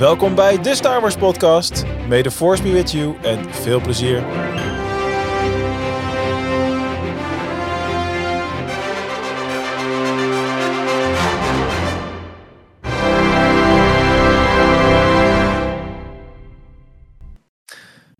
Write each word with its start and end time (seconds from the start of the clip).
Welkom 0.00 0.34
bij 0.34 0.60
de 0.60 0.74
Star 0.74 1.00
Wars 1.00 1.16
podcast. 1.16 1.84
May 2.08 2.22
the 2.22 2.30
force 2.30 2.62
be 2.62 2.72
with 2.72 2.92
you 2.92 3.16
en 3.22 3.54
veel 3.54 3.80
plezier. 3.80 4.24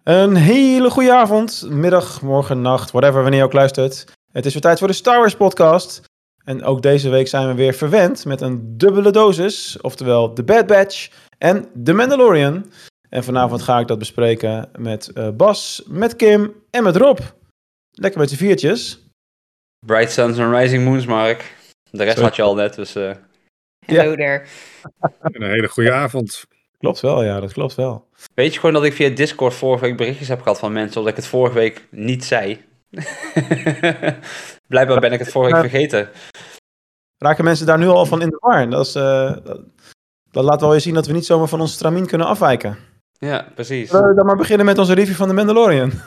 Een 0.02 0.36
hele 0.36 0.90
goede 0.90 1.12
avond, 1.12 1.66
middag, 1.70 2.22
morgen, 2.22 2.60
nacht, 2.62 2.90
whatever, 2.90 3.22
wanneer 3.22 3.38
je 3.38 3.44
ook 3.44 3.52
luistert. 3.52 4.04
Het 4.32 4.46
is 4.46 4.52
weer 4.52 4.62
tijd 4.62 4.78
voor 4.78 4.88
de 4.88 4.94
Star 4.94 5.18
Wars 5.18 5.36
podcast. 5.36 6.02
En 6.44 6.64
ook 6.64 6.82
deze 6.82 7.08
week 7.08 7.28
zijn 7.28 7.48
we 7.48 7.54
weer 7.54 7.74
verwend 7.74 8.24
met 8.24 8.40
een 8.40 8.76
dubbele 8.76 9.10
dosis, 9.10 9.78
oftewel 9.80 10.32
The 10.32 10.42
Bad 10.42 10.66
Batch 10.66 11.08
en 11.40 11.68
The 11.84 11.92
Mandalorian. 11.92 12.72
En 13.08 13.24
vanavond 13.24 13.62
ga 13.62 13.78
ik 13.78 13.86
dat 13.86 13.98
bespreken 13.98 14.70
met 14.78 15.08
eh, 15.08 15.30
Bas, 15.30 15.82
met 15.86 16.16
Kim 16.16 16.54
en 16.70 16.82
met 16.82 16.96
Rob. 16.96 17.18
Lekker 17.90 18.20
met 18.20 18.30
z'n 18.30 18.36
viertjes. 18.36 19.06
Bright 19.86 20.12
Suns 20.12 20.38
and 20.38 20.54
Rising 20.54 20.84
Moons, 20.84 21.06
Mark. 21.06 21.54
De 21.90 22.04
rest 22.04 22.18
had 22.18 22.36
je 22.36 22.42
al 22.42 22.54
net, 22.54 22.74
dus... 22.74 22.94
eh, 22.94 23.12
Hello 23.86 24.14
there. 24.14 24.44
Een 25.22 25.42
hele 25.42 25.68
goede 25.68 25.92
avond. 25.92 26.44
Klopt 26.78 27.00
wel, 27.00 27.22
ja, 27.22 27.40
dat 27.40 27.52
klopt 27.52 27.74
wel. 27.74 28.08
Weet 28.34 28.52
je 28.52 28.58
gewoon 28.60 28.74
dat 28.74 28.84
ik 28.84 28.92
via 28.92 29.08
Discord 29.08 29.54
vorige 29.54 29.84
week 29.84 29.96
berichtjes 29.96 30.28
heb 30.28 30.42
gehad 30.42 30.58
van 30.58 30.72
mensen, 30.72 30.96
omdat 30.96 31.12
ik 31.12 31.18
het 31.22 31.28
vorige 31.30 31.54
week 31.54 31.86
niet 31.90 32.24
zei? 32.24 32.64
Blijkbaar 34.66 35.00
ben 35.00 35.12
ik 35.12 35.18
het 35.18 35.30
vorige 35.30 35.52
week 35.60 35.70
vergeten. 35.70 36.08
Raken 37.18 37.44
mensen 37.44 37.66
daar 37.66 37.78
nu 37.78 37.86
al 37.86 38.06
van 38.06 38.22
in 38.22 38.28
de 38.28 38.36
war? 38.40 38.60
En 38.60 38.70
Dat, 38.70 38.86
is, 38.86 38.94
eh, 38.94 39.36
dat, 40.30 40.44
laat 40.44 40.60
wel 40.60 40.70
weer 40.70 40.80
zien 40.80 40.94
dat 40.94 41.06
we 41.06 41.12
niet 41.12 41.26
zomaar 41.26 41.48
van 41.48 41.60
ons 41.60 41.72
stramien 41.72 42.06
kunnen 42.06 42.26
afwijken. 42.26 42.78
Ja, 43.18 43.46
precies. 43.54 43.90
Zullen 43.90 44.08
we 44.08 44.14
dan 44.14 44.26
maar 44.26 44.36
beginnen 44.36 44.66
met 44.66 44.78
onze 44.78 44.94
review 44.94 45.14
van 45.14 45.28
The 45.28 45.34
Mandalorian? 45.34 45.92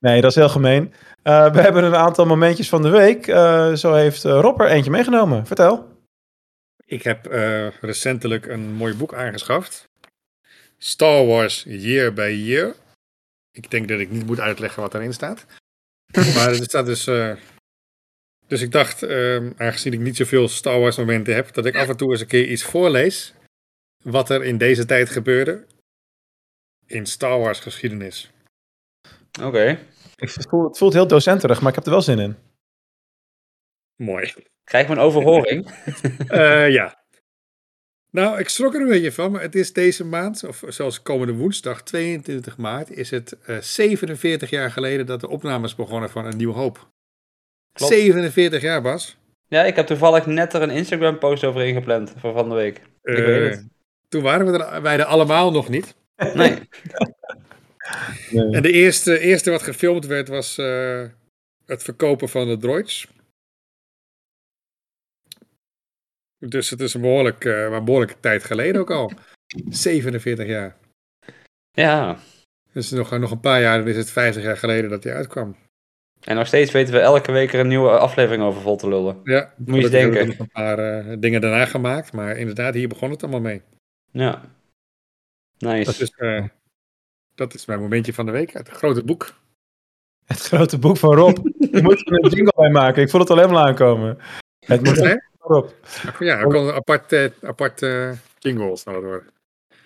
Nee, 0.00 0.20
dat 0.20 0.30
is 0.30 0.36
heel 0.36 0.48
gemeen. 0.48 0.92
Eh, 1.22 1.52
we 1.52 1.60
hebben 1.60 1.84
een 1.84 1.94
aantal 1.94 2.26
momentjes 2.26 2.68
van 2.68 2.82
de 2.82 2.88
week. 2.88 3.26
Eh, 3.26 3.72
zo 3.72 3.94
heeft 3.94 4.24
eh, 4.24 4.38
Rob 4.40 4.60
er 4.60 4.68
eentje 4.68 4.90
meegenomen. 4.90 5.46
Vertel. 5.46 5.96
Ik 6.84 7.02
heb 7.02 7.26
eh, 7.26 7.70
recentelijk 7.80 8.46
een 8.46 8.72
mooi 8.72 8.94
boek 8.94 9.14
aangeschaft. 9.14 9.88
Star 10.78 11.26
Wars 11.26 11.64
Year 11.66 12.12
by 12.12 12.42
Year. 12.44 12.74
Ik 13.50 13.70
denk 13.70 13.88
dat 13.88 14.00
ik 14.00 14.10
niet 14.10 14.26
moet 14.26 14.40
uitleggen 14.40 14.82
wat 14.82 14.94
erin 14.94 15.12
staat. 15.12 15.46
maar 16.34 16.48
er 16.48 16.54
staat 16.54 16.86
dus... 16.86 17.10
dus 18.48 18.62
ik 18.62 18.72
dacht, 18.72 19.02
eh, 19.02 19.50
aangezien 19.56 19.92
ik 19.92 20.00
niet 20.00 20.16
zoveel 20.16 20.48
Star 20.48 20.80
Wars 20.80 20.96
momenten 20.96 21.34
heb, 21.34 21.52
dat 21.52 21.66
ik 21.66 21.76
af 21.76 21.88
en 21.88 21.96
toe 21.96 22.10
eens 22.10 22.20
een 22.20 22.26
keer 22.26 22.46
iets 22.46 22.64
voorlees. 22.64 23.34
Wat 24.04 24.30
er 24.30 24.44
in 24.44 24.58
deze 24.58 24.84
tijd 24.84 25.10
gebeurde. 25.10 25.66
In 26.86 27.06
Star 27.06 27.38
Wars 27.38 27.60
geschiedenis. 27.60 28.30
Oké. 29.42 29.78
Ik 30.16 30.30
voel, 30.30 30.64
het 30.64 30.78
voelt 30.78 30.92
heel 30.92 31.06
docenterig, 31.06 31.60
maar 31.60 31.68
ik 31.68 31.74
heb 31.74 31.84
er 31.84 31.90
wel 31.90 32.02
zin 32.02 32.18
in. 32.18 32.36
Mooi. 33.96 34.34
Krijg 34.64 34.82
ik 34.82 34.94
mijn 34.94 35.06
overhoring? 35.06 35.66
Eh, 36.28 36.70
ja. 36.70 37.06
Nou, 38.10 38.38
ik 38.38 38.48
schrok 38.48 38.74
er 38.74 38.80
een 38.80 38.88
beetje 38.88 39.12
van, 39.12 39.32
maar 39.32 39.42
het 39.42 39.54
is 39.54 39.72
deze 39.72 40.04
maand, 40.04 40.44
of 40.44 40.62
zelfs 40.68 41.02
komende 41.02 41.32
woensdag, 41.32 41.82
22 41.82 42.56
maart, 42.56 42.90
is 42.90 43.10
het 43.10 43.38
eh, 43.38 43.58
47 43.58 44.50
jaar 44.50 44.70
geleden 44.70 45.06
dat 45.06 45.20
de 45.20 45.28
opnames 45.28 45.74
begonnen 45.74 46.10
van 46.10 46.26
Een 46.26 46.36
Nieuw 46.36 46.52
Hoop. 46.52 46.88
Klopt. 47.78 47.92
47 47.92 48.62
jaar, 48.62 48.82
Bas. 48.82 49.16
Ja, 49.46 49.64
ik 49.64 49.76
heb 49.76 49.86
toevallig 49.86 50.26
net 50.26 50.52
er 50.52 50.62
een 50.62 50.70
Instagram 50.70 51.18
post 51.18 51.44
over 51.44 51.66
ingepland 51.66 52.12
voor 52.16 52.32
van 52.32 52.48
de 52.48 52.54
week. 52.54 52.76
Ik 53.02 53.18
Eh, 53.18 53.24
weet 53.24 53.50
het. 53.54 53.66
Toen 54.08 54.22
waren 54.22 54.52
we 54.52 54.64
er, 54.64 54.82
wij 54.82 54.98
er 54.98 55.04
allemaal 55.04 55.50
nog 55.50 55.68
niet. 55.68 55.94
Nee. 56.34 56.58
En 58.30 58.62
de 58.62 58.72
eerste, 58.72 59.18
eerste 59.18 59.50
wat 59.50 59.62
gefilmd 59.62 60.06
werd 60.06 60.28
was 60.28 60.58
eh, 60.58 61.04
het 61.66 61.82
verkopen 61.82 62.28
van 62.28 62.48
de 62.48 62.56
droids. 62.56 63.08
Dus 66.38 66.70
het 66.70 66.80
is 66.80 66.94
een 66.94 67.00
behoorlijk, 67.00 67.44
eh, 67.44 67.62
een 67.62 67.84
behoorlijke 67.84 68.20
tijd 68.20 68.44
geleden 68.44 68.80
ook 68.80 68.90
al. 68.90 69.12
47 69.68 70.46
jaar. 70.46 70.76
Ja. 71.70 72.18
Dus 72.72 72.90
nog, 72.90 73.18
nog 73.18 73.30
een 73.30 73.40
paar 73.40 73.60
jaar, 73.60 73.78
dan 73.78 73.88
is 73.88 73.96
het 73.96 74.10
50 74.10 74.42
jaar 74.42 74.56
geleden 74.56 74.90
dat 74.90 75.04
hij 75.04 75.14
uitkwam. 75.14 75.56
En 76.20 76.36
nog 76.36 76.46
steeds 76.46 76.72
weten 76.72 76.94
we 76.94 77.00
elke 77.00 77.32
week 77.32 77.52
er 77.52 77.60
een 77.60 77.68
nieuwe 77.68 77.88
aflevering 77.98 78.42
over 78.42 78.60
vol 78.60 78.76
te 78.76 78.88
lullen. 78.88 79.20
Ja, 79.24 79.52
Moet 79.56 79.66
je 79.68 79.74
eens 79.74 79.84
we 79.84 79.90
denken. 79.90 80.26
nog 80.26 80.38
een 80.38 80.50
paar 80.50 80.78
eh, 80.78 81.16
dingen 81.18 81.40
daarna 81.40 81.64
gemaakt. 81.64 82.12
Maar 82.12 82.36
inderdaad, 82.36 82.74
hier 82.74 82.88
begon 82.88 83.10
het 83.10 83.22
allemaal 83.22 83.40
mee. 83.40 83.62
Ja. 84.10 84.42
Nice. 85.58 85.84
Dat 85.84 86.00
is, 86.00 86.10
eh, 86.16 86.44
dat 87.34 87.54
is 87.54 87.66
mijn 87.66 87.80
momentje 87.80 88.14
van 88.14 88.26
de 88.26 88.32
week 88.32 88.56
uit 88.56 88.68
het 88.68 88.76
grote 88.76 89.02
boek. 89.04 89.32
Het 90.26 90.40
grote 90.40 90.78
boek 90.78 90.96
van 90.96 91.14
Rob. 91.14 91.38
Je 91.70 91.82
moet 91.82 92.06
er 92.10 92.24
een 92.24 92.30
jingle 92.30 92.52
bij 92.56 92.70
maken. 92.70 93.02
Ik 93.02 93.10
voel 93.10 93.20
het 93.20 93.30
al 93.30 93.36
helemaal 93.36 93.66
aankomen. 93.66 94.18
Het 94.66 94.84
moet 94.84 94.98
van 94.98 95.20
Rob. 95.38 95.68
Ja, 96.18 96.38
er 96.38 96.54
een 96.54 96.72
apart, 96.74 97.12
eh, 97.12 97.24
apart 97.42 97.80
jingles 98.38 98.84
nou 98.84 99.00
worden. 99.04 99.28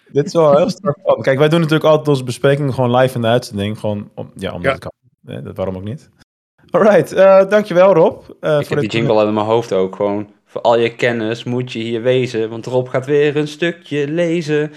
Dit 0.09 0.27
is 0.27 0.33
wel 0.33 0.57
heel 0.57 0.71
strak 0.71 0.99
van. 1.05 1.23
Kijk, 1.23 1.39
wij 1.39 1.49
doen 1.49 1.61
natuurlijk 1.61 1.89
altijd 1.89 2.09
onze 2.09 2.25
besprekingen 2.25 2.75
gewoon 2.75 2.97
live 2.97 3.15
in 3.15 3.21
de 3.21 3.27
uitzending. 3.27 3.79
Gewoon, 3.79 4.11
om, 4.15 4.31
ja, 4.35 4.49
omdat 4.53 4.65
Ja. 4.67 4.71
het 4.73 4.81
kan. 4.81 4.93
Eh, 5.27 5.45
dat, 5.45 5.57
waarom 5.57 5.77
ook 5.77 5.85
niet. 5.85 6.11
Alright, 6.71 7.13
eh 7.13 7.49
dankjewel 7.49 7.95
Rob. 7.95 8.23
eh, 8.41 8.59
Ik 8.59 8.67
voor 8.67 8.77
heb 8.77 8.91
die 8.91 8.91
jingle 9.01 9.13
al 9.13 9.27
in 9.29 9.35
mijn 9.35 9.47
hoofd 9.47 9.73
ook 9.73 9.97
gewoon. 9.97 10.33
Voor 10.47 10.61
al 10.61 10.79
je 10.79 10.95
kennis 10.95 11.45
moet 11.45 11.73
je 11.73 11.79
hier 11.79 12.03
wezen, 12.03 12.51
want 12.51 12.67
Rob 12.67 12.89
gaat 12.89 13.07
weer 13.07 13.37
een 13.37 13.49
stukje 13.49 14.09
lezen. 14.09 14.73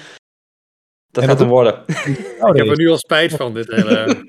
Dat 1.11 1.23
En 1.23 1.29
gaat 1.29 1.37
dat 1.37 1.39
hem 1.39 1.49
worden. 1.49 1.73
Oh, 2.39 2.49
Ik 2.49 2.55
heb 2.55 2.65
nee. 2.65 2.69
er 2.69 2.77
nu 2.77 2.89
al 2.89 2.97
spijt 2.97 3.33
van, 3.33 3.53
dit 3.53 3.67
hele... 3.71 4.05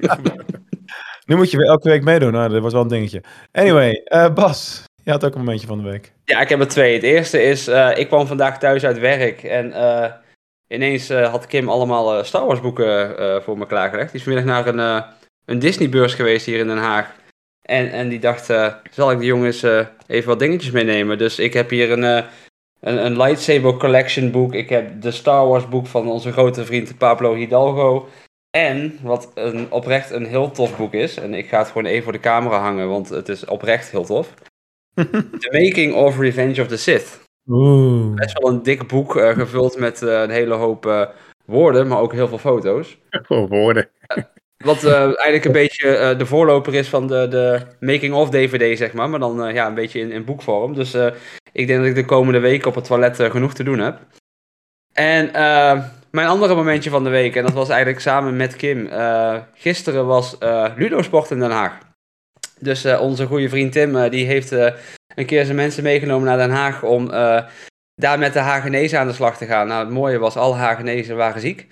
Nu 1.26 1.36
moet 1.36 1.50
je 1.50 1.56
weer 1.56 1.66
elke 1.66 1.88
week 1.88 2.02
meedoen. 2.04 2.32
Nou, 2.32 2.48
dat 2.48 2.62
was 2.62 2.72
wel 2.72 2.82
een 2.82 2.88
dingetje. 2.88 3.22
Anyway, 3.52 3.92
eh, 4.04 4.34
Bas, 4.34 4.84
je 5.02 5.10
had 5.10 5.24
ook 5.24 5.32
een 5.34 5.38
momentje 5.40 5.66
van 5.66 5.78
de 5.82 5.90
week. 5.90 6.12
Ja, 6.24 6.40
ik 6.40 6.48
heb 6.48 6.60
er 6.60 6.68
twee. 6.68 6.94
Het 6.94 7.02
eerste 7.02 7.42
is, 7.42 7.68
eh, 7.68 7.90
ik 7.98 8.06
kwam 8.06 8.26
vandaag 8.26 8.58
thuis 8.58 8.84
uit 8.84 8.98
werk 8.98 9.42
en 9.42 9.72
eh, 9.72 10.12
ineens 10.68 11.08
eh, 11.08 11.30
had 11.30 11.46
Kim 11.46 11.68
allemaal 11.68 12.24
Star 12.24 12.46
Wars 12.46 12.60
boeken 12.60 13.18
eh, 13.18 13.40
voor 13.40 13.58
me 13.58 13.66
klaargelegd. 13.66 14.10
Die 14.12 14.20
is 14.20 14.26
vanmiddag 14.26 14.54
naar 14.54 14.66
een, 14.74 14.78
eh, 15.02 15.10
een 15.48 15.58
Disney 15.58 15.88
beurs 15.88 16.14
geweest 16.14 16.46
hier 16.46 16.58
in 16.58 16.66
Den 16.66 16.78
Haag. 16.78 17.16
En, 17.62 17.90
en 17.90 18.08
die 18.08 18.18
dacht, 18.18 18.50
eh, 18.50 18.74
zal 18.90 19.10
ik 19.10 19.18
de 19.18 19.24
jongens 19.24 19.62
eh, 19.62 19.86
even 20.06 20.28
wat 20.28 20.38
dingetjes 20.38 20.70
meenemen? 20.70 21.18
Dus 21.18 21.38
ik 21.38 21.52
heb 21.52 21.70
hier 21.70 21.90
een, 21.90 22.04
eh, 22.04 22.24
een, 22.80 23.04
een 23.04 23.16
lightsaber 23.16 23.76
collection 23.76 24.30
boek. 24.30 24.54
Ik 24.54 24.68
heb 24.68 25.02
de 25.02 25.10
Star 25.10 25.46
Wars 25.46 25.68
boek 25.68 25.86
van 25.86 26.08
onze 26.08 26.32
grote 26.32 26.64
vriend 26.64 26.98
Pablo 26.98 27.34
Hidalgo. 27.34 28.08
En 28.50 28.98
wat 29.02 29.30
een, 29.34 29.72
oprecht 29.72 30.10
een 30.10 30.26
heel 30.26 30.50
tof 30.50 30.76
boek 30.76 30.92
is. 30.92 31.16
En 31.16 31.34
ik 31.34 31.48
ga 31.48 31.58
het 31.58 31.66
gewoon 31.66 31.84
even 31.84 32.02
voor 32.02 32.12
de 32.12 32.20
camera 32.20 32.58
hangen, 32.58 32.88
want 32.88 33.08
het 33.08 33.28
is 33.28 33.44
oprecht 33.44 33.90
heel 33.90 34.04
tof. 34.04 34.34
The 35.40 35.48
Making 35.50 35.94
of 35.94 36.18
Revenge 36.18 36.60
of 36.60 36.68
the 36.68 36.78
Sith. 36.78 37.20
Oeh. 37.46 38.14
Best 38.14 38.38
wel 38.38 38.50
een 38.50 38.62
dik 38.62 38.88
boek 38.88 39.12
gevuld 39.12 39.78
met 39.78 40.00
een 40.00 40.30
hele 40.30 40.54
hoop 40.54 41.14
woorden, 41.44 41.86
maar 41.86 42.00
ook 42.00 42.12
heel 42.12 42.28
veel 42.28 42.38
foto's. 42.38 42.98
Voor 43.26 43.48
woorden. 43.48 43.88
Wat 44.64 44.84
eh, 44.84 45.02
eigenlijk 45.02 45.44
een 45.44 45.52
beetje 45.52 45.96
eh, 45.96 46.18
de 46.18 46.26
voorloper 46.26 46.74
is 46.74 46.88
van 46.88 47.06
de, 47.06 47.28
de 47.28 47.60
making-of 47.80 48.30
DVD, 48.30 48.78
zeg 48.78 48.92
maar. 48.92 49.10
Maar 49.10 49.20
dan 49.20 49.44
eh, 49.44 49.54
ja, 49.54 49.66
een 49.66 49.74
beetje 49.74 50.00
in, 50.00 50.12
in 50.12 50.24
boekvorm. 50.24 50.74
Dus 50.74 50.94
ik 51.52 51.66
denk 51.66 51.78
dat 51.78 51.88
ik 51.88 51.94
de 51.94 52.04
komende 52.04 52.38
weken 52.38 52.68
op 52.68 52.74
het 52.74 52.84
toilet 52.84 53.16
genoeg 53.16 53.54
te 53.54 53.62
doen 53.62 53.78
heb. 53.78 53.98
En 54.92 55.30
mijn 56.10 56.28
andere 56.28 56.54
momentje 56.54 56.90
van 56.90 57.04
de 57.04 57.10
week, 57.10 57.36
en 57.36 57.42
dat 57.42 57.52
was 57.52 57.68
eigenlijk 57.68 58.00
samen 58.00 58.36
met 58.36 58.56
Kim. 58.56 58.88
gisteren 59.54 60.06
was 60.06 60.36
Ludo 60.76 61.02
Sport 61.02 61.30
in 61.30 61.38
Den 61.38 61.50
Haag. 61.50 61.78
Dus 62.60 62.84
onze 62.84 63.26
goede 63.26 63.48
vriend 63.48 63.72
Tim, 63.72 64.08
die 64.08 64.26
heeft 64.26 64.50
een 65.14 65.26
keer 65.26 65.44
zijn 65.44 65.56
mensen 65.56 65.82
meegenomen 65.82 66.26
naar 66.26 66.36
Den 66.36 66.50
Haag 66.50 66.82
om 66.82 67.08
daar 67.94 68.18
met 68.18 68.32
de 68.32 68.38
Hagenezen 68.38 68.98
aan 68.98 69.06
de 69.06 69.12
slag 69.12 69.36
te 69.36 69.46
gaan. 69.46 69.66
Nou, 69.66 69.84
het 69.84 69.94
mooie 69.94 70.18
was, 70.18 70.36
alle 70.36 70.54
Hagenezen 70.54 71.16
waren 71.16 71.40
ziek. 71.40 71.66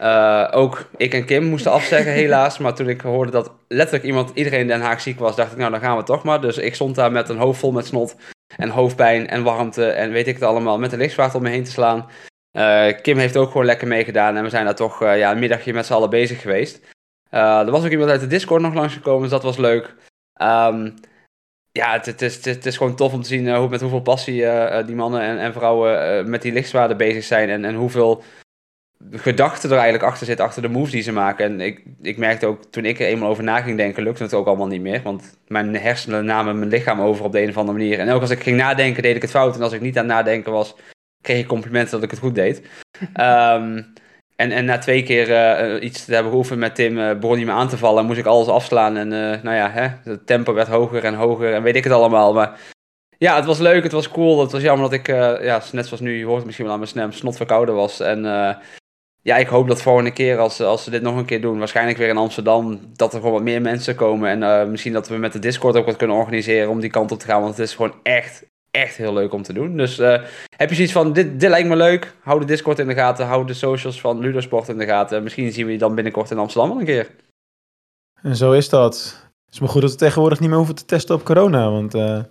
Eh, 0.00 0.48
ook 0.50 0.88
ik 0.96 1.14
en 1.14 1.24
Kim 1.24 1.44
moesten 1.44 1.72
afzeggen, 1.72 2.12
helaas. 2.22 2.58
Maar 2.58 2.74
toen 2.74 2.88
ik 2.88 3.00
hoorde 3.00 3.30
dat 3.30 3.52
letterlijk 3.68 4.04
iemand, 4.04 4.30
iedereen 4.34 4.60
in 4.60 4.66
Den 4.66 4.80
Haag 4.80 5.00
ziek 5.00 5.18
was, 5.18 5.36
dacht 5.36 5.52
ik, 5.52 5.58
nou 5.58 5.70
dan 5.70 5.80
gaan 5.80 5.96
we 5.96 6.02
toch 6.02 6.22
maar. 6.24 6.40
Dus 6.40 6.58
ik 6.58 6.74
stond 6.74 6.94
daar 6.94 7.12
met 7.12 7.28
een 7.28 7.36
hoofd 7.38 7.60
vol 7.60 7.72
met 7.72 7.86
snot 7.86 8.16
en 8.56 8.68
hoofdpijn 8.68 9.28
en 9.28 9.42
warmte 9.42 9.86
en 9.86 10.10
weet 10.10 10.26
ik 10.26 10.34
het 10.34 10.42
allemaal, 10.42 10.78
met 10.78 10.92
een 10.92 10.98
lichtzwaard 10.98 11.34
om 11.34 11.42
me 11.42 11.48
heen 11.48 11.64
te 11.64 11.70
slaan. 11.70 12.06
Eh, 12.50 12.86
Kim 13.02 13.18
heeft 13.18 13.36
ook 13.36 13.50
gewoon 13.50 13.66
lekker 13.66 13.88
meegedaan 13.88 14.36
en 14.36 14.42
we 14.42 14.48
zijn 14.50 14.64
daar 14.64 14.74
toch 14.74 15.02
eh, 15.02 15.18
ja, 15.18 15.30
een 15.30 15.38
middagje 15.38 15.72
met 15.72 15.86
z'n 15.86 15.92
allen 15.92 16.10
bezig 16.10 16.40
geweest. 16.40 16.80
Er 17.30 17.70
was 17.70 17.84
ook 17.84 17.90
iemand 17.90 18.10
uit 18.10 18.20
de 18.20 18.26
Discord 18.26 18.62
nog 18.62 18.74
langsgekomen, 18.74 19.22
dus 19.22 19.30
dat 19.30 19.42
was 19.42 19.56
leuk. 19.56 19.94
Ehm, 20.34 20.90
ja, 21.72 21.92
het, 21.92 22.06
het, 22.06 22.22
is, 22.22 22.44
het, 22.44 22.66
is- 22.66 22.76
gewoon 22.76 22.96
tof 22.96 23.12
om 23.12 23.22
te 23.22 23.28
zien 23.28 23.56
hoe, 23.56 23.68
met 23.68 23.80
hoeveel 23.80 24.00
passie 24.02 24.44
die 24.86 24.94
mannen 24.94 25.20
en, 25.20 25.38
en 25.38 25.52
vrouwen 25.52 26.30
met 26.30 26.42
die 26.42 26.52
lichtzwaarden 26.52 26.96
bezig 26.96 27.24
zijn. 27.24 27.48
En, 27.50 27.64
en 27.64 27.74
hoeveel 27.74 28.22
gedachten 29.10 29.70
er 29.70 29.76
eigenlijk 29.76 30.04
achter 30.04 30.26
zit, 30.26 30.40
achter 30.40 30.62
de 30.62 30.68
moves 30.68 30.90
die 30.90 31.02
ze 31.02 31.12
maken. 31.12 31.44
En 31.44 31.60
ik, 31.60 31.82
ik 32.02 32.16
merkte 32.16 32.46
ook, 32.46 32.64
toen 32.64 32.84
ik 32.84 33.00
er 33.00 33.06
eenmaal 33.06 33.28
over 33.28 33.44
na 33.44 33.60
ging 33.60 33.76
denken, 33.76 34.02
lukte 34.02 34.22
het 34.22 34.34
ook 34.34 34.46
allemaal 34.46 34.66
niet 34.66 34.80
meer. 34.80 35.02
Want 35.02 35.38
mijn 35.46 35.76
hersenen 35.76 36.24
namen 36.24 36.58
mijn 36.58 36.70
lichaam 36.70 37.00
over 37.00 37.24
op 37.24 37.32
de 37.32 37.42
een 37.42 37.48
of 37.48 37.56
andere 37.56 37.78
manier. 37.78 37.98
En 37.98 38.10
ook 38.10 38.20
als 38.20 38.30
ik 38.30 38.42
ging 38.42 38.56
nadenken, 38.56 39.02
deed 39.02 39.16
ik 39.16 39.22
het 39.22 39.30
fout. 39.30 39.54
En 39.54 39.62
als 39.62 39.72
ik 39.72 39.80
niet 39.80 39.98
aan 39.98 40.04
het 40.04 40.14
nadenken 40.14 40.52
was, 40.52 40.74
kreeg 41.22 41.40
ik 41.40 41.46
complimenten 41.46 41.92
dat 41.92 42.02
ik 42.02 42.10
het 42.10 42.18
goed 42.18 42.34
deed. 42.34 42.62
Ehm, 43.12 43.82
en, 44.36 44.52
en 44.52 44.64
na 44.64 44.78
twee 44.78 45.02
keer 45.02 45.32
eh, 45.32 45.82
iets 45.82 46.04
te 46.04 46.14
hebben 46.14 46.32
geoefend 46.32 46.58
met 46.58 46.74
Tim, 46.74 46.98
uh, 46.98 47.18
begon 47.18 47.36
hij 47.36 47.44
me 47.44 47.52
aan 47.52 47.68
te 47.68 47.78
vallen. 47.78 48.06
Moest 48.06 48.18
ik 48.18 48.26
alles 48.26 48.46
afslaan. 48.46 48.96
En 48.96 49.12
uh, 49.12 49.42
nou 49.42 49.56
ja, 49.56 49.70
hè, 49.70 49.88
het 50.10 50.26
tempo 50.26 50.52
werd 50.52 50.68
hoger 50.68 51.04
en 51.04 51.14
hoger 51.14 51.54
en 51.54 51.62
weet 51.62 51.76
ik 51.76 51.84
het 51.84 51.92
allemaal. 51.92 52.32
Maar 52.32 52.58
ja, 53.18 53.36
het 53.36 53.44
was 53.44 53.58
leuk, 53.58 53.82
het 53.82 53.92
was 53.92 54.08
cool. 54.08 54.40
Het 54.40 54.52
was 54.52 54.62
jammer 54.62 54.90
dat 54.90 54.98
ik, 54.98 55.06
ja, 55.42 55.62
net 55.72 55.86
zoals 55.86 56.00
nu, 56.00 56.18
je 56.18 56.24
hoort 56.24 56.36
het 56.36 56.44
misschien 56.44 56.64
wel 56.64 56.74
aan 56.74 56.80
mijn 56.80 56.90
stem, 56.90 57.12
snot 57.12 57.36
verkouden 57.36 57.74
was. 57.74 58.00
En 58.00 58.24
ja, 59.22 59.36
ik 59.36 59.48
hoop 59.48 59.68
dat 59.68 59.82
volgende 59.82 60.12
keer, 60.12 60.38
als, 60.38 60.60
als 60.60 60.84
ze 60.84 60.90
dit 60.90 61.02
nog 61.02 61.16
een 61.16 61.24
keer 61.24 61.40
doen, 61.40 61.58
waarschijnlijk 61.58 61.98
weer 61.98 62.08
in 62.08 62.16
Amsterdam, 62.16 62.80
dat 62.92 63.12
er 63.12 63.18
gewoon 63.18 63.34
wat 63.34 63.42
meer 63.42 63.60
mensen 63.60 63.94
komen. 63.94 64.42
En 64.42 64.70
misschien 64.70 64.92
dat 64.92 65.08
we 65.08 65.16
met 65.16 65.32
de 65.32 65.38
Discord 65.38 65.76
ook 65.76 65.86
wat 65.86 65.96
kunnen 65.96 66.16
organiseren 66.16 66.70
om 66.70 66.80
die 66.80 66.90
kant 66.90 67.12
op 67.12 67.18
te 67.18 67.26
gaan. 67.26 67.42
Want 67.42 67.56
het 67.56 67.66
is 67.66 67.74
gewoon 67.74 67.94
echt, 68.02 68.44
echt 68.70 68.96
heel 68.96 69.12
leuk 69.12 69.32
om 69.32 69.42
te 69.42 69.52
doen. 69.52 69.76
Dus 69.76 69.98
uh, 69.98 70.22
heb 70.56 70.68
je 70.68 70.74
zoiets 70.74 70.92
van, 70.92 71.12
dit, 71.12 71.40
dit 71.40 71.50
lijkt 71.50 71.68
me 71.68 71.76
leuk, 71.76 72.14
hou 72.20 72.40
de 72.40 72.46
Discord 72.46 72.78
in 72.78 72.86
de 72.86 72.94
gaten, 72.94 73.26
hou 73.26 73.46
de 73.46 73.54
socials 73.54 74.00
van 74.00 74.20
Ludosport 74.20 74.68
in 74.68 74.78
de 74.78 74.86
gaten. 74.86 75.22
Misschien 75.22 75.52
zien 75.52 75.66
we 75.66 75.72
je 75.72 75.78
dan 75.78 75.94
binnenkort 75.94 76.30
in 76.30 76.38
Amsterdam 76.38 76.70
wel 76.70 76.78
een 76.78 76.86
keer. 76.86 77.10
En 78.22 78.36
zo 78.36 78.52
is 78.52 78.68
dat. 78.68 78.94
Het 79.44 79.54
is 79.54 79.60
maar 79.60 79.68
goed 79.68 79.82
dat 79.82 79.90
we 79.90 79.96
tegenwoordig 79.96 80.40
niet 80.40 80.48
meer 80.48 80.58
hoeven 80.58 80.74
te 80.74 80.84
testen 80.84 81.14
op 81.14 81.24
corona, 81.24 81.70
want 81.70 81.94
uh, 81.94 82.22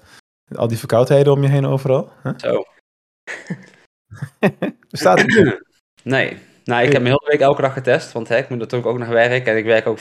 al 0.55 0.67
die 0.67 0.77
verkoudheden 0.77 1.33
om 1.33 1.41
je 1.41 1.49
heen 1.49 1.65
overal. 1.65 2.11
Huh? 2.23 2.33
Zo. 2.37 2.63
Bestaat 4.89 5.19
het 5.19 5.27
niet? 5.27 5.63
Nee. 6.03 6.37
Nou, 6.69 6.83
ik 6.83 6.91
heb 6.91 7.01
me 7.01 7.07
heel 7.07 7.17
de 7.17 7.29
week 7.31 7.39
elke 7.39 7.61
dag 7.61 7.73
getest, 7.73 8.11
want 8.11 8.27
hè, 8.27 8.37
ik 8.37 8.49
moet 8.49 8.57
natuurlijk 8.57 8.89
ook 8.89 8.97
nog 8.97 9.07
werk 9.07 9.47
en 9.47 9.57
ik 9.57 9.65
werk 9.65 9.87
ook, 9.87 9.99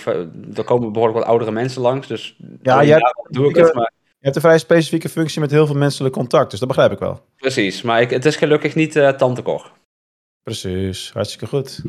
er 0.54 0.64
komen 0.64 0.92
behoorlijk 0.92 1.18
wat 1.18 1.28
oudere 1.28 1.50
mensen 1.50 1.82
langs, 1.82 2.06
dus 2.06 2.36
ja, 2.62 2.84
jij, 2.84 3.00
doe 3.28 3.48
ik 3.48 3.56
het. 3.56 3.74
Maar... 3.74 3.92
Je 4.06 4.24
hebt 4.24 4.36
een 4.36 4.42
vrij 4.42 4.58
specifieke 4.58 5.08
functie 5.08 5.40
met 5.40 5.50
heel 5.50 5.66
veel 5.66 5.76
menselijk 5.76 6.14
contact, 6.14 6.50
dus 6.50 6.58
dat 6.58 6.68
begrijp 6.68 6.92
ik 6.92 6.98
wel. 6.98 7.20
Precies, 7.36 7.82
maar 7.82 8.00
ik, 8.00 8.10
het 8.10 8.24
is 8.24 8.36
gelukkig 8.36 8.74
niet 8.74 8.96
uh, 8.96 9.08
tante 9.08 9.42
Cor. 9.42 9.72
Precies, 10.42 11.10
hartstikke 11.12 11.46
goed. 11.46 11.82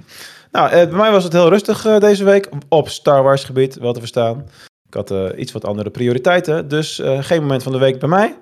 Nou, 0.52 0.70
eh, 0.70 0.88
bij 0.88 0.98
mij 0.98 1.12
was 1.12 1.24
het 1.24 1.34
heel 1.34 1.50
rustig 1.50 1.86
uh, 1.86 2.00
deze 2.00 2.24
week 2.24 2.50
op 2.70 2.90
Star 2.90 3.24
Wars 3.24 3.44
gebied, 3.44 3.76
wel 3.76 3.94
te 3.94 4.00
verstaan. 4.00 4.46
Ik 4.88 4.94
had 4.94 5.12
uh, 5.12 5.30
iets 5.36 5.52
wat 5.52 5.66
andere 5.66 5.90
prioriteiten, 5.90 6.68
dus 6.68 7.02
geen 7.04 7.42
moment 7.42 7.64
van 7.64 7.72
de 7.72 7.78
week 7.78 8.00
bij 8.00 8.10
mij. 8.10 8.38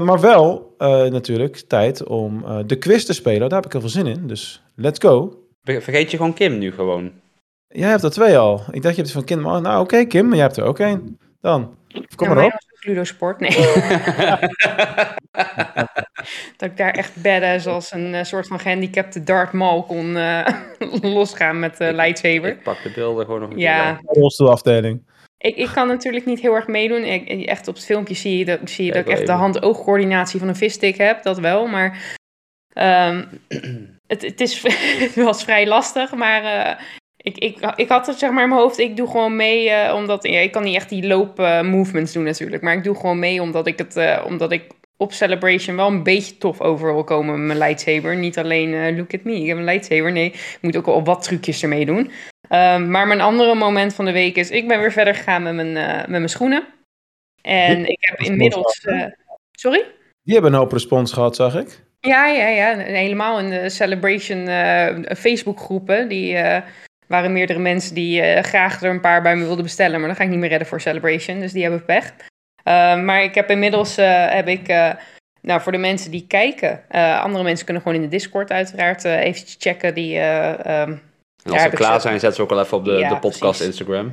maar 0.00 0.20
wel 0.20 0.74
natuurlijk 1.10 1.56
tijd 1.56 2.04
om 2.04 2.44
de 2.66 2.76
quiz 2.76 3.04
te 3.04 3.12
spelen, 3.12 3.48
daar 3.48 3.58
heb 3.58 3.66
ik 3.66 3.72
heel 3.72 3.80
veel 3.80 3.90
zin 3.90 4.06
in, 4.06 4.26
dus 4.26 4.62
let's 4.74 4.98
go. 4.98 5.43
Vergeet 5.64 6.10
je 6.10 6.16
gewoon 6.16 6.34
Kim 6.34 6.58
nu 6.58 6.72
gewoon? 6.72 7.12
Jij 7.68 7.88
hebt 7.88 8.02
er 8.02 8.10
twee 8.10 8.38
al. 8.38 8.62
Ik 8.70 8.82
dacht 8.82 8.96
je 8.96 9.00
hebt 9.00 9.14
van 9.14 9.24
Kim. 9.24 9.40
nou, 9.40 9.64
oké, 9.64 9.78
okay, 9.78 10.06
Kim, 10.06 10.26
maar 10.26 10.36
jij 10.36 10.44
hebt 10.44 10.56
er 10.56 10.64
ook 10.64 10.78
één. 10.78 11.18
Dan. 11.40 11.76
Kom 12.16 12.28
maar 12.28 12.44
op. 12.44 12.62
Ludo 12.80 13.04
Sport, 13.04 13.40
nee. 13.40 13.50
dat 16.56 16.70
ik 16.70 16.76
daar 16.76 16.90
echt 16.90 17.22
badass 17.22 17.66
als 17.66 17.92
een 17.92 18.14
uh, 18.14 18.22
soort 18.22 18.46
van 18.46 18.60
gehandicapte 18.60 19.22
Darth 19.22 19.52
Maul 19.52 19.82
kon 19.82 20.16
uh, 20.16 20.46
losgaan 21.16 21.58
met 21.58 21.80
uh, 21.80 21.92
lightsaber. 21.92 22.50
Ik 22.50 22.62
pak 22.62 22.82
de 22.82 22.92
beelden 22.94 23.24
gewoon 23.24 23.40
nog 23.40 23.50
een 23.50 23.58
ja. 23.58 23.94
keer. 23.94 24.20
Rolstoelafdeling. 24.20 25.02
Ik, 25.38 25.56
ik 25.56 25.70
kan 25.74 25.88
natuurlijk 25.88 26.26
niet 26.26 26.40
heel 26.40 26.54
erg 26.54 26.66
meedoen. 26.66 27.04
Ik, 27.04 27.46
echt 27.46 27.68
op 27.68 27.74
het 27.74 27.84
filmpje 27.84 28.14
zie 28.14 28.38
je 28.38 28.44
dat, 28.44 28.60
zie 28.64 28.84
je 28.84 28.92
dat 28.92 29.00
ik 29.00 29.12
echt 29.12 29.26
de 29.26 29.32
hand-oogcoördinatie 29.32 30.38
van 30.38 30.48
een 30.48 30.56
visstick 30.56 30.96
heb. 30.96 31.22
Dat 31.22 31.38
wel, 31.38 31.66
maar... 31.66 32.16
Um, 32.74 33.28
het, 34.06 34.22
het, 34.22 34.40
is, 34.40 34.62
het 34.98 35.14
was 35.14 35.44
vrij 35.44 35.66
lastig, 35.66 36.14
maar 36.14 36.42
uh, 36.42 36.84
ik, 37.16 37.38
ik, 37.38 37.72
ik 37.76 37.88
had 37.88 38.06
het 38.06 38.18
zeg 38.18 38.30
maar 38.30 38.42
in 38.42 38.48
mijn 38.48 38.60
hoofd. 38.60 38.78
Ik 38.78 38.96
doe 38.96 39.06
gewoon 39.06 39.36
mee, 39.36 39.68
uh, 39.68 39.94
omdat 39.94 40.22
ja, 40.22 40.38
ik 40.38 40.52
kan 40.52 40.62
niet 40.62 40.74
echt 40.74 40.88
die 40.88 41.06
loop 41.06 41.40
uh, 41.40 41.62
movements 41.62 42.12
doen 42.12 42.24
natuurlijk. 42.24 42.62
Maar 42.62 42.74
ik 42.74 42.84
doe 42.84 42.96
gewoon 42.96 43.18
mee 43.18 43.42
omdat 43.42 43.66
ik, 43.66 43.78
het, 43.78 44.22
omdat 44.24 44.52
ik 44.52 44.72
op 44.96 45.12
Celebration 45.12 45.76
wel 45.76 45.88
een 45.88 46.02
beetje 46.02 46.38
tof 46.38 46.60
over 46.60 46.94
wil 46.94 47.04
komen 47.04 47.36
met 47.36 47.46
mijn 47.46 47.58
lightsaber. 47.58 48.16
Niet 48.16 48.38
alleen 48.38 48.96
look 48.96 49.14
at 49.14 49.24
me, 49.24 49.40
ik 49.40 49.46
heb 49.46 49.56
een 49.56 49.64
lightsaber. 49.64 50.12
Nee, 50.12 50.26
ik 50.32 50.58
moet 50.60 50.76
ook 50.76 50.86
al 50.86 51.04
wat 51.04 51.22
trucjes 51.22 51.62
ermee 51.62 51.86
doen. 51.86 52.10
Um, 52.50 52.90
maar 52.90 53.06
mijn 53.06 53.20
andere 53.20 53.54
moment 53.54 53.94
van 53.94 54.04
de 54.04 54.12
week 54.12 54.36
is, 54.36 54.50
ik 54.50 54.68
ben 54.68 54.80
weer 54.80 54.92
verder 54.92 55.14
gegaan 55.14 55.42
met 55.42 55.54
mijn, 55.54 55.72
met 55.72 56.08
mijn 56.08 56.28
schoenen. 56.28 56.66
En 57.42 57.86
ik 57.86 57.98
heb 58.00 58.20
inmiddels... 58.20 58.86
sorry? 59.52 59.84
Die 60.22 60.34
hebben 60.34 60.52
een 60.52 60.58
hoop 60.58 60.72
respons 60.72 61.12
gehad, 61.12 61.36
zag 61.36 61.54
ik. 61.54 61.84
Ja, 62.04 62.26
ja, 62.26 62.48
ja. 62.48 62.76
Helemaal 62.76 63.38
in 63.38 63.50
de 63.50 63.68
Celebration 63.68 64.48
uh, 64.48 65.16
Facebookgroepen. 65.16 66.08
Die 66.08 66.34
uh, 66.34 66.58
waren 67.06 67.32
meerdere 67.32 67.58
mensen 67.58 67.94
die 67.94 68.20
uh, 68.20 68.42
graag 68.42 68.82
er 68.82 68.90
een 68.90 69.00
paar 69.00 69.22
bij 69.22 69.36
me 69.36 69.44
wilden 69.44 69.64
bestellen. 69.64 69.98
Maar 69.98 70.08
dan 70.08 70.16
ga 70.16 70.22
ik 70.22 70.28
niet 70.28 70.38
meer 70.38 70.48
redden 70.48 70.68
voor 70.68 70.80
Celebration. 70.80 71.40
Dus 71.40 71.52
die 71.52 71.62
hebben 71.62 71.84
pech. 71.84 72.12
maar 73.04 73.22
ik 73.22 73.34
heb 73.34 73.50
inmiddels, 73.50 73.96
heb 73.96 74.48
ik, 74.48 74.66
nou 75.40 75.60
voor 75.60 75.72
de 75.72 75.78
mensen 75.78 76.10
die 76.10 76.26
kijken. 76.26 76.82
andere 77.22 77.44
mensen 77.44 77.64
kunnen 77.64 77.82
gewoon 77.82 77.98
in 77.98 78.04
de 78.04 78.16
Discord 78.16 78.50
uiteraard 78.50 79.04
eventjes 79.04 79.56
checken. 79.58 79.94
Die, 79.94 80.18
um, 80.18 81.02
en 81.42 81.52
als 81.52 81.62
ze 81.62 81.68
klaar 81.68 82.00
zijn, 82.00 82.20
zet 82.20 82.34
ze 82.34 82.42
ook 82.42 82.50
al 82.50 82.60
even 82.60 82.76
op 82.76 82.84
de, 82.84 82.92
ja, 82.92 83.08
de 83.08 83.18
podcast 83.18 83.58
precies. 83.58 83.66
Instagram. 83.66 84.12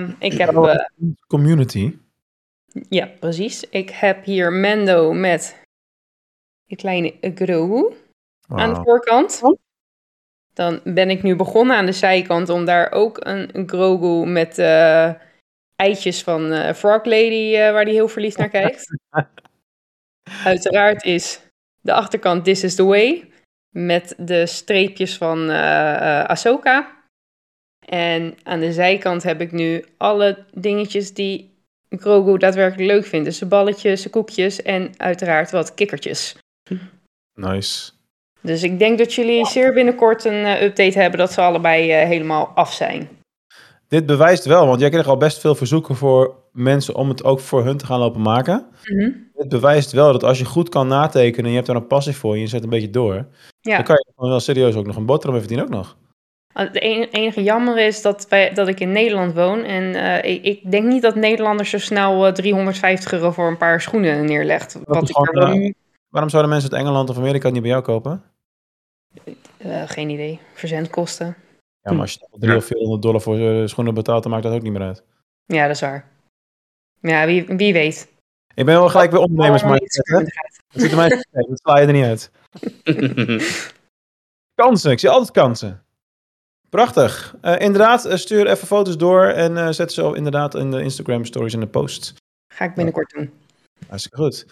Um, 0.00 0.16
ik 0.18 0.32
heb... 0.32 0.80
community. 1.26 1.94
Ja, 2.88 3.08
precies. 3.20 3.64
Ik 3.70 3.90
heb 3.90 4.24
hier 4.24 4.52
Mendo 4.52 5.12
met 5.12 5.61
een 6.72 6.78
kleine 6.78 7.14
Grogu 7.34 7.94
wow. 8.48 8.58
aan 8.58 8.74
de 8.74 8.80
voorkant. 8.82 9.40
Dan 10.54 10.80
ben 10.84 11.10
ik 11.10 11.22
nu 11.22 11.36
begonnen 11.36 11.76
aan 11.76 11.86
de 11.86 11.92
zijkant 11.92 12.48
om 12.48 12.64
daar 12.64 12.92
ook 12.92 13.18
een 13.20 13.68
Grogu 13.68 14.26
met 14.26 14.58
uh, 14.58 15.12
eitjes 15.76 16.22
van 16.22 16.52
uh, 16.52 16.72
Frog 16.72 17.04
Lady, 17.04 17.54
uh, 17.54 17.70
waar 17.70 17.84
die 17.84 17.94
heel 17.94 18.08
verliefd 18.08 18.36
naar 18.36 18.48
kijkt. 18.48 18.96
Uiteraard 20.44 21.04
is 21.04 21.40
de 21.80 21.92
achterkant 21.92 22.44
This 22.44 22.64
is 22.64 22.74
the 22.74 22.84
Way, 22.84 23.32
met 23.70 24.14
de 24.18 24.46
streepjes 24.46 25.16
van 25.16 25.50
Ahsoka. 26.26 27.00
En 27.86 28.34
aan 28.42 28.60
de 28.60 28.72
zijkant 28.72 29.22
heb 29.22 29.40
ik 29.40 29.52
nu 29.52 29.84
alle 29.96 30.44
dingetjes 30.52 31.14
die 31.14 31.52
Grogu 31.88 32.38
daadwerkelijk 32.38 32.90
leuk 32.90 33.04
vindt. 33.04 33.24
Dus 33.24 33.38
de 33.38 33.46
balletjes, 33.46 34.02
de 34.02 34.10
koekjes 34.10 34.62
en 34.62 34.92
uiteraard 34.96 35.50
wat 35.50 35.74
kikkertjes. 35.74 36.36
Nice. 37.34 37.90
Dus 38.40 38.62
ik 38.62 38.78
denk 38.78 38.98
dat 38.98 39.14
jullie 39.14 39.46
zeer 39.46 39.72
binnenkort 39.72 40.24
een 40.24 40.44
uh, 40.44 40.62
update 40.62 40.98
hebben 40.98 41.18
dat 41.18 41.32
ze 41.32 41.40
allebei 41.40 42.02
uh, 42.02 42.08
helemaal 42.08 42.46
af 42.46 42.72
zijn. 42.72 43.08
Dit 43.88 44.06
bewijst 44.06 44.44
wel, 44.44 44.66
want 44.66 44.80
jij 44.80 44.90
kreeg 44.90 45.06
al 45.06 45.16
best 45.16 45.40
veel 45.40 45.54
verzoeken 45.54 45.96
voor 45.96 46.34
mensen 46.52 46.94
om 46.94 47.08
het 47.08 47.24
ook 47.24 47.40
voor 47.40 47.64
hun 47.64 47.76
te 47.76 47.86
gaan 47.86 47.98
lopen 47.98 48.22
maken. 48.22 48.66
Mm 48.84 49.00
-hmm. 49.00 49.30
Het 49.34 49.48
bewijst 49.48 49.92
wel 49.92 50.12
dat 50.12 50.24
als 50.24 50.38
je 50.38 50.44
goed 50.44 50.68
kan 50.68 50.86
natekenen 50.86 51.44
en 51.44 51.50
je 51.50 51.56
hebt 51.56 51.68
er 51.68 51.76
een 51.76 51.86
passie 51.86 52.16
voor 52.16 52.34
en 52.34 52.40
je 52.40 52.46
zet 52.46 52.62
een 52.62 52.68
beetje 52.68 52.90
door, 52.90 53.26
ja. 53.60 53.76
dan 53.76 53.84
kan 53.84 53.96
je 53.96 54.12
gewoon 54.14 54.30
wel 54.30 54.40
serieus 54.40 54.74
ook 54.74 54.86
nog 54.86 54.96
een 54.96 55.06
boterham 55.06 55.38
verdienen 55.38 55.66
ook 55.66 55.72
nog. 55.72 55.96
Het 56.52 56.80
enige 57.12 57.42
jammer 57.42 57.78
is 57.78 58.02
dat, 58.02 58.26
wij, 58.28 58.52
dat 58.52 58.68
ik 58.68 58.80
in 58.80 58.92
Nederland 58.92 59.34
woon. 59.34 59.64
En 59.64 59.82
uh, 59.82 60.32
ik, 60.32 60.44
ik, 60.44 60.70
denk 60.70 60.86
niet 60.86 61.02
dat 61.02 61.14
Nederlanders 61.14 61.70
zo 61.70 61.78
snel 61.78 62.26
uh, 62.26 62.32
350 62.32 63.12
euro 63.12 63.30
voor 63.30 63.48
een 63.48 63.56
paar 63.56 63.80
schoenen 63.80 64.24
neerlegt. 64.24 64.78
Wat 64.84 65.08
ik 65.08 65.16
er 65.16 65.32
wel... 65.32 65.72
waarom 66.12 66.30
zouden 66.30 66.50
mensen 66.50 66.70
uit 66.70 66.80
Engeland 66.80 67.10
of 67.10 67.16
Amerika 67.16 67.44
het 67.44 67.52
niet 67.52 67.62
bij 67.62 67.70
jou 67.70 67.82
kopen? 67.82 68.22
Uh, 69.58 69.82
geen 69.88 70.08
idee. 70.08 70.40
Verzendkosten. 70.54 71.36
Ja, 71.80 71.92
maar 71.92 72.00
als 72.00 72.12
je 72.12 72.18
300 72.18 72.62
of 72.62 72.64
400 72.64 73.02
dollar 73.02 73.20
voor 73.20 73.38
uh, 73.38 73.66
schoenen 73.66 73.94
betaalt, 73.94 74.22
dan 74.22 74.32
maakt 74.32 74.44
dat 74.44 74.52
ook 74.52 74.62
niet 74.62 74.72
meer 74.72 74.82
uit. 74.82 75.04
Ja, 75.44 75.66
dat 75.66 75.74
is 75.74 75.80
waar. 75.80 76.10
Ja, 77.00 77.26
wie, 77.26 77.46
wie 77.46 77.72
weet. 77.72 78.12
Ik 78.54 78.64
ben 78.64 78.74
wel 78.74 78.88
gelijk 78.88 79.10
weer 79.10 79.20
ondernemers, 79.20 79.62
maar 79.62 79.78
dat 79.78 79.92
ziet 80.68 80.90
er 80.90 80.96
mij 80.96 81.08
dat 81.08 81.60
sla 81.60 81.78
je 81.78 81.86
er 81.86 81.92
niet 81.92 82.04
uit. 82.04 82.30
kansen, 84.62 84.90
ik 84.90 84.98
zie 84.98 85.08
altijd 85.08 85.30
kansen. 85.30 85.84
Prachtig. 86.68 87.36
Uh, 87.42 87.58
inderdaad, 87.58 88.08
stuur 88.12 88.46
even 88.46 88.66
foto's 88.66 88.96
door 88.96 89.24
en 89.24 89.52
uh, 89.52 89.68
zet 89.70 89.92
ze 89.92 90.14
inderdaad 90.14 90.54
in 90.54 90.70
de 90.70 90.82
Instagram 90.82 91.24
stories 91.24 91.54
en 91.54 91.60
de 91.60 91.66
posts. 91.66 92.14
Ga 92.54 92.64
ik 92.64 92.74
binnenkort 92.74 93.10
doen. 93.10 93.32
Hartstikke 93.88 94.16
goed. 94.16 94.46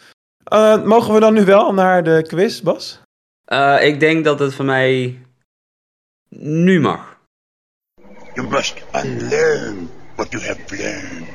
Uh, 0.49 0.85
mogen 0.85 1.15
we 1.15 1.21
dan 1.21 1.35
nu 1.35 1.45
wel 1.45 1.75
naar 1.75 2.03
de 2.03 2.25
quiz, 2.27 2.61
Bas? 2.61 3.03
ik 3.81 4.01
denk 4.01 4.25
dat 4.25 4.39
het 4.39 4.55
voor 4.55 4.65
mij 4.65 5.19
nu 6.29 6.81
mag. 6.81 7.19
You 8.35 8.49
must 8.49 8.83
unlearn 9.05 9.91
what 10.17 10.31
you 10.31 10.47
have 10.47 10.61
learned. 10.69 11.29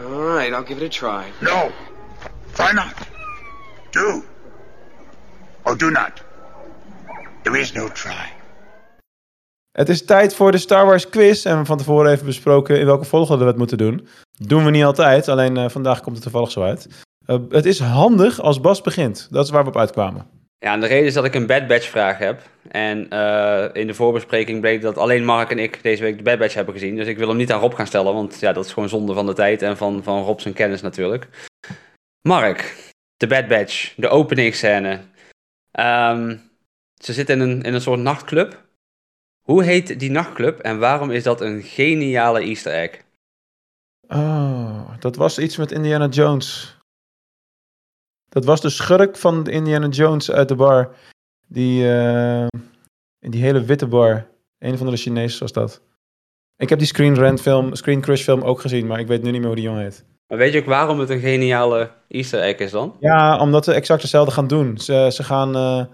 Alright, 0.00 0.52
I'll 0.52 0.64
give 0.64 0.84
it 0.84 1.02
a 1.02 1.08
try. 1.08 1.32
No, 1.40 1.70
try 2.52 2.72
not. 2.72 2.94
Do. 3.90 4.22
Or 5.62 5.76
do 5.76 5.90
not. 5.90 6.22
There 7.42 7.58
is 7.58 7.72
no 7.72 7.88
try. 7.88 8.32
Het 9.70 9.88
is 9.88 10.04
tijd 10.04 10.34
voor 10.34 10.52
de 10.52 10.58
Star 10.58 10.86
Wars 10.86 11.08
quiz. 11.08 11.46
En 11.46 11.58
we 11.58 11.64
van 11.64 11.78
tevoren 11.78 12.12
even 12.12 12.26
besproken 12.26 12.78
in 12.78 12.86
welke 12.86 13.04
volgorde 13.04 13.42
we 13.42 13.48
het 13.48 13.58
moeten 13.58 13.78
doen. 13.78 14.08
Doen 14.38 14.64
we 14.64 14.70
niet 14.70 14.84
altijd, 14.84 15.28
alleen 15.28 15.56
uh, 15.58 15.68
vandaag 15.68 16.00
komt 16.00 16.14
het 16.14 16.22
toevallig 16.22 16.50
zo 16.50 16.62
uit. 16.62 16.88
Uh, 17.30 17.38
het 17.48 17.66
is 17.66 17.80
handig 17.80 18.40
als 18.40 18.60
Bas 18.60 18.80
begint. 18.80 19.28
Dat 19.30 19.44
is 19.44 19.50
waar 19.50 19.62
we 19.62 19.68
op 19.68 19.76
uitkwamen. 19.76 20.26
Ja, 20.58 20.72
en 20.72 20.80
de 20.80 20.86
reden 20.86 21.06
is 21.06 21.14
dat 21.14 21.24
ik 21.24 21.34
een 21.34 21.46
Bad 21.46 21.66
Batch 21.66 21.88
vraag 21.88 22.18
heb. 22.18 22.42
En 22.68 23.06
uh, 23.12 23.64
in 23.72 23.86
de 23.86 23.94
voorbespreking 23.94 24.60
bleek 24.60 24.82
dat 24.82 24.98
alleen 24.98 25.24
Mark 25.24 25.50
en 25.50 25.58
ik 25.58 25.82
deze 25.82 26.02
week 26.02 26.16
de 26.16 26.22
Bad 26.22 26.38
Batch 26.38 26.54
hebben 26.54 26.74
gezien. 26.74 26.96
Dus 26.96 27.06
ik 27.06 27.18
wil 27.18 27.28
hem 27.28 27.36
niet 27.36 27.52
aan 27.52 27.60
Rob 27.60 27.74
gaan 27.74 27.86
stellen, 27.86 28.14
want 28.14 28.40
ja, 28.40 28.52
dat 28.52 28.64
is 28.64 28.72
gewoon 28.72 28.88
zonde 28.88 29.14
van 29.14 29.26
de 29.26 29.32
tijd 29.32 29.62
en 29.62 29.76
van, 29.76 30.02
van 30.02 30.22
Rob 30.22 30.38
zijn 30.38 30.54
kennis 30.54 30.80
natuurlijk. 30.80 31.28
Mark, 32.22 32.92
de 33.16 33.26
Bad 33.26 33.48
Batch, 33.48 33.94
de 33.96 34.08
openingsscène. 34.08 35.00
Ehm, 35.70 36.36
ze 36.94 37.12
zitten 37.12 37.40
in 37.40 37.48
een, 37.48 37.62
in 37.62 37.74
een 37.74 37.80
soort 37.80 38.00
nachtclub. 38.00 38.62
Hoe 39.40 39.64
heet 39.64 39.98
die 40.00 40.10
nachtclub 40.10 40.58
en 40.58 40.78
waarom 40.78 41.10
is 41.10 41.22
dat 41.22 41.40
een 41.40 41.62
geniale 41.62 42.40
Easter 42.40 42.72
egg? 42.72 42.90
Oh, 44.08 44.90
dat 44.98 45.16
was 45.16 45.38
iets 45.38 45.56
met 45.56 45.72
Indiana 45.72 46.06
Jones. 46.06 46.79
Dat 48.30 48.44
was 48.44 48.60
de 48.60 48.70
schurk 48.70 49.16
van 49.16 49.46
Indiana 49.46 49.88
Jones 49.88 50.30
uit 50.30 50.48
de 50.48 50.54
bar. 50.54 50.94
Die, 51.48 51.82
uh, 51.82 52.46
in 53.18 53.30
die 53.30 53.42
hele 53.42 53.64
witte 53.64 53.86
bar. 53.86 54.26
Een 54.58 54.78
van 54.78 54.90
de 54.90 54.96
Chinezen 54.96 55.40
was 55.40 55.52
dat. 55.52 55.80
Ik 56.56 56.68
heb 56.68 56.78
die 56.78 56.88
Screen 56.88 57.16
Rant 57.16 57.40
film, 57.40 57.74
Screen 57.74 58.00
Crush 58.00 58.22
film 58.22 58.42
ook 58.42 58.60
gezien, 58.60 58.86
maar 58.86 59.00
ik 59.00 59.06
weet 59.06 59.22
nu 59.22 59.30
niet 59.30 59.38
meer 59.38 59.46
hoe 59.46 59.56
die 59.56 59.64
jongen 59.64 59.82
heet. 59.82 60.04
Maar 60.28 60.38
weet 60.38 60.52
je 60.52 60.60
ook 60.60 60.66
waarom 60.66 60.98
het 60.98 61.10
een 61.10 61.20
geniale 61.20 61.90
Easter 62.08 62.40
egg 62.40 62.56
is 62.56 62.70
dan? 62.70 62.96
Ja, 63.00 63.38
omdat 63.40 63.64
ze 63.64 63.72
exact 63.72 64.02
hetzelfde 64.02 64.32
gaan 64.32 64.46
doen. 64.46 64.78
Ze, 64.78 65.08
ze 65.12 65.22
gaan... 65.22 65.56
Uh, 65.56 65.78
uh, 65.78 65.86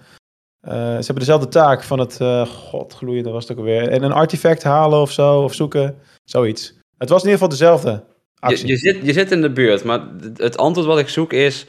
ze 0.72 1.04
hebben 1.04 1.18
dezelfde 1.18 1.48
taak 1.48 1.82
van 1.82 1.98
het... 1.98 2.20
God, 2.48 2.92
gloeien, 2.92 3.22
dat 3.22 3.32
was 3.32 3.42
het 3.42 3.52
ook 3.52 3.58
alweer. 3.58 3.88
En 3.88 4.02
een 4.02 4.12
artefact 4.12 4.62
halen 4.62 5.00
of 5.00 5.12
zo, 5.12 5.42
of 5.42 5.54
zoeken. 5.54 5.98
Zoiets. 6.24 6.78
Het 6.98 7.08
was 7.08 7.22
in 7.22 7.28
ieder 7.30 7.42
geval 7.42 7.58
dezelfde 7.58 8.04
actie. 8.38 8.66
Je, 8.66 8.72
je, 8.72 8.78
zit, 8.78 9.06
je 9.06 9.12
zit 9.12 9.30
in 9.30 9.40
de 9.40 9.52
buurt, 9.52 9.84
maar 9.84 10.08
het 10.34 10.56
antwoord 10.56 10.86
wat 10.86 10.98
ik 10.98 11.08
zoek 11.08 11.32
is... 11.32 11.66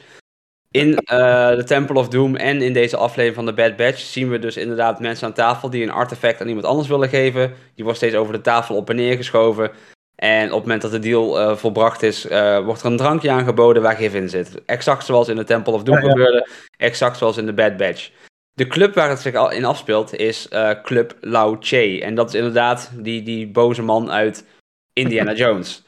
In 0.70 0.90
de 0.90 1.62
Temple 1.66 1.98
of 1.98 2.08
Doom 2.08 2.36
en 2.36 2.62
in 2.62 2.72
deze 2.72 2.96
aflevering 2.96 3.34
van 3.34 3.46
de 3.46 3.52
Bad 3.52 3.76
Batch 3.76 3.98
zien 4.00 4.30
we 4.30 4.38
dus 4.38 4.56
inderdaad 4.56 5.00
mensen 5.00 5.26
aan 5.26 5.32
tafel 5.32 5.70
die 5.70 5.82
een 5.82 5.90
artefact 5.90 6.40
aan 6.40 6.48
iemand 6.48 6.66
anders 6.66 6.88
willen 6.88 7.08
geven. 7.08 7.54
Die 7.74 7.84
wordt 7.84 7.98
steeds 7.98 8.14
over 8.14 8.32
de 8.32 8.40
tafel 8.40 8.76
op 8.76 8.90
en 8.90 8.96
neer 8.96 9.16
geschoven. 9.16 9.70
En 10.14 10.44
op 10.46 10.52
het 10.52 10.62
moment 10.62 10.82
dat 10.82 10.90
de 10.90 10.98
deal 10.98 11.40
uh, 11.40 11.56
volbracht 11.56 12.02
is, 12.02 12.26
uh, 12.26 12.64
wordt 12.64 12.80
er 12.80 12.90
een 12.90 12.96
drankje 12.96 13.30
aangeboden 13.30 13.82
waar 13.82 13.96
gif 13.96 14.14
in 14.14 14.28
zit. 14.28 14.64
Exact 14.64 15.04
zoals 15.04 15.28
in 15.28 15.36
de 15.36 15.44
Temple 15.44 15.72
of 15.72 15.82
Doom 15.82 15.96
gebeurde, 15.96 16.48
exact 16.76 17.16
zoals 17.16 17.36
in 17.36 17.46
de 17.46 17.52
Bad 17.52 17.76
Batch. 17.76 18.10
De 18.52 18.66
club 18.66 18.94
waar 18.94 19.08
het 19.08 19.20
zich 19.20 19.34
al 19.34 19.50
in 19.50 19.64
afspeelt 19.64 20.14
is 20.14 20.48
Club 20.82 21.16
Lao 21.20 21.56
Che. 21.60 22.00
En 22.02 22.14
dat 22.14 22.28
is 22.28 22.34
inderdaad 22.34 22.90
die, 22.94 23.22
die 23.22 23.48
boze 23.48 23.82
man 23.82 24.10
uit 24.10 24.44
Indiana 24.92 25.32
Jones. 25.34 25.84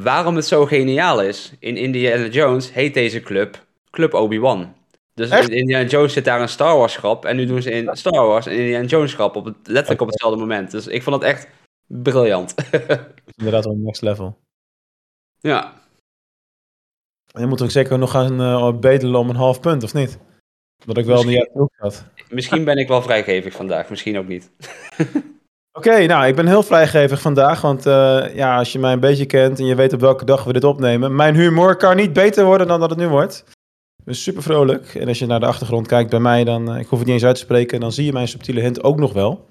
Waarom 0.00 0.36
het 0.36 0.46
zo 0.46 0.66
geniaal 0.66 1.22
is, 1.22 1.52
in 1.58 1.76
Indiana 1.76 2.26
Jones 2.26 2.72
heet 2.72 2.94
deze 2.94 3.20
club 3.20 3.65
Club 3.96 4.14
Obi-Wan. 4.14 4.74
Dus 5.14 5.30
in 5.30 5.56
Indiana 5.56 5.88
Jones 5.88 6.12
zit 6.12 6.24
daar 6.24 6.40
een 6.40 6.48
Star 6.48 6.76
Wars 6.76 6.96
grap. 6.96 7.24
En 7.24 7.36
nu 7.36 7.46
doen 7.46 7.62
ze 7.62 7.70
in 7.70 7.96
Star 7.96 8.26
Wars 8.26 8.46
een 8.46 8.52
Indiana 8.52 8.86
Jones 8.86 9.14
grap. 9.14 9.36
Op 9.36 9.44
het, 9.44 9.56
letterlijk 9.62 10.00
op 10.00 10.08
hetzelfde 10.08 10.38
moment. 10.38 10.70
Dus 10.70 10.86
ik 10.86 11.02
vond 11.02 11.16
het 11.16 11.24
echt 11.24 11.48
briljant. 11.86 12.54
Inderdaad 13.36 13.64
wel 13.64 13.76
next 13.76 14.02
level. 14.02 14.38
Ja. 15.38 15.72
En 17.32 17.40
dan 17.40 17.48
moet 17.48 17.60
ik 17.60 17.70
zeker 17.70 17.98
nog 17.98 18.10
gaan 18.10 18.40
uh, 18.40 18.72
bedelen 18.72 19.20
om 19.20 19.28
een 19.28 19.36
half 19.36 19.60
punt, 19.60 19.82
of 19.82 19.94
niet? 19.94 20.18
Dat 20.84 20.96
ik 20.96 21.04
wel 21.04 21.24
misschien, 21.24 21.48
niet 21.54 21.60
uit 21.60 21.70
had. 21.76 22.04
Misschien 22.28 22.64
ben 22.64 22.76
ik 22.76 22.88
wel 22.88 23.02
vrijgevig 23.02 23.52
vandaag, 23.52 23.90
misschien 23.90 24.18
ook 24.18 24.28
niet. 24.28 24.50
Oké, 25.78 26.06
nou, 26.06 26.26
ik 26.26 26.36
ben 26.36 26.46
heel 26.46 26.62
vrijgevig 26.62 27.20
vandaag, 27.20 27.60
want 27.60 27.86
uh, 27.86 28.34
ja, 28.34 28.58
als 28.58 28.72
je 28.72 28.78
mij 28.78 28.92
een 28.92 29.00
beetje 29.00 29.26
kent 29.26 29.58
en 29.58 29.64
je 29.64 29.74
weet 29.74 29.92
op 29.92 30.00
welke 30.00 30.24
dag 30.24 30.44
we 30.44 30.52
dit 30.52 30.64
opnemen, 30.64 31.16
mijn 31.16 31.34
humor 31.34 31.76
kan 31.76 31.96
niet 31.96 32.12
beter 32.12 32.44
worden 32.44 32.66
dan 32.66 32.80
dat 32.80 32.90
het 32.90 32.98
nu 32.98 33.08
wordt. 33.08 33.44
Dus 34.06 34.22
super 34.22 34.42
vrolijk. 34.42 34.94
En 34.94 35.08
als 35.08 35.18
je 35.18 35.26
naar 35.26 35.40
de 35.40 35.46
achtergrond 35.46 35.86
kijkt 35.86 36.10
bij 36.10 36.20
mij, 36.20 36.44
dan, 36.44 36.72
uh, 36.72 36.78
ik 36.78 36.86
hoef 36.86 36.98
het 36.98 37.08
niet 37.08 37.16
eens 37.16 37.24
uit 37.24 37.34
te 37.34 37.40
spreken, 37.40 37.80
dan 37.80 37.92
zie 37.92 38.04
je 38.04 38.12
mijn 38.12 38.28
subtiele 38.28 38.60
hint 38.60 38.82
ook 38.82 38.98
nog 38.98 39.12
wel. 39.12 39.46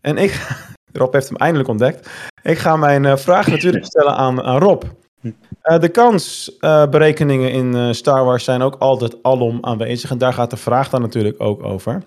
En 0.00 0.16
ik, 0.16 0.62
Rob 0.92 1.12
heeft 1.12 1.28
hem 1.28 1.36
eindelijk 1.36 1.68
ontdekt. 1.68 2.10
Ik 2.42 2.58
ga 2.58 2.76
mijn 2.76 3.04
uh, 3.04 3.16
vraag 3.16 3.46
natuurlijk 3.46 3.84
stellen 3.84 4.16
aan, 4.16 4.42
aan 4.42 4.58
Rob. 4.58 4.82
Uh, 5.22 5.32
de 5.78 5.88
kansberekeningen 5.88 7.50
in 7.50 7.94
Star 7.94 8.24
Wars 8.24 8.44
zijn 8.44 8.62
ook 8.62 8.76
altijd 8.78 9.22
alom 9.22 9.58
aanwezig. 9.60 10.10
En 10.10 10.18
daar 10.18 10.32
gaat 10.32 10.50
de 10.50 10.56
vraag 10.56 10.90
dan 10.90 11.00
natuurlijk 11.00 11.42
ook 11.42 11.62
over. 11.62 12.02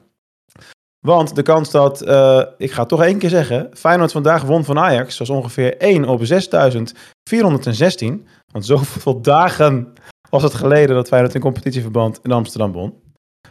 Want 1.00 1.36
de 1.36 1.42
kans 1.42 1.72
dat, 1.72 2.02
ik 2.58 2.72
ga 2.72 2.86
toch 2.86 3.04
één 3.04 3.18
keer 3.18 3.30
zeggen, 3.30 3.70
Feyenoord 3.74 4.12
vandaag 4.12 4.44
won 4.44 4.66
van 4.66 4.80
Ajax 4.80 5.18
was 5.18 5.30
ongeveer 5.30 5.78
1 5.78 6.06
op 6.06 6.26
6416. 6.26 8.28
Want 8.52 8.66
zoveel 8.66 9.22
dagen 9.22 9.94
was 10.30 10.44
het 10.44 10.54
geleden 10.54 10.96
dat 10.96 11.08
Feyenoord 11.08 11.36
in 11.36 11.42
competitieverband 11.42 12.20
in 12.24 12.32
Amsterdam 12.32 12.72
won. 12.72 12.94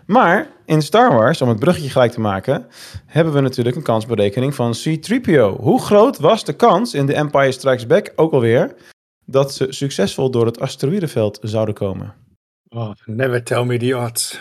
Maar 0.06 0.50
in 0.64 0.82
Star 0.82 1.12
Wars, 1.12 1.40
om 1.42 1.48
het 1.48 1.58
bruggetje 1.58 1.90
gelijk 1.90 2.12
te 2.12 2.20
maken, 2.20 2.66
hebben 3.06 3.32
we 3.32 3.40
natuurlijk 3.40 3.76
een 3.76 3.82
kansberekening 3.82 4.54
van 4.54 4.72
C-3PO. 4.72 5.60
Hoe 5.60 5.80
groot 5.80 6.18
was 6.18 6.44
de 6.44 6.52
kans 6.52 6.94
in 6.94 7.06
The 7.06 7.14
Empire 7.14 7.52
Strikes 7.52 7.86
Back 7.86 8.12
ook 8.16 8.32
alweer 8.32 8.74
dat 9.24 9.54
ze 9.54 9.66
succesvol 9.68 10.30
door 10.30 10.46
het 10.46 10.60
asteroïdenveld 10.60 11.38
zouden 11.42 11.74
komen? 11.74 12.14
Oh, 12.68 12.90
never 13.04 13.42
tell 13.42 13.64
me 13.64 13.78
the 13.78 13.96
odds. 13.96 14.40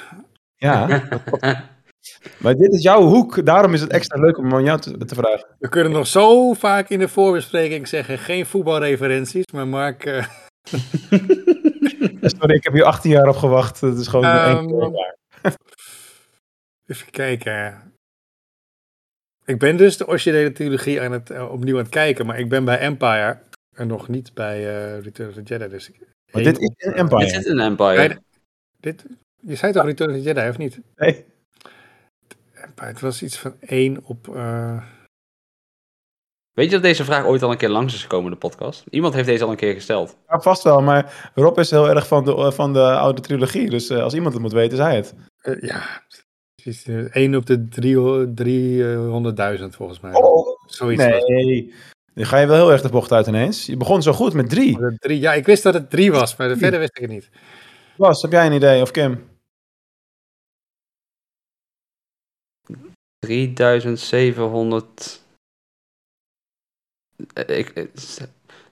Ja. 0.56 0.88
maar 2.42 2.56
dit 2.56 2.74
is 2.74 2.82
jouw 2.82 3.02
hoek, 3.02 3.46
daarom 3.46 3.74
is 3.74 3.82
het 3.82 3.92
extra 3.92 4.22
leuk 4.22 4.38
om 4.38 4.54
aan 4.54 4.64
jou 4.64 4.80
te, 4.80 5.06
te 5.06 5.16
vragen. 5.16 5.48
We 5.60 5.70
kunnen 5.70 5.92
nog 5.92 6.08
zo 6.08 6.54
vaak 6.54 6.90
in 6.90 7.00
de 7.00 7.08
voorbespreking 7.08 7.88
zeggen, 7.88 8.18
geen 8.18 8.46
voetbalreferenties, 8.46 9.46
maar 9.54 9.68
Mark... 9.68 10.06
Uh... 10.06 10.26
Sorry, 12.30 12.56
ik 12.56 12.64
heb 12.64 12.74
hier 12.74 12.84
18 12.84 13.12
jaar 13.12 13.28
op 13.28 13.36
gewacht. 13.36 13.82
Het 13.82 13.98
is 13.98 14.08
gewoon 14.08 14.26
um, 14.26 14.58
één 14.58 14.92
keer 14.92 15.16
Even 16.88 17.12
kijken. 17.12 17.94
Ik 19.46 19.60
ben 19.60 19.78
dus 19.78 19.98
de 19.98 20.08
originele 20.08 20.52
trilogie 20.52 21.02
aan 21.02 21.12
het, 21.12 21.30
uh, 21.30 21.52
opnieuw 21.52 21.76
aan 21.78 21.82
het 21.84 21.92
kijken, 21.92 22.26
maar 22.26 22.40
ik 22.40 22.50
ben 22.50 22.66
bij 22.66 22.80
Empire 22.80 23.40
en 23.76 23.88
nog 23.88 24.08
niet 24.08 24.34
bij 24.34 24.60
uh, 24.60 25.02
Return 25.02 25.30
of 25.30 25.36
the 25.36 25.42
Jedi. 25.42 25.68
Dus 25.68 25.92
maar 26.32 26.44
dit 26.44 26.60
is 26.60 26.74
een 26.78 26.94
Empire. 26.94 27.26
Dit 27.26 27.36
is 27.36 27.46
een 27.46 27.60
Empire. 27.60 28.08
Nee, 28.08 28.18
dit, 28.80 29.06
je 29.40 29.56
zei 29.56 29.72
toch 29.72 29.86
Return 29.86 30.10
of 30.10 30.16
the 30.16 30.22
Jedi, 30.24 30.50
of 30.50 30.58
niet? 30.58 30.80
Nee. 30.96 31.26
Empire, 32.54 32.88
het 32.88 33.00
was 33.00 33.24
iets 33.24 33.38
van 33.38 33.56
1 33.60 34.04
op... 34.04 34.28
Uh... 34.28 34.84
Weet 36.56 36.66
je 36.66 36.72
dat 36.72 36.82
deze 36.82 37.04
vraag 37.04 37.26
ooit 37.26 37.44
al 37.44 37.52
een 37.52 37.58
keer 37.58 37.70
langs 37.70 37.94
is 37.94 38.02
gekomen 38.02 38.26
in 38.26 38.32
de 38.32 38.48
podcast? 38.48 38.84
Iemand 38.90 39.14
heeft 39.14 39.28
deze 39.28 39.44
al 39.44 39.50
een 39.50 39.56
keer 39.56 39.74
gesteld. 39.74 40.18
Ja, 40.28 40.40
vast 40.40 40.64
wel, 40.64 40.82
maar 40.82 41.32
Rob 41.34 41.60
is 41.60 41.72
heel 41.72 41.90
erg 41.90 42.08
van 42.08 42.26
de, 42.26 42.52
van 42.52 42.74
de 42.74 42.98
oude 42.98 43.22
trilogie. 43.22 43.70
Dus 43.70 43.90
uh, 43.90 44.04
als 44.04 44.14
iemand 44.14 44.34
het 44.34 44.42
moet 44.42 44.52
weten, 44.52 44.78
is 44.78 44.84
hij 44.84 44.96
het. 44.96 45.14
Uh, 45.44 45.70
ja, 45.70 46.04
precies. 46.56 46.86
1 47.12 47.36
op 47.36 47.46
de 47.46 47.68
300.000 49.62 49.66
volgens 49.76 50.00
mij. 50.00 50.14
Oh, 50.14 50.48
Zoiets 50.66 51.04
nee. 51.04 51.74
Nu 52.14 52.26
ga 52.26 52.38
je 52.38 52.48
wel 52.48 52.56
heel 52.56 52.72
erg 52.72 52.82
de 52.82 52.90
bocht 52.90 53.12
uit 53.12 53.28
ineens. 53.28 53.66
Je 53.66 53.78
begon 53.78 54.02
zo 54.02 54.14
goed 54.14 54.34
met 54.34 54.50
3. 54.50 54.78
drie. 54.98 55.20
Ja, 55.20 55.34
ik 55.34 55.46
wist 55.46 55.64
dat 55.64 55.74
het 55.74 55.90
3 55.90 56.12
was, 56.12 56.36
maar 56.36 56.58
verder 56.58 56.80
wist 56.80 56.98
ik 56.98 57.02
het 57.02 57.12
niet. 57.12 57.30
Bas, 57.98 58.22
heb 58.22 58.32
jij 58.32 58.46
een 58.46 58.54
idee? 58.54 58.82
Of 58.82 58.92
Kim? 58.92 59.30
3700. 63.20 65.25
Ik, 67.48 67.88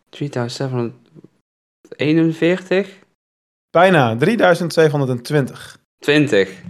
3741? 0.09 2.99
Bijna, 3.69 4.15
3720. 4.15 5.79
20. 5.99 6.61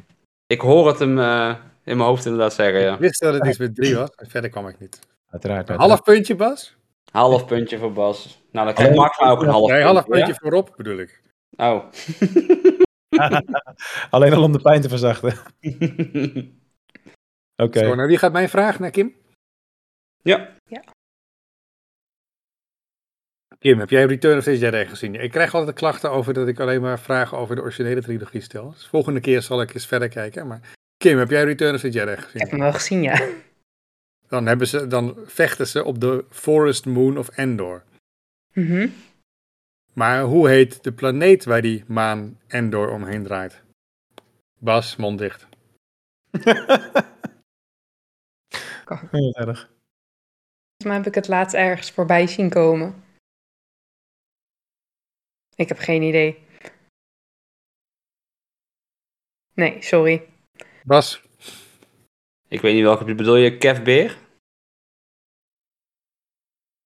Ik 0.48 0.62
hoor 0.62 0.88
het 0.88 1.00
hem 1.00 1.18
uh, 1.18 1.56
in 1.84 1.98
mijn 1.98 2.10
hoofd 2.10 2.26
inderdaad 2.26 2.54
zeggen, 2.54 2.82
ja. 2.82 2.94
Ik 2.94 3.00
wist 3.00 3.22
dat 3.22 3.34
het 3.34 3.46
iets 3.46 3.58
met 3.58 3.76
3 3.76 3.96
was, 3.96 4.10
en 4.16 4.30
verder 4.30 4.50
kwam 4.50 4.68
ik 4.68 4.80
niet. 4.80 5.00
Uiteraard, 5.30 5.70
uiteraard. 5.70 5.90
Half 5.90 6.04
puntje, 6.04 6.36
Bas? 6.36 6.76
Half 7.12 7.46
puntje 7.46 7.78
voor 7.78 7.94
Bas. 7.94 8.42
Nou, 8.52 8.66
dan 8.66 8.76
krijgt 8.76 8.96
Max 8.96 9.20
ook 9.20 9.42
een 9.42 9.48
half 9.48 9.68
nee, 9.68 9.78
puntje. 9.78 9.94
half 9.94 10.06
puntje 10.06 10.28
ja? 10.28 10.36
voor 10.40 10.52
Rob, 10.52 10.68
bedoel 10.76 10.98
ik. 10.98 11.22
Oh. 11.56 11.84
Alleen 14.10 14.34
al 14.34 14.44
om 14.44 14.52
de 14.52 14.62
pijn 14.62 14.82
te 14.82 14.90
verzachten. 14.90 15.32
Oké. 17.56 17.80
Okay. 17.80 17.96
nou 17.96 18.08
wie 18.08 18.18
gaat 18.18 18.32
mijn 18.32 18.50
vraag 18.50 18.80
naar 18.80 18.92
Kim? 18.92 19.16
Ja. 20.22 20.50
ja. 20.66 20.84
Kim, 23.64 23.80
heb 23.80 23.90
jij 23.90 24.06
Return 24.06 24.38
of 24.38 24.44
the 24.44 24.58
Jedi 24.58 24.86
gezien? 24.86 25.16
Ik 25.16 25.32
krijg 25.32 25.54
altijd 25.56 25.76
klachten 25.76 26.12
over 26.12 26.34
dat 26.34 26.48
ik 26.48 26.60
alleen 26.60 26.82
maar 26.82 27.00
vragen 27.00 27.38
over 27.38 27.56
de 27.56 27.62
originele 27.62 28.02
trilogie 28.02 28.42
stel. 28.42 28.72
Dus 28.72 28.88
volgende 28.88 29.20
keer 29.20 29.42
zal 29.42 29.62
ik 29.62 29.74
eens 29.74 29.88
verder 29.88 30.10
kijken. 30.10 30.48
Maar 30.48 30.62
Kim, 30.98 31.18
heb 31.18 31.30
jij 31.30 31.44
Return 31.44 31.76
of 31.76 31.82
the 31.82 31.90
Jedi 31.90 32.16
gezien? 32.16 32.34
Ik 32.34 32.40
heb 32.40 32.50
hem 32.50 32.60
wel 32.60 32.74
gezien, 32.74 33.02
ja. 33.02 33.28
Dan, 34.28 34.46
hebben 34.46 34.68
ze, 34.68 34.88
dan 34.88 35.18
vechten 35.26 35.68
ze 35.68 35.84
op 35.84 36.00
de 36.00 36.26
Forest 36.30 36.86
Moon 36.86 37.18
of 37.18 37.38
Endor. 37.38 37.84
Mhm. 38.54 38.88
maar 39.94 40.22
hoe 40.22 40.50
heet 40.50 40.84
de 40.84 40.92
planeet 40.92 41.46
waar 41.46 41.62
die 41.62 41.84
maan 41.88 42.40
Endor 42.48 42.90
omheen 42.90 43.24
draait? 43.24 43.62
Bas, 44.60 44.96
mond 44.96 45.18
dicht. 45.20 45.48
Heel 49.12 49.34
erg. 49.34 49.70
Volgens 50.68 50.84
mij 50.84 50.96
heb 50.96 51.06
ik 51.06 51.16
het 51.16 51.28
laatst 51.28 51.56
ergens 51.56 51.92
voorbij 51.92 52.28
zien 52.28 52.50
komen. 52.50 53.03
Ik 55.56 55.68
heb 55.68 55.78
geen 55.78 56.02
idee. 56.02 56.38
Nee, 59.54 59.82
sorry. 59.82 60.28
Bas? 60.84 61.22
Ik 62.48 62.62
weet 62.62 62.74
niet 62.74 62.84
welke 62.84 63.16
bedoel 63.16 63.36
je, 63.36 63.58
Kev 63.58 63.84
Beer? 63.84 64.18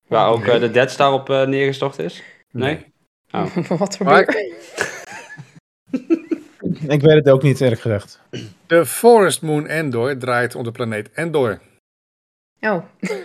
Waar 0.08 0.30
ook 0.30 0.46
uh, 0.46 0.60
de 0.60 0.72
Dead 0.72 0.92
Star 0.92 1.14
op 1.14 1.30
uh, 1.30 1.46
neergestort 1.46 2.00
is? 2.00 2.24
Nee? 2.52 2.76
nee. 2.76 2.94
Oh. 3.32 3.56
Wat 3.80 3.98
voor 3.98 4.06
beer? 4.06 4.28
Ik 6.88 7.02
weet 7.02 7.16
het 7.16 7.30
ook 7.30 7.42
niet, 7.42 7.62
eerlijk 7.62 7.82
gezegd. 7.82 8.22
De 8.68 8.86
Forest 8.86 9.42
Moon 9.42 9.68
Endor 9.68 10.18
draait 10.18 10.56
om 10.56 10.64
de 10.64 10.72
planeet 10.72 11.12
Endor. 11.12 11.62
Oh. 12.60 12.84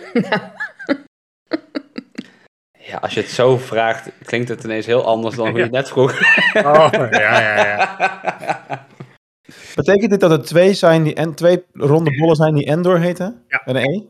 Ja, 2.85 2.97
als 2.97 3.13
je 3.13 3.19
het 3.21 3.29
zo 3.29 3.57
vraagt, 3.57 4.09
klinkt 4.25 4.49
het 4.49 4.63
ineens 4.63 4.85
heel 4.85 5.05
anders 5.05 5.35
dan 5.35 5.47
hoe 5.47 5.57
je 5.57 5.63
het 5.63 5.71
net 5.81 5.87
vroeg. 5.89 6.11
Oh, 6.55 6.87
ja, 6.91 7.09
ja, 7.39 7.65
ja. 7.65 7.97
Betekent 9.75 10.09
dit 10.09 10.19
dat 10.19 10.31
er 10.31 10.43
twee, 10.43 10.73
zijn 10.73 11.03
die, 11.03 11.13
en 11.13 11.33
twee 11.33 11.63
ronde 11.73 12.17
bollen 12.17 12.35
zijn 12.35 12.53
die 12.53 12.65
Endor 12.65 12.99
heten? 12.99 13.43
Ja. 13.47 13.61
Met 13.65 13.75
een 13.75 13.81
E? 13.93 14.01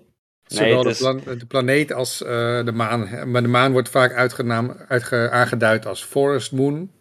Zowel 0.47 0.83
de, 0.83 0.89
is- 0.89 0.97
plan- 0.97 1.21
de 1.37 1.45
planeet 1.47 1.93
als 1.93 2.23
eh, 2.23 2.65
de 2.65 2.71
maan. 2.71 3.31
Maar 3.31 3.41
de 3.41 3.47
maan 3.47 3.71
wordt 3.71 3.89
vaak 3.89 4.13
uitgenaam, 4.13 4.71
uitge- 4.87 5.29
aangeduid 5.29 5.85
als 5.85 6.03
Forest 6.03 6.51
Moon. 6.51 6.91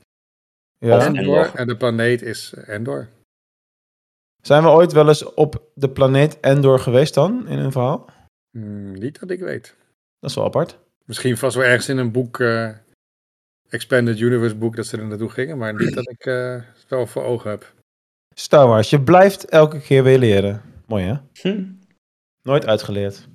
Ja. 0.78 0.96
Of- 0.96 1.06
Endor. 1.06 1.20
Endor. 1.22 1.54
En 1.54 1.66
de 1.66 1.76
planeet 1.76 2.22
is 2.22 2.52
Endor. 2.66 3.08
Zijn 4.42 4.62
we 4.62 4.68
ooit 4.68 4.92
wel 4.92 5.08
eens 5.08 5.34
op 5.34 5.62
de 5.74 5.88
planeet 5.90 6.40
Endor 6.40 6.78
geweest 6.78 7.14
dan, 7.14 7.48
in 7.48 7.58
een 7.58 7.72
verhaal? 7.72 8.10
Hmm, 8.50 8.92
niet 8.92 9.20
dat 9.20 9.30
ik 9.30 9.40
weet. 9.40 9.74
Dat 10.20 10.30
is 10.30 10.36
wel 10.36 10.44
apart. 10.44 10.78
Misschien 11.04 11.36
vast 11.36 11.56
wel 11.56 11.64
ergens 11.64 11.88
in 11.88 11.98
een 11.98 12.12
boek, 12.12 12.40
eh, 12.40 12.68
Expanded 13.68 14.18
Universe 14.20 14.54
boek, 14.56 14.76
dat 14.76 14.86
ze 14.86 14.96
er 14.96 15.06
naartoe 15.06 15.28
gingen. 15.28 15.58
Maar 15.58 15.74
niet 15.74 15.94
dat 15.94 16.10
ik 16.10 16.26
eh, 16.26 16.52
het 16.52 16.84
wel 16.88 17.06
voor 17.06 17.22
ogen 17.22 17.50
heb. 17.50 17.72
Star 18.34 18.66
Wars, 18.66 18.90
je 18.90 19.00
blijft 19.00 19.44
elke 19.44 19.80
keer 19.80 20.02
weer 20.02 20.18
leren. 20.18 20.62
Mooi 20.86 21.04
hè? 21.04 21.14
Hm. 21.50 21.64
Nooit 22.42 22.66
uitgeleerd 22.66 23.28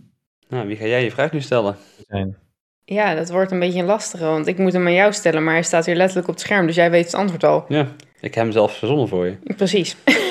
Nou, 0.48 0.68
wie 0.68 0.76
ga 0.78 0.86
jij 0.86 1.04
je 1.04 1.12
vraag 1.12 1.32
nu 1.32 1.42
stellen? 1.42 1.78
zijn. 2.08 2.38
Ja, 2.86 3.16
dat 3.16 3.30
wordt 3.30 3.52
een 3.52 3.60
beetje 3.60 3.80
een 3.80 3.86
lastige, 3.86 4.24
want 4.24 4.48
ik 4.48 4.58
moet 4.58 4.74
hem 4.74 4.86
aan 4.86 4.94
jou 4.94 5.14
stellen, 5.14 5.44
maar 5.44 5.54
hij 5.54 5.64
staat 5.64 5.86
hier 5.86 5.96
letterlijk 5.96 6.28
op 6.28 6.34
het 6.34 6.44
scherm, 6.44 6.66
dus 6.66 6.76
jij 6.76 6.92
weet 6.92 7.06
het 7.06 7.14
antwoord 7.14 7.44
al. 7.44 7.66
Ja, 7.68 7.82
ik 8.20 8.36
heb 8.36 8.44
hem 8.44 8.52
zelf 8.52 8.78
verzonnen 8.78 9.08
voor 9.08 9.26
je. 9.26 9.38
Precies. 9.56 9.96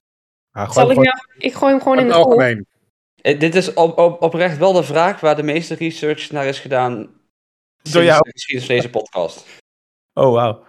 Ah, 0.50 0.71
Zal 0.71 0.90
ik 0.90 0.97
nou... 0.97 1.16
Ik 1.38 1.55
gooi 1.55 1.73
hem 1.73 1.83
gewoon 1.83 1.97
In 1.99 2.02
in 2.02 2.09
het 2.09 2.16
algemeen. 2.16 2.66
Eh, 3.23 3.38
dit 3.40 3.55
is 3.55 3.75
op, 3.75 3.99
op, 3.99 4.23
oprecht 4.23 4.59
wel 4.59 4.73
de 4.73 4.83
vraag 4.83 5.21
waar 5.21 5.37
de 5.37 5.43
meeste 5.43 5.75
research 5.75 6.31
naar 6.31 6.47
is 6.47 6.59
gedaan 6.61 7.09
Door 7.93 8.02
jou. 8.02 8.21
sinds 8.33 8.66
deze 8.66 8.90
podcast. 8.90 9.47
Oh, 10.12 10.33
wauw. 10.33 10.64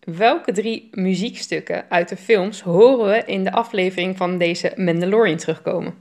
Welke 0.00 0.52
drie 0.52 0.88
muziekstukken 0.90 1.90
uit 1.90 2.08
de 2.08 2.16
films 2.16 2.60
horen 2.60 3.06
we 3.10 3.24
in 3.24 3.44
de 3.44 3.52
aflevering 3.52 4.16
van 4.16 4.38
deze 4.38 4.72
Mandalorian 4.76 5.36
terugkomen? 5.38 5.94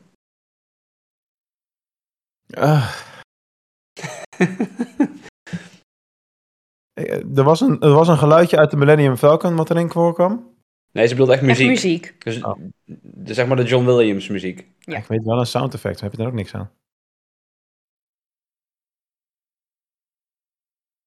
Ah. 2.54 2.96
Eh, 6.94 7.38
er, 7.38 7.44
was 7.44 7.62
een, 7.62 7.80
er 7.80 7.92
was 7.94 8.08
een 8.08 8.18
geluidje 8.18 8.58
uit 8.58 8.72
de 8.72 8.78
Millennium 8.78 9.16
Falcon 9.18 9.56
wat 9.56 9.70
erin 9.70 9.92
voorkwam. 9.92 10.56
Nee, 10.92 11.08
ze 11.08 11.14
bedoelt 11.14 11.30
echt 11.30 11.40
Echt 11.40 11.48
muziek. 11.50 11.68
muziek. 11.68 12.24
Dus 12.24 12.44
Oh. 12.44 12.60
de, 12.86 13.34
zeg 13.34 13.48
maar 13.48 13.56
de 13.58 13.64
John 13.64 13.86
Williams 13.86 14.28
muziek. 14.28 14.68
Ja. 14.80 14.98
Ik 14.98 15.06
weet 15.06 15.24
wel 15.24 15.40
een 15.40 15.46
sound 15.46 15.74
effect, 15.74 16.00
daar 16.00 16.10
heb 16.10 16.18
je 16.18 16.24
er 16.26 16.30
ook 16.30 16.36
niks 16.36 16.54
aan. 16.56 16.72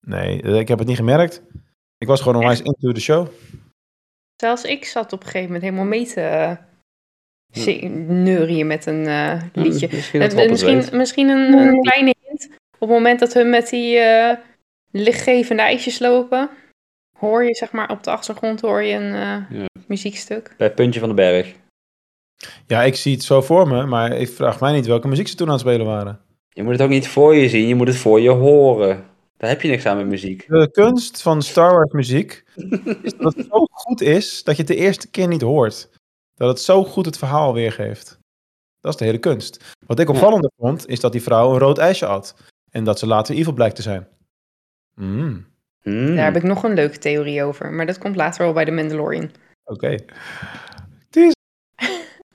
Nee, 0.04 0.42
eh, 0.42 0.58
ik 0.58 0.68
heb 0.68 0.78
het 0.78 0.88
niet 0.88 0.96
gemerkt. 0.96 1.42
Ik 1.98 2.06
was 2.06 2.20
gewoon 2.20 2.36
onwijs 2.38 2.62
into 2.62 2.92
the 2.92 3.00
show. 3.00 3.28
Zelfs 4.36 4.62
ik 4.64 4.84
zat 4.84 5.12
op 5.12 5.18
een 5.20 5.26
gegeven 5.26 5.46
moment 5.46 5.62
helemaal 5.62 5.84
mee 5.84 6.06
te 6.06 6.20
eh, 6.20 6.56
zing- 7.50 8.08
neurien 8.08 8.66
met 8.66 8.86
een 8.86 9.06
eh, 9.06 9.42
liedje. 9.52 9.88
Misschien 9.92 10.20
weet. 10.20 10.50
misschien 10.50 10.84
misschien 10.92 11.28
een, 11.28 11.52
een 11.58 11.80
kleine 11.80 12.14
hint. 12.26 12.44
Op 12.74 12.80
het 12.80 12.88
moment 12.88 13.20
dat 13.20 13.32
we 13.32 13.42
met 13.44 13.68
die 13.68 13.96
eh, 13.98 14.36
lichtgevende 14.90 15.62
ijsjes 15.62 15.98
lopen, 15.98 16.50
hoor 17.18 17.44
je 17.44 17.54
zeg 17.54 17.72
maar 17.72 17.90
op 17.90 18.02
de 18.02 18.10
achtergrond 18.10 18.60
hoor 18.60 18.82
je 18.82 18.94
een 18.94 19.14
eh, 19.14 19.58
Ja. 19.60 19.66
muziekstuk. 19.86 20.54
Bij 20.58 20.74
puntje 20.74 21.00
van 21.00 21.08
de 21.08 21.14
berg. 21.14 21.54
Ja, 22.66 22.82
ik 22.82 22.94
zie 22.94 23.12
het 23.14 23.22
zo 23.22 23.40
voor 23.42 23.68
me, 23.68 23.86
maar 23.86 24.12
ik 24.12 24.28
vraag 24.28 24.60
mij 24.60 24.72
niet 24.72 24.86
welke 24.86 25.08
muziek 25.08 25.28
ze 25.28 25.34
toen 25.36 25.46
aan 25.46 25.52
het 25.52 25.62
spelen 25.62 25.86
waren. 25.86 26.20
Je 26.48 26.62
moet 26.62 26.72
het 26.72 26.82
ook 26.82 26.88
niet 26.88 27.08
voor 27.08 27.34
je 27.34 27.48
zien, 27.48 27.66
je 27.68 27.74
moet 27.74 27.86
het 27.88 27.96
voor 27.96 28.20
je 28.20 28.30
horen. 28.30 29.04
Daar 29.36 29.50
heb 29.50 29.60
je 29.62 29.68
niks 29.68 29.86
aan 29.86 29.96
met 29.96 30.06
muziek. 30.06 30.46
De 30.48 30.70
kunst 30.70 31.22
van 31.22 31.42
Star 31.42 31.72
Wars 31.72 31.92
muziek 31.92 32.44
is 33.02 33.14
dat 33.16 33.34
het 33.36 33.46
zo 33.50 33.66
goed 33.70 34.00
is 34.00 34.44
dat 34.44 34.56
je 34.56 34.62
het 34.62 34.70
de 34.70 34.76
eerste 34.76 35.10
keer 35.10 35.28
niet 35.28 35.40
hoort. 35.40 35.88
Dat 36.34 36.48
het 36.48 36.60
zo 36.60 36.84
goed 36.84 37.06
het 37.06 37.18
verhaal 37.18 37.54
weergeeft. 37.54 38.18
Dat 38.80 38.92
is 38.92 38.98
de 38.98 39.04
hele 39.04 39.18
kunst. 39.18 39.74
Wat 39.86 39.98
ik 40.00 40.08
opvallender 40.08 40.50
vond, 40.56 40.86
is 40.88 41.00
dat 41.00 41.12
die 41.12 41.22
vrouw 41.22 41.52
een 41.52 41.58
rood 41.58 41.78
ijsje 41.78 42.06
had. 42.06 42.36
En 42.70 42.84
dat 42.84 42.98
ze 42.98 43.06
later 43.06 43.34
evil 43.34 43.52
blijkt 43.52 43.76
te 43.76 43.82
zijn. 43.82 44.08
Mm, 44.94 45.46
Hmm. 45.82 46.14
Daar 46.16 46.24
heb 46.24 46.36
ik 46.36 46.42
nog 46.42 46.62
een 46.62 46.74
leuke 46.74 46.98
theorie 46.98 47.42
over, 47.42 47.72
maar 47.72 47.86
dat 47.86 47.98
komt 47.98 48.16
later 48.16 48.44
wel 48.44 48.52
bij 48.52 48.64
de 48.64 48.70
Mandalorian. 48.70 49.30
Oké. 49.64 49.96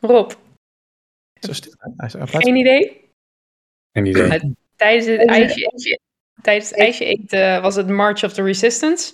Rob, 0.02 0.32
Zo 1.40 1.54
stil. 1.54 1.74
hè? 1.78 1.90
Hij 1.98 2.08
is- 2.08 2.14
hij 2.14 2.26
blijft- 2.26 2.46
geen 2.48 2.56
idee? 2.56 3.10
En 3.92 4.06
idee. 4.06 4.56
Tijdens 4.76 5.06
het 5.06 5.28
ijsje, 5.30 6.00
tijdens 6.42 6.70
het 6.70 6.80
ijsje 6.80 7.06
eten 7.06 7.62
was 7.62 7.76
het 7.76 7.88
March 7.88 8.24
of 8.24 8.34
the 8.34 8.44
Resistance. 8.44 9.14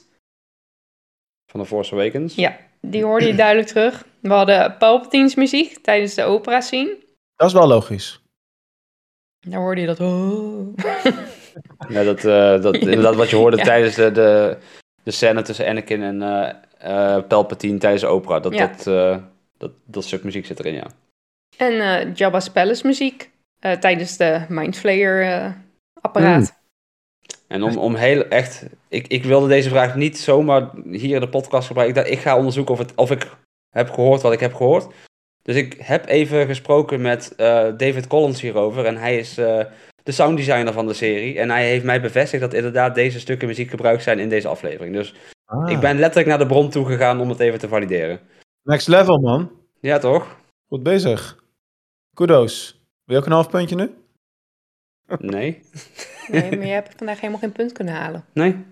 Van 1.51 1.59
de 1.59 1.65
Force 1.65 1.93
Awakens. 1.93 2.35
Ja, 2.35 2.57
die 2.81 3.03
hoorde 3.03 3.25
je 3.27 3.35
duidelijk 3.43 3.67
terug. 3.67 4.05
We 4.19 4.33
hadden 4.33 4.77
Palpatine's 4.77 5.35
muziek 5.35 5.77
tijdens 5.83 6.13
de 6.13 6.23
opera 6.23 6.61
scene. 6.61 6.97
Dat 7.35 7.47
is 7.47 7.53
wel 7.53 7.67
logisch. 7.67 8.19
Daar 9.47 9.59
hoorde 9.59 9.81
je 9.81 9.87
dat. 9.87 9.99
Oh. 9.99 10.73
Ja, 11.89 12.03
dat, 12.03 12.17
eh, 12.25 12.61
dat, 12.61 12.75
inderdaad 12.75 13.15
wat 13.15 13.29
je 13.29 13.35
hoorde 13.35 13.57
Ja. 13.57 13.63
tijdens 13.63 13.95
de, 13.95 14.11
de, 14.11 14.57
de 15.03 15.11
scène 15.11 15.41
tussen 15.41 15.67
Anakin 15.67 16.03
en 16.03 16.21
eh, 16.21 17.15
eh, 17.17 17.23
Palpatine 17.27 17.77
tijdens 17.77 18.01
de 18.01 18.07
opera. 18.07 18.39
Dat, 18.39 18.53
Ja. 18.53 18.67
dat, 18.67 18.87
eh, 18.87 19.17
dat, 19.57 19.71
dat 19.85 20.03
stuk 20.03 20.23
muziek 20.23 20.45
zit 20.45 20.59
erin, 20.59 20.73
ja. 20.73 20.87
En 21.57 21.73
eh, 21.79 22.15
Jabba's 22.15 22.49
Palace 22.49 22.87
muziek 22.87 23.29
eh, 23.59 23.71
tijdens 23.71 24.17
de 24.17 24.45
Mindflayer 24.49 25.21
eh, 25.31 25.51
apparaat. 26.01 26.53
En 27.47 27.63
om, 27.63 27.77
om 27.77 27.95
heel 27.95 28.27
echt... 28.27 28.65
Ik, 28.89 29.07
ik 29.07 29.23
wilde 29.23 29.47
deze 29.47 29.69
vraag 29.69 29.95
niet 29.95 30.17
zomaar 30.17 30.69
hier 30.91 31.15
in 31.15 31.21
de 31.21 31.29
podcast 31.29 31.67
gebruiken. 31.67 31.97
Ik, 31.97 32.03
dacht, 32.03 32.17
ik 32.17 32.23
ga 32.23 32.37
onderzoeken 32.37 32.73
of, 32.73 32.79
het, 32.79 32.95
of 32.95 33.11
ik 33.11 33.37
heb 33.69 33.89
gehoord 33.89 34.21
wat 34.21 34.33
ik 34.33 34.39
heb 34.39 34.53
gehoord. 34.53 34.87
Dus 35.41 35.55
ik 35.55 35.75
heb 35.79 36.07
even 36.07 36.45
gesproken 36.45 37.01
met 37.01 37.35
eh, 37.35 37.47
David 37.77 38.07
Collins 38.07 38.41
hierover. 38.41 38.85
En 38.85 38.97
hij 38.97 39.17
is 39.17 39.37
eh, 39.37 39.65
de 40.03 40.11
sounddesigner 40.11 40.73
van 40.73 40.87
de 40.87 40.93
serie. 40.93 41.39
En 41.39 41.49
hij 41.49 41.67
heeft 41.67 41.83
mij 41.85 42.01
bevestigd 42.01 42.41
dat 42.41 42.53
inderdaad 42.53 42.95
deze 42.95 43.19
stukken 43.19 43.47
muziek 43.47 43.69
gebruikt 43.69 44.03
zijn 44.03 44.19
in 44.19 44.29
deze 44.29 44.47
aflevering. 44.47 44.95
Dus 44.95 45.13
Ah, 45.45 45.69
ik 45.69 45.79
ben 45.79 45.99
letterlijk 45.99 46.27
naar 46.27 46.37
de 46.37 46.45
bron 46.45 46.69
toe 46.69 46.85
gegaan 46.85 47.19
om 47.19 47.29
het 47.29 47.39
even 47.39 47.59
te 47.59 47.67
valideren. 47.67 48.19
Next 48.63 48.87
level, 48.87 49.19
man. 49.19 49.51
Ja, 49.79 49.97
toch? 49.97 50.37
Goed 50.67 50.83
bezig. 50.83 51.43
Kudos. 52.13 52.81
Wil 53.03 53.15
je 53.15 53.21
ook 53.21 53.27
een 53.27 53.31
half 53.31 53.49
puntje 53.49 53.75
nu? 53.75 54.04
Nee? 55.19 55.61
Nee, 56.27 56.57
maar 56.57 56.65
je 56.65 56.73
hebt 56.73 56.93
vandaag 56.97 57.19
helemaal 57.19 57.39
geen 57.39 57.51
punt 57.51 57.71
kunnen 57.71 57.93
halen. 57.93 58.25
Nee? 58.33 58.65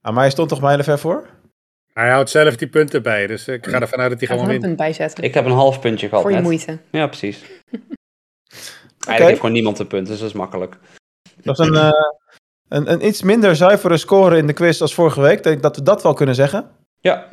Ah, 0.00 0.12
maar 0.12 0.22
hij 0.22 0.30
stond 0.30 0.48
toch 0.48 0.60
mijlen 0.60 0.84
ver 0.84 0.98
voor? 0.98 1.26
Hij 1.92 2.10
houdt 2.10 2.30
zelf 2.30 2.56
die 2.56 2.68
punten 2.68 3.02
bij, 3.02 3.26
dus 3.26 3.48
ik 3.48 3.66
ga 3.66 3.80
ervan 3.80 3.98
uit 3.98 4.10
dat 4.10 4.20
hij 4.20 4.20
Ik 4.20 4.26
ga 4.28 4.32
er 4.34 4.38
gewoon 4.38 4.44
een 4.44 4.50
wint. 4.50 4.62
punt 4.62 4.76
bijzetten. 4.76 5.24
Ik 5.24 5.34
heb 5.34 5.44
een 5.44 5.50
half 5.52 5.80
puntje 5.80 6.08
gehad 6.08 6.22
voor 6.22 6.30
je 6.30 6.36
net. 6.36 6.46
moeite. 6.46 6.78
Ja, 6.90 7.06
precies. 7.06 7.42
Eigenlijk 9.06 9.28
heeft 9.28 9.36
gewoon 9.36 9.52
niemand 9.52 9.78
een 9.78 9.86
punt, 9.86 10.06
dus 10.06 10.18
dat 10.18 10.28
is 10.28 10.34
makkelijk. 10.34 10.76
Dat 11.42 11.58
is 11.58 11.66
een, 11.66 11.74
eh, 11.74 11.90
een, 12.68 12.92
een 12.92 13.06
iets 13.06 13.22
minder 13.22 13.56
zuivere 13.56 13.96
score 13.96 14.36
in 14.36 14.46
de 14.46 14.52
quiz 14.52 14.80
als 14.80 14.94
vorige 14.94 15.20
week. 15.20 15.36
Ik 15.36 15.42
denk 15.42 15.62
dat 15.62 15.76
we 15.76 15.82
dat 15.82 16.02
wel 16.02 16.14
kunnen 16.14 16.34
zeggen. 16.34 16.70
Ja. 17.00 17.28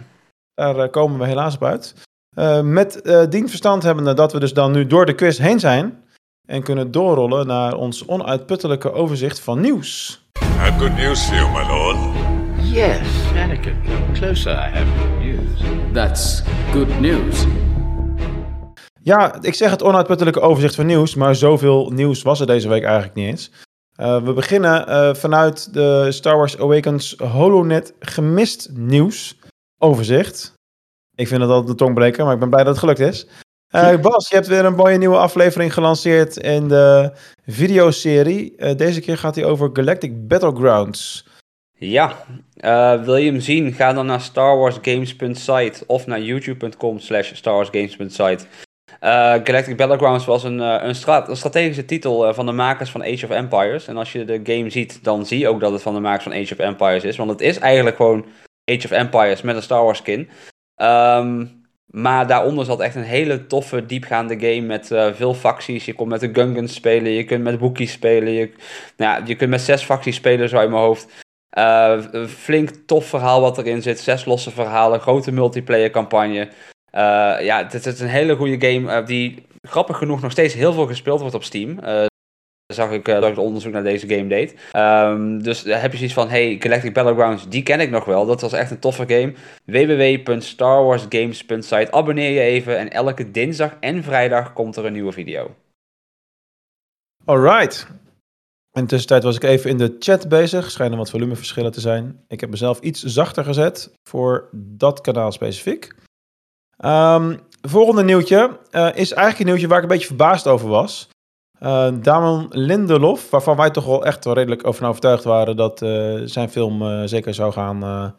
Daar 0.53 0.79
eh, 0.79 0.91
komen 0.91 1.19
we 1.19 1.25
helaas 1.25 1.55
op 1.55 1.63
uit. 1.63 1.93
Eh, 2.35 2.61
met 2.61 3.01
eh 3.01 3.23
dien 3.29 3.49
verstand 3.49 3.83
hebbende 3.83 4.13
dat 4.13 4.33
we 4.33 4.39
dus 4.39 4.53
dan 4.53 4.71
nu 4.71 4.87
door 4.87 5.05
de 5.05 5.15
quiz 5.15 5.37
heen 5.37 5.59
zijn. 5.59 6.02
En 6.47 6.63
kunnen 6.63 6.91
doorrollen 6.91 7.47
naar 7.47 7.75
ons 7.75 8.05
onuitputtelijke 8.05 8.91
overzicht 8.91 9.39
van 9.39 9.61
nieuws. 9.61 10.21
I 10.39 10.45
have 10.45 10.79
good 10.79 10.97
news 10.97 11.25
for 11.25 11.35
you, 11.35 11.51
my 11.51 11.67
lord. 11.67 11.97
Yes, 12.73 13.07
Anakin, 13.35 13.75
come 13.85 14.11
closer. 14.13 14.51
I 14.51 14.77
have 14.77 14.85
good 14.97 15.19
news. 15.19 15.61
That's 15.93 16.43
good 16.71 16.99
news. 16.99 17.45
Ja, 19.01 19.41
ik 19.41 19.53
zeg 19.53 19.69
het 19.69 19.83
onuitputtelijke 19.83 20.39
overzicht 20.39 20.75
van 20.75 20.85
nieuws, 20.85 21.15
maar 21.15 21.35
zoveel 21.35 21.89
nieuws 21.89 22.21
was 22.21 22.39
er 22.39 22.47
deze 22.47 22.67
week 22.69 22.83
eigenlijk 22.83 23.15
niet 23.15 23.27
eens. 23.27 23.51
Eh, 23.95 24.23
we 24.23 24.33
beginnen 24.33 24.87
eh, 24.87 25.13
vanuit 25.13 25.73
de 25.73 26.11
Star 26.11 26.37
Wars 26.37 26.59
Awakens 26.59 27.15
HoloNet 27.17 27.93
gemist 27.99 28.69
nieuws 28.73 29.39
overzicht. 29.77 30.53
Ik 31.15 31.27
vind 31.27 31.41
het 31.41 31.49
altijd 31.49 31.69
een 31.69 31.75
tongbreker, 31.75 32.23
maar 32.23 32.33
ik 32.33 32.39
ben 32.39 32.49
blij 32.49 32.63
dat 32.63 32.71
het 32.71 32.83
gelukt 32.83 32.99
is. 32.99 33.27
Eh, 33.73 33.99
Bas, 33.99 34.29
je 34.29 34.35
hebt 34.35 34.47
weer 34.47 34.65
een 34.65 34.75
mooie 34.75 34.97
nieuwe 34.97 35.17
aflevering 35.17 35.73
gelanceerd 35.73 36.37
in 36.37 36.67
de 36.67 37.11
videoserie. 37.45 38.55
Eh, 38.57 38.75
deze 38.75 39.01
keer 39.01 39.17
gaat 39.17 39.35
hij 39.35 39.45
over 39.45 39.69
Galactic 39.73 40.27
Battlegrounds. 40.27 41.27
Ja, 41.77 42.25
eh, 42.55 43.03
wil 43.03 43.15
je 43.15 43.31
hem 43.31 43.39
zien? 43.39 43.73
Ga 43.73 43.93
dan 43.93 44.05
naar 44.05 44.21
starwarsgames.site 44.21 45.83
of 45.87 46.07
naar 46.07 46.21
youtube.com 46.21 46.99
slash 46.99 47.33
starwarsgames.site. 47.33 48.45
Galactic 49.43 49.77
Battlegrounds 49.77 50.25
was 50.25 50.43
een, 50.43 50.59
een, 50.59 50.95
stra- 50.95 51.29
een 51.29 51.35
strategische 51.37 51.85
titel 51.85 52.33
van 52.33 52.45
de 52.45 52.51
makers 52.51 52.89
van 52.89 53.01
Age 53.01 53.25
of 53.25 53.31
Empires. 53.31 53.87
En 53.87 53.97
als 53.97 54.11
je 54.11 54.25
de 54.25 54.39
game 54.43 54.69
ziet, 54.69 55.03
dan 55.03 55.25
zie 55.25 55.39
je 55.39 55.47
ook 55.47 55.59
dat 55.59 55.71
het 55.71 55.81
van 55.81 55.93
de 55.93 55.99
makers 55.99 56.23
van 56.23 56.31
Age 56.33 56.53
of 56.53 56.59
Empires 56.59 57.03
is. 57.03 57.17
Want 57.17 57.29
het 57.29 57.41
is 57.41 57.59
eigenlijk 57.59 57.95
gewoon 57.95 58.25
Age 58.71 58.85
of 58.85 58.91
Empires 58.91 59.41
met 59.41 59.55
een 59.55 59.61
Star 59.61 59.83
Wars 59.83 59.97
skin. 59.97 60.29
Ehm, 60.75 61.45
maar 61.95 62.27
daaronder 62.27 62.65
zat 62.65 62.79
echt 62.79 62.95
een 62.95 63.03
hele 63.03 63.47
toffe, 63.47 63.85
diepgaande 63.85 64.39
game 64.39 64.61
met 64.61 64.87
veel 65.13 65.33
facties. 65.33 65.85
Je 65.85 65.93
kon 65.93 66.07
met 66.07 66.19
de 66.19 66.29
Gungans 66.33 66.73
spelen, 66.73 67.11
je 67.11 67.23
kunt 67.23 67.43
met 67.43 67.59
Wookiees 67.59 67.91
spelen. 67.91 68.33
Je, 68.33 68.51
nou 68.97 69.19
ja, 69.19 69.25
je 69.25 69.35
kunt 69.35 69.49
met 69.49 69.61
zes 69.61 69.83
facties 69.83 70.15
spelen, 70.15 70.49
zo 70.49 70.57
uit 70.57 70.69
mijn 70.69 70.81
hoofd. 70.81 71.07
Uh, 71.57 72.01
flink 72.27 72.69
tof 72.85 73.05
verhaal 73.05 73.41
wat 73.41 73.57
erin 73.57 73.81
zit. 73.81 73.99
Zes 73.99 74.25
losse 74.25 74.51
verhalen, 74.51 74.99
grote 74.99 75.31
multiplayer 75.31 75.89
campagne. 75.89 76.47
Uh, 76.91 77.35
ja, 77.41 77.67
het 77.69 77.85
is 77.85 77.99
een 77.99 78.07
hele 78.07 78.35
goede 78.35 78.67
game 78.67 79.03
die 79.03 79.45
grappig 79.61 79.97
genoeg 79.97 80.21
nog 80.21 80.31
steeds 80.31 80.53
heel 80.53 80.73
veel 80.73 80.87
gespeeld 80.87 81.19
wordt 81.19 81.35
op 81.35 81.43
Steam. 81.43 81.79
Zag 82.73 82.91
ik 82.91 83.05
dat 83.05 83.23
ik 83.23 83.37
onderzoek 83.37 83.73
naar 83.73 83.83
deze 83.83 84.07
game 84.07 84.27
deed. 84.27 84.55
Um, 84.75 85.43
dus 85.43 85.63
heb 85.63 85.91
je 85.91 85.97
zoiets 85.97 86.15
van, 86.15 86.29
hey, 86.29 86.57
Galactic 86.59 86.93
Battlegrounds, 86.93 87.49
die 87.49 87.63
ken 87.63 87.79
ik 87.79 87.89
nog 87.89 88.05
wel. 88.05 88.25
Dat 88.25 88.41
was 88.41 88.53
echt 88.53 88.71
een 88.71 88.79
toffe 88.79 89.05
game. 89.07 89.33
www.starwarsgames.site. 89.65 91.91
Abonneer 91.91 92.31
je 92.31 92.39
even 92.39 92.77
en 92.77 92.91
elke 92.91 93.31
dinsdag 93.31 93.77
en 93.79 94.03
vrijdag 94.03 94.53
komt 94.53 94.75
er 94.75 94.85
een 94.85 94.93
nieuwe 94.93 95.11
video. 95.11 95.55
Alright. 97.25 97.87
In 98.71 98.87
tussentijd 98.87 99.23
was 99.23 99.35
ik 99.35 99.43
even 99.43 99.69
in 99.69 99.77
de 99.77 99.95
chat 99.99 100.29
bezig. 100.29 100.71
Schijnen 100.71 100.97
wat 100.97 101.09
volumeverschillen 101.09 101.71
te 101.71 101.79
zijn. 101.79 102.23
Ik 102.27 102.39
heb 102.39 102.49
mezelf 102.49 102.79
iets 102.79 103.03
zachter 103.03 103.43
gezet 103.43 103.91
voor 104.09 104.49
dat 104.51 105.01
kanaal 105.01 105.31
specifiek. 105.31 105.93
Um, 106.85 107.39
volgende 107.61 108.03
nieuwtje 108.03 108.59
uh, 108.71 108.89
is 108.95 109.11
eigenlijk 109.11 109.39
een 109.39 109.45
nieuwtje 109.45 109.67
waar 109.67 109.77
ik 109.77 109.83
een 109.83 109.89
beetje 109.89 110.07
verbaasd 110.07 110.47
over 110.47 110.69
was. 110.69 111.09
Uh, 111.63 111.87
Damon 112.01 112.47
Lindelof, 112.49 113.29
waarvan 113.29 113.57
wij 113.57 113.69
toch 113.69 113.85
wel 113.85 114.05
echt 114.05 114.25
wel 114.25 114.33
redelijk 114.33 114.67
over 114.67 114.85
overtuigd 114.85 115.23
waren 115.23 115.55
dat 115.55 115.81
uh, 115.81 116.21
zijn 116.25 116.49
film 116.49 117.07
zeker 117.07 117.33
zou 117.33 117.51
gaan 117.51 118.13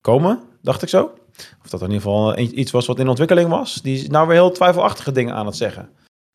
komen, 0.00 0.40
dacht 0.62 0.82
ik 0.82 0.88
zo. 0.88 1.12
Of 1.64 1.70
dat 1.70 1.80
in 1.80 1.86
ieder 1.86 2.02
geval 2.02 2.38
iets 2.38 2.70
was 2.70 2.86
wat 2.86 2.98
in 2.98 3.08
ontwikkeling 3.08 3.48
was. 3.48 3.74
Die 3.74 3.94
is 3.94 4.08
nou 4.08 4.26
weer 4.26 4.36
heel 4.36 4.50
twijfelachtige 4.50 5.12
dingen 5.12 5.34
aan 5.34 5.46
het 5.46 5.56
zeggen. 5.56 5.88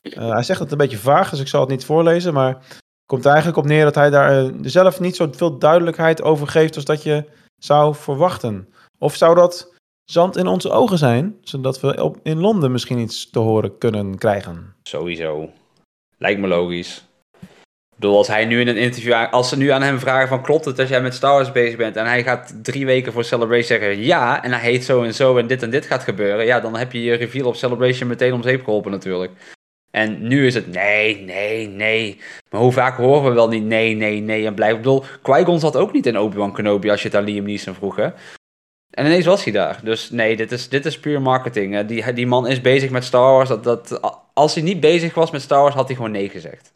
hij 0.10 0.44
zegt 0.44 0.60
het 0.60 0.72
een 0.72 0.78
beetje 0.78 0.98
vaag, 0.98 1.30
dus 1.30 1.40
ik 1.40 1.48
zal 1.48 1.62
het 1.62 1.70
niet 1.70 1.86
voorlezen, 1.86 2.34
maar 2.34 2.58
komt 3.06 3.24
er 3.26 3.32
eigenlijk 3.32 3.58
op 3.58 3.66
neer 3.66 3.84
dat 3.84 3.96
hij 3.96 4.10
daar 4.10 4.52
zelf 4.62 5.00
niet 5.00 5.16
zo 5.16 5.28
veel 5.32 5.58
duidelijkheid 5.58 6.22
over 6.22 6.48
geeft 6.48 6.76
als 6.76 6.86
dat 6.86 7.04
je 7.04 7.24
zou 7.58 7.96
verwachten. 7.96 8.68
Of 8.98 9.16
zou 9.16 9.36
dat 9.36 9.74
zand 10.04 10.38
in 10.38 10.48
onze 10.48 10.70
ogen 10.70 10.98
zijn, 10.98 11.36
zodat 11.42 11.80
we 11.80 12.04
op, 12.04 12.18
in 12.24 12.40
Londen 12.40 12.72
misschien 12.72 13.00
iets 13.00 13.30
te 13.30 13.40
horen 13.40 13.78
kunnen 13.78 14.18
krijgen. 14.18 14.74
Sowieso. 14.84 15.50
Lijkt 16.18 16.40
me 16.40 16.48
logisch. 16.48 17.06
Ik 17.96 18.02
bedoel, 18.02 18.18
als 18.18 18.28
hij 18.28 18.46
nu 18.46 18.60
in 18.60 18.68
een 18.68 18.78
interview, 18.78 19.14
als 19.32 19.50
ze 19.50 19.58
nu 19.58 19.70
aan 19.70 19.82
hem 19.82 20.00
vragen 20.00 20.28
van 20.28 20.42
klopt 20.42 20.66
het 20.66 20.80
als 20.80 20.90
jij 20.90 21.02
met 21.02 21.14
Star 21.14 21.34
Wars 21.34 21.52
bezig 21.52 21.78
bent 21.78 21.96
en 21.96 22.06
hij 22.06 22.24
gaat 22.24 22.54
drie 22.64 22.86
weken 22.86 23.14
voor 23.14 23.24
Celebration 23.24 23.64
zeggen 23.64 24.02
ja 24.02 24.44
en 24.44 24.52
hij 24.52 24.60
heet 24.60 24.84
zo 24.84 25.04
en 25.04 25.14
zo 25.14 25.38
en 25.38 25.48
dit 25.48 25.64
en 25.64 25.70
dit 25.70 25.86
gaat 25.86 26.04
gebeuren, 26.04 26.46
ja 26.46 26.60
dan 26.60 26.78
heb 26.78 26.92
je 26.92 27.04
je 27.04 27.14
reveal 27.14 27.48
op 27.48 27.56
Celebration 27.56 28.10
meteen 28.10 28.34
om 28.34 28.44
zeep 28.44 28.64
geholpen 28.64 28.92
natuurlijk. 28.92 29.32
En 29.92 30.28
nu 30.28 30.46
is 30.46 30.54
het 30.54 30.68
nee, 30.68 31.22
nee, 31.22 31.68
nee. 31.68 32.20
Maar 32.50 32.62
hoe 32.62 32.72
vaak 32.72 32.98
horen 32.98 33.30
we 33.30 33.36
wel 33.36 33.48
niet 33.48 33.64
nee, 33.64 33.96
nee, 33.96 34.20
nee 34.20 34.46
en 34.46 34.54
blijven. 34.54 34.78
Ik 34.78 34.84
bedoel, 34.84 35.04
Qui-Gon 35.22 35.60
zat 35.60 35.76
ook 35.76 35.94
niet 35.94 36.06
in 36.06 36.20
Obi-Wan 36.20 36.54
Kenobi 36.54 36.90
als 36.90 37.02
je 37.02 37.08
het 37.08 37.18
aan 37.18 37.24
Liam 37.24 37.46
Neeson 37.46 37.74
vroeg, 37.74 37.96
hè? 37.96 38.10
En 38.90 39.06
ineens 39.06 39.26
was 39.26 39.44
hij 39.44 39.54
daar. 39.54 39.80
Dus 39.84 40.10
nee, 40.10 40.36
dit 40.36 40.52
is, 40.52 40.70
dit 40.70 40.86
is 40.86 41.00
puur 41.00 41.22
marketing. 41.22 41.86
Die, 41.86 42.14
die 42.14 42.28
man 42.28 42.48
is 42.48 42.62
bezig 42.62 42.90
met 42.90 43.04
Star 43.04 43.32
Wars. 43.32 43.50
Dat, 43.50 43.64
dat, 43.64 44.00
als 44.36 44.54
hij 44.54 44.64
niet 44.64 44.80
bezig 44.80 45.14
was 45.14 45.32
met 45.32 45.42
Star 45.42 45.62
Wars, 45.62 45.76
had 45.76 45.88
hij 45.88 45.96
gewoon 45.96 46.12
nee 46.12 46.30
gezegd. 46.30 46.74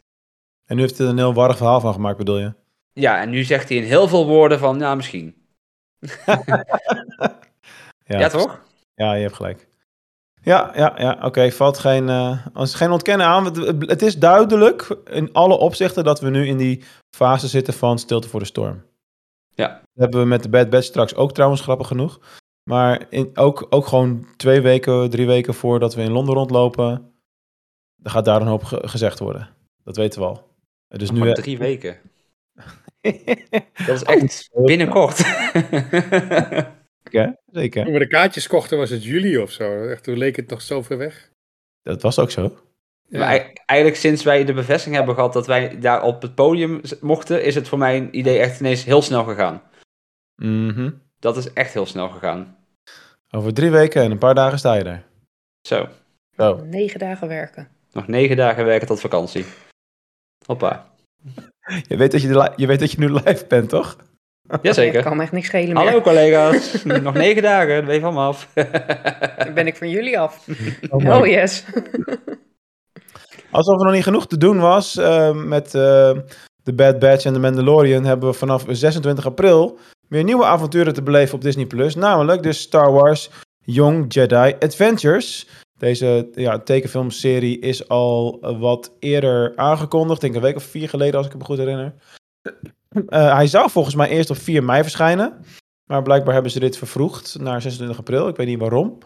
En 0.64 0.76
nu 0.76 0.82
heeft 0.82 0.98
hij 0.98 1.06
er 1.06 1.12
een 1.12 1.18
heel 1.18 1.34
warrig 1.34 1.56
verhaal 1.56 1.80
van 1.80 1.92
gemaakt, 1.92 2.18
bedoel 2.18 2.38
je? 2.38 2.52
Ja, 2.92 3.20
en 3.20 3.30
nu 3.30 3.44
zegt 3.44 3.68
hij 3.68 3.78
in 3.78 3.84
heel 3.84 4.08
veel 4.08 4.26
woorden 4.26 4.58
van, 4.58 4.78
ja, 4.78 4.94
misschien. 4.94 5.34
ja, 8.04 8.18
ja, 8.18 8.28
toch? 8.28 8.60
Ja, 8.94 9.12
je 9.14 9.22
hebt 9.22 9.34
gelijk. 9.34 9.68
Ja, 10.42 10.72
ja, 10.74 10.94
ja 10.96 11.18
oké. 11.22 11.50
Valt 11.50 11.78
geen, 11.78 12.08
uh, 12.08 12.46
geen 12.54 12.90
ontkennen 12.90 13.26
aan. 13.26 13.44
Het 13.80 14.02
is 14.02 14.18
duidelijk 14.18 14.96
in 15.10 15.32
alle 15.32 15.58
opzichten 15.58 16.04
dat 16.04 16.20
we 16.20 16.30
nu 16.30 16.46
in 16.46 16.56
die 16.56 16.82
fase 17.16 17.48
zitten 17.48 17.74
van 17.74 17.98
stilte 17.98 18.28
voor 18.28 18.40
de 18.40 18.46
storm. 18.46 18.82
Ja. 19.54 19.68
Dat 19.68 20.02
hebben 20.02 20.20
we 20.20 20.26
met 20.26 20.42
de 20.42 20.48
Bad 20.48 20.70
Batch 20.70 20.86
straks 20.86 21.14
ook 21.14 21.32
trouwens 21.32 21.60
grappig 21.60 21.86
genoeg. 21.86 22.20
Maar 22.70 23.06
in, 23.10 23.30
ook, 23.34 23.66
ook 23.70 23.86
gewoon 23.86 24.26
twee 24.36 24.60
weken, 24.60 25.10
drie 25.10 25.26
weken 25.26 25.54
voordat 25.54 25.94
we 25.94 26.02
in 26.02 26.12
Londen 26.12 26.34
rondlopen, 26.34 27.12
dan 28.02 28.12
gaat 28.12 28.24
daar 28.24 28.40
een 28.40 28.46
hoop 28.46 28.64
gezegd 28.64 29.18
worden. 29.18 29.48
Dat 29.84 29.96
weten 29.96 30.20
we 30.20 30.26
al. 30.26 30.48
Dus 30.88 31.10
nu, 31.10 31.32
drie 31.32 31.58
weken. 31.58 31.98
dat 33.86 33.88
is 33.88 34.02
echt 34.02 34.48
oh, 34.52 34.64
binnenkort. 34.64 35.18
ja, 37.10 37.38
zeker. 37.46 37.84
Toen 37.84 37.92
we 37.92 37.98
de 37.98 38.06
kaartjes 38.06 38.46
kochten 38.46 38.78
was 38.78 38.90
het 38.90 39.04
juli 39.04 39.38
of 39.38 39.50
zo. 39.50 39.88
Echt, 39.88 40.04
toen 40.04 40.18
leek 40.18 40.36
het 40.36 40.48
toch 40.48 40.62
zo 40.62 40.82
ver 40.82 40.98
weg. 40.98 41.30
Dat 41.82 42.02
was 42.02 42.18
ook 42.18 42.30
zo. 42.30 42.58
Ja. 43.08 43.18
Maar 43.18 43.52
eigenlijk 43.66 44.00
sinds 44.00 44.22
wij 44.22 44.44
de 44.44 44.52
bevestiging 44.52 44.96
hebben 44.96 45.14
gehad 45.14 45.32
dat 45.32 45.46
wij 45.46 45.78
daar 45.80 46.02
op 46.02 46.22
het 46.22 46.34
podium 46.34 46.80
mochten, 47.00 47.44
is 47.44 47.54
het 47.54 47.68
voor 47.68 47.78
mijn 47.78 48.18
idee 48.18 48.38
echt 48.38 48.60
ineens 48.60 48.84
heel 48.84 49.02
snel 49.02 49.24
gegaan. 49.24 49.62
Mhm. 50.36 50.90
Dat 51.18 51.36
is 51.36 51.52
echt 51.52 51.72
heel 51.72 51.86
snel 51.86 52.08
gegaan. 52.08 52.56
Over 53.30 53.54
drie 53.54 53.70
weken 53.70 54.02
en 54.02 54.10
een 54.10 54.18
paar 54.18 54.34
dagen 54.34 54.58
sta 54.58 54.74
je 54.74 54.84
er. 54.84 55.04
Zo. 55.60 55.88
Zo. 56.36 56.64
Negen 56.64 56.98
dagen 56.98 57.28
werken. 57.28 57.68
Nog 57.92 58.06
negen 58.06 58.36
dagen 58.36 58.64
werken 58.64 58.86
tot 58.86 59.00
vakantie. 59.00 59.44
Hoppa. 60.46 60.86
Je 61.88 61.96
weet 61.96 62.12
dat 62.12 62.22
je, 62.22 62.52
je, 62.56 62.66
weet 62.66 62.80
dat 62.80 62.92
je 62.92 62.98
nu 62.98 63.12
live 63.12 63.44
bent, 63.48 63.68
toch? 63.68 63.96
Jazeker. 64.62 64.98
Ik 64.98 65.04
kan 65.04 65.16
me 65.16 65.22
echt 65.22 65.32
niks 65.32 65.46
schelen 65.46 65.74
meer. 65.74 65.84
Hallo 65.84 66.00
collega's. 66.00 66.82
Nog 67.02 67.14
negen 67.14 67.42
dagen, 67.42 67.84
ben 67.84 67.94
je 67.94 68.00
van 68.00 68.14
me 68.14 68.20
af. 68.20 68.48
Dan 69.44 69.54
ben 69.54 69.66
ik 69.66 69.76
van 69.76 69.90
jullie 69.90 70.18
af. 70.18 70.46
Oh, 70.88 71.06
oh 71.06 71.26
yes. 71.26 71.64
Alsof 73.50 73.78
er 73.78 73.84
nog 73.84 73.94
niet 73.94 74.02
genoeg 74.02 74.26
te 74.26 74.36
doen 74.36 74.58
was 74.58 74.96
uh, 74.96 75.32
met 75.32 75.74
uh, 75.74 76.10
The 76.62 76.72
Bad 76.74 76.98
Batch 76.98 77.24
en 77.24 77.32
The 77.32 77.38
Mandalorian, 77.38 78.04
hebben 78.04 78.28
we 78.28 78.34
vanaf 78.34 78.64
26 78.68 79.26
april 79.26 79.78
weer 80.08 80.24
nieuwe 80.24 80.44
avonturen 80.44 80.94
te 80.94 81.02
beleven 81.02 81.34
op 81.34 81.42
Disney+. 81.42 81.66
Plus, 81.66 81.94
namelijk 81.94 82.42
de 82.42 82.52
Star 82.52 82.92
Wars 82.92 83.30
Young 83.64 84.14
Jedi 84.14 84.54
Adventures. 84.58 85.46
Deze 85.80 86.28
ja, 86.34 86.58
tekenfilmserie 86.58 87.58
is 87.58 87.88
al 87.88 88.38
wat 88.58 88.92
eerder 88.98 89.56
aangekondigd. 89.56 90.20
denk 90.20 90.34
een 90.34 90.40
week 90.40 90.56
of 90.56 90.62
vier 90.62 90.88
geleden, 90.88 91.18
als 91.18 91.26
ik 91.26 91.36
me 91.36 91.44
goed 91.44 91.58
herinner. 91.58 91.94
Uh, 92.92 93.34
hij 93.34 93.46
zou 93.46 93.70
volgens 93.70 93.94
mij 93.94 94.08
eerst 94.08 94.30
op 94.30 94.36
4 94.36 94.64
mei 94.64 94.82
verschijnen. 94.82 95.44
Maar 95.84 96.02
blijkbaar 96.02 96.32
hebben 96.32 96.52
ze 96.52 96.60
dit 96.60 96.78
vervroegd 96.78 97.38
naar 97.38 97.62
26 97.62 97.98
april. 97.98 98.28
Ik 98.28 98.36
weet 98.36 98.46
niet 98.46 98.58
waarom. 98.58 98.98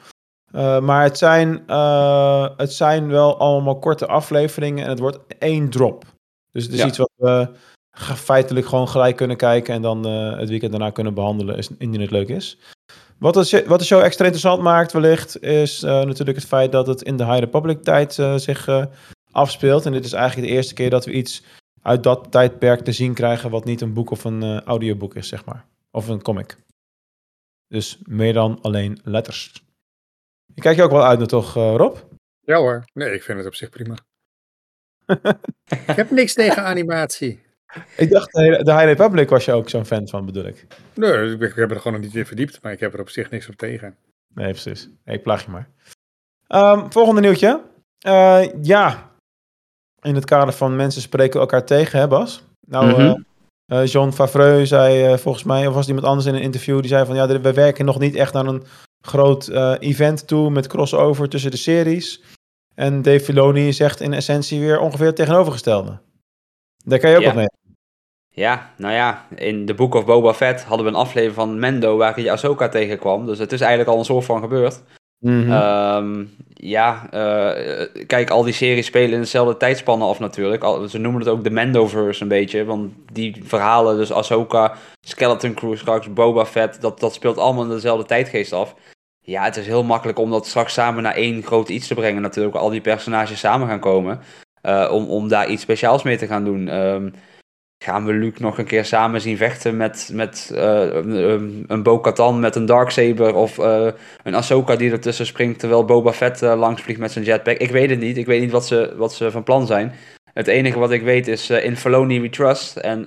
Uh, 0.55 0.81
maar 0.81 1.03
het 1.03 1.19
zijn, 1.19 1.63
uh, 1.67 2.49
het 2.57 2.73
zijn 2.73 3.09
wel 3.09 3.39
allemaal 3.39 3.79
korte 3.79 4.07
afleveringen 4.07 4.85
en 4.85 4.91
het 4.91 4.99
wordt 4.99 5.19
één 5.39 5.71
drop. 5.71 6.05
Dus 6.51 6.65
het 6.65 6.73
is 6.73 6.79
ja. 6.79 6.87
iets 6.87 6.99
wat 6.99 7.11
we 7.17 7.49
feitelijk 8.15 8.67
gewoon 8.67 8.89
gelijk 8.89 9.17
kunnen 9.17 9.37
kijken 9.37 9.75
en 9.75 9.83
dan 9.83 10.07
het 10.07 10.49
weekend 10.49 10.71
daarna 10.71 10.91
kunnen 10.91 11.15
behandelen, 11.15 11.65
indien 11.79 12.01
het 12.01 12.11
leuk 12.11 12.29
is. 12.29 12.59
Wat 13.19 13.35
de, 13.35 13.65
wat 13.67 13.79
de 13.79 13.85
show 13.85 14.03
extra 14.03 14.25
interessant 14.25 14.63
maakt 14.63 14.93
wellicht, 14.93 15.43
is 15.43 15.81
natuurlijk 15.81 16.37
het 16.39 16.47
feit 16.47 16.73
dat 16.73 16.87
het 16.87 17.03
in 17.03 17.17
de 17.17 17.25
High 17.25 17.39
Republic 17.39 17.83
tijd 17.83 18.15
zich 18.37 18.69
afspeelt. 19.31 19.87
En 19.87 19.93
dit 19.93 20.05
is 20.05 20.13
eigenlijk 20.13 20.49
de 20.49 20.55
eerste 20.55 20.75
keer 20.75 20.91
dat 20.91 21.05
we 21.05 21.13
iets 21.13 21.43
uit 21.83 22.03
dat 22.03 22.31
tijdperk 22.31 22.81
te 22.81 22.93
zien 22.93 23.15
krijgen 23.15 23.51
wat 23.51 23.65
niet 23.65 23.81
een 23.81 23.93
boek 23.93 24.11
of 24.11 24.25
een 24.25 24.63
audioboek 24.65 25.15
is, 25.15 25.29
zeg 25.29 25.45
maar. 25.45 25.65
Of 25.91 26.09
een 26.09 26.23
comic. 26.23 26.57
Dus 27.69 27.99
meer 28.03 28.33
dan 28.33 28.59
alleen 28.63 28.99
letters. 29.05 29.65
Je 30.55 30.61
kijkt 30.61 30.79
je 30.79 30.85
ook 30.85 30.91
wel 30.91 31.05
uit 31.05 31.19
naar 31.19 31.29
toch, 31.29 31.55
Rob? 31.55 31.97
Ja 32.41 32.57
hoor. 32.57 32.85
Nee, 32.93 33.15
ik 33.15 33.23
vind 33.23 33.39
het 33.39 33.47
op 33.47 33.55
zich 33.55 33.71
prima. 33.71 33.97
ik 35.91 35.97
heb 35.97 36.11
niks 36.11 36.35
tegen 36.35 36.65
animatie. 36.65 37.44
Ik 37.97 38.11
dacht, 38.11 38.33
de 38.33 38.73
High 38.73 38.85
Republic 38.85 39.29
was 39.29 39.45
je 39.45 39.53
ook 39.53 39.69
zo'n 39.69 39.85
fan 39.85 40.09
van, 40.09 40.27
bedoel 40.27 40.45
ik. 40.45 40.67
Nee, 40.95 41.39
ik 41.39 41.55
heb 41.55 41.71
er 41.71 41.77
gewoon 41.77 41.93
nog 41.93 42.03
niet 42.03 42.15
in 42.15 42.27
verdiept, 42.27 42.63
maar 42.63 42.73
ik 42.73 42.81
heb 42.81 42.95
er 42.95 43.01
op 43.01 43.09
zich 43.09 43.31
niks 43.31 43.49
op 43.49 43.55
tegen. 43.55 43.97
Nee, 44.35 44.51
precies. 44.51 44.89
Ik 45.05 45.23
plaag 45.23 45.45
je 45.45 45.51
maar. 45.51 45.69
Um, 46.49 46.93
volgende 46.93 47.21
nieuwtje. 47.21 47.61
Uh, 48.07 48.43
ja, 48.63 49.11
in 50.03 50.15
het 50.15 50.25
kader 50.25 50.55
van 50.55 50.77
mensen 50.77 51.03
spreken 51.03 51.41
elkaar 51.41 51.65
tegen, 51.65 51.99
hè 51.99 52.09
Bas? 52.09 52.43
Nou, 52.67 52.87
mm 52.87 52.95
-hmm. 52.95 53.25
uh, 53.67 53.87
John 53.87 54.11
Favreux 54.11 54.69
zei 54.69 55.19
volgens 55.19 55.45
mij, 55.45 55.67
of 55.67 55.75
was 55.75 55.89
iemand 55.89 56.07
anders 56.07 56.27
in 56.27 56.35
een 56.35 56.41
interview, 56.41 56.81
die 56.81 56.89
zei 56.89 57.07
van 57.07 57.15
ja, 57.15 57.41
we 57.41 57.53
werken 57.53 57.85
nog 57.85 57.99
niet 57.99 58.15
echt 58.15 58.35
aan 58.35 58.49
een 58.49 58.63
groot 59.01 59.49
uh, 59.49 59.75
event 59.79 60.27
toe 60.27 60.51
met 60.51 60.67
crossover 60.67 61.29
tussen 61.29 61.51
de 61.51 61.57
series. 61.57 62.23
En 62.75 63.03
Dave 63.03 63.21
Filoni 63.21 63.73
zegt 63.73 64.01
in 64.01 64.13
essentie 64.13 64.61
weer 64.61 64.79
ongeveer 64.79 65.07
het 65.07 65.17
tegenovergestelde. 65.17 66.01
Daar 66.85 66.99
kan 66.99 67.11
je 67.11 67.17
ook 67.17 67.23
ja. 67.23 67.29
wat 67.29 67.37
mee. 67.37 67.49
Ja, 68.37 68.71
nou 68.77 68.95
ja, 68.95 69.27
in 69.35 69.67
The 69.67 69.75
Book 69.75 69.95
of 69.95 70.05
Boba 70.05 70.35
Fett 70.35 70.63
hadden 70.63 70.87
we 70.87 70.93
een 70.93 70.99
aflevering 70.99 71.35
van 71.35 71.59
Mendo 71.59 71.97
waar 71.97 72.21
je 72.21 72.31
Ahsoka 72.31 72.69
tegenkwam. 72.69 73.27
Dus 73.27 73.39
het 73.39 73.53
is 73.53 73.61
eigenlijk 73.61 73.91
al 73.91 73.99
een 73.99 74.05
soort 74.05 74.25
van 74.25 74.41
gebeurd. 74.41 74.83
Mm 75.19 75.43
-hmm. 75.43 75.53
um, 75.53 76.31
ja, 76.49 77.09
uh, 77.15 77.87
kijk, 78.07 78.31
al 78.31 78.43
die 78.43 78.53
series 78.53 78.87
spelen 78.87 79.13
in 79.13 79.21
dezelfde 79.21 79.57
tijdspannen 79.57 80.09
af 80.09 80.19
natuurlijk. 80.19 80.63
Al, 80.63 80.89
ze 80.89 80.99
noemen 80.99 81.21
het 81.21 81.31
ook 81.31 81.45
de 81.45 81.51
Mandoverse 81.51 82.23
een 82.23 82.29
beetje. 82.29 82.65
Want 82.65 82.93
die 83.13 83.43
verhalen, 83.45 83.97
dus 83.97 84.13
Ahsoka, 84.13 84.75
Skeleton 85.01 85.55
Crew 85.55 85.77
straks, 85.77 86.13
Boba 86.13 86.47
Fett, 86.47 86.81
dat, 86.81 87.01
dat 87.01 87.15
speelt 87.15 87.39
allemaal 87.39 87.65
in 87.65 87.71
dezelfde 87.71 88.07
tijdgeest 88.07 88.53
af. 88.53 88.75
Ja, 89.21 89.45
het 89.45 89.57
is 89.57 89.67
heel 89.67 89.85
makkelijk 89.85 90.19
om 90.19 90.31
dat 90.31 90.47
straks 90.47 90.73
samen 90.73 91.03
naar 91.03 91.15
één 91.15 91.43
groot 91.43 91.69
iets 91.69 91.87
te 91.87 91.95
brengen. 91.95 92.23
Natuurlijk 92.23 92.57
al 92.57 92.71
die 92.71 92.81
personages 92.81 93.39
samen 93.39 93.69
gaan 93.69 93.81
komen. 93.81 94.21
Uh, 94.63 94.89
om, 94.93 95.07
om 95.07 95.29
daar 95.29 95.49
iets 95.49 95.63
speciaals 95.63 96.03
mee 96.03 96.17
te 96.17 96.27
gaan 96.27 96.45
doen. 96.45 96.77
Um, 96.77 97.13
gaan 97.85 98.05
we 98.05 98.13
Luke 98.13 98.43
nog 98.43 98.59
een 98.59 98.65
keer 98.65 98.85
samen 98.85 99.21
zien 99.21 99.37
vechten 99.37 99.77
met, 99.77 100.11
met 100.13 100.51
uh, 100.53 100.95
een, 100.95 101.65
een 101.67 101.83
Bo-Katan 101.83 102.41
met 102.41 102.57
een 102.57 102.67
Darksaber 102.67 103.35
of 103.35 103.59
uh, 103.59 103.89
een 104.23 104.35
Ahsoka 104.35 104.77
die 104.77 104.91
ertussen 104.91 105.27
springt 105.27 105.59
terwijl 105.59 105.85
Boba 105.85 106.13
Fett 106.13 106.43
uh, 106.43 106.59
langs 106.59 106.83
vliegt 106.83 107.01
met 107.01 107.13
zijn 107.13 107.25
jetpack. 107.25 107.57
Ik 107.57 107.71
weet 107.71 107.91
het 107.91 107.99
niet. 107.99 108.17
Ik 108.17 108.27
weet 108.27 108.41
niet 108.41 108.51
wat 108.51 108.67
ze, 108.67 108.95
wat 108.97 109.15
ze 109.15 109.31
van 109.31 109.43
plan 109.43 109.67
zijn. 109.67 109.93
Het 110.33 110.47
enige 110.47 110.79
wat 110.79 110.91
ik 110.91 111.03
weet 111.03 111.29
is 111.29 111.51
in 111.51 111.77
Felony 111.77 112.21
we 112.21 112.29
trust. 112.29 112.77
En 112.77 113.07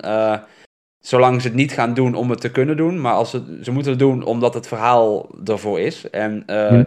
zolang 0.98 1.40
ze 1.40 1.46
het 1.46 1.56
niet 1.56 1.72
gaan 1.72 1.94
doen 1.94 2.14
om 2.14 2.30
het 2.30 2.40
te 2.40 2.50
kunnen 2.50 2.76
doen, 2.76 3.00
maar 3.00 3.12
als 3.12 3.30
ze, 3.30 3.58
ze 3.62 3.70
moeten 3.70 3.90
het 3.90 4.00
doen 4.00 4.22
omdat 4.22 4.54
het 4.54 4.68
verhaal 4.68 5.28
ervoor 5.44 5.80
is. 5.80 6.10
En 6.10 6.42
hm. 6.46 6.84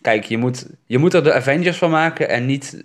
kijk, 0.00 0.24
je 0.24 0.38
moet, 0.38 0.66
je 0.86 0.98
moet 0.98 1.14
er 1.14 1.24
de 1.24 1.32
Avengers 1.32 1.78
van 1.78 1.90
maken 1.90 2.28
en 2.28 2.46
niet 2.46 2.80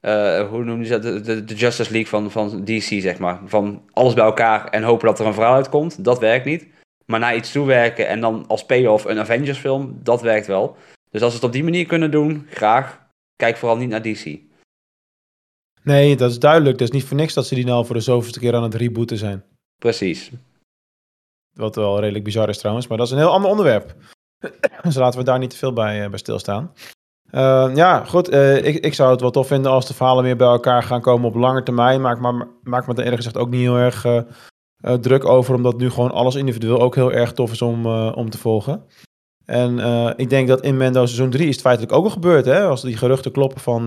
uh, 0.00 0.48
hoe 0.48 0.64
noem 0.64 0.82
je 0.82 0.88
dat? 0.88 1.02
De, 1.02 1.44
de, 1.44 1.54
Justice 1.54 1.92
League 1.92 2.08
van, 2.08 2.30
van 2.30 2.64
DC, 2.64 2.82
zeg 2.82 3.18
maar. 3.18 3.40
Van 3.44 3.82
alles 3.92 4.14
bij 4.14 4.24
elkaar 4.24 4.68
en 4.68 4.82
hopen 4.82 5.06
dat 5.06 5.18
er 5.18 5.26
een 5.26 5.34
verhaal 5.34 5.54
uitkomt. 5.54 6.04
Dat 6.04 6.18
werkt 6.18 6.44
niet. 6.44 6.66
Maar 7.06 7.20
naar 7.20 7.36
iets 7.36 7.52
toewerken 7.52 8.08
en 8.08 8.20
dan 8.20 8.44
als 8.48 8.66
payoff 8.66 9.04
een 9.04 9.18
Avengers 9.18 9.58
film, 9.58 9.98
dat 10.02 10.22
werkt 10.22 10.46
wel. 10.46 10.76
Dus 11.10 11.22
als 11.22 11.30
ze 11.30 11.36
het 11.36 11.46
op 11.46 11.52
die 11.52 11.64
manier 11.64 11.86
kunnen 11.86 12.10
doen, 12.10 12.46
graag. 12.50 13.06
Kijk 13.36 13.56
vooral 13.56 13.76
niet 13.76 13.88
naar 13.88 14.02
DC. 14.02 14.38
Nee, 15.82 16.16
dat 16.16 16.30
is 16.30 16.38
duidelijk. 16.38 16.78
Het 16.78 16.88
is 16.88 16.94
niet 16.94 17.04
voor 17.04 17.16
niks 17.16 17.34
dat 17.34 17.46
ze 17.46 17.54
die 17.54 17.64
nou 17.64 17.86
voor 17.86 17.94
de 17.94 18.00
zoveelste 18.00 18.38
keer 18.38 18.54
aan 18.54 18.62
het 18.62 18.74
rebooten 18.74 19.16
zijn. 19.16 19.44
Precies. 19.76 20.30
Wat 21.56 21.76
wel 21.76 22.00
redelijk 22.00 22.24
bizar 22.24 22.48
is 22.48 22.58
trouwens, 22.58 22.86
maar 22.86 22.98
dat 22.98 23.06
is 23.06 23.12
een 23.12 23.18
heel 23.18 23.32
ander 23.32 23.50
onderwerp. 23.50 23.94
dus 24.82 24.94
laten 24.94 25.18
we 25.18 25.24
daar 25.24 25.38
niet 25.38 25.50
te 25.50 25.56
veel 25.56 25.72
bij, 25.72 26.04
eh, 26.04 26.10
bij 26.10 26.18
stilstaan. 26.18 26.72
Uh, 27.30 27.70
ja, 27.74 28.04
goed. 28.04 28.32
Uh, 28.32 28.64
ik, 28.64 28.84
ik 28.84 28.94
zou 28.94 29.10
het 29.10 29.20
wel 29.20 29.30
tof 29.30 29.46
vinden 29.46 29.72
als 29.72 29.86
de 29.86 29.94
verhalen 29.94 30.24
meer 30.24 30.36
bij 30.36 30.46
elkaar 30.46 30.82
gaan 30.82 31.00
komen 31.00 31.28
op 31.28 31.34
lange 31.34 31.62
termijn. 31.62 32.00
Maak, 32.00 32.20
maar, 32.20 32.46
maak 32.62 32.86
me 32.86 32.92
er 32.92 32.98
eerlijk 32.98 33.16
gezegd 33.16 33.36
ook 33.36 33.50
niet 33.50 33.60
heel 33.60 33.76
erg 33.76 34.04
uh, 34.04 34.22
druk 35.00 35.24
over, 35.24 35.54
omdat 35.54 35.78
nu 35.78 35.90
gewoon 35.90 36.10
alles 36.10 36.34
individueel 36.34 36.80
ook 36.80 36.94
heel 36.94 37.12
erg 37.12 37.32
tof 37.32 37.52
is 37.52 37.62
om, 37.62 37.86
om 38.06 38.30
te 38.30 38.38
volgen. 38.38 38.84
En 39.44 39.78
ik 40.16 40.30
denk 40.30 40.48
dat 40.48 40.60
in 40.60 40.76
Mendo 40.76 41.06
seizoen 41.06 41.30
3 41.30 41.48
is 41.48 41.52
het 41.52 41.60
feitelijk 41.60 41.92
ook 41.92 42.04
al 42.04 42.10
gebeurd. 42.10 42.44
Hè? 42.44 42.64
Als 42.64 42.82
die 42.82 42.96
geruchten 42.96 43.32
kloppen 43.32 43.60
van 43.60 43.86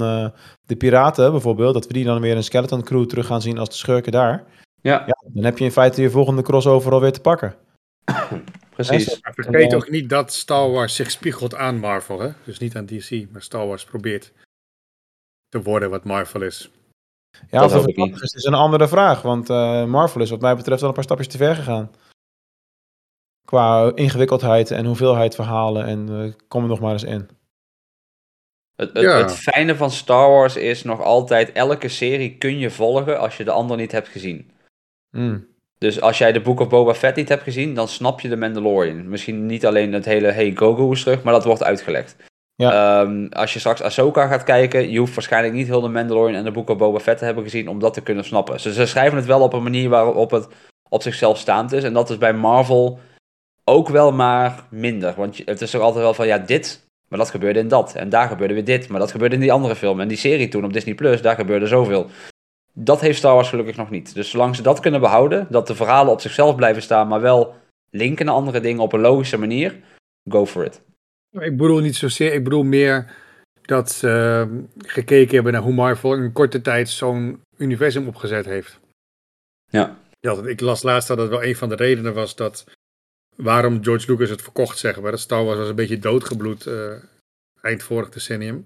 de 0.65 0.75
piraten 0.77 1.31
bijvoorbeeld, 1.31 1.73
dat 1.73 1.87
we 1.87 1.93
die 1.93 2.05
dan 2.05 2.21
weer 2.21 2.35
een 2.35 2.43
skeleton 2.43 2.83
crew 2.83 3.05
terug 3.05 3.25
gaan 3.25 3.41
zien 3.41 3.57
als 3.57 3.69
de 3.69 3.75
schurken 3.75 4.11
daar. 4.11 4.43
Ja. 4.81 5.03
ja 5.05 5.17
dan 5.33 5.43
heb 5.43 5.57
je 5.57 5.63
in 5.63 5.71
feite 5.71 6.01
je 6.01 6.09
volgende 6.09 6.41
crossover 6.41 6.91
alweer 6.91 7.11
te 7.11 7.21
pakken. 7.21 7.55
Precies. 8.87 9.21
Maar 9.21 9.33
vergeet 9.33 9.73
ook 9.73 9.89
niet 9.89 10.09
dat 10.09 10.33
Star 10.33 10.71
Wars 10.71 10.95
zich 10.95 11.11
spiegelt 11.11 11.55
aan 11.55 11.79
Marvel. 11.79 12.19
Hè? 12.19 12.29
Dus 12.43 12.59
niet 12.59 12.75
aan 12.75 12.85
DC, 12.85 13.31
maar 13.31 13.41
Star 13.41 13.67
Wars 13.67 13.83
probeert 13.83 14.31
te 15.49 15.61
worden 15.61 15.89
wat 15.89 16.03
Marvel 16.03 16.41
is. 16.41 16.71
Ja, 17.49 17.59
dat 17.59 17.73
of 17.73 17.85
het 17.85 18.21
is, 18.21 18.33
is 18.33 18.43
een 18.43 18.53
andere 18.53 18.87
vraag. 18.87 19.21
Want 19.21 19.49
uh, 19.49 19.85
Marvel 19.85 20.21
is 20.21 20.29
wat 20.29 20.41
mij 20.41 20.55
betreft 20.55 20.79
wel 20.79 20.89
een 20.89 20.95
paar 20.95 21.03
stapjes 21.03 21.27
te 21.27 21.37
ver 21.37 21.55
gegaan. 21.55 21.91
Qua 23.47 23.91
ingewikkeldheid 23.95 24.71
en 24.71 24.85
hoeveelheid 24.85 25.35
verhalen. 25.35 25.85
En 25.85 26.09
uh, 26.09 26.33
kom 26.47 26.63
er 26.63 26.69
nog 26.69 26.79
maar 26.79 26.91
eens 26.91 27.03
in. 27.03 27.29
Het, 28.75 28.93
het, 28.93 29.03
ja. 29.03 29.17
het, 29.17 29.31
fijne 29.31 29.75
van 29.75 29.91
Star 29.91 30.29
Wars 30.29 30.55
is 30.55 30.83
nog 30.83 31.01
altijd... 31.01 31.51
elke 31.51 31.87
serie 31.87 32.37
kun 32.37 32.57
je 32.57 32.69
volgen 32.69 33.19
als 33.19 33.37
je 33.37 33.43
de 33.43 33.51
ander 33.51 33.77
niet 33.77 33.91
hebt 33.91 34.07
gezien. 34.07 34.51
Mm. 35.09 35.47
Dus 35.81 36.01
als 36.01 36.17
jij 36.17 36.31
de 36.31 36.41
Book 36.41 36.59
of 36.59 36.69
Boba 36.69 36.93
Fett 36.93 37.15
niet 37.15 37.29
hebt 37.29 37.43
gezien, 37.43 37.73
dan 37.73 37.87
snap 37.87 38.19
je 38.19 38.29
de 38.29 38.37
Mandalorian. 38.37 39.09
Misschien 39.09 39.45
niet 39.45 39.65
alleen 39.65 39.93
het 39.93 40.05
hele 40.05 40.31
hey 40.31 40.51
Grogu 40.53 40.91
is 40.91 41.03
terug, 41.03 41.23
maar 41.23 41.33
dat 41.33 41.43
wordt 41.43 41.63
uitgelegd. 41.63 42.15
Ja. 42.55 43.01
Um, 43.01 43.27
als 43.31 43.53
je 43.53 43.59
straks 43.59 43.81
Ahsoka 43.81 44.27
gaat 44.27 44.43
kijken, 44.43 44.91
je 44.91 44.99
hoeft 44.99 45.13
waarschijnlijk 45.13 45.53
niet 45.53 45.67
heel 45.67 45.81
de 45.81 45.87
Mandalorian 45.87 46.37
en 46.37 46.43
de 46.43 46.51
Book 46.51 46.69
of 46.69 46.77
Boba 46.77 46.99
Fett 46.99 47.17
te 47.17 47.25
hebben 47.25 47.43
gezien 47.43 47.67
om 47.67 47.79
dat 47.79 47.93
te 47.93 48.01
kunnen 48.01 48.23
snappen. 48.23 48.53
Dus 48.53 48.75
ze 48.75 48.85
schrijven 48.85 49.17
het 49.17 49.25
wel 49.25 49.41
op 49.41 49.53
een 49.53 49.63
manier 49.63 49.89
waarop 49.89 50.31
het 50.31 50.47
op 50.89 51.01
zichzelf 51.01 51.37
staand 51.37 51.71
is. 51.71 51.83
En 51.83 51.93
dat 51.93 52.09
is 52.09 52.17
bij 52.17 52.33
Marvel 52.33 52.99
ook 53.63 53.89
wel 53.89 54.11
maar 54.11 54.63
minder. 54.69 55.13
Want 55.17 55.41
het 55.45 55.61
is 55.61 55.71
toch 55.71 55.81
altijd 55.81 56.03
wel 56.03 56.13
van, 56.13 56.27
ja, 56.27 56.37
dit, 56.37 56.85
maar 57.07 57.19
dat 57.19 57.29
gebeurde 57.29 57.59
in 57.59 57.67
dat. 57.67 57.95
En 57.95 58.09
daar 58.09 58.27
gebeurde 58.27 58.53
weer 58.53 58.65
dit, 58.65 58.87
maar 58.87 58.99
dat 58.99 59.11
gebeurde 59.11 59.35
in 59.35 59.41
die 59.41 59.51
andere 59.51 59.75
film. 59.75 59.99
En 59.99 60.07
die 60.07 60.17
serie 60.17 60.47
toen 60.47 60.65
op 60.65 60.73
Disney 60.73 60.95
Plus, 60.95 61.21
daar 61.21 61.35
gebeurde 61.35 61.67
zoveel. 61.67 62.09
Dat 62.73 63.01
heeft 63.01 63.17
Star 63.17 63.35
Wars 63.35 63.49
gelukkig 63.49 63.75
nog 63.75 63.89
niet. 63.89 64.13
Dus 64.13 64.29
zolang 64.29 64.55
ze 64.55 64.61
dat 64.61 64.79
kunnen 64.79 64.99
behouden, 64.99 65.47
dat 65.49 65.67
de 65.67 65.75
verhalen 65.75 66.13
op 66.13 66.21
zichzelf 66.21 66.55
blijven 66.55 66.81
staan, 66.81 67.07
maar 67.07 67.21
wel 67.21 67.55
linken 67.89 68.25
naar 68.25 68.35
andere 68.35 68.59
dingen 68.59 68.81
op 68.81 68.93
een 68.93 68.99
logische 68.99 69.37
manier, 69.37 69.75
go 70.29 70.45
for 70.45 70.65
it. 70.65 70.81
Ik 71.31 71.57
bedoel 71.57 71.79
niet 71.79 71.95
zozeer, 71.95 72.33
ik 72.33 72.43
bedoel 72.43 72.63
meer 72.63 73.15
dat 73.61 73.91
ze 73.91 74.47
uh, 74.49 74.63
gekeken 74.77 75.33
hebben 75.33 75.53
naar 75.53 75.61
hoe 75.61 75.73
Marvel 75.73 76.13
in 76.13 76.31
korte 76.31 76.61
tijd 76.61 76.89
zo'n 76.89 77.41
universum 77.57 78.07
opgezet 78.07 78.45
heeft. 78.45 78.79
Ja. 79.65 79.97
ja. 80.19 80.43
Ik 80.43 80.59
las 80.59 80.83
laatst 80.83 81.07
dat 81.07 81.17
het 81.17 81.29
wel 81.29 81.43
een 81.43 81.55
van 81.55 81.69
de 81.69 81.75
redenen 81.75 82.13
was 82.13 82.35
dat 82.35 82.63
waarom 83.35 83.83
George 83.83 84.11
Lucas 84.11 84.29
het 84.29 84.41
verkocht, 84.41 84.77
zeg 84.77 85.01
maar. 85.01 85.11
Dat 85.11 85.19
Star 85.19 85.43
Wars 85.43 85.57
was 85.57 85.69
een 85.69 85.75
beetje 85.75 85.99
doodgebloed 85.99 86.65
uh, 86.65 86.93
eind 87.61 87.83
vorig 87.83 88.09
decennium. 88.09 88.65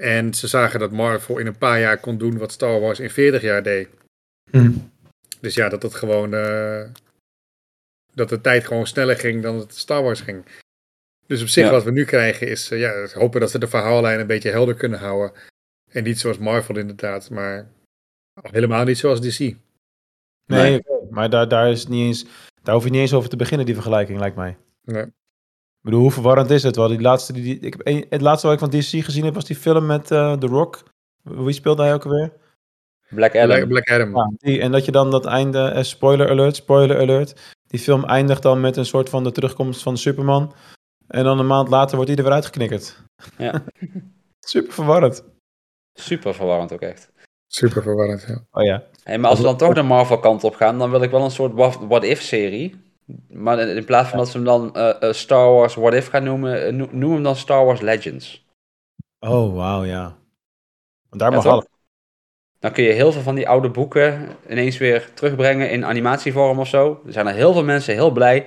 En 0.00 0.34
ze 0.34 0.46
zagen 0.46 0.80
dat 0.80 0.90
Marvel 0.90 1.38
in 1.38 1.46
een 1.46 1.58
paar 1.58 1.80
jaar 1.80 1.98
kon 1.98 2.18
doen 2.18 2.38
wat 2.38 2.52
Star 2.52 2.80
Wars 2.80 3.00
in 3.00 3.10
40 3.10 3.42
jaar 3.42 3.62
deed. 3.62 3.88
Hm. 4.50 4.72
Dus 5.40 5.54
ja, 5.54 5.68
dat 5.68 5.82
het 5.82 5.94
gewoon. 5.94 6.34
Uh, 6.34 6.82
dat 8.14 8.28
de 8.28 8.40
tijd 8.40 8.66
gewoon 8.66 8.86
sneller 8.86 9.16
ging 9.16 9.42
dan 9.42 9.58
het 9.58 9.74
Star 9.76 10.02
Wars 10.02 10.20
ging. 10.20 10.44
Dus 11.26 11.42
op 11.42 11.48
zich, 11.48 11.70
wat 11.70 11.84
we 11.84 11.90
nu 11.90 12.04
krijgen, 12.04 12.48
is. 12.48 12.70
Uh, 12.70 12.80
ja, 12.80 13.06
hopen 13.12 13.40
dat 13.40 13.50
ze 13.50 13.58
de 13.58 13.68
verhaallijn 13.68 14.20
een 14.20 14.26
beetje 14.26 14.50
helder 14.50 14.74
kunnen 14.74 14.98
houden. 14.98 15.32
En 15.90 16.04
niet 16.04 16.20
zoals 16.20 16.38
Marvel, 16.38 16.76
inderdaad, 16.76 17.30
maar 17.30 17.68
helemaal 18.42 18.84
niet 18.84 18.98
zoals 18.98 19.20
DC. 19.20 19.38
Nee, 19.38 19.56
nee. 20.46 20.82
maar 21.10 21.30
daar, 21.30 21.48
daar, 21.48 21.70
is 21.70 21.86
niet 21.86 22.06
eens, 22.06 22.26
daar 22.62 22.74
hoef 22.74 22.84
je 22.84 22.90
niet 22.90 23.00
eens 23.00 23.12
over 23.12 23.30
te 23.30 23.36
beginnen, 23.36 23.66
die 23.66 23.74
vergelijking, 23.74 24.18
lijkt 24.18 24.36
mij. 24.36 24.56
Nee. 24.84 25.06
Ik 25.80 25.86
bedoel, 25.86 26.00
hoe 26.00 26.10
verwarrend 26.10 26.50
is 26.50 26.62
het? 26.62 26.76
Wel, 26.76 26.88
die 26.88 27.00
laatste, 27.00 27.32
die, 27.32 27.58
ik 27.58 27.72
heb 27.72 27.86
een, 27.86 28.06
het 28.08 28.20
laatste 28.20 28.46
wat 28.46 28.54
ik 28.62 28.70
van 28.70 28.80
DC 28.80 29.04
gezien 29.04 29.24
heb, 29.24 29.34
was 29.34 29.44
die 29.44 29.56
film 29.56 29.86
met 29.86 30.10
uh, 30.10 30.32
The 30.32 30.46
Rock. 30.46 30.82
Wie 31.22 31.52
speelde 31.52 31.82
hij 31.82 31.94
ook 31.94 32.04
alweer? 32.04 32.32
Black 33.08 33.36
Adam. 33.36 33.68
Black, 33.68 33.90
Adam. 33.90 34.16
Ja, 34.16 34.32
die, 34.36 34.60
en 34.60 34.72
dat 34.72 34.84
je 34.84 34.92
dan 34.92 35.10
dat 35.10 35.26
einde, 35.26 35.72
uh, 35.76 35.82
spoiler 35.82 36.30
alert, 36.30 36.56
spoiler 36.56 37.00
alert. 37.00 37.54
Die 37.66 37.80
film 37.80 38.04
eindigt 38.04 38.42
dan 38.42 38.60
met 38.60 38.76
een 38.76 38.86
soort 38.86 39.08
van 39.08 39.24
de 39.24 39.32
terugkomst 39.32 39.82
van 39.82 39.96
Superman. 39.96 40.54
En 41.06 41.24
dan 41.24 41.38
een 41.38 41.46
maand 41.46 41.68
later 41.68 41.94
wordt 41.96 42.10
hij 42.10 42.18
er 42.18 42.24
weer 42.24 42.34
uitgeknikkerd. 42.34 43.02
Ja. 43.38 43.64
Super 44.40 44.72
verwarrend. 44.72 45.24
Super 45.94 46.34
verwarrend 46.34 46.72
ook 46.72 46.80
echt. 46.80 47.10
Super 47.46 47.82
verwarrend, 47.82 48.24
ja. 48.28 48.44
Oh 48.50 48.64
ja. 48.64 48.84
Hey, 49.02 49.18
maar 49.18 49.30
als 49.30 49.38
we 49.38 49.44
dan 49.44 49.56
toch 49.56 49.74
de 49.74 49.82
Marvel 49.82 50.18
kant 50.18 50.44
op 50.44 50.54
gaan, 50.54 50.78
dan 50.78 50.90
wil 50.90 51.02
ik 51.02 51.10
wel 51.10 51.24
een 51.24 51.30
soort 51.30 51.52
what-if-serie. 51.88 52.89
Maar 53.28 53.58
in 53.58 53.84
plaats 53.84 54.08
van 54.08 54.18
dat 54.18 54.28
ze 54.28 54.36
hem 54.36 54.46
dan 54.46 54.72
uh, 54.76 55.12
Star 55.12 55.52
Wars 55.52 55.74
What 55.74 55.94
If 55.94 56.08
gaan 56.08 56.24
noemen, 56.24 56.74
uh, 56.74 56.90
noem 56.92 57.12
hem 57.12 57.22
dan 57.22 57.36
Star 57.36 57.64
Wars 57.64 57.80
Legends. 57.80 58.46
Oh, 59.18 59.54
wauw, 59.54 59.84
ja. 59.84 60.16
Want 61.08 61.20
daar 61.20 61.32
mag 61.32 61.46
alles. 61.46 61.66
Dan 62.58 62.72
kun 62.72 62.84
je 62.84 62.92
heel 62.92 63.12
veel 63.12 63.22
van 63.22 63.34
die 63.34 63.48
oude 63.48 63.70
boeken 63.70 64.28
ineens 64.48 64.78
weer 64.78 65.10
terugbrengen 65.14 65.70
in 65.70 65.84
animatievorm 65.84 66.58
of 66.58 66.68
zo. 66.68 67.02
Er 67.06 67.12
zijn 67.12 67.26
er 67.26 67.34
heel 67.34 67.52
veel 67.52 67.64
mensen 67.64 67.94
heel 67.94 68.10
blij. 68.10 68.46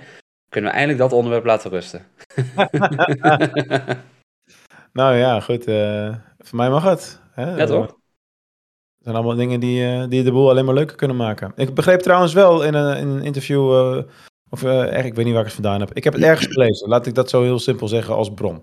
Kunnen 0.50 0.72
we 0.72 0.78
eindelijk 0.78 1.10
dat 1.10 1.18
onderwerp 1.18 1.46
laten 1.46 1.70
rusten. 1.70 2.06
nou 5.00 5.16
ja, 5.16 5.40
goed. 5.40 5.68
Uh, 5.68 6.16
voor 6.38 6.58
mij 6.58 6.70
mag 6.70 6.84
het. 6.84 7.22
Hè? 7.32 7.56
Ja, 7.56 7.66
toch? 7.66 7.86
Het 7.86 9.12
zijn 9.12 9.16
allemaal 9.16 9.36
dingen 9.36 9.60
die, 9.60 10.08
die 10.08 10.24
de 10.24 10.32
boel 10.32 10.50
alleen 10.50 10.66
maar 10.66 10.74
leuker 10.74 10.96
kunnen 10.96 11.18
maken. 11.18 11.52
Ik 11.56 11.74
begreep 11.74 12.00
trouwens 12.00 12.34
wel 12.34 12.64
in 12.64 12.74
een, 12.74 12.98
in 12.98 13.08
een 13.08 13.24
interview 13.24 14.04
of 14.54 14.64
uh, 14.64 15.06
ik 15.06 15.14
weet 15.14 15.26
niet 15.26 15.34
waar 15.34 15.44
ik 15.44 15.52
het 15.52 15.62
vandaan 15.62 15.80
heb. 15.80 15.94
Ik 15.94 16.04
heb 16.04 16.14
het 16.14 16.24
ergens 16.24 16.54
gelezen. 16.54 16.90
Laat 16.90 17.06
ik 17.06 17.16
dat 17.16 17.30
zo 17.30 17.42
heel 17.44 17.60
simpel 17.60 17.88
zeggen 17.88 18.16
als 18.16 18.34
bron. 18.34 18.62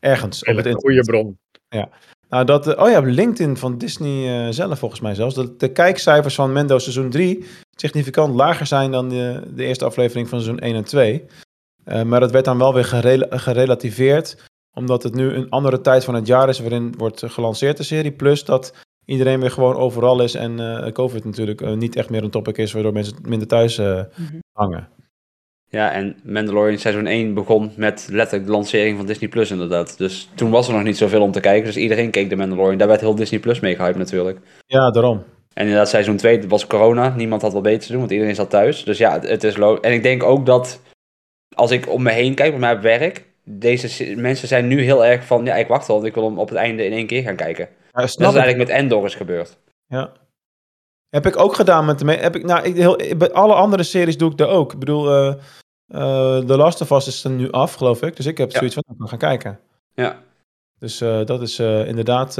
Ergens. 0.00 0.44
Op 0.44 0.56
het 0.56 0.66
een 0.66 0.74
goede 0.80 1.00
bron. 1.00 1.38
Ja. 1.68 1.88
Nou, 2.28 2.44
dat, 2.44 2.68
uh, 2.68 2.82
oh 2.82 2.90
ja, 2.90 3.00
LinkedIn 3.00 3.56
van 3.56 3.78
Disney 3.78 4.46
uh, 4.46 4.52
zelf 4.52 4.78
volgens 4.78 5.00
mij 5.00 5.14
zelfs. 5.14 5.34
Dat 5.34 5.60
de 5.60 5.72
kijkcijfers 5.72 6.34
van 6.34 6.52
Mendo 6.52 6.78
seizoen 6.78 7.10
3 7.10 7.44
significant 7.76 8.34
lager 8.34 8.66
zijn 8.66 8.90
dan 8.90 9.08
de, 9.08 9.42
de 9.54 9.64
eerste 9.64 9.84
aflevering 9.84 10.28
van 10.28 10.40
seizoen 10.40 10.62
1 10.62 10.74
en 10.74 10.84
2. 10.84 11.24
maar 12.04 12.20
dat 12.20 12.30
werd 12.30 12.44
dan 12.44 12.58
wel 12.58 12.74
weer 12.74 12.84
gerel 12.84 13.26
gerelativeerd. 13.30 14.50
Omdat 14.74 15.02
het 15.02 15.14
nu 15.14 15.32
een 15.32 15.50
andere 15.50 15.80
tijd 15.80 16.04
van 16.04 16.14
het 16.14 16.26
jaar 16.26 16.48
is 16.48 16.58
waarin 16.58 16.94
wordt 16.96 17.22
gelanceerd 17.26 17.76
de 17.76 17.82
serie. 17.82 18.12
Plus 18.12 18.44
dat 18.44 18.74
iedereen 19.04 19.40
weer 19.40 19.50
gewoon 19.50 19.76
overal 19.76 20.22
is 20.22 20.34
en 20.34 20.92
COVID 20.92 21.24
natuurlijk 21.24 21.76
niet 21.76 21.96
echt 21.96 22.10
meer 22.10 22.22
een 22.22 22.30
topic 22.30 22.58
is. 22.58 22.72
Waardoor 22.72 22.92
mensen 22.92 23.16
minder 23.22 23.48
thuis 23.48 23.78
mm 23.78 24.06
-hmm. 24.14 24.40
hangen. 24.52 24.88
Ja, 25.72 25.92
en 25.92 26.16
Mandalorian 26.24 26.78
seizoen 26.78 27.06
1 27.06 27.34
begon 27.34 27.72
met 27.76 28.08
letterlijk 28.10 28.46
de 28.46 28.52
lancering 28.52 28.96
van 28.96 29.06
Disney 29.06 29.28
Plus 29.28 29.50
inderdaad. 29.50 29.98
Dus 29.98 30.28
toen 30.34 30.50
was 30.50 30.68
er 30.68 30.74
nog 30.74 30.82
niet 30.82 30.96
zoveel 30.96 31.22
om 31.22 31.32
te 31.32 31.40
kijken. 31.40 31.64
Dus 31.64 31.76
iedereen 31.76 32.10
keek 32.10 32.28
de 32.28 32.36
Mandalorian. 32.36 32.78
Daar 32.78 32.88
werd 32.88 33.00
heel 33.00 33.14
Disney 33.14 33.40
Plus 33.40 33.60
mee 33.60 33.76
gehyped 33.76 33.96
natuurlijk. 33.96 34.38
Ja, 34.66 34.90
daarom. 34.90 35.24
En 35.54 35.62
inderdaad, 35.62 35.88
seizoen 35.88 36.16
2 36.16 36.48
was 36.48 36.66
corona. 36.66 37.14
Niemand 37.16 37.42
had 37.42 37.52
wat 37.52 37.62
beter 37.62 37.80
te 37.80 37.88
doen, 37.90 38.00
want 38.00 38.10
iedereen 38.10 38.34
zat 38.34 38.50
thuis. 38.50 38.84
Dus 38.84 38.98
ja, 38.98 39.20
het 39.20 39.44
is 39.44 39.56
low. 39.56 39.78
En 39.80 39.92
ik 39.92 40.02
denk 40.02 40.22
ook 40.22 40.46
dat 40.46 40.80
als 41.54 41.70
ik 41.70 41.88
om 41.88 42.02
me 42.02 42.10
heen 42.10 42.34
kijk, 42.34 42.50
bij 42.50 42.60
mij 42.60 42.74
op 42.74 42.80
werk, 42.80 43.24
deze 43.44 44.14
mensen 44.16 44.48
zijn 44.48 44.66
nu 44.66 44.80
heel 44.80 45.04
erg 45.04 45.24
van, 45.24 45.44
ja, 45.44 45.54
ik 45.54 45.66
wacht 45.66 45.88
al, 45.88 45.94
want 45.94 46.06
ik 46.06 46.14
wil 46.14 46.24
hem 46.24 46.38
op 46.38 46.48
het 46.48 46.58
einde 46.58 46.84
in 46.84 46.92
één 46.92 47.06
keer 47.06 47.22
gaan 47.22 47.36
kijken. 47.36 47.68
Ja, 47.92 48.00
Dat 48.00 48.10
snap 48.10 48.30
is 48.30 48.36
eigenlijk 48.36 48.68
met 48.68 48.78
Endor 48.78 49.04
is 49.04 49.14
gebeurd. 49.14 49.58
Ja. 49.86 50.12
Heb 51.12 51.26
ik 51.26 51.36
ook 51.38 51.54
gedaan 51.54 51.84
met 51.84 51.98
de... 51.98 52.12
Heb 52.12 52.36
ik, 52.36 52.44
nou, 52.44 52.64
ik, 52.64 52.76
heel, 52.76 53.00
bij 53.16 53.32
alle 53.32 53.54
andere 53.54 53.82
series 53.82 54.16
doe 54.16 54.30
ik 54.30 54.36
dat 54.36 54.48
ook. 54.48 54.72
Ik 54.72 54.78
bedoel, 54.78 55.10
eh 55.10 55.28
eh 55.88 56.38
The 56.46 56.56
Last 56.56 56.80
of 56.80 56.90
Us 56.90 57.06
is 57.06 57.24
er 57.24 57.30
nu 57.30 57.50
af, 57.50 57.74
geloof 57.74 58.02
ik. 58.02 58.16
Dus 58.16 58.26
ik 58.26 58.38
heb 58.38 58.50
Ja. 58.50 58.56
zoiets 58.58 58.74
van, 58.74 58.84
ik 58.92 58.98
kan 58.98 59.08
gaan 59.08 59.18
kijken. 59.18 59.58
Ja. 59.94 60.18
Dus 60.78 61.00
eh, 61.00 61.24
dat 61.24 61.42
is 61.42 61.58
inderdaad, 61.58 62.38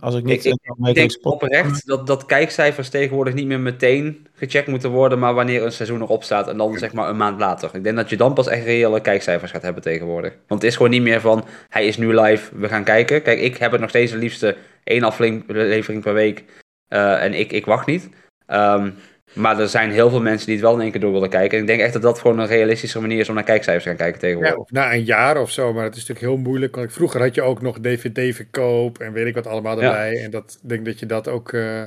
als 0.00 0.14
ik 0.14 0.24
niet... 0.24 0.44
Ik- 0.44 0.52
ik- 0.52 0.86
Ik 0.88 0.94
denk 0.94 1.18
oprecht 1.22 1.86
dat, 1.86 2.06
dat 2.06 2.26
kijkcijfers 2.26 2.88
tegenwoordig 2.88 3.34
niet 3.34 3.46
meer 3.46 3.60
meteen 3.60 4.26
gecheckt 4.34 4.68
moeten 4.68 4.90
worden, 4.90 5.18
maar 5.18 5.34
wanneer 5.34 5.64
een 5.64 5.72
seizoen 5.72 6.00
erop 6.00 6.24
staat 6.24 6.48
en 6.48 6.56
dan 6.56 6.78
zeg 6.78 6.92
maar 6.92 7.08
een 7.08 7.16
maand 7.16 7.40
later. 7.40 7.70
Ik 7.72 7.84
denk 7.84 7.96
dat 7.96 8.10
je 8.10 8.16
dan 8.16 8.34
pas 8.34 8.46
echt 8.48 8.64
reële 8.64 9.00
kijkcijfers 9.00 9.50
gaat 9.50 9.62
hebben 9.62 9.82
tegenwoordig. 9.82 10.32
Want 10.48 10.62
het 10.62 10.70
is 10.70 10.76
gewoon 10.76 10.90
niet 10.90 11.02
meer 11.02 11.20
van, 11.20 11.44
hij 11.68 11.86
is 11.86 11.96
nu 11.96 12.20
live, 12.20 12.58
we 12.58 12.68
gaan 12.68 12.84
kijken. 12.84 13.22
Kijk, 13.22 13.40
ik 13.40 13.56
heb 13.56 13.70
het 13.72 13.80
nog 13.80 13.90
steeds 13.90 14.12
het 14.12 14.20
liefste 14.20 14.56
één 14.84 15.02
aflevering 15.02 16.02
per 16.02 16.14
week 16.14 16.44
eh, 16.92 17.22
en 17.24 17.34
ik, 17.34 17.52
ik 17.52 17.64
wacht 17.64 17.86
niet. 17.86 18.08
Ehm, 18.46 18.90
maar 19.32 19.60
er 19.60 19.68
zijn 19.68 19.90
heel 19.90 20.10
veel 20.10 20.20
mensen 20.20 20.46
die 20.46 20.56
het 20.56 20.64
wel 20.64 20.74
in 20.74 20.80
één 20.80 20.90
keer 20.90 21.00
door 21.00 21.12
willen 21.12 21.28
kijken. 21.28 21.56
En 21.56 21.62
ik 21.62 21.68
denk 21.68 21.80
echt 21.80 21.92
dat 21.92 22.02
dat 22.02 22.18
gewoon 22.18 22.38
een 22.38 22.46
realistische 22.46 23.00
manier 23.00 23.18
is 23.18 23.28
om 23.28 23.34
naar 23.34 23.44
kijkcijfers 23.44 23.82
te 23.84 23.88
gaan 23.88 23.98
kijken 23.98 24.20
tegenwoordig. 24.20 24.54
Ja, 24.54 24.60
of 24.60 24.70
na 24.70 24.92
een 24.92 25.04
jaar 25.04 25.40
of 25.40 25.50
zo, 25.50 25.72
maar 25.72 25.84
het 25.84 25.96
is 25.96 26.06
natuurlijk 26.06 26.26
heel 26.34 26.42
moeilijk. 26.44 26.76
Want 26.76 26.92
vroeger 26.92 27.20
had 27.20 27.34
je 27.34 27.42
ook 27.42 27.62
nog 27.62 27.78
DVD-verkoop 27.80 28.98
en 28.98 29.12
weet 29.12 29.26
ik 29.26 29.34
wat 29.34 29.46
allemaal 29.46 29.80
Ja. 29.80 29.86
erbij. 29.86 30.24
En 30.24 30.30
dat 30.30 30.58
ik 30.62 30.68
denk 30.68 30.84
dat 30.84 30.98
je 30.98 31.06
dat 31.06 31.28
ook, 31.28 31.52
eh, 31.52 31.82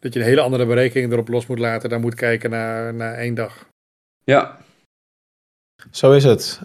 dat 0.00 0.12
je 0.14 0.20
een 0.20 0.26
hele 0.26 0.40
andere 0.40 0.66
berekening 0.66 1.12
erop 1.12 1.28
los 1.28 1.46
moet 1.46 1.58
laten. 1.58 1.90
Dan 1.90 2.00
moet 2.00 2.14
kijken 2.14 2.50
na, 2.50 2.90
na 2.90 3.14
één 3.14 3.34
dag. 3.34 3.68
Ja, 4.24 4.58
Zo 5.90 6.12
is 6.12 6.24
het. 6.24 6.60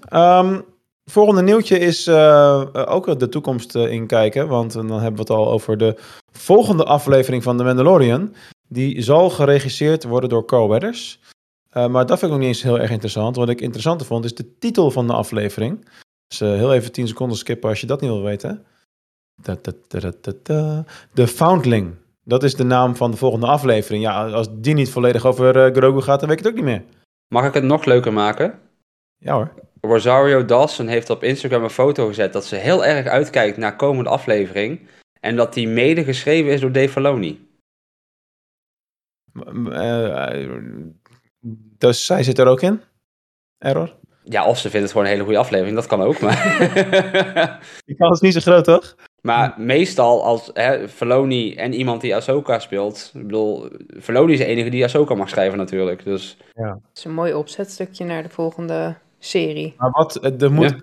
Volgende 1.11 1.41
nieuwtje 1.41 1.79
is 1.79 2.07
eh, 2.07 2.61
eh, 2.61 2.93
ook 2.93 3.19
de 3.19 3.29
toekomst 3.29 3.75
eh, 3.75 3.91
inkijken. 3.91 4.47
Want 4.47 4.73
dan 4.73 4.91
hebben 4.91 5.13
we 5.13 5.19
het 5.19 5.29
al 5.29 5.51
over 5.51 5.77
de 5.77 5.95
volgende 6.31 6.83
aflevering 6.83 7.43
van 7.43 7.57
The 7.57 7.63
Mandalorian. 7.63 8.35
Die 8.67 9.01
zal 9.01 9.29
geregisseerd 9.29 10.03
worden 10.03 10.29
door. 10.29 10.45
Eh, 11.75 11.87
maar 11.87 12.05
dat 12.05 12.19
vind 12.19 12.31
ik 12.31 12.37
nog 12.37 12.39
niet 12.39 12.47
eens 12.47 12.63
heel 12.63 12.79
erg 12.79 12.91
interessant. 12.91 13.35
Wat 13.35 13.49
ik 13.49 13.61
interessanter 13.61 14.07
vond 14.07 14.25
is 14.25 14.35
de 14.35 14.57
titel 14.57 14.91
van 14.91 15.07
de 15.07 15.13
aflevering. 15.13 15.87
Dus 16.27 16.39
heel 16.39 16.73
even 16.73 16.91
10 16.91 17.07
seconden 17.07 17.37
skippen 17.37 17.69
als 17.69 17.81
je 17.81 17.87
dat 17.87 18.01
niet 18.01 18.09
wil 18.09 18.23
weten. 18.23 18.65
Da, 19.41 19.57
da, 19.61 20.31
da. 20.43 20.83
The 21.13 21.27
Foundling. 21.27 21.95
Dat 22.23 22.43
is 22.43 22.55
de 22.55 22.63
naam 22.63 22.95
van 22.95 23.11
de 23.11 23.17
volgende 23.17 23.45
aflevering. 23.45 24.03
Ja, 24.03 24.29
als 24.29 24.47
die 24.51 24.73
niet 24.73 24.89
volledig 24.89 25.25
over 25.25 25.65
eh, 25.65 25.75
Grogu 25.75 26.01
gaat, 26.01 26.19
dan 26.19 26.29
weet 26.29 26.37
ik 26.37 26.43
het 26.43 26.53
ook 26.53 26.59
niet 26.59 26.69
meer. 26.69 26.83
mag 27.27 27.45
ik 27.45 27.53
het 27.53 27.63
nog 27.63 27.85
leuker 27.85 28.13
maken? 28.13 28.59
Ja 29.17 29.34
hoor. 29.34 29.54
Rosario 29.82 30.45
Dawson 30.45 30.88
heeft 30.88 31.10
op 31.10 31.23
Instagram 31.23 31.63
een 31.63 31.69
foto 31.69 32.08
gezet 32.08 32.34
dat 32.34 32.45
ze 32.45 32.56
heel 32.56 32.86
erg 32.86 33.08
uitkijkt 33.08 33.58
naar 33.58 33.75
komende 33.75 34.10
aflevering. 34.10 34.88
En 35.19 35.36
dat 35.36 35.54
die 35.54 35.67
mede 35.67 36.04
geschreven 36.04 36.51
is 36.51 36.62
door 36.62 36.71
Dave 36.71 36.89
Filoni. 36.89 37.47
Eh, 39.71 40.58
dus 41.78 42.06
zij 42.06 42.23
zit 42.23 42.39
er 42.39 42.47
ook 42.47 42.62
in? 42.62 42.82
Error? 43.58 43.95
Ja, 44.23 44.45
of 44.45 44.58
ze 44.58 44.69
vindt 44.69 44.84
het 44.84 44.91
gewoon 44.91 45.06
een 45.06 45.12
hele 45.12 45.23
goede 45.23 45.39
aflevering, 45.39 45.75
dat 45.75 45.86
kan 45.86 46.01
ook. 46.01 46.19
Maar, 46.19 46.38
Die 47.86 47.95
kans 47.95 48.21
is 48.21 48.34
niet 48.34 48.43
zo 48.43 48.51
groot, 48.51 48.63
toch? 48.63 48.95
maar 49.21 49.54
meestal 49.58 50.23
als 50.23 50.49
hè, 50.54 50.88
Filoni 50.89 51.56
en 51.56 51.73
iemand 51.73 52.01
die 52.01 52.15
Ahsoka 52.15 52.60
speelt. 52.60 53.12
Ik 53.13 53.21
bedoel, 53.21 53.69
Filoni 53.99 54.34
is 54.34 54.39
de 54.39 54.45
enige 54.45 54.69
die 54.69 54.84
Ahsoka 54.84 55.15
mag 55.15 55.30
schrijven 55.30 55.58
natuurlijk. 55.58 56.04
Dus 56.04 56.38
Het 56.54 56.80
is 56.93 57.04
een 57.04 57.13
mooi 57.13 57.34
opzetstukje 57.34 58.06
naar 58.06 58.23
de 58.23 58.30
volgende 58.30 58.95
serie. 59.19 59.73
Maar 59.78 59.91
wat, 59.91 60.15
eh, 60.15 60.41
er 60.41 60.51
moet 60.51 60.75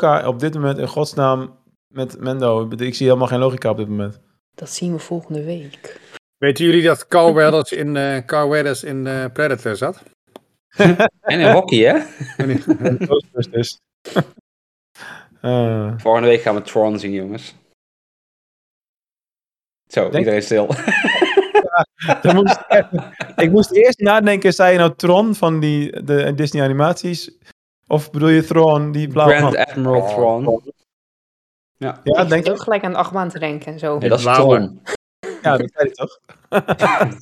Ja. 0.00 0.26
Op 0.26 0.40
dit 0.40 0.54
moment 0.54 0.78
in 0.78 0.88
godsnaam 0.88 1.56
met 1.86 2.20
Mendo. 2.20 2.68
Ik 2.76 2.94
zie 2.94 3.06
helemaal 3.06 3.28
geen 3.28 3.38
logica 3.38 3.70
op 3.70 3.76
dit 3.76 3.88
moment. 3.88 4.20
Dat 4.54 4.70
zien 4.70 4.92
we 4.92 4.98
volgende 4.98 5.44
week. 5.44 6.00
Weten 6.36 6.64
jullie 6.64 6.82
dat 6.82 7.06
Carl 7.06 7.34
Weathers 7.40 7.72
in, 7.72 7.96
eh 7.96 8.24
Carl 8.24 8.48
Weathers 8.48 8.84
in 8.84 9.06
eh, 9.06 9.24
Predator 9.32 9.76
zat? 9.76 10.02
En 11.20 11.40
in 11.40 11.50
hockey, 11.52 11.78
hè? 11.78 11.98
Eh, 15.40 15.92
Volgende 15.96 16.28
week 16.28 16.40
gaan 16.42 16.54
we 16.54 16.62
Tron 16.62 16.98
zien, 16.98 17.12
jongens. 17.12 17.54
Zo, 19.90 20.00
Denk- 20.02 20.14
iedereen 20.16 20.42
stil. 20.42 20.66
moest 22.34 22.58
ik 23.36 23.50
moest 23.50 23.70
eerst 23.72 23.98
nadenken, 23.98 24.52
zei 24.54 24.72
je 24.72 24.78
nou 24.78 24.94
Tron 24.96 25.34
van 25.34 25.60
die, 25.60 26.04
de 26.04 26.34
Disney 26.34 26.64
animaties? 26.64 27.30
Of 27.86 28.10
bedoel 28.10 28.28
je 28.28 28.44
Thrawn, 28.44 28.90
die 28.90 29.08
blauwe 29.08 29.34
Grand 29.34 29.54
man? 29.54 29.64
Admiral 29.66 30.08
Thrawn. 30.08 30.72
Ja, 31.76 32.00
ik 32.04 32.28
denk 32.28 32.46
ik. 32.46 32.58
gelijk 32.58 32.84
aan 32.84 32.90
de 32.92 32.96
achtbaan 32.98 33.28
te 33.28 33.38
denken 33.38 33.72
en 33.72 33.78
zo. 33.78 33.98
Nee, 33.98 34.08
dat 34.08 34.18
is. 34.18 34.24
Tron. 34.24 34.80
Ja, 35.42 35.56
dat 35.56 35.70
zei 35.74 35.90
hij 35.90 35.90
toch? 35.90 36.18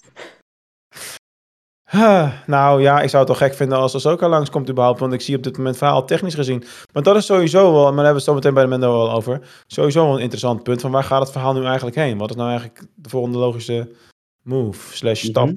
Huh, 1.91 2.33
nou 2.47 2.81
ja, 2.83 3.01
ik 3.01 3.09
zou 3.09 3.25
het 3.25 3.33
toch 3.33 3.43
gek 3.43 3.55
vinden 3.55 3.79
als 3.79 3.95
Ahsoka 3.95 4.29
langskomt 4.29 4.71
überhaupt, 4.71 5.01
want 5.01 5.13
ik 5.13 5.21
zie 5.21 5.37
op 5.37 5.43
dit 5.43 5.57
moment 5.57 5.77
verhaal 5.77 6.05
technisch 6.07 6.35
gezien. 6.35 6.65
Maar 6.93 7.03
dat 7.03 7.17
is 7.17 7.27
sowieso 7.27 7.73
wel, 7.73 7.73
maar 7.73 7.83
daar 7.83 8.05
hebben 8.05 8.07
we 8.07 8.13
het 8.15 8.23
zo 8.25 8.35
meteen 8.35 8.55
bij 8.55 8.63
de 8.63 8.69
Mendo 8.69 8.93
wel 8.93 9.13
over, 9.13 9.41
sowieso 9.67 10.05
wel 10.05 10.15
een 10.15 10.21
interessant 10.21 10.63
punt 10.63 10.81
van 10.81 10.91
waar 10.91 11.05
gaat 11.05 11.21
het 11.23 11.31
verhaal 11.33 11.53
nu 11.55 11.65
eigenlijk 11.65 11.97
heen? 11.97 12.19
Wat 12.19 12.31
is 12.31 12.37
nou 12.37 12.49
eigenlijk 12.51 12.83
de 12.95 13.09
volgende 13.09 13.39
logische 13.39 13.93
move, 14.43 14.97
slash 14.97 15.23
stap 15.25 15.47
Mhm. 15.47 15.57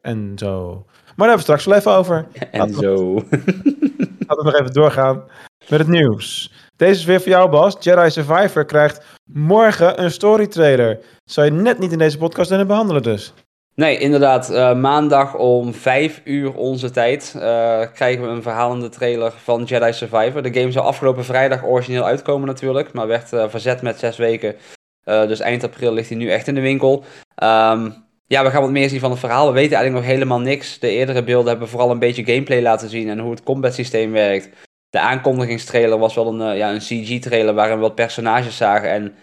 en 0.00 0.32
zo. 0.36 0.84
Maar 1.16 1.28
daar 1.28 1.28
hebben 1.28 1.36
we 1.36 1.42
straks 1.42 1.64
wel 1.64 1.76
even 1.76 1.92
over. 1.92 2.26
En 2.50 2.74
zo. 2.74 3.14
Laten 4.26 4.44
we 4.44 4.50
nog 4.50 4.60
even 4.60 4.72
doorgaan 4.72 5.24
met 5.68 5.78
het 5.78 5.88
nieuws. 5.88 6.52
Deze 6.76 6.98
is 6.98 7.04
weer 7.04 7.20
voor 7.20 7.28
jou, 7.28 7.50
Bas. 7.50 7.76
Jedi 7.80 8.10
Survivor 8.10 8.64
krijgt 8.64 9.04
morgen 9.24 10.02
een 10.02 10.10
story 10.10 10.46
trailer. 10.46 10.98
Zou 11.24 11.46
je 11.46 11.52
net 11.52 11.78
niet 11.78 11.92
in 11.92 11.98
deze 11.98 12.18
podcast 12.18 12.48
kunnen 12.48 12.66
behandelen 12.66 13.02
dus. 13.02 13.32
Nee, 13.74 13.98
inderdaad. 13.98 14.50
eh, 14.50 14.74
maandag 14.74 15.34
om 15.34 15.74
5 15.74 16.20
uur 16.24 16.54
onze 16.54 16.90
tijd 16.90 17.34
eh, 17.34 17.40
krijgen 17.94 18.22
we 18.22 18.28
een 18.28 18.42
verhalende 18.42 18.88
trailer 18.88 19.32
van 19.32 19.64
Jedi 19.64 19.92
Survivor. 19.92 20.42
De 20.42 20.60
game 20.60 20.72
zou 20.72 20.86
afgelopen 20.86 21.24
vrijdag 21.24 21.64
origineel 21.64 22.04
uitkomen 22.04 22.46
natuurlijk, 22.46 22.92
maar 22.92 23.06
werd 23.06 23.32
eh, 23.32 23.44
verzet 23.48 23.82
met 23.82 23.98
zes 23.98 24.16
weken. 24.16 24.56
Dus 25.04 25.40
eind 25.40 25.64
april 25.64 25.92
ligt 25.92 26.08
hij 26.08 26.18
nu 26.18 26.30
echt 26.30 26.46
in 26.46 26.54
de 26.54 26.60
winkel. 26.60 27.04
Ehm, 27.34 27.90
ja, 28.26 28.44
we 28.44 28.50
gaan 28.50 28.62
wat 28.62 28.70
meer 28.70 28.88
zien 28.88 29.00
van 29.00 29.10
het 29.10 29.20
verhaal. 29.20 29.46
We 29.46 29.52
weten 29.52 29.76
eigenlijk 29.76 30.06
nog 30.06 30.14
helemaal 30.14 30.40
niks. 30.40 30.78
De 30.78 30.88
eerdere 30.88 31.24
beelden 31.24 31.50
hebben 31.50 31.68
vooral 31.68 31.90
een 31.90 31.98
beetje 31.98 32.24
gameplay 32.24 32.62
laten 32.62 32.88
zien 32.88 33.08
en 33.08 33.18
hoe 33.18 33.30
het 33.30 33.42
combat 33.42 33.74
systeem 33.74 34.12
werkt. 34.12 34.48
De 34.90 34.98
aankondigingstrailer 34.98 35.98
was 35.98 36.14
wel 36.14 36.26
een, 36.26 36.52
eh, 36.52 36.56
ja, 36.56 36.72
een 36.72 36.78
CG-trailer 36.78 37.54
waarin 37.54 37.76
we 37.76 37.82
wat 37.82 37.94
personages 37.94 38.56
zagen 38.56 38.90
en 38.90 39.14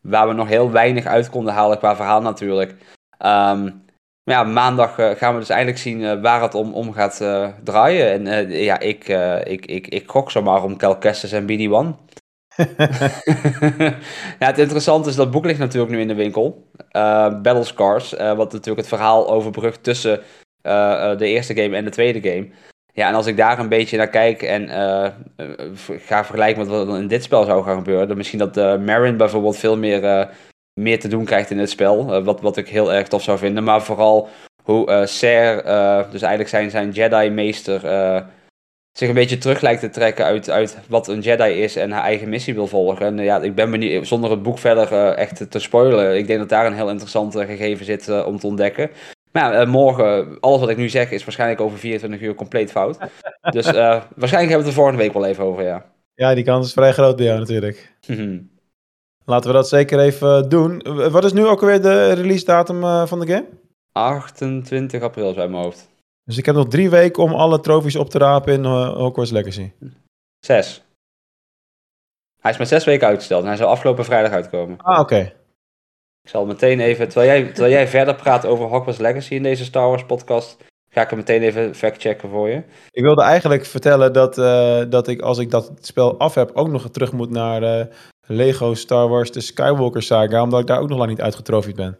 waar 0.00 0.28
we 0.28 0.34
nog 0.34 0.48
heel 0.48 0.70
weinig 0.70 1.04
uit 1.04 1.30
konden 1.30 1.54
halen 1.54 1.78
qua 1.78 1.96
verhaal 1.96 2.20
natuurlijk. 2.20 2.74
Ehm, 3.18 3.62
maar 4.24 4.34
ja, 4.34 4.44
maandag 4.44 4.98
eh, 4.98 5.10
gaan 5.10 5.32
we 5.32 5.40
dus 5.40 5.48
eindelijk 5.48 5.78
zien 5.78 6.04
eh, 6.04 6.20
waar 6.20 6.42
het 6.42 6.54
om, 6.54 6.72
om 6.74 6.92
gaat 6.92 7.24
draaien. 7.64 8.26
En 8.26 8.50
ja, 8.50 8.78
ik, 8.78 9.08
ik, 9.44 9.66
ik, 9.66 9.86
ik 9.86 10.10
gok 10.10 10.30
zomaar 10.30 10.62
om 10.62 10.76
Cal 10.76 10.98
en 11.00 11.46
BD-1. 11.46 12.04
ja, 14.38 14.46
het 14.46 14.58
interessante 14.58 15.08
is 15.08 15.16
dat 15.16 15.30
boek 15.30 15.44
ligt 15.44 15.58
natuurlijk 15.58 15.92
nu 15.92 16.00
in 16.00 16.08
de 16.08 16.14
winkel. 16.14 16.66
Eh 16.90 17.40
Battle 17.42 17.64
Scars, 17.64 18.14
eh, 18.14 18.32
wat 18.36 18.52
natuurlijk 18.52 18.78
het 18.78 18.88
verhaal 18.88 19.30
overbrugt 19.30 19.82
tussen 19.82 20.20
eh, 20.62 21.16
de 21.16 21.26
eerste 21.26 21.54
game 21.54 21.76
en 21.76 21.84
de 21.84 21.90
tweede 21.90 22.30
game. 22.30 22.48
Ja, 22.92 23.08
en 23.08 23.14
als 23.14 23.26
ik 23.26 23.36
daar 23.36 23.58
een 23.58 23.68
beetje 23.68 23.96
naar 23.96 24.08
kijk 24.08 24.42
en 24.42 24.68
ga 25.86 26.24
vergelijken 26.24 26.58
met 26.58 26.68
wat 26.68 26.88
er 26.88 26.96
in 26.96 27.08
dit 27.08 27.22
spel 27.22 27.44
zou 27.44 27.64
gaan 27.64 27.76
gebeuren, 27.76 28.16
misschien 28.16 28.38
dat 28.38 28.80
Marin 28.80 29.16
bijvoorbeeld 29.16 29.56
veel 29.56 29.76
meer, 29.76 30.28
meer 30.80 31.00
te 31.00 31.08
doen 31.08 31.24
krijgt 31.24 31.50
in 31.50 31.58
het 31.58 31.70
spel, 31.70 32.22
wat, 32.22 32.40
wat 32.40 32.56
ik 32.56 32.68
heel 32.68 32.92
erg 32.92 33.08
tof 33.08 33.22
zou 33.22 33.38
vinden. 33.38 33.64
Maar 33.64 33.82
vooral 33.82 34.28
hoe 34.62 35.02
Ser, 35.06 35.62
dus 36.10 36.22
eigenlijk 36.22 36.48
zijn, 36.48 36.70
zijn 36.70 36.90
Jedi-meester, 36.90 37.80
zich 38.96 39.08
een 39.08 39.14
beetje 39.14 39.38
terug 39.38 39.60
lijkt 39.60 39.80
te 39.80 39.90
trekken 39.90 40.24
uit, 40.24 40.50
uit 40.50 40.78
wat 40.88 41.08
een 41.08 41.20
Jedi 41.20 41.62
is 41.62 41.76
en 41.76 41.90
haar 41.90 42.02
eigen 42.02 42.28
missie 42.28 42.54
wil 42.54 42.66
volgen. 42.66 43.06
En 43.06 43.18
eh, 43.18 43.24
ja, 43.24 43.40
ik 43.40 43.54
ben 43.54 43.70
benieuwd, 43.70 44.06
zonder 44.06 44.30
het 44.30 44.42
boek 44.42 44.58
verder 44.58 44.92
eh, 44.92 45.16
echt 45.16 45.50
te 45.50 45.58
spoilen, 45.58 46.16
ik 46.16 46.26
denk 46.26 46.38
dat 46.38 46.48
daar 46.48 46.66
een 46.66 46.74
heel 46.74 46.90
interessant 46.90 47.34
eh, 47.34 47.46
gegeven 47.46 47.84
zit 47.84 48.24
om 48.24 48.38
te 48.38 48.46
ontdekken. 48.46 48.90
Maar 49.32 49.52
ja, 49.52 49.64
morgen, 49.64 50.40
alles 50.40 50.60
wat 50.60 50.68
ik 50.68 50.76
nu 50.76 50.88
zeg 50.88 51.10
is 51.10 51.24
waarschijnlijk 51.24 51.60
over 51.60 51.78
24 51.78 52.20
uur 52.20 52.34
compleet 52.34 52.70
fout. 52.70 52.98
Dus 53.50 53.70
waarschijnlijk 54.20 54.30
hebben 54.30 54.48
we 54.48 54.54
het 54.56 54.66
er 54.66 54.72
volgende 54.72 55.02
week 55.02 55.12
wel 55.12 55.26
even 55.26 55.44
over, 55.44 55.64
ja. 55.64 55.84
Ja, 56.14 56.34
die 56.34 56.44
kans 56.44 56.66
is 56.66 56.72
vrij 56.72 56.92
groot 56.92 57.16
bij 57.16 57.24
jou 57.24 57.38
natuurlijk. 57.38 57.92
Laten 59.24 59.50
we 59.50 59.56
dat 59.56 59.68
zeker 59.68 60.00
even 60.00 60.48
doen. 60.48 60.82
Wat 61.10 61.24
is 61.24 61.32
nu 61.32 61.46
ook 61.46 61.60
alweer 61.60 61.82
de 61.82 62.12
release 62.12 62.44
datum 62.44 63.06
van 63.06 63.20
de 63.20 63.26
game? 63.26 63.46
28 63.92 65.02
april 65.02 65.30
is 65.30 65.36
uit 65.36 65.50
mijn 65.50 65.62
hoofd. 65.62 65.88
Dus 66.26 66.38
ik 66.38 66.46
heb 66.46 66.54
nog 66.54 66.68
drie 66.68 66.90
weken 66.90 67.22
om 67.22 67.32
alle 67.32 67.60
trofies 67.60 67.96
op 67.96 68.10
te 68.10 68.18
rapen 68.18 68.52
in 68.52 68.64
eh, 68.64 68.94
Hogwarts 68.94 69.30
Legacy. 69.30 69.72
Zes. 70.38 70.82
Hij 72.42 72.50
is 72.50 72.58
met 72.58 72.68
zes 72.68 72.84
weken 72.84 73.06
uitgesteld 73.06 73.42
en 73.42 73.48
hij 73.48 73.56
zou 73.56 73.70
afgelopen 73.70 74.04
vrijdag 74.04 74.32
uitkomen. 74.32 74.76
Ah, 74.78 75.00
oké. 75.00 75.20
Ik 76.22 76.30
zal 76.30 76.46
meteen 76.46 76.80
even, 76.80 77.08
terwijl 77.08 77.30
jij, 77.30 77.52
terwijl 77.52 77.72
jij 77.72 77.88
verder 77.88 78.14
praat 78.14 78.46
over 78.46 78.66
Hogwarts 78.66 78.98
Legacy 78.98 79.34
in 79.34 79.42
deze 79.42 79.64
Star 79.64 79.88
Wars 79.88 80.04
podcast, 80.04 80.56
Ga 80.96 81.02
ik 81.02 81.10
hem 81.10 81.18
meteen 81.18 81.42
even 81.42 81.74
factchecken 81.74 82.28
voor 82.28 82.48
je. 82.48 82.62
Ik 82.90 83.02
wilde 83.02 83.22
eigenlijk 83.22 83.64
vertellen 83.64 84.12
dat, 84.12 84.38
uh, 84.38 84.82
dat 84.88 85.08
ik 85.08 85.20
als 85.20 85.38
ik 85.38 85.50
dat 85.50 85.72
spel 85.80 86.18
af 86.18 86.34
heb 86.34 86.50
ook 86.54 86.68
nog 86.68 86.90
terug 86.90 87.12
moet 87.12 87.30
naar 87.30 87.62
uh, 87.62 87.84
Lego 88.26 88.74
Star 88.74 89.08
Wars 89.08 89.30
de 89.30 89.40
Skywalker 89.40 90.02
saga, 90.02 90.42
omdat 90.42 90.60
ik 90.60 90.66
daar 90.66 90.80
ook 90.80 90.88
nog 90.88 90.98
lang 90.98 91.10
niet 91.10 91.20
uitgetrofied 91.20 91.76
ben. 91.76 91.98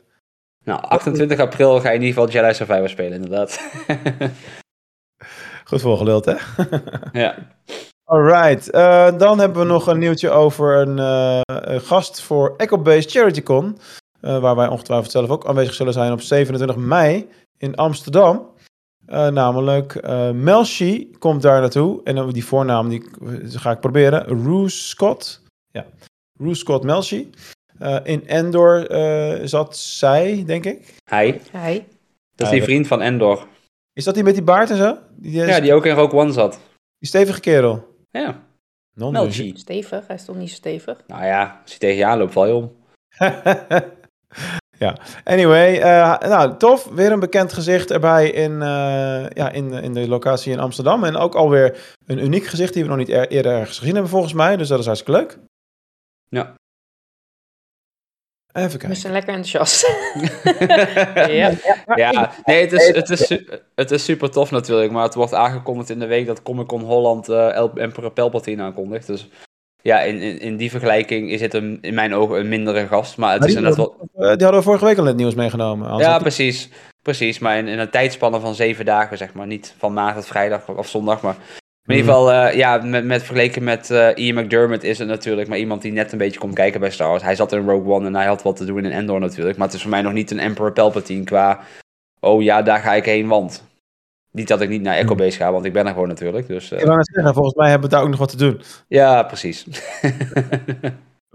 Nou, 0.67 0.81
28 0.81 1.39
april 1.39 1.81
ga 1.81 1.89
je 1.89 1.95
in 1.95 2.03
ieder 2.03 2.23
geval 2.23 2.41
Jedi 2.41 2.55
Survivor 2.55 2.89
spelen, 2.89 3.13
inderdaad. 3.13 3.61
Goed 5.69 5.81
volgeluld, 5.81 6.25
hè? 6.25 6.35
ja. 7.21 7.35
Alright, 8.05 8.75
uh, 8.75 9.19
dan 9.19 9.39
hebben 9.39 9.59
we 9.59 9.73
nog 9.73 9.87
een 9.87 9.99
nieuwtje 9.99 10.31
over 10.31 10.77
een, 10.77 10.99
een 11.73 11.81
gast 11.81 12.21
voor 12.21 12.55
Echo 12.57 12.79
Base 12.79 13.09
CharityCon. 13.09 13.79
Uh, 14.21 14.39
waar 14.39 14.57
wij 14.57 14.69
ongetwijfeld 14.69 15.11
zelf 15.11 15.29
ook 15.29 15.47
aanwezig 15.47 15.75
zullen 15.75 15.93
zijn 15.93 16.13
op 16.13 16.21
27 16.21 16.77
mei 16.77 17.29
in 17.59 17.75
Amsterdam. 17.75 18.55
Namelijk 19.31 20.09
Melchi 20.35 21.11
komt 21.19 21.43
daar 21.43 21.61
naartoe. 21.61 22.01
En 22.05 22.29
die 22.29 22.45
voornaam 22.45 22.89
die 22.89 23.09
ga 23.49 23.71
ik 23.71 23.81
proberen. 23.81 24.45
Roos 24.45 24.89
Scott. 24.89 25.43
Ja, 25.71 25.87
Roos 26.39 26.59
Scott 26.59 26.85
Melchi. 26.85 27.31
In 28.03 28.27
Endor 28.27 28.87
zat 29.49 29.77
zij, 29.77 30.43
denk 30.47 30.65
ik. 30.65 30.95
Hij. 31.05 31.41
Hij. 31.51 31.87
Dat 32.35 32.47
is 32.47 32.53
die 32.53 32.63
vriend 32.63 32.87
van 32.87 33.03
Endor. 33.03 33.47
Is 33.93 34.05
dat 34.05 34.15
die 34.15 34.25
met 34.25 34.35
die 34.35 34.43
baard 34.43 34.71
en 34.71 34.77
zo? 34.77 34.99
Die, 35.17 35.31
die 35.31 35.47
ja, 35.47 35.61
die 35.61 35.75
ook 35.75 35.87
in 35.87 35.95
Rogue 35.95 36.21
One 36.21 36.33
zat. 36.33 36.61
Die 36.99 37.09
stevige 37.09 37.41
kerel. 37.41 37.95
Ja. 38.11 38.45
Melchi. 38.95 39.53
Stevig, 39.57 40.07
hij 40.07 40.17
is 40.17 40.25
toch 40.25 40.37
niet 40.37 40.49
zo 40.49 40.55
stevig? 40.55 41.03
Nou 41.07 41.25
ja, 41.25 41.61
als 41.63 41.71
hij 41.71 41.79
tegen 41.79 41.97
je 41.97 42.05
aanloopt, 42.05 42.33
val 42.33 42.47
je 42.47 42.55
om. 42.55 42.77
ja, 44.85 44.97
anyway, 45.25 45.79
uh, 45.79 46.19
nou 46.19 46.57
tof. 46.57 46.85
Weer 46.85 47.13
een 47.13 47.21
bekend 47.21 47.53
gezicht 47.53 47.91
erbij 47.91 48.31
in, 48.31 48.53
uh, 48.53 49.29
ja, 49.29 49.51
in, 49.51 49.73
in 49.73 49.93
de 49.93 50.09
locatie 50.09 50.53
in 50.53 50.59
Amsterdam. 50.59 51.05
En 51.05 51.17
ook 51.17 51.35
alweer 51.35 51.97
een 52.07 52.19
uniek 52.19 52.45
gezicht 52.45 52.75
die 52.75 52.83
we 52.83 52.89
nog 52.89 52.99
niet 52.99 53.09
er, 53.09 53.29
eerder 53.29 53.53
ergens 53.53 53.79
gezien 53.79 53.93
hebben 53.93 54.11
volgens 54.11 54.33
mij. 54.33 54.57
Dus 54.57 54.69
dat 54.69 54.79
is 54.79 54.87
hartstikke 54.87 55.21
leuk. 55.21 55.39
Ja. 56.29 56.55
Even 58.57 58.71
kijken. 58.71 58.89
We 58.89 58.95
zijn 58.95 59.13
lekker 59.13 59.35
enthousiast. 59.35 59.87
ja. 61.31 61.53
ja, 61.95 62.33
nee, 62.45 62.61
het 62.61 62.73
is, 62.73 62.87
het, 62.87 63.11
is, 63.11 63.41
het 63.75 63.91
is 63.91 64.05
super 64.05 64.31
tof 64.31 64.51
natuurlijk. 64.51 64.93
Maar 64.93 65.03
het 65.03 65.15
wordt 65.15 65.35
aangekondigd 65.35 65.91
in 65.91 65.99
de 65.99 66.07
week 66.07 66.27
dat 66.27 66.43
Comic 66.43 66.67
Con 66.67 66.83
Holland 66.83 67.29
uh, 67.29 67.57
Emperor 67.75 68.11
Palpatine 68.11 68.63
aankondigt. 68.63 69.07
Dus 69.07 69.29
ja, 69.83 70.01
in, 70.01 70.21
in, 70.21 70.39
in, 70.39 70.57
die 70.57 70.71
vergelijking 70.71 71.31
is 71.31 71.41
het 71.41 71.55
een, 71.55 71.79
in 71.81 71.95
mijn 71.95 72.15
ogen 72.15 72.39
een 72.39 72.49
mindere 72.49 72.87
gast. 72.87 73.17
Maar 73.17 73.31
het 73.31 73.41
maar 73.41 73.49
is 73.49 73.55
inderdaad 73.55 73.77
wel... 73.77 74.09
Die 74.13 74.29
hadden 74.29 74.55
we 74.55 74.63
vorige 74.63 74.85
week 74.85 74.97
al 74.97 75.03
in 75.03 75.09
het 75.09 75.17
nieuws 75.17 75.35
meegenomen. 75.35 75.99
Ja, 75.99 76.19
precies. 76.19 76.69
Precies, 77.03 77.39
maar 77.39 77.59
in, 77.59 77.69
in, 77.69 77.79
een 77.79 77.91
tijdspanne 77.91 78.41
van 78.41 78.55
zeven 78.55 78.85
dagen, 78.85 79.19
zeg 79.19 79.33
maar. 79.33 79.47
Niet 79.47 79.75
van 79.79 79.93
maandag 79.93 80.15
tot 80.15 80.27
vrijdag 80.27 80.69
of 80.69 80.89
zondag, 80.89 81.23
maar... 81.23 81.37
In 81.87 81.97
ieder 81.97 82.13
geval, 82.13 82.33
uh, 82.33 82.55
ja, 82.55 82.77
met, 82.77 83.05
met, 83.05 83.23
vergeleken 83.23 83.65
met 83.65 83.91
uh, 83.91 84.09
Ian 84.15 84.45
McDermott 84.45 84.83
is 84.83 84.99
het 84.99 85.09
natuurlijk 85.09 85.49
maar 85.49 85.59
iemand 85.59 85.83
die 85.83 85.93
net 85.93 86.13
een 86.13 86.19
beetje 86.19 86.39
komt 86.39 86.55
kijken 86.55 86.81
bij 86.81 86.91
Star 86.91 87.09
Wars. 87.09 87.23
Hij 87.23 87.35
zat 87.35 87.53
in 87.53 87.69
Rogue 87.69 87.93
One 87.93 88.07
en 88.07 88.15
hij 88.15 88.27
had 88.27 88.43
wat 88.43 88.57
te 88.57 88.65
doen 88.65 88.85
in 88.85 88.91
Endor 88.91 89.21
natuurlijk. 89.21 89.57
Maar 89.57 89.67
het 89.67 89.77
is 89.77 89.83
voor 89.83 89.91
mij 89.91 90.03
nog 90.03 90.13
niet 90.13 90.31
een 90.31 90.39
Emperor 90.39 90.73
Palpatine 90.73 91.25
qua... 91.25 91.61
Oh 92.21 92.43
ja, 92.43 92.63
daar 92.63 92.79
ga 92.79 92.95
ik 92.95 93.05
heen, 93.05 93.27
want... 93.29 93.65
Niet 94.31 94.49
dat 94.49 94.61
ik 94.61 94.69
niet 94.69 94.83
naar 94.83 94.97
Echo 94.97 95.07
hmm. 95.07 95.17
Base 95.17 95.37
ga, 95.37 95.53
want 95.53 95.65
ik 95.65 95.73
ben 95.73 95.87
er 95.87 95.93
gewoon 95.93 96.09
natuurlijk. 96.09 96.47
Dus, 96.47 96.73
uh... 96.73 96.79
Ik 96.79 96.85
wou 96.85 96.97
net 96.97 97.11
zeggen, 97.13 97.35
volgens 97.35 97.55
mij 97.55 97.71
hebben 97.71 97.89
we 97.89 97.95
daar 97.95 98.05
ook 98.05 98.11
nog 98.11 98.19
wat 98.19 98.29
te 98.29 98.37
doen. 98.37 98.61
Ja, 98.89 99.23
precies. 99.23 99.67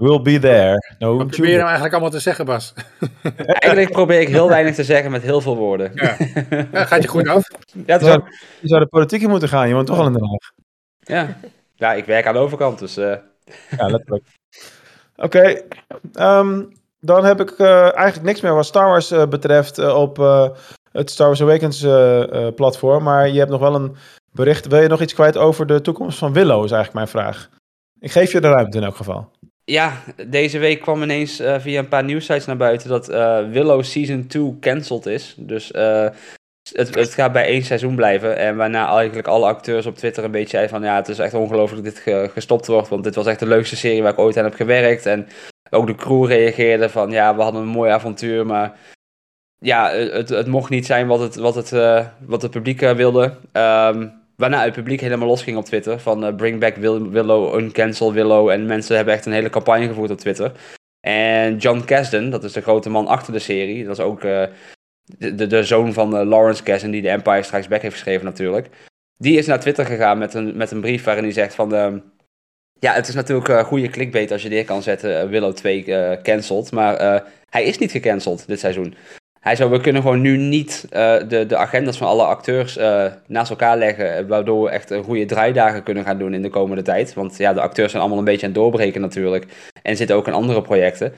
We'll 0.02 0.22
be 0.22 0.40
there. 0.40 0.96
No 1.00 1.18
wat 1.18 1.28
probeer 1.28 1.50
je 1.50 1.56
nou 1.56 1.64
eigenlijk 1.64 1.94
allemaal 1.94 2.12
te 2.12 2.20
zeggen, 2.20 2.46
Bas? 2.46 2.74
eigenlijk 3.36 3.92
probeer 3.92 4.20
ik 4.20 4.28
heel 4.28 4.50
weinig 4.50 4.76
te 4.76 4.84
zeggen 4.84 5.12
met 5.12 5.22
heel 5.22 5.42
veel 5.42 5.56
woorden. 5.56 5.92
Ja, 5.94 6.18
ja 6.72 6.86
gaat 6.86 7.02
je 7.02 7.08
goed 7.08 7.28
af? 7.28 7.48
Ja, 7.86 7.98
je, 8.00 8.06
zou, 8.06 8.24
je 8.60 8.68
zou 8.68 8.82
de 8.82 8.88
politiek 8.88 9.22
in 9.22 9.30
moeten 9.30 9.50
gaan, 9.50 9.68
je 9.68 9.74
woont 9.74 9.88
toch 9.88 10.00
al 10.00 10.06
in 10.06 10.14
Den 10.14 10.28
Haag. 10.30 10.52
Ja, 11.00 11.38
ja 11.76 11.94
ik 11.94 12.06
werk 12.06 12.26
aan 12.26 12.34
de 12.34 12.40
overkant, 12.40 12.80
dus... 12.80 12.98
Uh... 12.98 13.16
Ja, 13.78 13.88
letterlijk. 13.88 14.24
Oké, 15.16 15.26
okay. 15.26 16.40
um, 16.40 16.72
dan 17.00 17.26
heb 17.26 17.40
ik 17.40 17.60
uh, 17.60 17.82
eigenlijk 17.82 18.24
niks 18.24 18.42
meer 18.42 18.54
wat 18.54 18.66
Star 18.66 18.88
Wars 18.88 19.12
uh, 19.12 19.26
betreft 19.28 19.94
op 19.94 20.18
het 20.92 21.10
Star 21.10 21.28
Wars 21.28 21.42
Awakens 21.42 21.84
uh, 21.84 22.20
uh, 22.20 22.48
platform. 22.56 23.04
Maar 23.04 23.30
je 23.30 23.40
hebt 23.40 23.52
nog 23.52 23.60
wel 23.60 23.76
een 23.76 23.96
bericht. 24.32 24.68
Wil 24.68 24.82
je 24.82 24.88
nog 24.88 25.02
iets 25.02 25.14
kwijt 25.14 25.38
over 25.38 25.68
de 25.68 25.82
toekomst 25.82 26.18
van 26.18 26.34
Willow, 26.34 26.64
is 26.64 26.72
eigenlijk 26.72 26.94
mijn 26.94 27.08
vraag. 27.08 27.50
Ik 28.00 28.12
geef 28.12 28.32
je 28.32 28.42
de 28.42 28.50
ruimte 28.50 28.78
in 28.78 28.84
elk 28.84 28.96
geval. 28.96 29.32
Ja, 29.72 30.04
deze 30.28 30.60
week 30.60 30.82
kwam 30.82 31.04
ineens 31.04 31.42
uh, 31.42 31.60
via 31.60 31.80
een 31.80 31.88
paar 31.88 32.04
nieuwsites 32.04 32.46
naar 32.46 32.58
buiten 32.58 32.90
dat 32.90 33.08
Willow 33.52 33.84
Season 33.84 34.28
2 34.28 34.58
cancelled 34.60 35.06
is. 35.06 35.36
Dus 35.38 35.68
het, 36.74 36.96
het, 36.96 37.14
gaat 37.14 37.32
bij 37.32 37.46
één 37.46 37.64
seizoen 37.64 37.96
blijven. 37.96 38.38
En 38.38 38.56
waarna 38.56 38.96
eigenlijk 38.96 39.28
alle 39.28 39.46
acteurs 39.46 39.86
op 39.86 39.96
Twitter 39.96 40.24
een 40.24 40.32
beetje 40.32 40.50
zeiden 40.50 40.72
van... 40.72 40.84
ja, 40.84 40.96
het 40.96 41.08
is 41.08 41.20
echt 41.20 41.34
ongelooflijk 41.34 41.84
dat 41.84 41.94
dit 41.94 42.32
gestopt 42.32 42.68
wordt. 42.68 42.88
Want 42.88 43.04
dit 43.04 43.16
was 43.16 43.26
echt 43.26 43.40
de 43.40 43.46
leukste 43.46 43.76
serie 43.76 44.02
waar 44.02 44.12
ik 44.12 44.20
ooit 44.20 44.38
aan 44.38 44.44
heb 44.44 44.54
gewerkt. 44.54 45.06
En 45.06 45.28
ook 45.70 45.88
de 45.88 45.96
crew 45.96 46.26
reageerde 46.26 46.90
van... 46.90 47.12
ja, 47.12 47.36
we 47.36 47.42
hadden 47.42 47.62
een 47.62 47.68
mooi 47.68 47.92
avontuur, 47.92 48.46
maar 48.46 48.78
ja, 49.58 49.92
het, 49.92 50.30
het 50.30 50.48
mocht 50.48 50.70
niet 50.70 50.86
zijn 50.86 51.08
wat 51.08 51.20
het, 51.20 51.36
wat 51.36 51.56
het, 51.56 51.70
wat 52.20 52.42
het 52.42 52.52
publiek 52.52 52.80
wilde. 52.80 53.34
Um, 53.54 54.21
waarna 54.42 54.64
het 54.64 54.74
publiek 54.74 55.02
helemaal 55.02 55.28
losging 55.28 55.58
op 55.58 55.66
Twitter. 55.66 56.00
Van 56.00 56.26
uh, 56.26 56.36
bring 56.36 56.60
back 56.60 56.76
Will 56.76 57.02
Willow, 57.02 57.60
uncancel 57.60 58.14
Willow. 58.14 58.50
En 58.50 58.66
mensen 58.66 58.96
hebben 58.96 59.14
echt 59.14 59.26
een 59.26 59.32
hele 59.32 59.50
campagne 59.50 59.88
gevoerd 59.88 60.12
op 60.12 60.18
Twitter. 60.18 60.52
En 61.00 61.58
John 61.58 61.84
Kasdan, 61.86 62.30
dat 62.30 62.44
is 62.44 62.54
de 62.54 62.62
grote 62.62 62.90
man 62.90 63.08
achter 63.08 63.34
de 63.34 63.40
serie. 63.40 63.84
Dat 63.86 63.98
is 63.98 64.04
ook 64.04 64.22
de, 64.22 64.50
de, 65.18 65.48
de, 65.48 65.64
zoon 65.64 65.94
van 65.94 66.24
Lawrence 66.28 66.64
Kasdan, 66.64 66.92
die 66.92 67.02
de 67.02 67.10
Empire 67.10 67.44
Strikes 67.44 67.68
Back 67.68 67.82
heeft 67.82 67.94
geschreven 67.94 68.26
natuurlijk. 68.26 68.70
Die 69.18 69.38
is 69.38 69.46
naar 69.46 69.60
Twitter 69.60 69.86
gegaan 69.86 70.18
met 70.18 70.34
een, 70.34 70.58
met 70.58 70.72
een 70.72 70.82
brief 70.82 71.04
waarin 71.04 71.24
hij 71.24 71.34
zegt 71.34 71.56
van... 71.56 71.76
Ehm, 71.76 71.98
ja, 72.80 72.94
het 72.94 73.08
is 73.08 73.16
natuurlijk 73.16 73.48
een 73.48 73.66
goede 73.66 73.90
clickbait 73.90 74.32
als 74.32 74.44
je 74.44 74.50
neer 74.50 74.66
kan 74.66 74.82
zetten. 74.82 75.30
Willow 75.30 75.54
2 75.54 75.84
cancelled. 76.22 76.72
Maar 76.72 77.24
hij 77.50 77.64
is 77.64 77.78
niet 77.78 77.92
gecanceld 77.92 78.48
dit 78.48 78.60
seizoen. 78.60 78.96
Hij 79.42 79.56
zou, 79.56 79.70
we 79.70 79.82
kunnen 79.82 80.02
gewoon 80.02 80.22
nu 80.22 80.38
niet 80.38 80.86
uh, 80.86 81.18
de, 81.28 81.46
de 81.46 81.58
agendas 81.58 81.98
van 81.98 82.08
alle 82.08 82.24
acteurs 82.24 82.78
uh, 82.78 83.06
naast 83.28 83.50
elkaar 83.50 83.78
leggen, 83.78 84.28
waardoor 84.28 84.64
we 84.64 84.70
echt 84.70 84.90
een 84.90 85.04
goede 85.04 85.26
draaidagen 85.26 85.84
kunnen 85.84 86.04
gaan 86.04 86.18
doen 86.18 86.34
in 86.34 86.42
de 86.42 86.50
komende 86.50 86.82
tijd. 86.82 87.14
Want 87.14 87.38
ja, 87.38 87.54
de 87.54 87.62
acteurs 87.62 87.90
zijn 87.90 88.02
allemaal 88.02 88.20
een 88.20 88.26
beetje 88.26 88.46
aan 88.46 88.52
het 88.52 88.62
doorbreken 88.62 89.02
natuurlijk 89.02 89.72
en 89.82 89.98
zitten 89.98 90.16
ook 90.16 90.28
in 90.28 90.34
andere 90.34 90.62
projecten. 90.62 91.14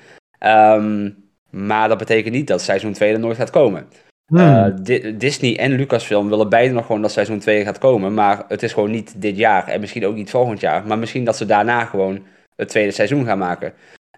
Um, 0.46 1.24
maar 1.50 1.88
dat 1.88 1.98
betekent 1.98 2.34
niet 2.34 2.48
dat 2.48 2.62
seizoen 2.62 2.94
2 2.94 3.14
er 3.14 3.20
nooit 3.20 3.38
gaat 3.38 3.50
komen. 3.50 3.88
Hmm. 4.26 4.40
Uh, 4.40 5.18
Disney 5.18 5.58
en 5.58 5.72
Lucasfilm 5.72 6.30
willen 6.30 6.50
beide 6.50 6.74
nog 6.74 6.86
gewoon 6.86 7.02
dat 7.02 7.12
seizoen 7.12 7.40
2 7.40 7.64
gaat 7.64 7.78
komen, 7.78 8.14
maar 8.14 8.46
het 8.48 8.64
is 8.64 8.74
gewoon 8.74 8.92
niet 8.92 9.22
dit 9.22 9.38
jaar 9.38 9.68
en 9.68 9.80
misschien 9.80 10.06
ook 10.06 10.16
niet 10.16 10.30
volgend 10.30 10.60
jaar. 10.60 10.88
Maar 10.88 10.98
misschien 10.98 11.24
dat 11.24 11.38
ze 11.38 11.46
daarna 11.46 11.86
gewoon 11.86 12.26
het 12.56 12.68
tweede 12.68 12.92
seizoen 12.92 13.26
gaan 13.26 13.38
maken. 13.38 13.74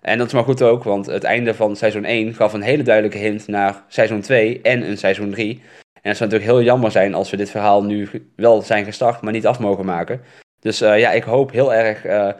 En 0.05 0.17
dat 0.17 0.27
is 0.27 0.33
maar 0.33 0.43
goed 0.43 0.61
ook, 0.61 0.83
want 0.83 1.05
het 1.05 1.23
einde 1.23 1.53
van 1.53 1.75
seizoen 1.75 2.03
1 2.03 2.33
gaf 2.33 2.53
een 2.53 2.61
hele 2.61 2.83
duidelijke 2.83 3.17
hint 3.17 3.47
naar 3.47 3.83
seizoen 3.87 4.21
2 4.21 4.61
en 4.61 4.89
een 4.89 4.97
seizoen 4.97 5.31
3. 5.31 5.61
En 6.01 6.09
het 6.09 6.17
zou 6.17 6.29
natuurlijk 6.29 6.57
heel 6.57 6.61
jammer 6.61 6.91
zijn 6.91 7.13
als 7.13 7.29
we 7.29 7.37
dit 7.37 7.49
verhaal 7.49 7.83
nu 7.83 8.09
wel 8.35 8.61
zijn 8.61 8.85
gestart, 8.85 9.21
maar 9.21 9.33
niet 9.33 9.47
af 9.47 9.59
mogen 9.59 9.85
maken. 9.85 10.21
Dus 10.59 10.81
uh, 10.81 10.99
ja, 10.99 11.11
ik 11.11 11.23
hoop 11.23 11.51
heel 11.51 11.73
erg 11.73 12.05
uh, 12.05 12.31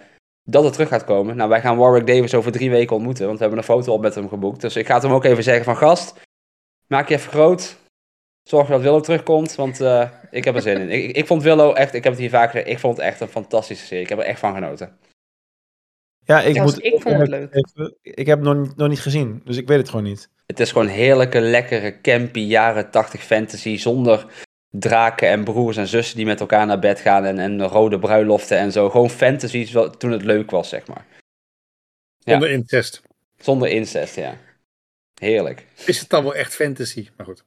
dat 0.44 0.64
het 0.64 0.74
terug 0.74 0.88
gaat 0.88 1.04
komen. 1.04 1.36
Nou, 1.36 1.50
wij 1.50 1.62
gaan 1.62 1.78
Warwick 1.78 2.08
Davis 2.08 2.34
over 2.34 2.52
drie 2.52 2.70
weken 2.70 2.96
ontmoeten, 2.96 3.26
want 3.26 3.38
we 3.38 3.44
hebben 3.44 3.62
een 3.62 3.70
foto 3.70 3.94
op 3.94 4.02
met 4.02 4.16
hem 4.16 4.30
geboekt. 4.30 4.62
Dus 4.62 4.76
ik 4.76 4.86
ga 4.86 4.94
het 4.94 5.04
hem 5.04 5.14
ook 5.14 5.24
even 5.24 5.44
zeggen 5.44 5.66
van 5.66 5.78
gast, 5.78 6.22
maak 6.88 7.10
je 7.10 7.16
even 7.16 7.32
groot. 7.32 7.78
Zorg 8.44 8.68
dat 8.68 8.82
Willow 8.82 9.04
terugkomt, 9.04 9.56
want 9.56 9.82
uh, 9.82 10.10
ik 10.32 10.44
heb 10.44 10.56
er 10.56 10.62
zin 10.62 10.82
in. 10.82 10.90
Ik, 10.90 11.16
ik 11.16 11.28
vond 11.28 11.44
Willow 11.44 11.78
echt, 11.78 11.94
ik 11.94 12.04
heb 12.04 12.14
het 12.14 12.22
hier 12.22 12.30
vaak 12.30 12.54
ik 12.54 12.80
vond 12.80 12.98
het 12.98 13.06
echt 13.06 13.20
een 13.20 13.28
fantastische 13.28 13.86
serie. 13.86 14.04
Ik 14.04 14.10
heb 14.10 14.20
er 14.20 14.26
echt 14.26 14.40
van 14.40 14.54
genoten. 14.54 14.98
Ja, 16.26 16.42
ik, 16.42 16.62
moet, 16.62 16.84
ik 16.84 17.02
vond 17.02 17.18
het 17.18 17.28
leuk. 17.28 17.54
Ik 18.02 18.26
heb 18.26 18.44
het 18.44 18.48
nog, 18.48 18.76
nog 18.76 18.88
niet 18.88 19.00
gezien, 19.00 19.42
dus 19.46 19.58
ik 19.58 19.68
weet 19.68 19.78
het 19.78 19.90
gewoon 19.90 20.06
niet. 20.06 20.30
Het 20.46 20.60
is 20.60 20.72
gewoon 20.72 20.88
heerlijke, 20.88 21.40
lekkere, 21.40 22.02
campy, 22.02 22.40
jaren 22.40 22.92
80 22.92 23.24
fantasy 23.24 23.78
zonder 23.78 24.26
draken 24.70 25.30
en 25.30 25.44
broers 25.44 25.78
en 25.78 25.88
zussen 25.88 26.18
die 26.18 26.26
met 26.26 26.40
elkaar 26.40 26.66
naar 26.66 26.80
bed 26.80 27.00
gaan 27.00 27.26
en, 27.26 27.40
en 27.40 27.64
rode 27.64 28.00
bruiloften 28.00 28.58
en 28.58 28.72
zo. 28.72 28.90
Gewoon 28.90 29.10
fantasy 29.10 29.72
toen 29.98 30.12
het 30.12 30.24
leuk 30.24 30.52
was, 30.52 30.70
zeg 30.70 30.88
maar. 30.88 31.06
Ja. 32.20 32.32
Zonder 32.32 32.52
incest. 32.52 33.02
Zonder 33.38 33.70
incest, 33.70 34.16
ja. 34.16 34.38
Heerlijk. 35.20 35.66
Is 35.86 36.00
het 36.00 36.10
dan 36.10 36.24
wel 36.24 36.36
echt 36.36 36.56
fantasy? 36.56 37.10
Maar 37.18 37.26
goed. 37.26 37.44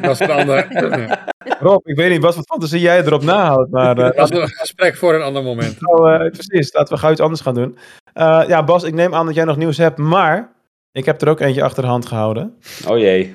Dat 0.00 0.10
is 0.10 0.20
een 0.20 0.30
ander. 0.30 0.68
Rob, 1.60 1.86
ik 1.86 1.96
weet 1.96 2.10
niet 2.10 2.22
wat 2.22 2.34
voor 2.34 2.44
fantasie 2.44 2.80
jij 2.80 3.04
erop 3.04 3.22
nahoudt, 3.22 3.70
maar... 3.70 3.98
Uh, 3.98 4.10
dat 4.10 4.32
is 4.32 4.38
een 4.38 4.48
gesprek 4.48 4.96
voor 4.96 5.14
een 5.14 5.22
ander 5.22 5.42
moment. 5.42 5.80
Nou, 5.80 6.24
uh, 6.24 6.30
precies, 6.30 6.72
laten 6.72 6.94
we 6.94 7.00
gauw 7.00 7.10
iets 7.10 7.20
anders 7.20 7.40
gaan 7.40 7.54
doen. 7.54 7.78
Uh, 8.14 8.44
ja, 8.46 8.64
Bas, 8.64 8.82
ik 8.82 8.94
neem 8.94 9.14
aan 9.14 9.26
dat 9.26 9.34
jij 9.34 9.44
nog 9.44 9.56
nieuws 9.56 9.76
hebt, 9.76 9.98
maar 9.98 10.52
ik 10.92 11.04
heb 11.04 11.22
er 11.22 11.28
ook 11.28 11.40
eentje 11.40 11.62
achter 11.62 11.82
de 11.82 11.88
hand 11.88 12.06
gehouden. 12.06 12.56
Oh 12.88 12.98
jee. 12.98 13.34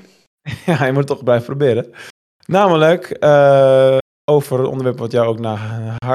ja, 0.65 0.85
je 0.85 0.91
moet 0.91 0.97
het 0.97 1.07
toch 1.07 1.23
blijven 1.23 1.45
proberen. 1.45 1.91
Namelijk 2.45 3.17
over 4.31 4.59
het 4.59 4.67
onderwerp 4.67 4.97
wat 4.97 5.11
jou 5.11 5.27
ook 5.27 5.39
nou, 5.39 5.59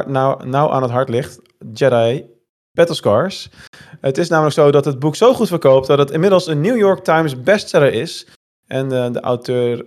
nou, 0.06 0.46
nou 0.46 0.72
aan 0.72 0.82
het 0.82 0.90
hart 0.90 1.08
ligt. 1.08 1.40
Jedi 1.72 2.24
Battle 2.72 2.94
Scars. 2.94 3.48
Het 4.00 4.18
is 4.18 4.28
namelijk 4.28 4.54
zo 4.54 4.70
dat 4.70 4.84
het 4.84 4.98
boek 4.98 5.16
zo 5.16 5.34
goed 5.34 5.48
verkoopt 5.48 5.86
dat 5.86 5.98
het 5.98 6.10
inmiddels 6.10 6.46
een 6.46 6.60
New 6.60 6.76
York 6.76 7.04
Times 7.04 7.40
bestseller 7.42 7.92
is 7.92 8.26
En 8.66 8.88
de 8.88 9.20
auteur 9.20 9.84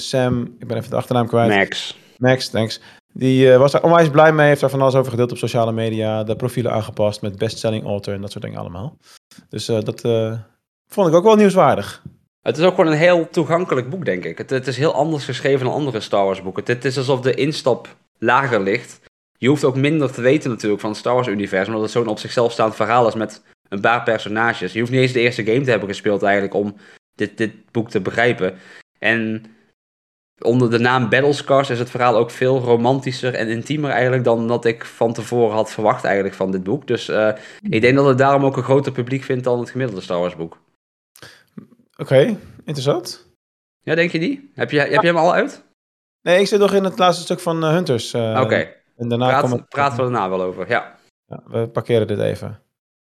Sam, 0.00 0.54
ik 0.58 0.66
ben 0.66 0.76
even 0.76 0.90
de 0.90 0.96
achternaam 0.96 1.26
kwijt. 1.26 1.54
Max. 1.54 1.98
Max, 2.16 2.48
thanks. 2.48 2.80
Die 3.12 3.52
was 3.52 3.72
daar 3.72 3.82
onwijs 3.82 4.10
blij 4.10 4.32
mee, 4.32 4.48
heeft 4.48 4.60
daar 4.60 4.70
van 4.70 4.80
alles 4.80 4.94
over 4.94 5.10
gedeeld 5.10 5.30
op 5.30 5.38
sociale 5.38 5.72
media. 5.72 6.24
De 6.24 6.36
profielen 6.36 6.72
aangepast 6.72 7.22
met 7.22 7.38
bestselling 7.38 7.84
author 7.84 8.14
en 8.14 8.20
dat 8.20 8.30
soort 8.30 8.44
dingen 8.44 8.58
allemaal. 8.58 8.96
Dus 9.48 9.66
dat 9.66 10.00
vond 10.86 11.08
ik 11.08 11.14
ook 11.14 11.24
wel 11.24 11.36
nieuwswaardig. 11.36 12.02
Het 12.42 12.58
is 12.58 12.64
ook 12.64 12.74
gewoon 12.74 12.92
een 12.92 12.98
heel 12.98 13.28
toegankelijk 13.30 13.90
boek, 13.90 14.04
denk 14.04 14.24
ik. 14.24 14.38
Het, 14.38 14.50
het 14.50 14.66
is 14.66 14.76
heel 14.76 14.94
anders 14.94 15.24
geschreven 15.24 15.64
dan 15.64 15.74
andere 15.74 16.00
Star 16.00 16.24
Wars 16.24 16.42
boeken. 16.42 16.62
Het, 16.62 16.72
het, 16.72 16.84
is 16.84 16.98
alsof 16.98 17.20
de 17.20 17.34
instap 17.34 17.96
lager 18.18 18.60
ligt. 18.60 19.00
Je 19.38 19.48
hoeft 19.48 19.64
ook 19.64 19.76
minder 19.76 20.12
te 20.12 20.20
weten 20.20 20.50
natuurlijk 20.50 20.80
van 20.80 20.90
het 20.90 20.98
Star 20.98 21.14
Wars 21.14 21.26
universum, 21.26 21.74
omdat 21.74 21.82
het 21.82 21.98
zo'n 21.98 22.08
op 22.08 22.18
zichzelf 22.18 22.52
staand 22.52 22.76
verhaal 22.76 23.08
is 23.08 23.14
met 23.14 23.42
een 23.68 23.80
paar 23.80 24.02
personages. 24.02 24.72
Je 24.72 24.78
hoeft 24.80 24.92
niet 24.92 25.00
eens 25.00 25.12
de 25.12 25.20
eerste 25.20 25.44
game 25.44 25.60
te 25.60 25.70
hebben 25.70 25.88
gespeeld 25.88 26.22
eigenlijk 26.22 26.54
om 26.54 26.76
dit, 27.20 27.38
dit 27.38 27.70
boek 27.70 27.90
te 27.90 28.00
begrijpen. 28.00 28.58
En 28.98 29.44
onder 30.40 30.70
de 30.70 30.78
naam 30.78 31.08
Battlescars 31.08 31.70
is 31.70 31.78
het 31.78 31.90
verhaal 31.90 32.16
ook 32.16 32.30
veel 32.30 32.58
romantischer 32.58 33.34
en 33.34 33.48
intiemer 33.48 33.90
eigenlijk 33.90 34.24
dan 34.24 34.48
dat 34.48 34.64
ik 34.64 34.84
van 34.84 35.12
tevoren 35.12 35.54
had 35.54 35.70
verwacht 35.70 36.04
eigenlijk 36.04 36.34
van 36.34 36.50
dit 36.50 36.62
boek. 36.62 36.86
Dus 36.86 37.08
uh, 37.08 37.32
ik 37.62 37.80
denk 37.80 37.96
dat 37.96 38.06
het 38.06 38.18
daarom 38.18 38.44
ook 38.44 38.56
een 38.56 38.62
groter 38.62 38.92
publiek 38.92 39.22
vindt 39.22 39.44
dan 39.44 39.58
het 39.60 39.70
gemiddelde 39.70 40.02
Star 40.02 40.18
Wars 40.18 40.36
boek. 40.36 40.58
Oké, 41.96 42.36
interessant. 42.64 43.28
Ja, 43.82 43.94
denk 43.94 44.12
je 44.12 44.18
die? 44.18 44.50
Heb 44.54 44.70
je, 44.70 44.78
heb 44.78 45.00
je 45.02 45.06
hem 45.06 45.16
al 45.16 45.34
uit? 45.34 45.64
Nee, 46.22 46.40
ik 46.40 46.46
zit 46.46 46.60
nog 46.60 46.72
in 46.72 46.84
het 46.84 46.98
laatste 46.98 47.22
stuk 47.22 47.40
van 47.40 47.64
uh, 47.64 47.70
Hunters. 47.70 48.14
Uh, 48.14 48.40
Oké. 48.42 48.72
En 48.96 49.08
daarna 49.08 49.28
Praat, 49.28 49.42
komen... 49.42 49.66
praten 49.68 49.96
we 49.96 50.02
daarna 50.02 50.28
wel 50.28 50.42
over, 50.42 50.68
ja. 50.68 50.96
ja. 51.26 51.42
We 51.46 51.68
parkeren 51.68 52.06
dit 52.06 52.18
even. 52.18 52.60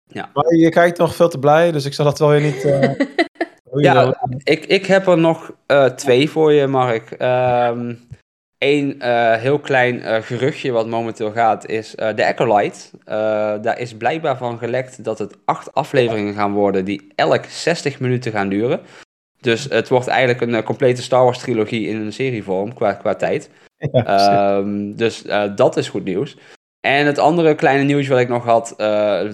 Ja. 0.06 0.30
Maar 0.34 0.54
je 0.54 0.68
kijkt 0.68 0.98
nog 0.98 1.14
veel 1.14 1.28
te 1.28 1.38
blij, 1.38 1.72
dus 1.72 1.84
ik 1.84 1.94
zal 1.94 2.04
dat 2.04 2.18
wel 2.18 2.28
weer 2.28 2.40
niet... 2.40 2.62
Uh, 3.74 3.82
ja, 3.82 4.20
ik, 4.44 4.66
ik 4.66 4.86
heb 4.86 5.06
er 5.06 5.18
nog 5.18 5.52
twee 5.96 6.30
voor 6.30 6.52
je, 6.52 6.66
Mark. 6.66 7.16
Um, 7.18 7.98
Eén 8.58 9.02
heel 9.38 9.58
klein 9.58 10.22
geruchtje 10.22 10.72
wat 10.72 10.86
momenteel 10.86 11.30
gaat 11.30 11.68
is 11.68 11.90
de 11.90 12.26
Acolyte. 12.26 12.78
daar 13.62 13.78
is 13.78 13.96
blijkbaar 13.96 14.36
van 14.36 14.58
gelekt 14.58 15.04
dat 15.04 15.18
het 15.18 15.36
acht 15.44 15.74
afleveringen 15.74 16.34
gaan 16.34 16.52
worden 16.52 16.84
die 16.84 17.12
elk 17.14 17.44
60 17.44 18.00
minuten 18.00 18.32
gaan 18.32 18.48
duren. 18.48 18.80
Dus 19.40 19.64
het 19.64 19.88
wordt 19.88 20.06
eigenlijk 20.06 20.40
een 20.40 20.62
complete 20.62 21.02
Star 21.02 21.24
Wars 21.24 21.38
trilogie 21.38 21.88
in 21.88 21.96
een 21.96 22.12
serievorm 22.12 22.74
qua, 22.74 22.92
qua 22.92 23.14
tijd. 23.14 23.50
Ehm, 23.92 24.94
dus 24.94 25.24
dat 25.54 25.76
is 25.76 25.88
goed 25.88 26.04
nieuws. 26.04 26.36
En 26.84 27.06
het 27.06 27.18
andere 27.18 27.54
kleine 27.54 27.82
nieuws 27.82 28.08
wat 28.08 28.18
ik 28.18 28.28
nog 28.28 28.44
had, 28.44 28.70
uh, 28.70 28.76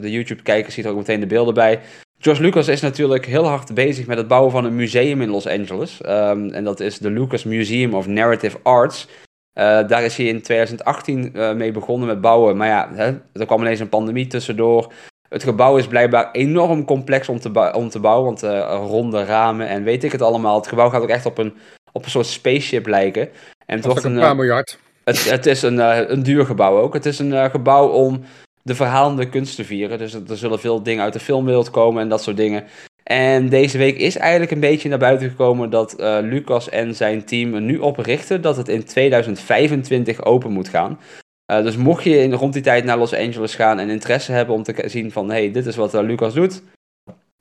de 0.01 0.11
YouTube-kijker 0.11 0.73
ziet 0.73 0.85
er 0.85 0.91
ook 0.91 0.97
meteen 0.97 1.21
de 1.21 1.27
beelden 1.27 1.55
bij. 1.55 1.81
George 2.23 2.43
Lucas 2.43 2.69
is 2.69 2.81
natuurlijk 2.81 3.27
heel 3.27 3.47
hard 3.47 3.75
bezig 3.75 4.07
met 4.07 4.17
het 4.17 4.29
bouwen 4.29 4.51
van 4.51 4.65
een 4.65 4.75
museum 4.77 5.21
in 5.21 5.31
Los 5.31 5.47
Angeles. 5.47 6.01
Um, 6.07 6.51
en 6.51 6.65
dat 6.65 6.81
is 6.81 6.99
de 6.99 7.11
Lucas 7.11 7.45
Museum 7.45 7.95
of 7.95 8.07
Narrative 8.07 8.59
Arts. 8.63 9.07
Uh, 9.07 9.89
daar 9.89 10.03
is 10.03 10.17
hij 10.17 10.27
in 10.27 10.43
2018 10.43 11.33
mee 11.57 11.73
begonnen 11.73 12.09
met 12.09 12.21
bouwen. 12.21 12.57
Maar 12.57 12.69
ja, 12.69 12.91
hè, 12.95 13.07
er 13.33 13.47
kwam 13.47 13.61
ineens 13.61 13.81
een 13.81 13.89
pandemie 13.89 14.27
tussendoor. 14.27 14.93
Het 15.29 15.43
gebouw 15.43 15.77
is 15.77 15.87
blijkbaar 15.87 16.31
enorm 16.33 16.85
complex 16.85 17.29
om 17.29 17.41
te, 17.41 17.73
om 17.75 17.89
te 17.89 18.01
bouwen. 18.01 18.25
Want 18.25 18.43
ronde 18.91 19.25
ramen 19.25 19.69
en 19.69 19.85
weet 19.85 20.05
ik 20.05 20.13
het 20.13 20.23
allemaal. 20.23 20.57
Het 20.57 20.67
gebouw 20.67 20.89
gaat 20.89 21.03
ook 21.03 21.09
echt 21.09 21.27
op 21.27 21.39
een, 21.39 21.55
op 21.93 22.05
een 22.05 22.11
soort 22.11 22.27
spaceship 22.27 22.87
lijken. 22.87 23.29
En 23.67 23.77
het 23.77 23.85
wordt 23.85 24.05
een, 24.05 24.15
een 24.15 24.21
paar 24.21 24.37
miljard. 24.37 24.79
Het, 25.05 25.31
het 25.31 25.47
is 25.47 25.63
een, 25.63 25.79
een 26.13 26.23
duur 26.23 26.47
gebouw 26.47 26.79
ook. 26.79 26.95
Het 26.95 27.07
is 27.07 27.19
een 27.19 27.51
gebouw 27.51 27.89
om 27.89 28.25
de 28.63 28.75
verhalende 28.75 29.29
kunst 29.29 29.57
te 29.57 29.65
vieren. 29.65 29.99
Dus 29.99 30.15
er 30.15 30.37
zullen 30.37 30.61
veel 30.61 30.83
dingen 30.83 31.05
uit 31.05 31.13
de 31.13 31.21
filmwereld 31.21 31.71
komen 31.71 32.03
en 32.03 32.09
dat 32.09 32.23
soort 32.23 32.37
dingen. 32.37 32.65
En 33.03 33.49
deze 33.49 33.79
week 33.79 33.99
is 33.99 34.17
eigenlijk 34.17 34.51
een 34.51 34.61
beetje 34.61 34.89
naar 34.89 34.99
buiten 34.99 35.29
gekomen 35.29 35.71
dat 35.71 36.01
uh, 36.01 36.19
Lucas 36.21 36.69
en 36.69 36.95
zijn 36.95 37.25
team 37.25 37.55
er 37.55 37.61
nu 37.61 37.79
op 37.79 37.97
richten 37.97 38.43
dat 38.43 38.57
het 38.57 38.69
in 38.69 38.85
2025 38.85 40.25
open 40.25 40.51
moet 40.51 40.69
gaan. 40.69 40.99
dus 41.47 41.77
mocht 41.77 42.05
je 42.05 42.19
in, 42.19 42.33
rond 42.33 42.53
die 42.53 42.63
tijd 42.63 42.85
naar 42.85 42.99
Los 42.99 43.15
Angeles 43.15 43.55
gaan 43.55 43.79
en 43.79 43.89
interesse 43.89 44.33
hebben 44.33 44.55
om 44.55 44.63
te 44.63 44.83
zien 44.87 45.13
van 45.13 45.31
hey, 45.31 45.53
dit 45.53 45.67
is 45.67 45.77
wat 45.77 45.93
Lucas 45.93 46.35
doet, 46.35 46.63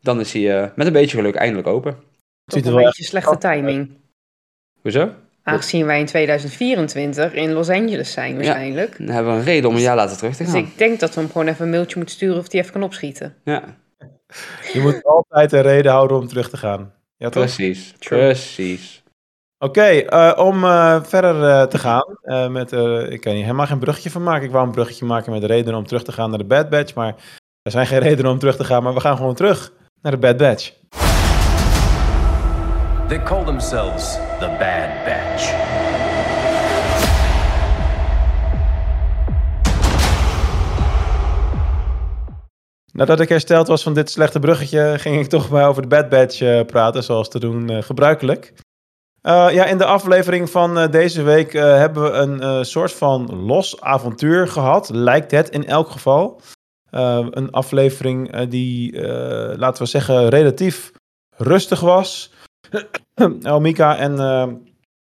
dan 0.01 0.19
is 0.19 0.33
hij 0.33 0.71
met 0.75 0.87
een 0.87 0.93
beetje 0.93 1.17
geluk 1.17 1.35
eindelijk 1.35 1.67
open. 1.67 1.91
Het 2.45 2.53
ziet 2.53 2.65
er 2.65 2.71
wel 2.71 2.79
een 2.79 2.85
beetje 2.85 3.03
slechte 3.03 3.37
timing. 3.37 3.89
Hoezo? 4.81 5.13
Aangezien 5.49 5.85
wij 5.85 5.99
in 5.99 6.05
2024 6.05 7.33
in 7.33 7.51
Los 7.51 7.69
Angeles 7.69 8.11
zijn 8.11 8.35
waarschijnlijk. 8.35 8.97
dan 8.97 9.07
hebben 9.07 9.33
we 9.33 9.39
een 9.39 9.45
reden 9.45 9.69
om 9.69 9.75
een 9.75 9.81
jaar 9.81 9.95
later 9.95 10.17
terug 10.17 10.35
te 10.35 10.43
dus 10.43 10.51
gaan. 10.51 10.61
Dus 10.61 10.71
ik 10.71 10.77
denk 10.77 10.99
dat 10.99 11.13
we 11.13 11.21
hem 11.21 11.31
gewoon 11.31 11.47
even 11.47 11.65
een 11.65 11.71
mailtje 11.71 11.97
moeten 11.97 12.15
sturen 12.15 12.37
of 12.37 12.51
hij 12.51 12.61
even 12.61 12.73
kan 12.73 12.83
opschieten. 12.83 13.35
Ja. 13.43 13.63
Je 14.73 14.79
moet 14.79 15.03
altijd 15.03 15.51
een 15.51 15.61
reden 15.61 15.91
houden 15.91 16.17
om 16.17 16.27
terug 16.27 16.49
te 16.49 16.57
gaan. 16.57 16.93
Ja, 17.17 17.29
toch? 17.29 17.43
Precies, 17.43 17.93
precies. 17.99 19.03
Oké, 19.57 19.81
eh, 19.81 20.33
om 20.37 20.63
uh, 20.63 21.03
verder 21.03 21.35
uh, 21.35 21.63
te 21.63 21.77
gaan 21.77 22.17
met, 22.51 22.71
ik 23.11 23.21
kan 23.21 23.33
hier 23.33 23.43
helemaal 23.43 23.65
geen 23.65 23.79
bruggetje 23.79 24.09
van 24.09 24.23
maken. 24.23 24.45
Ik 24.45 24.51
wou 24.51 24.65
een 24.65 24.71
bruggetje 24.71 25.05
maken 25.05 25.31
met 25.31 25.41
de 25.41 25.47
reden 25.47 25.75
om 25.75 25.87
terug 25.87 26.03
te 26.03 26.11
gaan 26.11 26.29
naar 26.29 26.39
de 26.39 26.45
Bad 26.45 26.69
Batch, 26.69 26.93
maar 26.93 27.15
er 27.61 27.71
zijn 27.71 27.87
geen 27.87 27.99
redenen 28.09 28.31
om 28.31 28.39
terug 28.39 28.55
te 28.55 28.63
gaan, 28.63 28.83
maar 28.83 28.93
we 28.93 28.99
gaan 28.99 29.17
gewoon 29.17 29.35
terug 29.35 29.71
naar 30.01 30.11
de 30.11 30.17
Bad 30.17 30.37
Batch. 30.37 30.71
They 33.09 33.23
call 33.23 33.43
themselves 33.45 34.13
the 34.39 34.55
Bad 34.59 35.05
Batch. 35.05 35.53
Nadat 42.91 43.19
ik 43.19 43.29
hersteld 43.29 43.67
was 43.67 43.83
van 43.83 43.93
dit 43.93 44.09
slechte 44.11 44.39
bruggetje, 44.39 44.95
ging 44.97 45.19
ik 45.19 45.27
toch 45.27 45.49
maar 45.49 45.67
over 45.67 45.81
de 45.81 45.87
Bad 45.87 46.09
Batch 46.09 46.41
uh, 46.41 46.61
praten, 46.65 47.03
zoals 47.03 47.29
te 47.29 47.39
doen 47.39 47.71
uh, 47.71 47.81
gebruikelijk. 47.81 48.53
Uh, 49.21 49.47
ja, 49.51 49.65
in 49.65 49.77
de 49.77 49.85
aflevering 49.85 50.49
van 50.49 50.91
deze 50.91 51.21
week 51.21 51.53
hebben 51.53 52.03
we 52.03 52.09
een 52.09 52.65
soort 52.65 52.93
van 52.93 53.35
los 53.45 53.81
avontuur 53.81 54.47
gehad, 54.47 54.89
lijkt 54.89 55.31
het 55.31 55.49
in 55.49 55.65
elk 55.65 55.89
geval. 55.89 56.41
een 56.89 57.51
aflevering 57.51 58.45
die, 58.45 59.01
laten 59.57 59.83
we 59.83 59.89
zeggen, 59.89 60.29
relatief 60.29 60.91
rustig 61.35 61.79
was. 61.79 62.31
Omika 63.53 63.97
en 63.97 64.11
uh, 64.11 64.47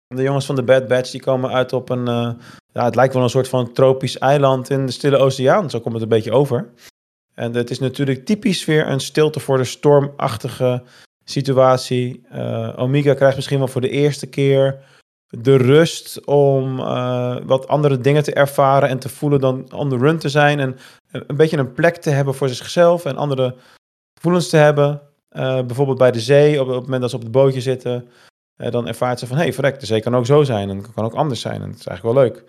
de 0.06 0.22
jongens 0.22 0.46
van 0.46 0.54
de 0.54 0.62
Bad 0.62 0.88
Batch 0.88 1.10
die 1.10 1.20
komen 1.20 1.50
uit 1.50 1.72
op 1.72 1.90
een, 1.90 2.08
uh, 2.08 2.30
ja, 2.72 2.84
het 2.84 2.94
lijkt 2.94 3.14
wel 3.14 3.22
een 3.22 3.30
soort 3.30 3.48
van 3.48 3.72
tropisch 3.72 4.18
eiland 4.18 4.70
in 4.70 4.86
de 4.86 4.92
Stille 4.92 5.16
Oceaan. 5.16 5.70
Zo 5.70 5.80
komt 5.80 5.94
het 5.94 6.02
een 6.02 6.08
beetje 6.08 6.32
over. 6.32 6.68
En 7.34 7.54
het 7.54 7.70
is 7.70 7.78
natuurlijk 7.78 8.24
typisch 8.24 8.64
weer 8.64 8.88
een 8.88 9.00
stilte 9.00 9.40
voor 9.40 9.56
de 9.56 9.64
stormachtige 9.64 10.82
situatie. 11.24 12.26
Uh, 12.32 13.14
krijgt 13.14 13.36
misschien 13.36 13.58
wel 13.58 13.68
voor 13.68 13.80
de 13.80 13.90
eerste 13.90 14.26
keer 14.26 14.78
de 15.28 15.56
rust 15.56 16.24
om 16.24 16.76
wat 17.46 17.68
andere 17.68 18.00
dingen 18.00 18.22
te 18.22 18.32
ervaren 18.32 18.88
en 18.88 18.98
te 18.98 19.08
voelen 19.08 19.40
dan 19.40 19.72
on 19.72 19.88
the 19.88 19.96
run 19.96 20.18
te 20.18 20.28
zijn. 20.28 20.60
En 20.60 20.76
een 21.10 21.36
beetje 21.36 21.56
een 21.56 21.72
plek 21.72 21.96
te 21.96 22.10
hebben 22.10 22.34
voor 22.34 22.48
zichzelf 22.48 23.04
en 23.04 23.16
andere 23.16 23.54
gevoelens 24.14 24.48
te 24.48 24.56
hebben. 24.56 25.07
Uh, 25.38 25.62
bijvoorbeeld 25.62 25.98
bij 25.98 26.10
de 26.10 26.20
zee, 26.20 26.60
op, 26.60 26.68
op, 26.68 26.74
het 26.74 26.82
moment 26.82 27.00
dat 27.00 27.10
ze 27.10 27.16
op 27.16 27.22
het 27.22 27.30
bootje 27.30 27.60
zitten, 27.60 28.08
uh, 28.56 28.70
dan 28.70 28.86
ervaart 28.86 29.18
ze 29.18 29.26
van, 29.26 29.36
hé, 29.36 29.42
hey, 29.42 29.52
verrek, 29.52 29.80
de 29.80 29.86
zee 29.86 30.00
kan 30.00 30.16
ook 30.16 30.26
zo 30.26 30.42
zijn 30.42 30.70
en 30.70 30.92
kan 30.94 31.04
ook 31.04 31.14
anders 31.14 31.40
zijn. 31.40 31.62
En 31.62 31.70
dat 31.70 31.78
is 31.78 31.86
eigenlijk 31.86 32.16
wel 32.16 32.24
leuk. 32.24 32.44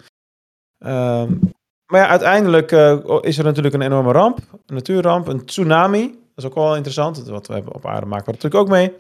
Uh, 0.86 1.38
maar 1.86 2.02
ja, 2.02 2.08
uiteindelijk 2.08 2.72
uh, 2.72 3.18
is 3.22 3.38
er 3.38 3.44
natuurlijk 3.44 3.76
een 3.76 3.82
enorme 3.82 4.12
ramp, 4.12 4.40
een 4.66 4.76
natuurramp, 4.76 5.28
een 5.28 5.46
tsunami. 5.46 6.08
Dat 6.08 6.18
is 6.36 6.46
ook 6.46 6.56
wel 6.56 6.76
interessant, 6.76 7.28
wat 7.28 7.48
we 7.48 7.54
hebben 7.54 7.74
op 7.74 7.86
aarde 7.86 8.06
maken 8.06 8.26
we 8.26 8.32
natuurlijk 8.32 8.62
ook 8.62 8.70
mee. 8.70 8.94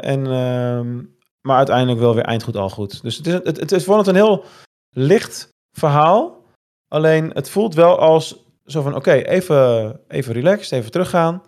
en, 0.00 0.26
ehm, 0.26 0.96
maar 1.40 1.56
uiteindelijk 1.56 2.00
wel 2.00 2.14
weer 2.14 2.24
eindgoed 2.24 2.56
al 2.56 2.70
goed. 2.70 3.02
Dus 3.02 3.16
het 3.16 3.26
is, 3.26 3.32
het, 3.32 3.60
het 3.60 3.72
is 3.72 3.84
voor 3.84 3.98
het 3.98 4.06
een 4.06 4.14
heel 4.14 4.44
licht 4.90 5.48
verhaal. 5.78 6.44
Alleen 6.88 7.30
het 7.34 7.50
voelt 7.50 7.74
wel 7.74 7.98
als 7.98 8.44
zo 8.64 8.82
van, 8.82 8.94
oké, 8.94 9.12
even, 9.12 10.00
even 10.08 10.32
relaxed, 10.32 10.72
even 10.72 10.90
teruggaan. 10.90 11.42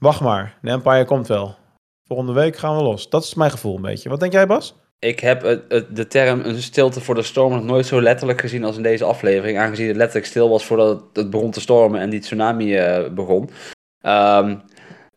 Wacht 0.00 0.20
maar, 0.20 0.58
de 0.62 0.70
Empire 0.70 1.04
komt 1.04 1.26
wel. 1.26 1.54
Volgende 2.06 2.32
week 2.32 2.56
gaan 2.56 2.76
we 2.76 2.82
los. 2.82 3.08
Dat 3.08 3.22
is 3.22 3.34
mijn 3.34 3.50
gevoel 3.50 3.76
een 3.76 3.82
beetje. 3.82 4.08
Wat 4.08 4.20
denk 4.20 4.32
jij, 4.32 4.46
Bas? 4.46 4.74
Ik 4.98 5.20
heb 5.20 5.42
het, 5.42 5.62
het, 5.68 5.96
de 5.96 6.06
term 6.06 6.40
een 6.40 6.62
stilte 6.62 7.00
voor 7.00 7.14
de 7.14 7.22
storm 7.22 7.52
nog 7.52 7.64
nooit 7.64 7.86
zo 7.86 8.02
letterlijk 8.02 8.40
gezien 8.40 8.64
als 8.64 8.76
in 8.76 8.82
deze 8.82 9.04
aflevering. 9.04 9.58
Aangezien 9.58 9.86
het 9.86 9.96
letterlijk 9.96 10.26
stil 10.26 10.48
was 10.48 10.64
voordat 10.64 11.04
het, 11.12 11.30
begon 11.30 11.50
te 11.50 11.60
stormen 11.60 12.00
en 12.00 12.10
die 12.10 12.20
tsunami 12.20 12.78
uh, 12.78 13.08
begon. 13.08 13.42
Um, 14.06 14.62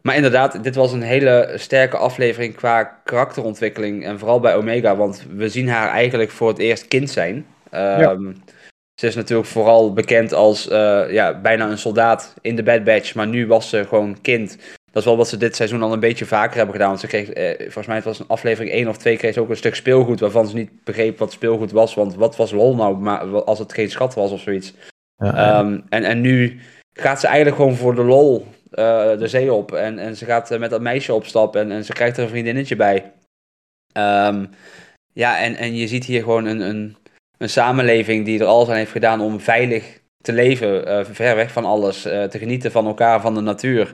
maar 0.01 0.15
inderdaad, 0.15 0.63
dit 0.63 0.75
was 0.75 0.91
een 0.91 1.01
hele 1.01 1.53
sterke 1.55 1.97
aflevering 1.97 2.55
qua 2.55 2.83
karakterontwikkeling. 2.83 4.05
En 4.05 4.19
vooral 4.19 4.39
bij 4.39 4.55
Omega, 4.55 4.95
want 4.95 5.25
we 5.35 5.49
zien 5.49 5.69
haar 5.69 5.89
eigenlijk 5.89 6.31
voor 6.31 6.47
het 6.47 6.59
eerst 6.59 6.87
kind 6.87 7.09
zijn. 7.09 7.35
Um, 7.35 7.99
ja. 7.99 8.17
Ze 8.95 9.07
is 9.07 9.15
natuurlijk 9.15 9.47
vooral 9.47 9.93
bekend 9.93 10.33
als 10.33 10.69
uh, 10.69 11.11
ja, 11.11 11.41
bijna 11.41 11.69
een 11.69 11.77
soldaat 11.77 12.33
in 12.41 12.55
de 12.55 12.63
Bad 12.63 12.83
Batch, 12.83 13.15
maar 13.15 13.27
nu 13.27 13.47
was 13.47 13.69
ze 13.69 13.85
gewoon 13.87 14.21
kind. 14.21 14.57
Dat 14.91 15.01
is 15.01 15.07
wel 15.07 15.17
wat 15.17 15.27
ze 15.27 15.37
dit 15.37 15.55
seizoen 15.55 15.81
al 15.81 15.93
een 15.93 15.99
beetje 15.99 16.25
vaker 16.25 16.55
hebben 16.55 16.73
gedaan. 16.73 16.87
Want 16.89 16.99
ze 16.99 17.07
kreeg, 17.07 17.29
eh, 17.29 17.59
volgens 17.59 17.87
mij 17.87 17.95
het 17.95 18.05
was 18.05 18.19
een 18.19 18.27
aflevering 18.27 18.73
1 18.73 18.87
of 18.87 18.97
2, 18.97 19.17
kreeg 19.17 19.33
ze 19.33 19.39
ook 19.39 19.49
een 19.49 19.57
stuk 19.57 19.75
speelgoed 19.75 20.19
waarvan 20.19 20.47
ze 20.47 20.55
niet 20.55 20.83
begreep 20.83 21.17
wat 21.17 21.31
speelgoed 21.31 21.71
was. 21.71 21.93
Want 21.93 22.15
wat 22.15 22.35
was 22.35 22.51
lol 22.51 22.75
nou 22.75 22.97
maar 22.97 23.43
als 23.43 23.59
het 23.59 23.73
geen 23.73 23.89
schat 23.89 24.13
was 24.13 24.31
of 24.31 24.41
zoiets. 24.41 24.73
Ja, 25.15 25.59
um, 25.59 25.83
en, 25.89 26.03
en 26.03 26.21
nu 26.21 26.59
gaat 26.93 27.19
ze 27.19 27.27
eigenlijk 27.27 27.55
gewoon 27.55 27.75
voor 27.75 27.95
de 27.95 28.03
lol 28.03 28.47
uh, 28.71 29.17
de 29.17 29.27
zee 29.27 29.53
op. 29.53 29.71
En, 29.71 29.99
en 29.99 30.15
ze 30.15 30.25
gaat 30.25 30.59
met 30.59 30.69
dat 30.69 30.81
meisje 30.81 31.13
opstappen 31.13 31.61
en, 31.61 31.71
en 31.71 31.85
ze 31.85 31.93
krijgt 31.93 32.17
er 32.17 32.23
een 32.23 32.29
vriendinnetje 32.29 32.75
bij. 32.75 33.11
Ehm, 33.91 34.45
ja, 35.13 35.39
en, 35.39 35.55
en 35.55 35.75
je 35.75 35.87
ziet 35.87 36.05
hier 36.05 36.23
gewoon 36.23 36.45
een, 36.45 36.59
een, 36.59 36.97
een 37.43 37.49
samenleving 37.49 38.25
die 38.25 38.39
er 38.39 38.45
alles 38.45 38.69
aan 38.69 38.75
heeft 38.75 38.91
gedaan 38.91 39.21
om 39.21 39.39
veilig 39.39 40.01
te 40.21 40.33
leven, 40.33 40.87
uh, 40.87 41.05
ver 41.05 41.35
weg 41.35 41.51
van 41.51 41.65
alles, 41.65 42.05
uh, 42.05 42.23
te 42.23 42.37
genieten 42.37 42.71
van 42.71 42.85
elkaar, 42.87 43.21
van 43.21 43.33
de 43.33 43.41
natuur. 43.41 43.93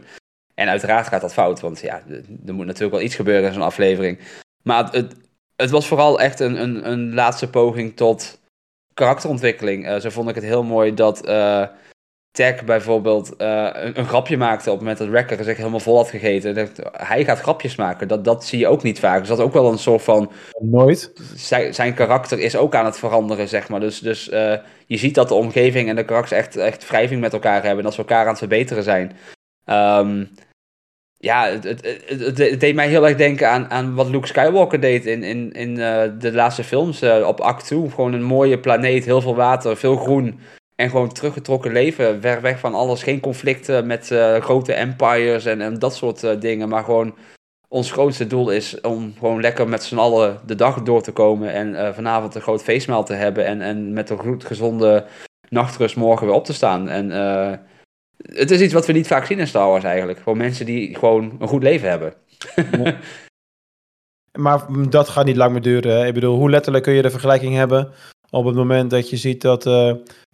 En 0.53 0.69
uiteraard 0.69 1.07
gaat 1.07 1.21
dat 1.21 1.33
fout, 1.33 1.59
want 1.59 1.79
ja, 1.79 2.01
er 2.45 2.53
moet 2.53 2.65
natuurlijk 2.65 2.93
wel 2.93 3.01
iets 3.01 3.15
gebeuren 3.15 3.47
in 3.47 3.53
zo'n 3.53 3.61
aflevering. 3.61 4.19
Maar 4.63 4.91
het, 4.91 5.15
het 5.55 5.69
was 5.69 5.87
vooral 5.87 6.19
echt 6.19 6.39
een, 6.39 6.61
een, 6.61 6.91
een 6.91 7.13
laatste 7.13 7.49
poging 7.49 7.95
tot 7.95 8.39
karakterontwikkeling. 8.93 9.87
Uh, 9.87 9.99
zo 9.99 10.09
vond 10.09 10.29
ik 10.29 10.35
het 10.35 10.43
heel 10.43 10.63
mooi 10.63 10.93
dat 10.93 11.27
Tech 12.31 12.63
bijvoorbeeld 12.65 13.33
uh, 13.37 13.69
een, 13.73 13.99
een, 13.99 14.05
grapje 14.05 14.37
maakte 14.37 14.71
op 14.71 14.79
het 14.79 14.79
moment 14.79 14.97
dat 14.97 15.07
Wrecker 15.07 15.43
zich 15.43 15.57
helemaal 15.57 15.79
vol 15.79 15.95
had 15.95 16.09
gegeten. 16.09 16.55
Dat, 16.55 16.91
hij 16.91 17.25
gaat 17.25 17.39
grapjes 17.39 17.75
maken. 17.75 18.07
Dat, 18.07 18.23
dat 18.23 18.45
zie 18.45 18.59
je 18.59 18.67
ook 18.67 18.83
niet 18.83 18.99
vaak. 18.99 19.19
Dus 19.19 19.27
dat 19.27 19.37
is 19.37 19.43
ook 19.43 19.53
wel 19.53 19.71
een 19.71 19.77
soort 19.77 20.01
van. 20.01 20.31
Nooit. 20.59 21.13
Zijn, 21.35 21.73
zijn 21.73 21.93
karakter 21.93 22.39
is 22.39 22.55
ook 22.55 22.75
aan 22.75 22.85
het 22.85 22.99
veranderen, 22.99 23.47
zeg 23.47 23.69
maar. 23.69 23.79
Dus, 23.79 23.99
dus 23.99 24.29
uh, 24.29 24.55
je 24.85 24.97
ziet 24.97 25.15
dat 25.15 25.27
de 25.27 25.33
omgeving 25.33 25.89
en 25.89 25.95
de 25.95 26.05
karakters 26.05 26.39
echt, 26.39 26.55
echt 26.55 26.87
wrijving 26.87 27.21
met 27.21 27.33
elkaar 27.33 27.63
hebben. 27.63 27.77
En 27.77 27.83
dat 27.83 27.93
ze 27.93 27.99
elkaar 27.99 28.23
aan 28.23 28.29
het 28.29 28.37
verbeteren 28.37 28.83
zijn. 28.83 29.11
Um, 29.65 30.29
ja, 31.17 31.47
het, 31.49 31.63
het, 31.63 32.03
het, 32.05 32.37
het, 32.37 32.59
deed 32.59 32.75
mij 32.75 32.87
heel 32.87 33.07
erg 33.07 33.17
denken 33.17 33.49
aan, 33.49 33.69
aan 33.69 33.95
wat 33.95 34.09
Luke 34.09 34.27
Skywalker 34.27 34.79
deed 34.79 35.05
in, 35.05 35.23
in, 35.23 35.51
in 35.51 35.69
uh, 35.69 36.03
de 36.19 36.33
laatste 36.33 36.63
films. 36.63 37.03
op 37.03 37.39
Act 37.39 37.65
2. 37.65 37.89
Gewoon 37.89 38.13
een 38.13 38.23
mooie 38.23 38.59
planeet, 38.59 39.05
heel 39.05 39.21
veel 39.21 39.35
water, 39.35 39.77
veel 39.77 39.95
groen. 39.95 40.39
En 40.79 40.89
gewoon 40.89 41.11
teruggetrokken 41.11 41.71
leven, 41.71 42.21
ver 42.21 42.41
weg 42.41 42.59
van 42.59 42.73
alles. 42.73 43.03
Geen 43.03 43.19
conflicten 43.19 43.87
met 43.87 44.11
uh, 44.11 44.37
grote 44.37 44.73
empires 44.73 45.45
en, 45.45 45.61
en 45.61 45.79
dat 45.79 45.95
soort 45.95 46.23
uh, 46.23 46.39
dingen. 46.39 46.69
Maar 46.69 46.83
gewoon 46.83 47.15
ons 47.67 47.91
grootste 47.91 48.27
doel 48.27 48.49
is 48.49 48.81
om 48.81 49.13
gewoon 49.17 49.41
lekker 49.41 49.67
met 49.67 49.83
z'n 49.83 49.97
allen 49.97 50.39
de 50.45 50.55
dag 50.55 50.83
door 50.83 51.01
te 51.01 51.11
komen. 51.11 51.53
En 51.53 51.69
uh, 51.69 51.93
vanavond 51.93 52.35
een 52.35 52.41
groot 52.41 52.63
feestmaal 52.63 53.05
te 53.05 53.13
hebben. 53.13 53.45
En, 53.45 53.61
en 53.61 53.93
met 53.93 54.09
een 54.09 54.17
goed 54.19 54.45
gezonde 54.45 55.05
nachtrust 55.49 55.95
morgen 55.95 56.27
weer 56.27 56.35
op 56.35 56.45
te 56.45 56.53
staan. 56.53 56.89
En 56.89 57.09
het 58.23 58.51
is 58.51 58.61
iets 58.61 58.73
wat 58.73 58.85
we 58.85 58.93
niet 58.93 59.07
vaak 59.07 59.25
zien 59.25 59.39
in 59.39 59.47
Star 59.47 59.67
Wars 59.67 59.83
eigenlijk. 59.83 60.19
Gewoon 60.19 60.37
mensen 60.37 60.65
die 60.65 60.95
gewoon 60.95 61.37
een 61.39 61.47
goed 61.47 61.63
leven 61.63 61.89
hebben. 61.89 62.13
maar 64.45 64.65
dat 64.89 65.09
gaat 65.09 65.25
niet 65.25 65.37
lang 65.37 65.51
meer 65.51 65.61
duren. 65.61 65.97
Hè? 65.97 66.05
Ik 66.05 66.13
bedoel, 66.13 66.37
hoe 66.37 66.49
letterlijk 66.49 66.83
kun 66.83 66.93
je 66.93 67.01
de 67.01 67.09
vergelijking 67.09 67.55
hebben 67.55 67.91
op 68.29 68.45
het 68.45 68.55
moment 68.55 68.89
dat 68.89 69.09
je 69.09 69.17
ziet 69.17 69.41
dat 69.41 69.65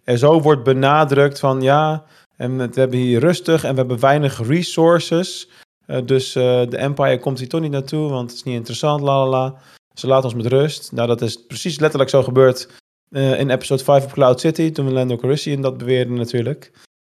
er 0.06 0.18
zo 0.18 0.40
wordt 0.40 0.62
benadrukt 0.62 1.38
van 1.38 1.62
ja, 1.62 2.04
en 2.36 2.56
we 2.56 2.80
hebben 2.80 2.98
hier 2.98 3.20
rustig 3.20 3.64
en 3.64 3.70
we 3.70 3.76
hebben 3.76 4.00
weinig 4.00 4.46
resources. 4.46 5.48
Uh, 5.86 5.98
dus 6.04 6.36
uh, 6.36 6.42
de 6.68 6.76
Empire 6.76 7.18
komt 7.18 7.38
hier 7.38 7.48
toch 7.48 7.60
niet 7.60 7.70
naartoe, 7.70 8.10
want 8.10 8.30
het 8.30 8.38
is 8.38 8.44
niet 8.44 8.54
interessant, 8.54 9.00
la 9.00 9.18
la 9.18 9.28
la. 9.28 9.54
Ze 9.94 10.06
laten 10.06 10.24
ons 10.24 10.34
met 10.34 10.46
rust. 10.46 10.92
Nou, 10.92 11.08
dat 11.08 11.22
is 11.22 11.46
precies 11.46 11.78
letterlijk 11.78 12.10
zo 12.10 12.22
gebeurd 12.22 12.68
uh, 13.10 13.40
in 13.40 13.50
episode 13.50 13.84
5 13.84 14.04
op 14.04 14.12
Cloud 14.12 14.40
City, 14.40 14.72
toen 14.72 14.86
we 14.86 14.92
Lando 14.92 15.16
Calrissian 15.16 15.60
dat 15.60 15.78
beweerde 15.78 16.12
natuurlijk. 16.12 16.72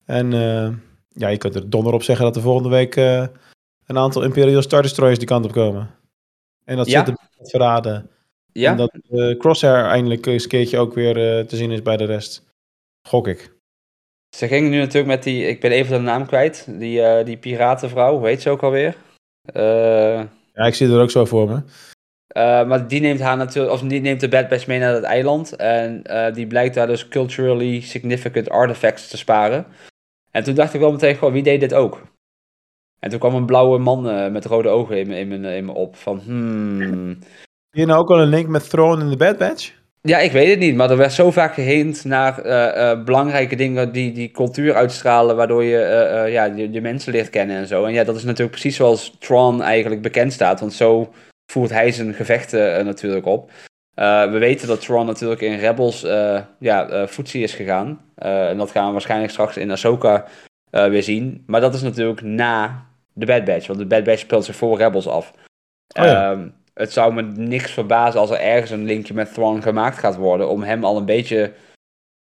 En 0.05 0.31
ja, 1.09 1.29
je 1.29 1.39
kunt 1.39 1.55
er 1.55 1.71
donder 1.71 1.93
op 1.93 2.03
zeggen 2.03 2.25
dat 2.25 2.37
er 2.37 2.43
volgende 2.43 2.69
week 2.69 2.97
een 3.87 3.99
aantal 3.99 4.23
Imperial 4.23 4.63
Star 4.63 4.83
Destroyers 4.83 5.19
die 5.19 5.29
kant 5.29 5.45
op 5.45 5.53
komen. 5.53 5.91
En 6.65 6.77
dat 6.77 6.87
ja. 6.87 7.05
zit 7.05 7.09
er 7.09 7.49
verraden. 7.49 8.11
Ja. 8.53 8.71
En 8.71 8.77
dat 8.77 8.99
Crosshair 9.39 9.85
eindelijk 9.85 10.27
eens 10.27 10.43
een 10.43 10.49
keertje 10.49 10.79
ook 10.79 10.95
weer 10.95 11.47
te 11.47 11.57
zien 11.57 11.71
is 11.71 11.83
bij 11.83 11.97
de 11.97 12.05
rest. 12.05 12.48
Gok 13.09 13.29
ik. 13.29 13.57
Ze 14.37 14.49
ging 14.49 14.71
nu 14.71 14.79
natuurlijk 14.79 15.07
met 15.07 15.23
die, 15.23 15.47
ik 15.47 15.61
ben 15.61 15.71
even 15.71 15.97
de 15.97 16.03
naam 16.03 16.27
kwijt, 16.27 16.79
die, 16.79 17.01
uh, 17.01 17.25
die 17.25 17.37
piratenvrouw, 17.37 18.19
hoe 18.19 18.27
heet 18.27 18.43
ze 18.43 18.51
ook 18.51 18.63
alweer? 18.63 18.97
Uh, 19.55 20.23
ja, 20.55 20.65
ik 20.65 20.75
zie 20.75 20.89
er 20.89 21.01
ook 21.01 21.11
zo 21.11 21.25
voor 21.25 21.49
me. 21.49 21.55
Uh, 21.57 22.69
maar 22.69 22.89
die 22.89 23.01
neemt 23.01 23.21
haar 23.21 23.37
natuurlijk, 23.37 23.75
of 23.75 23.81
die 23.81 24.01
neemt 24.01 24.21
de 24.21 24.29
Bad 24.29 24.49
Batch 24.49 24.67
mee 24.67 24.79
naar 24.79 24.95
het 24.95 25.05
eiland. 25.05 25.57
En 25.57 26.03
die 26.35 26.47
blijkt 26.47 26.75
daar 26.75 26.87
dus 26.87 27.09
culturally 27.09 27.81
significant 27.81 28.51
artifacts 28.51 29.09
te 29.09 29.17
sparen. 29.17 29.67
En 30.31 30.45
toen 30.45 30.55
dacht 30.55 30.75
ik 30.75 30.81
wel 30.81 30.93
meteen, 30.93 31.15
gewoon, 31.15 31.33
wie 31.33 31.43
deed 31.43 31.61
dit 31.61 31.75
ook? 31.75 32.03
En 32.99 33.11
toen 33.11 33.19
kwam 33.19 33.35
een 33.35 33.47
blauwe 33.47 33.79
man 33.79 34.33
met 34.33 34.45
rode 34.45 34.69
ogen 34.69 34.99
in 34.99 35.09
me, 35.09 35.19
in, 35.19 35.29
me, 35.29 35.57
in 35.57 35.65
me 35.65 35.73
op. 35.73 35.97
Van, 35.97 36.21
hmm. 36.21 37.19
Zie 37.71 37.81
je 37.81 37.87
nou 37.87 38.01
ook 38.01 38.11
al 38.11 38.21
een 38.21 38.29
link 38.29 38.49
met 38.49 38.71
Throne 38.71 39.03
in 39.03 39.11
de 39.11 39.17
Bad 39.17 39.39
Batch? 39.39 39.78
Ja, 40.03 40.19
ik 40.19 40.33
weet 40.33 40.51
het 40.51 40.59
niet, 40.59 40.75
maar 40.75 40.91
er 40.91 40.97
werd 40.97 41.13
zo 41.13 41.31
vaak 41.31 41.55
geheend 41.55 42.05
naar 42.05 42.47
uh, 42.47 42.53
uh, 42.77 43.05
belangrijke 43.05 43.57
dingen 43.57 43.93
die 43.93 44.13
die 44.13 44.31
cultuur 44.31 44.75
uitstralen, 44.75 45.37
waardoor 45.37 45.65
je 45.65 45.77
uh, 45.77 46.33
ja, 46.33 46.45
je, 46.45 46.73
je, 46.73 46.81
mensen 46.81 47.13
leert 47.13 47.31
kennen 47.31 47.57
en 47.57 47.67
zo. 47.67 47.85
En 47.85 47.93
ja, 47.93 48.05
dat 48.05 48.17
is 48.17 48.25
natuurlijk 48.25 48.51
precies 48.51 48.77
zoals 48.77 49.17
Tron 49.19 49.63
eigenlijk 49.63 50.03
bekend 50.03 50.33
staat, 50.33 50.61
want 50.61 50.73
zo 50.73 51.13
voert 51.53 51.71
hij 51.71 51.93
zijn 51.93 52.15
gevechten 52.15 52.85
natuurlijk 52.85 53.27
op. 53.27 53.51
we 53.95 54.37
weten 54.39 54.69
dat 54.69 54.81
Tron 54.81 55.07
natuurlijk 55.07 55.41
in 55.41 55.59
Rebels 55.59 56.01
ja, 56.59 57.07
voetzie 57.07 57.43
is 57.43 57.55
gegaan. 57.55 58.01
en 58.15 58.57
dat 58.57 58.71
gaan 58.71 58.87
we 58.87 58.93
waarschijnlijk 58.93 59.33
straks 59.33 59.57
in 59.57 59.71
Ahsoka 59.71 60.25
weer 60.71 61.03
zien. 61.03 61.43
Maar 61.47 61.61
dat 61.61 61.75
is 61.75 61.83
natuurlijk 61.83 62.23
na 62.23 62.87
de 63.13 63.27
Bad 63.27 63.45
Batch, 63.45 63.67
want 63.67 63.79
de 63.79 63.87
Bad 63.87 64.05
Batch 64.05 64.21
speelt 64.21 64.45
zich 64.45 64.57
voor 64.57 64.79
Rebels 64.79 65.09
af. 65.09 65.33
Oh 65.99 66.05
ja. 66.05 66.31
Ehm, 66.31 66.49
het 66.79 66.93
zou 66.93 67.15
me 67.15 67.23
niks 67.23 67.71
verbazen 67.71 68.21
als 68.21 68.31
er 68.31 68.41
ergens 68.41 68.71
een 68.71 68.85
linkje 68.85 69.15
met 69.15 69.35
Thrawn 69.35 69.61
gemaakt 69.61 69.99
gaat 69.99 70.17
worden. 70.17 70.49
Om 70.49 70.63
hem 70.63 70.85
al 70.85 70.97
een 70.97 71.05
beetje 71.05 71.53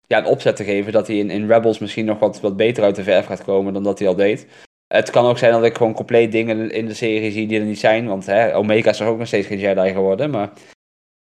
ja, 0.07 0.19
een 0.19 0.25
opzet 0.25 0.57
te 0.57 0.65
geven. 0.65 0.93
Dat 0.93 1.07
hij 1.07 1.17
in, 1.17 1.31
in 1.31 1.47
Rebels 1.47 1.79
misschien 1.79 2.05
nog 2.05 2.19
wat, 2.19 2.41
wat 2.41 2.57
beter 2.57 2.85
uit 2.85 2.97
de 2.97 3.03
verf 3.03 3.27
gaat 3.27 3.45
komen 3.45 3.73
dan 3.73 3.83
dat 3.83 3.99
hij 3.99 4.09
al 4.09 4.15
deed. 4.15 4.47
Het 4.87 5.11
kan 5.11 5.27
ook 5.27 5.39
zijn 5.39 5.53
dat 5.53 5.65
ik 5.65 5.77
gewoon 5.77 5.93
compleet 5.93 6.33
dingen 6.33 6.71
in 6.71 6.87
de 6.87 6.95
serie 6.95 7.31
zie 7.31 7.47
die 7.47 7.59
er 7.59 7.67
niet 7.67 7.79
zijn. 7.79 8.07
Want 8.07 8.27
hè, 8.27 8.57
Omega 8.57 8.91
is 8.91 9.01
er 9.01 9.07
ook 9.07 9.19
nog 9.19 9.27
steeds 9.27 9.47
geen 9.47 9.59
Jedi 9.59 9.93
geworden. 9.93 10.31
Maar 10.31 10.51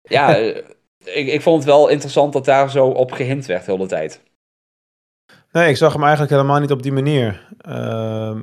ja, 0.02 0.34
ik, 1.20 1.26
ik 1.26 1.40
vond 1.40 1.56
het 1.56 1.72
wel 1.72 1.88
interessant 1.88 2.32
dat 2.32 2.44
daar 2.44 2.70
zo 2.70 2.86
op 2.86 3.12
gehind 3.12 3.46
werd 3.46 3.64
de 3.64 3.72
hele 3.72 3.86
tijd. 3.86 4.22
Nee, 5.52 5.68
ik 5.68 5.76
zag 5.76 5.92
hem 5.92 6.02
eigenlijk 6.02 6.32
helemaal 6.32 6.60
niet 6.60 6.70
op 6.70 6.82
die 6.82 6.92
manier. 6.92 7.48
Uh, 7.68 8.40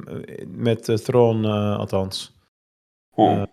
met 0.47 0.87
uh, 0.87 0.95
Thrawn 0.95 1.43
uh, 1.45 1.77
althans. 1.77 2.33
Uh, 3.15 3.43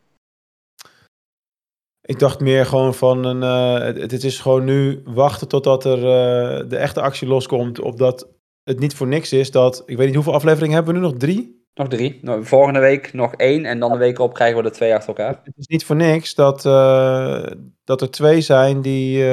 ik 2.11 2.19
dacht 2.19 2.41
meer 2.41 2.67
gewoon 2.67 2.95
van 2.95 3.25
een. 3.25 3.43
Uh, 3.43 3.85
het, 3.85 4.11
het, 4.11 4.25
is 4.25 4.39
gewoon 4.39 4.65
nu 4.65 5.03
wachten 5.05 5.49
totdat 5.49 5.85
er 5.85 5.97
uh, 5.99 6.69
de 6.69 6.77
echte 6.77 7.01
actie 7.01 7.29
loskomt. 7.29 7.81
Opdat 7.81 8.29
het 8.63 8.79
niet 8.79 8.95
voor 8.95 9.07
niks 9.07 9.33
is 9.33 9.51
dat. 9.51 9.83
Ik 9.87 9.97
weet 9.97 10.07
niet 10.07 10.15
hoeveel 10.15 10.35
afleveringen 10.35 10.75
hebben 10.75 10.95
we 10.95 11.01
nu 11.01 11.07
nog? 11.07 11.17
Drie? 11.17 11.65
Nog 11.75 11.89
drie. 11.89 12.19
Nou, 12.23 12.45
volgende 12.45 12.81
week 12.81 13.13
nog 13.13 13.35
één. 13.35 13.65
En 13.65 13.79
dan 13.79 13.93
de 13.93 13.99
week 13.99 14.19
op 14.19 14.35
krijgen 14.35 14.63
we 14.63 14.69
er 14.69 14.75
twee 14.75 14.95
achter 14.95 15.09
elkaar. 15.09 15.41
Het 15.45 15.57
is 15.57 15.67
niet 15.67 15.85
voor 15.85 15.97
niks 15.97 16.35
dat, 16.35 16.65
uh, 16.65 17.43
dat 17.85 18.01
er 18.01 18.11
twee 18.11 18.41
zijn 18.41 18.81
die 18.81 19.25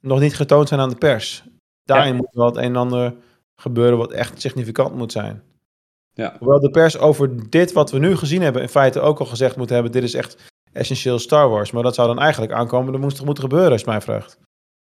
nog 0.00 0.20
niet 0.20 0.36
getoond 0.36 0.68
zijn 0.68 0.80
aan 0.80 0.88
de 0.88 0.96
pers. 0.96 1.44
Daarin 1.84 2.12
ja. 2.12 2.16
moet 2.16 2.30
wel 2.32 2.46
het 2.46 2.56
een 2.56 2.62
en 2.62 2.76
ander 2.76 3.14
gebeuren 3.56 3.98
wat 3.98 4.12
echt 4.12 4.40
significant 4.40 4.94
moet 4.94 5.12
zijn. 5.12 5.42
Ja. 6.12 6.36
Hoewel 6.38 6.60
de 6.60 6.70
pers 6.70 6.98
over 6.98 7.50
dit 7.50 7.72
wat 7.72 7.90
we 7.90 7.98
nu 7.98 8.16
gezien 8.16 8.42
hebben 8.42 8.62
in 8.62 8.68
feite 8.68 9.00
ook 9.00 9.18
al 9.18 9.26
gezegd 9.26 9.56
moet 9.56 9.70
hebben. 9.70 9.92
Dit 9.92 10.02
is 10.02 10.14
echt 10.14 10.49
essentieel 10.72 11.18
Star 11.18 11.48
Wars. 11.48 11.70
Maar 11.70 11.82
dat 11.82 11.94
zou 11.94 12.08
dan 12.08 12.18
eigenlijk 12.18 12.52
aankomen, 12.52 12.92
dat 12.92 13.00
moest 13.00 13.16
toch 13.16 13.24
moeten 13.24 13.44
gebeuren, 13.44 13.72
is 13.72 13.84
mijn 13.84 14.02
vraag. 14.02 14.36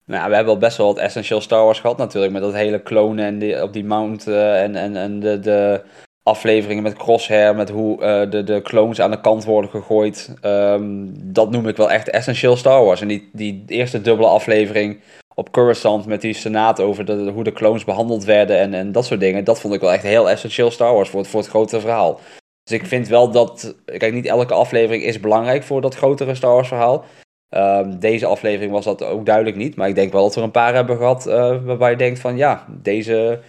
Nou, 0.06 0.28
we 0.28 0.34
hebben 0.34 0.54
al 0.54 0.60
best 0.60 0.76
wel 0.76 0.86
wat 0.86 0.98
essentieel 0.98 1.40
Star 1.40 1.64
Wars 1.64 1.80
gehad 1.80 1.96
natuurlijk. 1.96 2.32
Met 2.32 2.42
dat 2.42 2.54
hele 2.54 2.82
klonen 2.82 3.24
en 3.24 3.38
die, 3.38 3.62
op 3.62 3.72
die 3.72 3.84
mount 3.84 4.28
uh, 4.28 4.62
en, 4.62 4.76
en, 4.76 4.96
en 4.96 5.20
de, 5.20 5.40
de 5.40 5.82
afleveringen 6.22 6.82
met 6.82 6.96
Crosshair. 6.96 7.54
Met 7.54 7.70
hoe 7.70 8.00
uh, 8.00 8.30
de, 8.30 8.44
de 8.44 8.62
clones 8.62 9.00
aan 9.00 9.10
de 9.10 9.20
kant 9.20 9.44
worden 9.44 9.70
gegooid. 9.70 10.34
Um, 10.42 11.12
dat 11.32 11.50
noem 11.50 11.68
ik 11.68 11.76
wel 11.76 11.90
echt 11.90 12.10
essentieel 12.10 12.56
Star 12.56 12.84
Wars. 12.84 13.00
En 13.00 13.08
die, 13.08 13.30
die 13.32 13.64
eerste 13.66 14.00
dubbele 14.00 14.28
aflevering 14.28 15.00
op 15.34 15.52
Coruscant 15.52 16.06
met 16.06 16.20
die 16.20 16.34
senaat 16.34 16.80
over 16.80 17.30
hoe 17.30 17.44
de 17.44 17.52
clones 17.52 17.84
behandeld 17.84 18.24
werden 18.24 18.58
en, 18.58 18.74
en 18.74 18.92
dat 18.92 19.04
soort 19.04 19.20
dingen. 19.20 19.44
Dat 19.44 19.60
vond 19.60 19.74
ik 19.74 19.80
wel 19.80 19.92
echt 19.92 20.02
heel 20.02 20.30
essentieel 20.30 20.70
Star 20.70 20.94
Wars 20.94 21.08
voor 21.08 21.20
het, 21.20 21.28
voor 21.28 21.40
het 21.40 21.48
grote 21.48 21.80
verhaal. 21.80 22.20
Dus 22.64 22.78
ik 22.78 22.86
vind 22.86 23.08
wel 23.08 23.30
dat. 23.30 23.74
Kijk, 23.84 24.12
niet 24.12 24.26
elke 24.26 24.54
aflevering 24.54 25.04
is 25.04 25.20
belangrijk 25.20 25.62
voor 25.62 25.80
dat 25.80 25.94
grotere 25.94 26.34
Star 26.34 26.54
Wars 26.54 26.68
verhaal. 26.68 27.04
Um, 27.50 27.98
deze 27.98 28.26
aflevering 28.26 28.72
was 28.72 28.84
dat 28.84 29.02
ook 29.02 29.26
duidelijk 29.26 29.56
niet. 29.56 29.76
Maar 29.76 29.88
ik 29.88 29.94
denk 29.94 30.12
wel 30.12 30.22
dat 30.22 30.34
we 30.34 30.40
een 30.40 30.50
paar 30.50 30.74
hebben 30.74 30.96
gehad 30.96 31.26
uh, 31.26 31.64
waarbij 31.64 31.90
je 31.90 31.96
denkt 31.96 32.20
van 32.20 32.36
ja, 32.36 32.66
deze. 32.82 33.40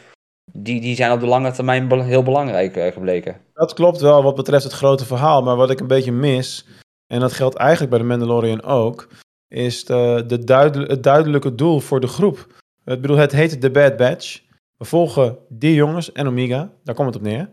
Die, 0.52 0.82
die 0.82 0.96
zijn 0.96 1.12
op 1.12 1.20
de 1.20 1.26
lange 1.26 1.52
termijn 1.52 2.02
heel 2.02 2.24
belangrijk 2.24 2.78
uh, 2.78 2.92
gebleken. 2.92 3.42
Dat 3.54 3.74
klopt 3.74 4.02
wel 4.02 4.24
wat 4.24 4.36
betreft 4.36 4.64
het 4.64 4.74
grote 4.74 5.06
verhaal. 5.06 5.44
Maar 5.44 5.56
wat 5.56 5.70
ik 5.70 5.80
een 5.80 5.88
beetje 5.88 6.12
mis, 6.12 6.66
en 7.08 7.20
dat 7.20 7.34
geldt 7.34 7.56
eigenlijk 7.56 7.90
bij 7.90 8.00
de 8.00 8.06
Mandalorian 8.06 8.64
ook, 8.64 9.08
is 9.48 9.86
de, 9.86 10.24
de 10.28 10.44
duidel 10.44 10.82
het 10.82 11.04
duidelijke 11.04 11.56
doel 11.56 11.80
voor 11.80 12.00
de 12.00 12.08
groep. 12.08 12.48
Ik 12.86 13.02
bedoel, 13.02 13.18
het 13.18 13.32
heet 13.32 13.62
de 13.62 13.72
Bad 13.72 13.98
Batch. 13.98 14.42
We 14.78 14.86
volgen 14.86 15.38
die 15.50 15.74
jongens 15.74 16.12
en 16.12 16.28
Omega, 16.28 16.70
daar 16.84 16.96
komt 16.96 17.08
het 17.08 17.18
op 17.18 17.22
neer. 17.22 17.50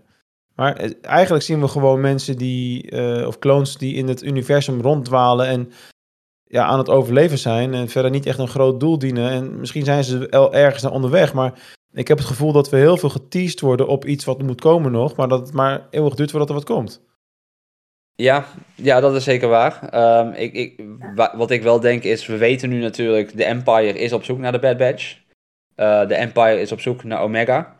Maar 0.62 0.76
eh, 0.76 0.90
eigenlijk 1.00 1.44
zien 1.44 1.60
we 1.60 1.68
gewoon 1.68 2.00
mensen 2.00 2.36
die, 2.36 2.92
uh, 2.92 3.26
of 3.26 3.38
clones 3.38 3.76
die 3.76 3.94
in 3.94 4.08
het 4.08 4.22
universum 4.22 4.80
ronddwalen 4.80 5.46
en 5.46 5.72
ja, 6.44 6.64
aan 6.64 6.78
het 6.78 6.88
overleven 6.88 7.38
zijn 7.38 7.74
en 7.74 7.88
verder 7.88 8.10
niet 8.10 8.26
echt 8.26 8.38
een 8.38 8.48
groot 8.48 8.80
doel 8.80 8.98
dienen. 8.98 9.30
En 9.30 9.60
misschien 9.60 9.84
zijn 9.84 10.04
ze 10.04 10.26
wel 10.30 10.54
ergens 10.54 10.82
naar 10.82 10.92
onderweg, 10.92 11.34
maar 11.34 11.52
ik 11.92 12.08
heb 12.08 12.18
het 12.18 12.26
gevoel 12.26 12.52
dat 12.52 12.70
we 12.70 12.76
heel 12.76 12.96
veel 12.96 13.08
geteased 13.08 13.60
worden 13.60 13.88
op 13.88 14.04
iets 14.04 14.24
wat 14.24 14.42
moet 14.42 14.60
komen 14.60 14.92
nog, 14.92 15.16
maar 15.16 15.28
dat 15.28 15.40
het 15.40 15.52
maar 15.52 15.86
eeuwig 15.90 16.14
duurt 16.14 16.30
voordat 16.30 16.48
er 16.48 16.54
wat 16.54 16.64
komt. 16.64 17.02
Ja, 18.14 18.44
ja, 18.74 19.00
dat 19.00 19.14
is 19.14 19.24
zeker 19.24 19.48
waar. 19.48 19.88
Ehm, 19.88 20.32
ik, 20.32 20.52
ik, 20.52 20.84
wat 21.34 21.50
ik 21.50 21.62
wel 21.62 21.80
denk 21.80 22.02
is, 22.02 22.26
we 22.26 22.36
weten 22.36 22.68
nu 22.68 22.80
natuurlijk, 22.80 23.36
de 23.36 23.44
Empire 23.44 23.98
is 23.98 24.12
op 24.12 24.24
zoek 24.24 24.38
naar 24.38 24.52
de 24.52 24.58
Bad 24.58 24.76
Batch. 24.76 25.16
Uh, 25.76 26.08
de 26.08 26.14
Empire 26.14 26.60
is 26.60 26.72
op 26.72 26.80
zoek 26.80 27.04
naar 27.04 27.20
Omega. 27.20 27.76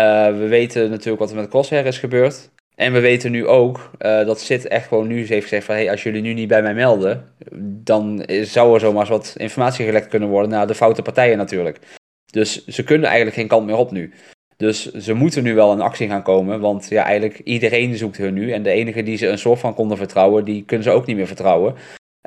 Uh, 0.00 0.38
we 0.38 0.46
weten 0.46 0.90
natuurlijk 0.90 1.18
wat 1.18 1.30
er 1.30 1.36
met 1.36 1.48
Crosshair 1.48 1.86
is 1.86 1.98
gebeurd. 1.98 2.50
En 2.74 2.92
we 2.92 3.00
weten 3.00 3.30
nu 3.30 3.46
ook 3.46 3.90
uh, 3.98 4.26
dat 4.26 4.40
Sid 4.40 4.68
echt 4.68 4.88
gewoon 4.88 5.06
nu 5.06 5.26
heeft 5.26 5.42
gezegd 5.42 5.64
van... 5.64 5.74
Hey, 5.74 5.90
als 5.90 6.02
jullie 6.02 6.22
nu 6.22 6.34
niet 6.34 6.48
bij 6.48 6.62
mij 6.62 6.74
melden, 6.74 7.32
dan 7.62 8.24
zou 8.42 8.74
er 8.74 8.80
zomaar 8.80 9.06
wat 9.06 9.34
informatie 9.36 9.84
gelekt 9.84 10.08
kunnen 10.08 10.28
worden 10.28 10.50
naar 10.50 10.66
de 10.66 10.74
foute 10.74 11.02
partijen 11.02 11.38
natuurlijk. 11.38 11.78
Dus 12.26 12.66
ze 12.66 12.84
kunnen 12.84 13.06
eigenlijk 13.06 13.36
geen 13.36 13.48
kant 13.48 13.66
meer 13.66 13.76
op 13.76 13.90
nu. 13.90 14.12
Dus 14.56 14.92
ze 14.92 15.12
moeten 15.12 15.42
nu 15.42 15.54
wel 15.54 15.72
in 15.72 15.80
actie 15.80 16.08
gaan 16.08 16.22
komen, 16.22 16.60
want 16.60 16.88
ja, 16.88 17.04
eigenlijk 17.04 17.38
iedereen 17.38 17.96
zoekt 17.96 18.16
hun 18.16 18.34
nu. 18.34 18.52
En 18.52 18.62
de 18.62 18.70
enige 18.70 19.02
die 19.02 19.16
ze 19.16 19.28
een 19.28 19.38
soort 19.38 19.58
van 19.58 19.74
konden 19.74 19.96
vertrouwen, 19.96 20.44
die 20.44 20.64
kunnen 20.64 20.84
ze 20.84 20.92
ook 20.92 21.06
niet 21.06 21.16
meer 21.16 21.26
vertrouwen. 21.26 21.74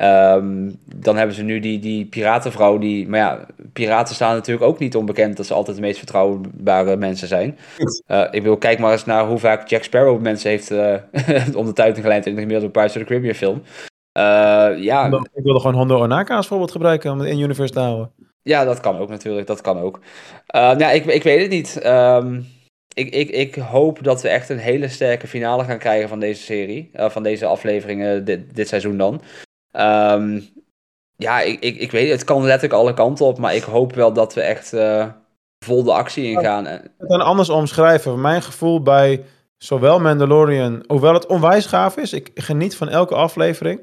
Um, 0.02 0.80
dan 0.96 1.18
hebben 1.18 1.36
ze 1.36 1.44
nu 1.44 1.60
die, 1.60 1.80
die 1.80 2.06
piratenvrouw, 2.06 2.78
die, 2.78 3.08
maar 3.08 3.20
ja, 3.20 3.46
piraten 3.74 4.16
staan 4.16 4.36
natuurlijk 4.36 4.66
ook 4.66 4.80
niet 4.80 4.96
onbekend 4.96 5.38
dat 5.38 5.46
ze 5.46 5.54
altijd 5.54 5.76
de 5.76 5.82
meest 5.82 5.98
vertrouwbare 5.98 6.96
mensen 6.96 7.28
zijn. 7.28 7.58
Uh, 8.08 8.28
ik 8.32 8.44
wil, 8.44 8.58
kijk 8.58 8.80
maar 8.80 8.92
eens 8.92 9.06
naar 9.06 9.26
hoe 9.26 9.38
vaak 9.38 9.68
Jack 9.68 9.84
Sparrow 9.84 10.22
mensen 10.22 10.50
heeft 10.50 10.72
uh, 10.72 10.96
om 11.60 11.66
de 11.66 11.74
tuin 11.74 11.96
geleid 11.96 12.26
in 12.26 12.36
de 12.36 12.42
gemiddelde 12.42 12.72
Pirates 12.72 12.96
of 12.96 13.02
the 13.02 13.08
Caribbean 13.08 13.36
film. 13.36 13.62
Uh, 14.18 14.84
ja. 14.84 15.06
Ik 15.34 15.44
wilde 15.44 15.60
gewoon 15.60 15.76
Hondo 15.76 16.02
Onaka 16.02 16.36
als 16.36 16.48
voorbeeld 16.48 16.72
gebruiken 16.72 17.12
om 17.12 17.20
het 17.20 17.30
in 17.30 17.40
universe 17.40 17.74
te 17.74 17.80
houden. 17.80 18.12
Ja, 18.42 18.66
dat 18.66 18.80
kan 18.80 18.98
ook 18.98 19.10
natuurlijk, 19.10 19.48
dat 19.48 19.62
kan 19.62 19.80
ook. 19.80 20.00
Ja, 20.48 20.92
ik, 20.92 21.06
ik 21.06 21.24
weet 21.24 21.42
het 21.42 21.50
niet. 21.50 21.86
Um, 21.86 22.46
ik, 22.94 23.14
ik, 23.14 23.30
ik 23.30 23.56
hoop 23.56 24.04
dat 24.04 24.22
we 24.22 24.30
echt 24.30 24.50
een 24.50 24.58
hele 24.58 24.88
sterke 24.88 25.28
finale 25.28 25.64
gaan 25.64 25.78
krijgen 25.78 26.10
van 26.10 26.20
deze 26.20 26.42
serie. 26.42 26.90
Van 26.94 27.24
deze 27.24 27.46
afleveringen 27.46 28.26
dit, 28.26 28.56
dit 28.56 28.68
seizoen 28.68 28.98
dan. 28.98 29.22
Um, 29.78 30.50
ja, 31.16 31.42
ik, 31.42 31.60
ik, 31.60 31.78
ik 31.78 31.92
weet 31.92 32.12
het 32.12 32.24
kan 32.24 32.42
letterlijk 32.42 32.74
alle 32.74 32.94
kanten 32.94 33.26
op. 33.26 33.38
Maar 33.38 33.56
ik 33.56 33.64
hoop 33.64 33.94
wel 33.94 34.14
dat 34.14 34.34
we 34.34 34.42
echt 34.42 34.74
uh, 34.74 35.08
vol 35.66 35.84
de 35.84 35.94
actie 35.94 36.24
ingaan. 36.26 36.68
Ik 36.68 36.92
het 36.98 37.22
anders 37.22 37.50
omschrijven. 37.50 38.22
Mijn 38.22 38.42
gevoel 38.42 38.82
bij 38.82 39.26
zowel 39.58 40.00
Mandalorian, 40.00 40.84
hoewel 40.88 41.14
het 41.14 41.26
onwijs 41.26 41.66
gaaf 41.66 41.98
is. 41.98 42.14
Ik 42.14 42.32
geniet 42.36 42.76
van 42.76 42.90
elke 42.90 43.16
aflevering. 43.16 43.82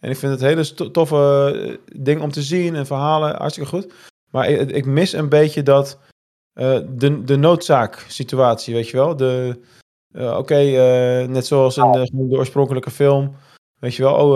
En 0.00 0.10
ik 0.10 0.16
vind 0.16 0.32
het 0.32 0.40
hele 0.40 0.90
toffe 0.90 1.52
eh, 1.54 2.00
ding 2.02 2.22
om 2.22 2.30
te 2.30 2.42
zien 2.42 2.74
en 2.74 2.86
verhalen 2.86 3.36
hartstikke 3.36 3.70
goed. 3.70 3.92
Maar 4.30 4.48
ik, 4.48 4.70
ik 4.70 4.86
mis 4.86 5.12
een 5.12 5.28
beetje 5.28 5.62
dat 5.62 5.98
uh, 6.54 6.78
de, 6.88 7.24
de 7.24 7.36
noodzaak 7.36 8.04
situatie, 8.08 8.74
weet 8.74 8.88
je 8.88 8.96
wel. 8.96 9.16
De, 9.16 9.60
uh, 10.12 10.28
Oké, 10.28 10.36
okay, 10.36 11.22
uh, 11.22 11.28
net 11.28 11.46
zoals 11.46 11.76
in 11.76 11.92
de, 11.92 12.10
de, 12.12 12.36
oorspronkelijke 12.36 12.90
film. 12.90 13.34
Weet 13.80 13.94
je 13.94 14.02
wel, 14.02 14.14
oh, 14.14 14.34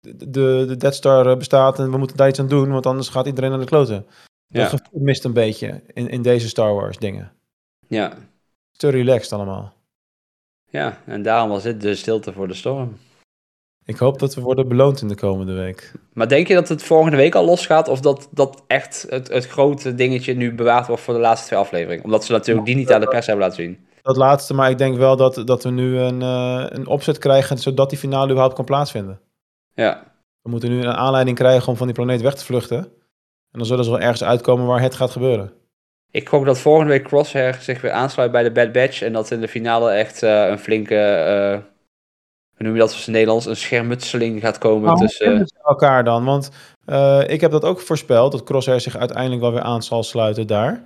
de, 0.00 0.64
de 0.66 0.76
Death 0.76 0.94
Star 0.94 1.36
bestaat 1.36 1.78
en 1.78 1.90
we 1.90 1.96
moeten 1.96 2.16
daar 2.16 2.28
iets 2.28 2.40
aan 2.40 2.48
doen, 2.48 2.70
want 2.70 2.86
anders 2.86 3.08
gaat 3.08 3.26
iedereen 3.26 3.50
naar 3.50 3.58
de 3.58 3.64
kloten. 3.64 4.06
Ja. 4.46 4.60
Dat 4.60 4.68
gevoel 4.68 5.00
mist 5.00 5.24
een 5.24 5.32
beetje 5.32 5.82
in, 5.86 6.08
in 6.08 6.22
deze 6.22 6.48
Star 6.48 6.74
Wars 6.74 6.98
dingen. 6.98 7.32
Ja. 7.86 8.16
Te 8.76 8.88
relaxed 8.88 9.32
allemaal. 9.32 9.72
Ja, 10.70 10.98
en 11.06 11.22
daarom 11.22 11.48
was 11.48 11.62
dit 11.62 11.80
de 11.80 11.94
stilte 11.94 12.32
voor 12.32 12.48
de 12.48 12.54
storm. 12.54 12.96
Ik 13.84 13.96
hoop 13.96 14.18
dat 14.18 14.34
we 14.34 14.40
worden 14.40 14.68
beloond 14.68 15.02
in 15.02 15.08
de 15.08 15.14
komende 15.14 15.52
week. 15.52 15.92
Maar 16.12 16.28
denk 16.28 16.48
je 16.48 16.54
dat 16.54 16.68
het 16.68 16.82
volgende 16.82 17.16
week 17.16 17.34
al 17.34 17.44
losgaat? 17.44 17.88
Of 17.88 18.00
dat, 18.00 18.28
dat 18.30 18.62
echt 18.66 19.06
het, 19.08 19.28
het 19.28 19.46
grote 19.46 19.94
dingetje 19.94 20.34
nu 20.34 20.54
bewaard 20.54 20.86
wordt 20.86 21.02
voor 21.02 21.14
de 21.14 21.20
laatste 21.20 21.46
twee 21.46 21.58
afleveringen? 21.58 22.04
Omdat 22.04 22.24
ze 22.24 22.32
natuurlijk 22.32 22.66
die 22.66 22.76
niet 22.76 22.92
aan 22.92 23.00
de 23.00 23.08
pers 23.08 23.26
hebben 23.26 23.44
laten 23.44 23.62
zien. 23.64 23.86
Dat 24.02 24.16
laatste, 24.16 24.54
maar 24.54 24.70
ik 24.70 24.78
denk 24.78 24.96
wel 24.96 25.16
dat, 25.16 25.42
dat 25.44 25.62
we 25.62 25.70
nu 25.70 25.98
een, 25.98 26.20
uh, 26.20 26.64
een 26.68 26.86
opzet 26.86 27.18
krijgen 27.18 27.58
zodat 27.58 27.90
die 27.90 27.98
finale 27.98 28.26
überhaupt 28.26 28.54
kan 28.54 28.64
plaatsvinden. 28.64 29.20
Ja. 29.74 30.02
We 30.42 30.50
moeten 30.50 30.70
nu 30.70 30.80
een 30.80 30.94
aanleiding 30.94 31.36
krijgen 31.36 31.68
om 31.68 31.76
van 31.76 31.86
die 31.86 31.94
planeet 31.94 32.20
weg 32.20 32.34
te 32.34 32.44
vluchten. 32.44 32.78
En 33.52 33.58
dan 33.58 33.66
zullen 33.66 33.84
ze 33.84 33.90
wel 33.90 34.00
ergens 34.00 34.24
uitkomen 34.24 34.66
waar 34.66 34.80
het 34.80 34.94
gaat 34.94 35.10
gebeuren. 35.10 35.52
Ik 36.10 36.28
hoop 36.28 36.44
dat 36.44 36.58
volgende 36.58 36.90
week 36.90 37.04
Crosshair 37.04 37.58
zich 37.60 37.80
weer 37.80 37.90
aansluit 37.90 38.32
bij 38.32 38.42
de 38.42 38.52
Bad 38.52 38.72
Batch. 38.72 39.02
En 39.02 39.12
dat 39.12 39.30
in 39.30 39.40
de 39.40 39.48
finale 39.48 39.90
echt 39.90 40.22
uh, 40.22 40.46
een 40.46 40.58
flinke... 40.58 40.94
Uh, 40.94 41.68
hoe 42.56 42.66
noem 42.66 42.72
je 42.74 42.80
dat 42.80 43.02
in 43.06 43.12
Nederlands, 43.12 43.46
een 43.46 43.56
schermutseling 43.56 44.40
gaat 44.40 44.58
komen 44.58 44.86
nou, 44.86 44.98
tussen... 44.98 45.50
elkaar 45.62 46.04
dan, 46.04 46.24
want 46.24 46.50
ik 47.26 47.40
heb 47.40 47.50
dat 47.50 47.64
ook 47.64 47.80
voorspeld, 47.80 48.32
dat 48.32 48.44
Crosshair 48.44 48.80
zich 48.80 48.96
uiteindelijk 48.96 49.40
wel 49.40 49.52
weer 49.52 49.62
aan 49.62 49.82
zal 49.82 50.02
sluiten 50.02 50.46
daar. 50.46 50.82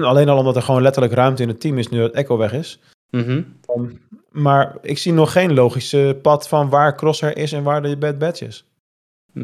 Alleen 0.00 0.28
al 0.28 0.38
omdat 0.38 0.56
er 0.56 0.62
gewoon 0.62 0.82
letterlijk 0.82 1.14
ruimte 1.14 1.42
in 1.42 1.48
het 1.48 1.60
team 1.60 1.78
is 1.78 1.88
nu 1.88 1.98
dat 1.98 2.12
Echo 2.12 2.36
weg 2.36 2.52
is. 2.52 2.80
Mm 3.10 3.22
-hmm. 3.22 3.56
um, 3.76 4.00
maar 4.30 4.76
ik 4.82 4.98
zie 4.98 5.12
nog 5.12 5.32
geen 5.32 5.54
logische 5.54 6.18
pad 6.22 6.48
van 6.48 6.68
waar 6.68 6.96
Crosshair 6.96 7.36
is 7.36 7.52
en 7.52 7.62
waar 7.62 7.82
de 7.82 7.96
Bad 7.96 8.18
Batch 8.18 8.40
is. 8.40 8.64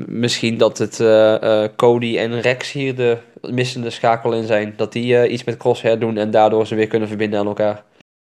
Misschien 0.07 0.59
dat 0.59 0.79
het 0.79 1.01
uh, 1.01 1.43
uh, 1.43 1.65
Cody 1.77 2.19
en 2.19 2.41
Rex 2.41 2.73
hier 2.73 2.95
de 2.97 3.19
missende 3.41 3.91
schakel 3.91 4.33
in 4.33 4.45
zijn. 4.45 4.75
Dat 4.77 4.93
die 4.93 5.29
iets 5.29 5.45
met 5.45 5.57
Crosshair 5.57 5.99
doen 5.99 6.17
en 6.17 6.31
daardoor 6.31 6.67
ze 6.67 6.75
weer 6.75 6.87
kunnen 6.87 7.09
verbinden 7.09 7.41
aan 7.41 7.47
elkaar. 7.47 7.85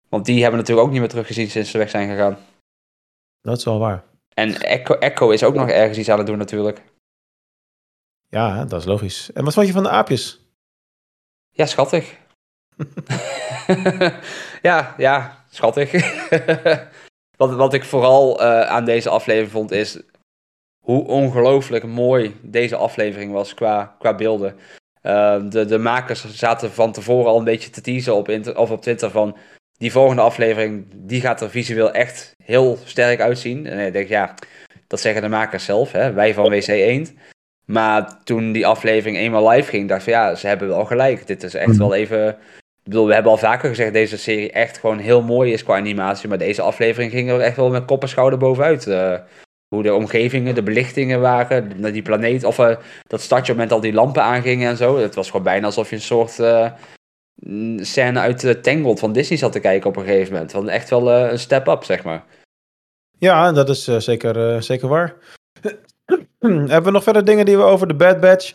Want 0.09 0.25
die 0.25 0.41
hebben 0.41 0.59
natuurlijk 0.59 0.85
ook 0.87 0.91
niet 0.91 1.01
meer 1.01 1.09
teruggezien 1.09 1.49
sinds 1.49 1.71
ze 1.71 1.77
weg 1.77 1.89
zijn 1.89 2.09
gegaan. 2.09 2.37
Dat 3.41 3.57
is 3.57 3.63
wel 3.63 3.79
waar. 3.79 4.03
En 4.33 4.61
Echo, 4.61 4.93
Echo 4.93 5.29
is 5.29 5.43
ook 5.43 5.53
nog 5.53 5.69
ergens 5.69 5.97
iets 5.97 6.09
aan 6.09 6.17
het 6.17 6.27
doen 6.27 6.37
natuurlijk. 6.37 6.81
Ja, 8.29 8.65
dat 8.65 8.79
is 8.79 8.85
logisch. 8.85 9.31
En 9.33 9.43
wat 9.43 9.53
vond 9.53 9.67
je 9.67 9.73
van 9.73 9.83
de 9.83 9.89
aapjes? 9.89 10.40
Ja, 11.61 11.67
schattig. 11.67 12.17
ja, 14.61 14.95
ja, 14.97 15.45
schattig. 15.49 15.91
wat, 17.37 17.53
wat 17.55 17.73
ik 17.73 17.83
vooral 17.83 18.41
uh, 18.41 18.61
aan 18.61 18.85
deze 18.85 19.09
aflevering 19.09 19.51
vond 19.51 19.71
is 19.71 20.01
hoe 20.79 21.07
ongelooflijk 21.07 21.85
mooi 21.85 22.35
deze 22.41 22.75
aflevering 22.75 23.31
was 23.31 23.53
qua, 23.53 23.95
qua 23.99 24.15
beelden. 24.15 24.55
Uh, 25.03 25.49
de, 25.49 25.65
de 25.65 25.77
makers 25.77 26.33
zaten 26.33 26.71
van 26.71 26.91
tevoren 26.91 27.31
al 27.31 27.37
een 27.37 27.43
beetje 27.43 27.69
te 27.69 27.81
teasen 27.81 28.15
op, 28.15 28.29
of 28.55 28.71
op 28.71 28.81
Twitter 28.81 29.11
van 29.11 29.37
die 29.77 29.91
volgende 29.91 30.21
aflevering, 30.21 30.85
die 30.95 31.21
gaat 31.21 31.41
er 31.41 31.49
visueel 31.49 31.91
echt 31.91 32.35
heel 32.43 32.77
sterk 32.85 33.19
uitzien. 33.19 33.67
En 33.67 33.85
ik 33.85 33.93
denk, 33.93 34.07
ja, 34.07 34.35
dat 34.87 34.99
zeggen 34.99 35.21
de 35.21 35.29
makers 35.29 35.65
zelf, 35.65 35.91
hè? 35.91 36.13
wij 36.13 36.33
van 36.33 36.49
WC 36.49 36.67
Eend. 36.67 37.13
Maar 37.71 38.23
toen 38.23 38.51
die 38.51 38.67
aflevering 38.67 39.17
eenmaal 39.17 39.49
live 39.49 39.69
ging, 39.69 39.87
dacht 39.87 40.07
ik 40.07 40.13
van 40.13 40.23
ja, 40.23 40.35
ze 40.35 40.47
hebben 40.47 40.67
wel 40.67 40.85
gelijk. 40.85 41.27
Dit 41.27 41.43
is 41.43 41.53
echt 41.53 41.77
wel 41.77 41.93
even... 41.93 42.27
Ik 42.83 42.89
bedoel, 42.89 43.07
we 43.07 43.13
hebben 43.13 43.31
al 43.31 43.37
vaker 43.37 43.69
gezegd 43.69 43.93
deze 43.93 44.17
serie 44.17 44.51
echt 44.51 44.77
gewoon 44.77 44.97
heel 44.97 45.21
mooi 45.21 45.53
is 45.53 45.63
qua 45.63 45.75
animatie. 45.75 46.29
Maar 46.29 46.37
deze 46.37 46.61
aflevering 46.61 47.11
ging 47.11 47.29
er 47.29 47.39
echt 47.39 47.55
wel 47.55 47.69
met 47.69 47.85
kop 47.85 48.01
en 48.01 48.09
schouder 48.09 48.39
bovenuit. 48.39 48.87
Uh, 48.87 49.17
hoe 49.67 49.83
de 49.83 49.93
omgevingen, 49.93 50.55
de 50.55 50.63
belichtingen 50.63 51.21
waren, 51.21 51.91
die 51.91 52.01
planeet, 52.01 52.43
of 52.43 52.57
uh, 52.59 52.75
dat 53.07 53.21
stadje 53.21 53.55
met 53.55 53.71
al 53.71 53.79
die 53.79 53.93
lampen 53.93 54.23
aangingen 54.23 54.69
en 54.69 54.77
zo. 54.77 54.97
Het 54.97 55.15
was 55.15 55.27
gewoon 55.27 55.43
bijna 55.43 55.65
alsof 55.65 55.89
je 55.89 55.95
een 55.95 56.01
soort 56.01 56.39
uh, 56.39 56.71
scène 57.77 58.19
uit 58.19 58.63
Tangled 58.63 58.99
van 58.99 59.13
Disney 59.13 59.37
zat 59.37 59.51
te 59.51 59.59
kijken 59.59 59.89
op 59.89 59.95
een 59.95 60.05
gegeven 60.05 60.33
moment. 60.33 60.51
Want 60.51 60.67
echt 60.67 60.89
wel 60.89 61.11
een 61.11 61.39
step-up, 61.39 61.83
zeg 61.83 62.03
maar. 62.03 62.23
Ja, 63.17 63.51
dat 63.51 63.69
is 63.69 63.83
zeker, 63.83 64.63
zeker 64.63 64.87
waar. 64.87 65.15
Hebben 66.39 66.83
we 66.83 66.91
nog 66.91 67.03
verder 67.03 67.25
dingen 67.25 67.45
die 67.45 67.57
we 67.57 67.63
over 67.63 67.87
de 67.87 67.93
Bad 67.93 68.19
Batch 68.19 68.53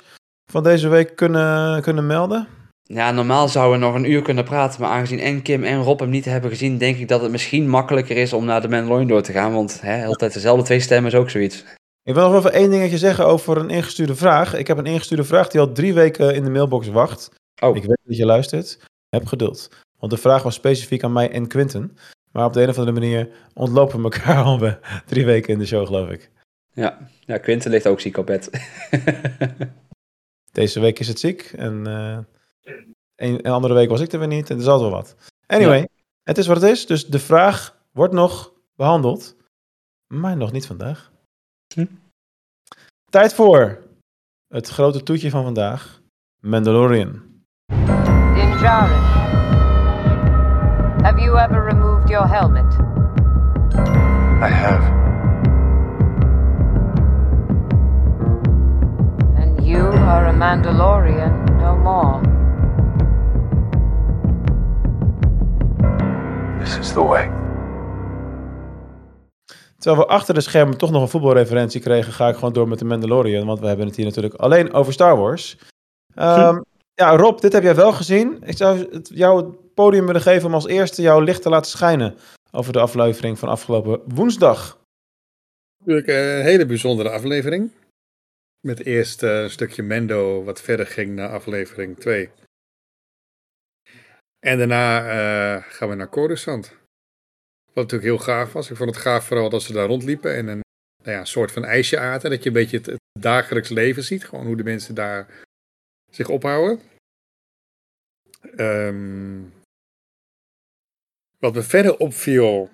van 0.50 0.62
deze 0.62 0.88
week 0.88 1.16
kunnen, 1.16 1.82
kunnen 1.82 2.06
melden? 2.06 2.48
Ja, 2.82 3.10
normaal 3.10 3.48
zouden 3.48 3.80
we 3.80 3.86
nog 3.86 3.94
een 3.94 4.10
uur 4.10 4.22
kunnen 4.22 4.44
praten, 4.44 4.80
maar 4.80 4.90
aangezien 4.90 5.20
en 5.20 5.42
Kim 5.42 5.64
en 5.64 5.82
Rob 5.82 6.00
hem 6.00 6.10
niet 6.10 6.24
hebben 6.24 6.50
gezien, 6.50 6.78
denk 6.78 6.96
ik 6.96 7.08
dat 7.08 7.20
het 7.20 7.30
misschien 7.30 7.68
makkelijker 7.68 8.16
is 8.16 8.32
om 8.32 8.44
naar 8.44 8.60
de 8.60 8.68
Mandalorian 8.68 9.08
door 9.08 9.22
te 9.22 9.32
gaan, 9.32 9.52
want 9.52 9.80
hè, 9.80 10.06
altijd 10.06 10.32
dezelfde 10.32 10.64
twee 10.64 10.80
stemmen 10.80 11.12
is 11.12 11.18
ook 11.18 11.30
zoiets. 11.30 11.64
Ik 12.02 12.14
wil 12.14 12.30
nog 12.30 12.38
even 12.38 12.52
één 12.52 12.70
dingetje 12.70 12.98
zeggen 12.98 13.26
over 13.26 13.56
een 13.56 13.70
ingestuurde 13.70 14.14
vraag. 14.14 14.54
Ik 14.54 14.66
heb 14.66 14.78
een 14.78 14.86
ingestuurde 14.86 15.24
vraag 15.24 15.48
die 15.48 15.60
al 15.60 15.72
drie 15.72 15.94
weken 15.94 16.34
in 16.34 16.44
de 16.44 16.50
mailbox 16.50 16.88
wacht. 16.88 17.30
Oh. 17.62 17.76
Ik 17.76 17.84
weet 17.84 17.98
dat 18.04 18.16
je 18.16 18.26
luistert. 18.26 18.78
Heb 19.08 19.26
geduld. 19.26 19.68
Want 19.98 20.12
de 20.12 20.18
vraag 20.18 20.42
was 20.42 20.54
specifiek 20.54 21.04
aan 21.04 21.12
mij 21.12 21.30
en 21.30 21.46
Quinten. 21.46 21.96
Maar 22.32 22.44
op 22.44 22.52
de 22.52 22.62
een 22.62 22.68
of 22.68 22.78
andere 22.78 23.00
manier 23.00 23.28
ontlopen 23.54 23.96
we 23.98 24.02
elkaar 24.02 24.42
al 24.44 24.78
drie 25.06 25.24
weken 25.24 25.52
in 25.52 25.58
de 25.58 25.66
show, 25.66 25.86
geloof 25.86 26.08
ik. 26.08 26.30
Ja, 26.76 26.98
ja 27.20 27.38
Quinten 27.38 27.70
ligt 27.70 27.86
ook 27.86 28.00
ziek 28.00 28.16
op 28.16 28.26
bed. 28.26 28.50
Deze 30.52 30.80
week 30.80 30.98
is 30.98 31.08
het 31.08 31.20
ziek. 31.20 31.42
En 31.42 31.88
uh, 31.88 32.18
een, 33.14 33.46
een, 33.46 33.52
andere 33.52 33.74
week 33.74 33.88
was 33.88 34.00
ik 34.00 34.12
er 34.12 34.18
weer 34.18 34.28
niet. 34.28 34.50
En 34.50 34.56
er 34.56 34.62
is 34.62 34.68
altijd 34.68 34.90
wel 34.90 35.00
wat. 35.00 35.16
Anyway, 35.46 35.78
ja. 35.78 35.86
het 36.22 36.38
is 36.38 36.46
wat 36.46 36.60
het 36.60 36.70
is. 36.70 36.86
Dus 36.86 37.06
de 37.06 37.18
vraag 37.18 37.76
wordt 37.92 38.12
nog 38.12 38.52
behandeld. 38.74 39.36
Maar 40.06 40.36
nog 40.36 40.52
niet 40.52 40.66
vandaag. 40.66 41.12
Hm? 41.74 41.86
Tijd 43.10 43.34
voor 43.34 43.82
het 44.48 44.68
grote 44.68 45.02
toetje 45.02 45.30
van 45.30 45.44
vandaag. 45.44 46.02
Mandalorian. 46.40 47.22
Din 48.34 48.56
Djarin. 48.56 49.04
Have 51.02 51.20
you 51.20 51.38
ever 51.38 51.64
removed 51.64 52.08
your 52.08 52.28
helmet? 52.28 52.74
I 54.42 54.52
have. 54.52 55.05
You 59.76 59.88
are 59.88 60.26
a 60.26 60.32
Mandalorian 60.32 61.44
no 61.58 61.76
more. 61.76 62.20
This 66.58 66.78
is 66.78 66.92
the 66.92 67.02
way. 67.02 67.30
Terwijl 69.78 70.06
we 70.06 70.12
achter 70.12 70.34
de 70.34 70.40
schermen 70.40 70.78
toch 70.78 70.90
nog 70.90 71.02
een 71.02 71.08
voetbalreferentie 71.08 71.80
kregen, 71.80 72.12
ga 72.12 72.28
ik 72.28 72.34
gewoon 72.34 72.52
door 72.52 72.68
met 72.68 72.78
de 72.78 72.84
Mandalorian. 72.84 73.46
Want 73.46 73.60
we 73.60 73.66
hebben 73.66 73.86
het 73.86 73.96
hier 73.96 74.04
natuurlijk 74.04 74.34
alleen 74.34 74.72
over 74.72 74.92
Star 74.92 75.16
Wars. 75.16 75.58
Um, 76.14 76.62
ja, 76.94 77.16
Rob, 77.16 77.40
dit 77.40 77.52
heb 77.52 77.62
jij 77.62 77.74
wel 77.74 77.92
gezien. 77.92 78.38
Ik 78.42 78.56
zou 78.56 78.78
het, 78.90 79.10
jou 79.14 79.36
het 79.36 79.74
podium 79.74 80.06
willen 80.06 80.20
geven 80.20 80.46
om 80.46 80.54
als 80.54 80.66
eerste 80.66 81.02
jouw 81.02 81.20
licht 81.20 81.42
te 81.42 81.48
laten 81.48 81.70
schijnen 81.70 82.14
over 82.50 82.72
de 82.72 82.80
aflevering 82.80 83.38
van 83.38 83.48
afgelopen 83.48 84.00
woensdag. 84.14 84.78
Natuurlijk 85.78 86.08
een 86.08 86.42
hele 86.42 86.66
bijzondere 86.66 87.10
aflevering. 87.10 87.70
Met 88.66 88.84
eerst 88.84 89.22
uh, 89.22 89.42
een 89.42 89.50
stukje 89.50 89.82
Mendo 89.82 90.44
wat 90.44 90.60
verder 90.60 90.86
ging 90.86 91.14
naar 91.14 91.28
aflevering 91.28 91.98
2. 91.98 92.30
En 94.38 94.58
daarna 94.58 95.00
uh, 95.00 95.62
gaan 95.62 95.88
we 95.88 95.94
naar 95.94 96.08
Coruscant. 96.08 96.68
Wat 97.64 97.74
natuurlijk 97.74 98.02
heel 98.02 98.18
gaaf 98.18 98.52
was. 98.52 98.70
Ik 98.70 98.76
vond 98.76 98.90
het 98.90 98.98
gaaf 98.98 99.26
vooral 99.26 99.48
dat 99.48 99.62
ze 99.62 99.72
daar 99.72 99.86
rondliepen 99.86 100.34
en 100.34 100.46
een 100.46 100.60
nou 101.02 101.16
ja, 101.16 101.24
soort 101.24 101.52
van 101.52 101.64
ijsje 101.64 101.98
aten. 101.98 102.30
Dat 102.30 102.42
je 102.42 102.48
een 102.48 102.54
beetje 102.54 102.76
het, 102.76 102.94
dagelijks 103.20 103.68
leven 103.68 104.02
ziet. 104.02 104.24
Gewoon 104.24 104.46
hoe 104.46 104.56
de 104.56 104.64
mensen 104.64 104.94
daar 104.94 105.44
zich 106.10 106.28
ophouden. 106.28 106.80
Um, 108.56 109.52
wat 111.38 111.54
me 111.54 111.62
verder 111.62 111.96
opviel, 111.98 112.70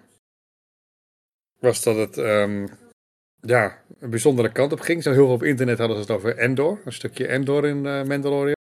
was 1.59 1.82
dat 1.82 1.97
het 1.97 2.16
um, 2.16 2.68
ja, 3.47 3.78
een 4.01 4.11
bijzondere 4.11 4.53
kant 4.53 4.72
op 4.72 4.80
ging. 4.80 5.03
Zo 5.03 5.12
heel 5.12 5.24
veel 5.24 5.34
op 5.34 5.43
internet 5.43 5.78
hadden 5.78 5.97
ze 5.97 6.03
het 6.03 6.11
over 6.11 6.36
Endor. 6.36 6.80
Een 6.84 6.93
stukje 6.93 7.26
Endor 7.26 7.66
in 7.66 7.84
uh, 7.84 8.03
Mandalorian. 8.03 8.55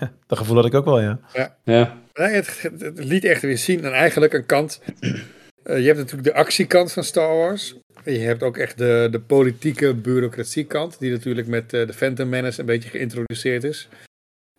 Ja, 0.00 0.12
dat 0.26 0.38
gevoel 0.38 0.56
had 0.56 0.66
ik 0.66 0.74
ook 0.74 0.84
wel, 0.84 1.00
ja. 1.00 1.20
Ja. 1.32 1.56
ja. 1.64 1.98
Nee, 2.14 2.34
het, 2.34 2.62
het, 2.62 2.80
het, 2.80 3.04
liet 3.04 3.24
echt 3.24 3.42
weer 3.42 3.58
zien 3.58 3.84
en 3.84 3.92
eigenlijk 3.92 4.32
een 4.32 4.46
kant. 4.46 4.80
Uh, 5.00 5.78
je 5.82 5.86
hebt 5.86 5.98
natuurlijk 5.98 6.24
de 6.24 6.34
actiekant 6.34 6.92
van 6.92 7.04
Star 7.04 7.36
Wars. 7.36 7.74
En 8.04 8.12
je 8.12 8.18
hebt 8.18 8.42
ook 8.42 8.56
echt 8.56 8.78
de, 8.78 9.08
de 9.10 9.20
politieke 9.20 9.94
bureaucratiekant, 9.94 10.98
die 10.98 11.10
natuurlijk 11.10 11.46
met 11.46 11.72
uh, 11.72 11.86
de 11.86 11.92
Phantom 11.92 12.28
Menace 12.28 12.60
een 12.60 12.66
beetje 12.66 12.90
geïntroduceerd 12.90 13.64
is. 13.64 13.88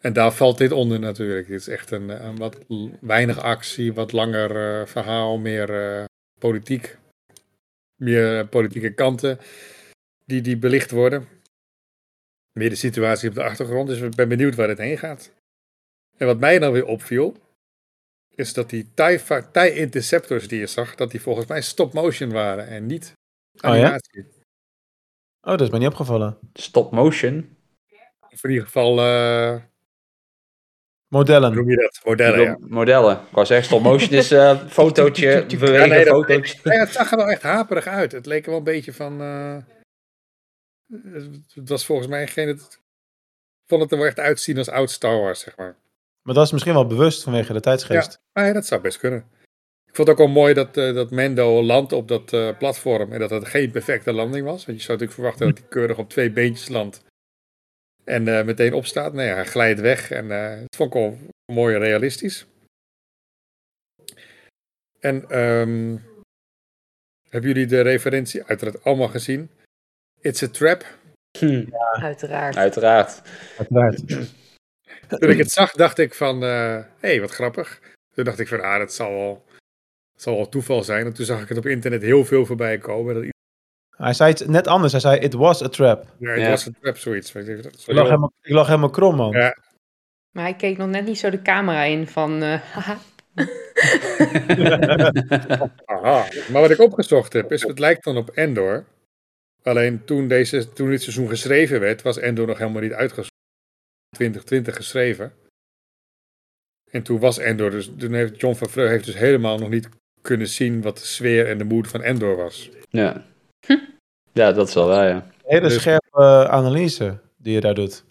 En 0.01 0.13
daar 0.13 0.31
valt 0.31 0.57
dit 0.57 0.71
onder 0.71 0.99
natuurlijk. 0.99 1.47
Het 1.47 1.59
is 1.59 1.67
echt 1.67 1.91
een, 1.91 2.25
een 2.25 2.37
wat 2.37 2.57
weinig 3.01 3.39
actie, 3.39 3.93
wat 3.93 4.11
langer 4.11 4.79
uh, 4.79 4.85
verhaal, 4.85 5.37
meer 5.37 6.05
politiek. 6.39 6.97
Meer 7.97 8.47
politieke 8.47 8.93
kanten 8.93 9.39
die, 10.25 10.41
die 10.41 10.57
belicht 10.57 10.91
worden 10.91 11.27
meer 12.57 12.69
de 12.69 12.75
situatie 12.75 13.29
op 13.29 13.35
de 13.35 13.43
achtergrond. 13.43 13.87
Dus 13.87 13.99
ik 13.99 14.15
ben 14.15 14.29
benieuwd 14.29 14.55
waar 14.55 14.67
het 14.67 14.77
heen 14.77 14.97
gaat. 14.97 15.33
En 16.17 16.25
wat 16.25 16.39
mij 16.39 16.59
dan 16.59 16.71
weer 16.71 16.85
opviel, 16.85 17.35
is 18.35 18.53
dat 18.53 18.69
die 18.69 18.93
TIE, 18.93 19.21
TIE 19.51 19.73
Interceptors 19.73 20.47
die 20.47 20.59
je 20.59 20.67
zag, 20.67 20.95
dat 20.95 21.11
die 21.11 21.21
volgens 21.21 21.47
mij 21.47 21.61
stop-motion 21.61 22.31
waren 22.31 22.67
en 22.67 22.85
niet 22.85 23.13
animatie. 23.57 24.23
Oh, 24.23 24.31
ja? 24.31 25.51
oh, 25.51 25.57
dat 25.57 25.61
is 25.61 25.69
mij 25.69 25.79
niet 25.79 25.87
opgevallen. 25.87 26.37
Stop-motion? 26.53 27.57
Of 28.29 28.43
in 28.43 28.49
ieder 28.49 28.65
geval... 28.65 28.99
Uh... 28.99 29.61
Modellen. 31.07 31.53
Hoe 31.53 31.61
noem 31.61 31.69
je 31.69 31.75
dat? 31.75 32.01
Modellen, 32.03 32.41
ja. 32.41 32.57
Modellen. 32.59 33.15
Ik 33.15 33.31
wou 33.31 33.45
zeggen, 33.45 33.65
stop-motion 33.65 34.11
is 34.11 34.31
uh, 34.31 34.65
fotootje, 34.67 35.45
bewegen, 35.45 35.73
ja, 35.73 35.85
nee, 35.85 36.05
fotootje. 36.05 36.59
Nee, 36.69 36.79
het 36.79 36.91
zag 36.91 37.11
er 37.11 37.17
wel 37.17 37.29
echt 37.29 37.41
haperig 37.41 37.87
uit. 37.87 38.11
Het 38.11 38.25
leek 38.25 38.43
er 38.43 38.49
wel 38.49 38.57
een 38.57 38.63
beetje 38.63 38.93
van... 38.93 39.21
Uh... 39.21 39.57
Het 41.53 41.69
was 41.69 41.85
volgens 41.85 42.07
mij 42.07 42.27
geen. 42.27 42.47
Het, 42.47 42.81
vond 43.65 43.81
het 43.81 43.91
er 43.91 43.97
wel 43.97 44.07
echt 44.07 44.19
uitzien 44.19 44.57
als 44.57 44.69
oud 44.69 44.91
Star 44.91 45.19
Wars, 45.19 45.39
zeg 45.39 45.57
maar. 45.57 45.75
Maar 46.21 46.35
dat 46.35 46.45
is 46.45 46.51
misschien 46.51 46.73
wel 46.73 46.87
bewust 46.87 47.23
vanwege 47.23 47.53
de 47.53 47.59
tijdsgeest. 47.59 48.19
Ja, 48.33 48.45
ja 48.45 48.53
dat 48.53 48.65
zou 48.65 48.81
best 48.81 48.97
kunnen. 48.97 49.19
Ik 49.85 49.95
vond 49.95 50.07
het 50.07 50.09
ook 50.09 50.25
wel 50.25 50.33
mooi 50.33 50.53
dat, 50.53 50.77
uh, 50.77 50.95
dat 50.95 51.11
Mendo 51.11 51.63
landt 51.63 51.91
op 51.91 52.07
dat 52.07 52.33
uh, 52.33 52.57
platform 52.57 53.11
en 53.11 53.19
dat 53.19 53.29
het 53.29 53.47
geen 53.47 53.71
perfecte 53.71 54.13
landing 54.13 54.45
was. 54.45 54.65
Want 54.65 54.77
je 54.77 54.83
zou 54.83 54.99
natuurlijk 54.99 55.11
verwachten 55.11 55.47
dat 55.47 55.57
hij 55.57 55.67
keurig 55.67 55.97
op 55.97 56.09
twee 56.09 56.31
beentjes 56.31 56.69
landt 56.69 57.01
en 58.07 58.27
uh, 58.27 58.43
meteen 58.43 58.73
opstaat. 58.73 59.13
Nee, 59.13 59.29
hij 59.29 59.45
glijdt 59.45 59.79
weg 59.79 60.11
en 60.11 60.29
het 60.29 60.75
vond 60.75 60.93
ik 60.93 61.01
wel 61.01 61.17
mooi 61.51 61.75
en 61.75 61.81
realistisch. 61.81 62.45
En 64.99 65.39
um, 65.39 66.03
hebben 67.29 67.49
jullie 67.49 67.67
de 67.67 67.81
referentie 67.81 68.43
uiteraard 68.43 68.83
allemaal 68.83 69.07
gezien? 69.07 69.49
It's 70.21 70.43
a 70.43 70.47
Trap. 70.47 70.85
Hm. 71.37 71.65
Ja. 71.71 71.91
Uiteraard. 72.01 72.55
Uiteraard. 72.55 73.21
Uiteraard. 73.57 74.07
Toen 75.19 75.29
ik 75.29 75.37
het 75.37 75.51
zag, 75.51 75.71
dacht 75.71 75.97
ik 75.97 76.13
van, 76.13 76.41
hé, 76.41 76.77
uh, 76.77 76.83
hey, 76.99 77.21
wat 77.21 77.31
grappig. 77.31 77.81
Toen 78.13 78.23
dacht 78.23 78.39
ik 78.39 78.47
van, 78.47 78.61
ah, 78.61 78.77
dat 78.77 78.93
zal 78.93 79.11
wel, 79.11 79.45
dat 80.13 80.21
zal 80.21 80.35
wel 80.35 80.49
toeval 80.49 80.83
zijn. 80.83 81.05
En 81.05 81.13
toen 81.13 81.25
zag 81.25 81.41
ik 81.41 81.49
het 81.49 81.57
op 81.57 81.65
internet 81.65 82.01
heel 82.01 82.25
veel 82.25 82.45
voorbij 82.45 82.77
komen. 82.77 83.13
Dat... 83.13 83.35
Hij 83.97 84.13
zei 84.13 84.31
het 84.31 84.47
net 84.47 84.67
anders. 84.67 84.91
Hij 84.91 85.01
zei, 85.01 85.19
it 85.19 85.33
was 85.33 85.63
a 85.63 85.69
trap. 85.69 86.05
Ja, 86.17 86.31
it 86.33 86.41
ja. 86.41 86.49
was 86.49 86.67
a 86.67 86.71
trap, 86.81 86.97
zoiets. 86.97 87.35
Ik, 87.35 87.47
ik, 87.47 87.71
lag 87.85 88.05
helemaal, 88.05 88.33
ik 88.41 88.51
lag 88.51 88.67
helemaal 88.67 88.89
krom, 88.89 89.15
man. 89.15 89.31
Ja. 89.31 89.57
Maar 90.31 90.43
hij 90.43 90.55
keek 90.55 90.77
nog 90.77 90.89
net 90.89 91.05
niet 91.05 91.17
zo 91.17 91.29
de 91.29 91.41
camera 91.41 91.83
in 91.83 92.07
van, 92.07 92.43
uh, 92.43 92.61
haha. 92.61 92.97
Aha. 95.85 96.25
Maar 96.51 96.61
wat 96.61 96.71
ik 96.71 96.79
opgezocht 96.79 97.33
heb, 97.33 97.51
is 97.51 97.61
het 97.61 97.79
lijkt 97.79 98.03
dan 98.03 98.17
op 98.17 98.29
Endor. 98.29 98.85
Alleen 99.63 100.05
toen, 100.05 100.27
deze, 100.27 100.73
toen 100.73 100.89
dit 100.89 101.01
seizoen 101.01 101.29
geschreven 101.29 101.79
werd, 101.79 102.01
was 102.01 102.17
Endor 102.17 102.47
nog 102.47 102.57
helemaal 102.57 102.81
niet 102.81 102.93
uitgezonden. 102.93 103.35
2020 104.09 104.75
geschreven. 104.75 105.33
En 106.91 107.03
toen 107.03 107.19
was 107.19 107.37
Endor, 107.37 107.71
dus 107.71 107.91
toen 107.97 108.13
heeft 108.13 108.41
John 108.41 108.55
Favreau 108.55 108.89
heeft 108.89 109.05
dus 109.05 109.17
helemaal 109.17 109.57
nog 109.57 109.69
niet 109.69 109.89
kunnen 110.21 110.47
zien 110.47 110.81
wat 110.81 110.97
de 110.97 111.05
sfeer 111.05 111.47
en 111.47 111.57
de 111.57 111.63
moed 111.63 111.87
van 111.87 112.03
Endor 112.03 112.35
was. 112.35 112.69
Ja, 112.89 113.25
ja 114.31 114.51
dat 114.51 114.67
is 114.67 114.73
wel 114.73 114.87
waar, 114.87 115.07
ja. 115.07 115.27
Hele 115.43 115.67
dus... 115.67 115.73
scherpe 115.73 116.19
uh, 116.19 116.43
analyse 116.43 117.19
die 117.37 117.53
je 117.53 117.61
daar 117.61 117.75
doet. 117.75 118.05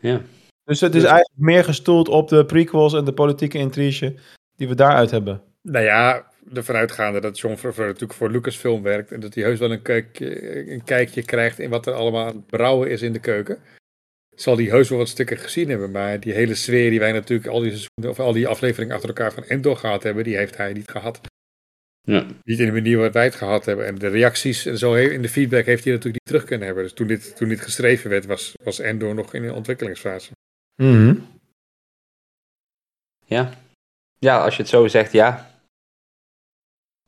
Ja. 0.00 0.20
Dus 0.64 0.80
het 0.80 0.94
is 0.94 1.02
dus... 1.02 1.10
eigenlijk 1.10 1.40
meer 1.40 1.64
gestoeld 1.64 2.08
op 2.08 2.28
de 2.28 2.44
prequels 2.44 2.94
en 2.94 3.04
de 3.04 3.12
politieke 3.12 3.58
intrige 3.58 4.14
die 4.56 4.68
we 4.68 4.74
daaruit 4.74 5.10
hebben. 5.10 5.42
Nou 5.62 5.84
ja, 5.84 6.30
ervan 6.54 6.74
uitgaande 6.74 7.20
dat 7.20 7.38
John 7.38 7.56
Favreau 7.56 7.86
natuurlijk 7.86 8.18
voor 8.18 8.30
Lucasfilm 8.30 8.82
werkt. 8.82 9.12
En 9.12 9.20
dat 9.20 9.34
hij 9.34 9.44
heus 9.44 9.58
wel 9.58 9.72
een, 9.72 9.82
kijkje, 9.82 10.70
een 10.72 10.84
kijkje 10.84 11.22
krijgt 11.22 11.58
in 11.58 11.70
wat 11.70 11.86
er 11.86 11.92
allemaal 11.92 12.26
aan 12.26 12.36
het 12.36 12.46
brouwen 12.46 12.90
is 12.90 13.02
in 13.02 13.12
de 13.12 13.18
keuken. 13.18 13.58
Zal 14.36 14.56
hij 14.56 14.64
heus 14.64 14.88
wel 14.88 14.98
wat 14.98 15.08
stukken 15.08 15.38
gezien 15.38 15.68
hebben. 15.68 15.90
Maar 15.90 16.20
die 16.20 16.32
hele 16.32 16.54
sfeer 16.54 16.90
die 16.90 16.98
wij 16.98 17.12
natuurlijk 17.12 17.48
al 17.48 17.60
die, 17.60 17.86
of 18.08 18.20
al 18.20 18.32
die 18.32 18.48
afleveringen 18.48 18.94
achter 18.94 19.08
elkaar 19.08 19.32
van 19.32 19.44
Endor 19.44 19.76
gehad 19.76 20.02
hebben, 20.02 20.24
die 20.24 20.36
heeft 20.36 20.56
hij 20.56 20.72
niet 20.72 20.90
gehad. 20.90 21.20
Ja. 22.08 22.26
Niet 22.44 22.58
in 22.58 22.66
de 22.66 22.72
manier 22.72 22.94
waarop 22.96 23.12
wij 23.12 23.24
het 23.24 23.34
gehad 23.34 23.64
hebben. 23.64 23.86
En 23.86 23.94
de 23.94 24.08
reacties 24.08 24.66
en 24.66 24.78
zo 24.78 24.94
in 24.94 25.22
de 25.22 25.28
feedback 25.28 25.64
heeft 25.64 25.84
hij 25.84 25.92
natuurlijk 25.92 26.24
niet 26.24 26.34
terug 26.34 26.44
kunnen 26.44 26.66
hebben. 26.66 26.84
Dus 26.84 26.92
toen 26.92 27.06
dit, 27.06 27.36
toen 27.36 27.48
dit 27.48 27.60
geschreven 27.60 28.10
werd, 28.10 28.26
was, 28.26 28.54
was 28.62 28.78
Endor 28.78 29.14
nog 29.14 29.34
in 29.34 29.42
de 29.42 29.52
ontwikkelingsfase. 29.52 30.32
Mm 30.82 31.26
Ja. 33.24 33.50
Ja, 34.18 34.44
als 34.44 34.56
je 34.56 34.62
het 34.62 34.70
zo 34.70 34.86
zegt, 34.86 35.12
ja. 35.12 35.50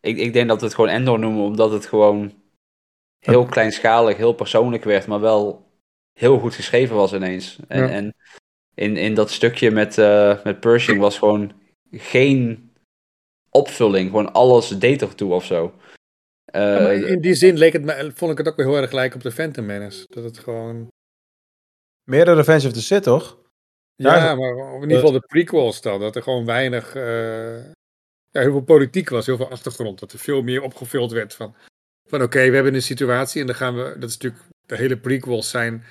Ik, 0.01 0.16
ik 0.16 0.32
denk 0.32 0.48
dat 0.48 0.61
we 0.61 0.66
het 0.66 0.74
gewoon 0.74 0.90
Endor 0.90 1.18
noemen, 1.18 1.42
omdat 1.42 1.70
het 1.70 1.86
gewoon 1.86 2.32
heel 3.18 3.46
kleinschalig, 3.46 4.16
heel 4.16 4.32
persoonlijk 4.32 4.84
werd, 4.84 5.07
maar 5.07 5.20
wel 5.20 5.70
heel 6.12 6.38
goed 6.38 6.55
geschreven 6.55 6.96
was 6.96 7.12
ineens. 7.12 7.59
En, 7.68 7.82
ja. 7.82 7.88
en 7.88 8.14
in, 8.74 8.96
in 8.96 9.14
dat 9.14 9.30
stukje 9.30 9.70
met, 9.70 9.98
uh, 9.98 10.44
met 10.44 10.61
Pershing 10.61 10.98
was 10.98 11.18
gewoon 11.18 11.53
geen 11.90 12.70
opvulling. 13.51 14.11
Gewoon 14.11 14.32
alles 14.32 14.68
deed 14.68 15.03
er 15.03 15.14
toe 15.14 15.32
of 15.32 15.44
zo. 15.44 15.74
Uh, 16.55 16.62
ja, 16.62 17.07
in 17.07 17.20
die 17.20 17.34
zin 17.34 17.59
leek 17.59 17.72
het 17.72 17.84
me, 17.84 18.12
vond 18.14 18.32
ik 18.32 18.38
het 18.38 18.48
ook 18.48 18.57
weer 18.57 18.66
heel 18.66 18.76
erg 18.76 18.88
gelijk 18.88 19.14
op 19.14 19.22
de 19.22 19.32
Phantom 19.32 19.66
Menace. 19.66 20.05
Dat 20.09 20.24
het 20.24 20.38
gewoon... 20.38 20.88
Meer 22.05 22.24
de 22.24 22.34
Revenge 22.34 22.66
of 22.66 22.72
the 22.72 22.82
Sith, 22.82 23.03
toch? 23.03 23.38
Ja, 23.94 24.16
ja 24.16 24.34
maar 24.34 24.74
in 24.74 24.80
ieder 24.80 24.96
geval 24.96 25.12
de 25.12 25.26
prequels 25.26 25.80
dan. 25.80 26.01
Dat 26.01 26.16
er 26.16 26.22
gewoon 26.22 26.44
weinig... 26.44 26.94
Uh, 26.96 27.64
ja, 28.30 28.40
heel 28.40 28.51
veel 28.51 28.62
politiek 28.62 29.09
was, 29.09 29.26
heel 29.26 29.36
veel 29.36 29.51
achtergrond. 29.51 29.98
Dat 29.98 30.12
er 30.12 30.18
veel 30.18 30.42
meer 30.42 30.62
opgevuld 30.62 31.12
werd 31.12 31.34
van, 31.34 31.55
van 32.09 32.22
oké, 32.22 32.36
okay, 32.36 32.48
we 32.48 32.55
hebben 32.55 32.74
een 32.74 32.82
situatie 32.82 33.40
en 33.40 33.46
dan 33.46 33.57
gaan 33.57 33.76
we, 33.76 33.96
dat 33.98 34.09
is 34.09 34.16
natuurlijk, 34.16 34.42
de 34.66 34.76
hele 34.76 34.96
prequels 34.96 35.51
zijn, 35.51 35.84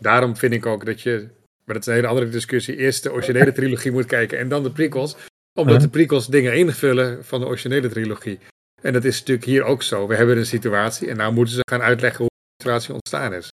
daarom 0.00 0.36
vind 0.36 0.52
ik 0.52 0.66
ook 0.66 0.86
dat 0.86 1.00
je, 1.00 1.28
maar 1.64 1.74
dat 1.74 1.78
is 1.78 1.86
een 1.86 1.94
hele 1.94 2.06
andere 2.06 2.28
discussie, 2.28 2.76
eerst 2.76 3.02
de 3.02 3.12
originele 3.12 3.52
trilogie 3.52 3.92
moet 3.92 4.06
kijken 4.06 4.38
en 4.38 4.48
dan 4.48 4.62
de 4.62 4.72
prequels, 4.72 5.16
omdat 5.54 5.80
de 5.80 5.88
prequels 5.88 6.26
dingen 6.26 6.56
invullen 6.56 7.24
van 7.24 7.40
de 7.40 7.46
originele 7.46 7.88
trilogie. 7.88 8.38
En 8.82 8.92
dat 8.92 9.04
is 9.04 9.18
natuurlijk 9.18 9.46
hier 9.46 9.64
ook 9.64 9.82
zo. 9.82 10.06
We 10.06 10.14
hebben 10.14 10.36
een 10.36 10.46
situatie 10.46 11.08
en 11.08 11.16
nou 11.16 11.32
moeten 11.32 11.54
ze 11.54 11.60
gaan 11.70 11.82
uitleggen 11.82 12.20
hoe 12.20 12.28
de 12.28 12.62
situatie 12.62 12.94
ontstaan 12.94 13.32
is. 13.34 13.48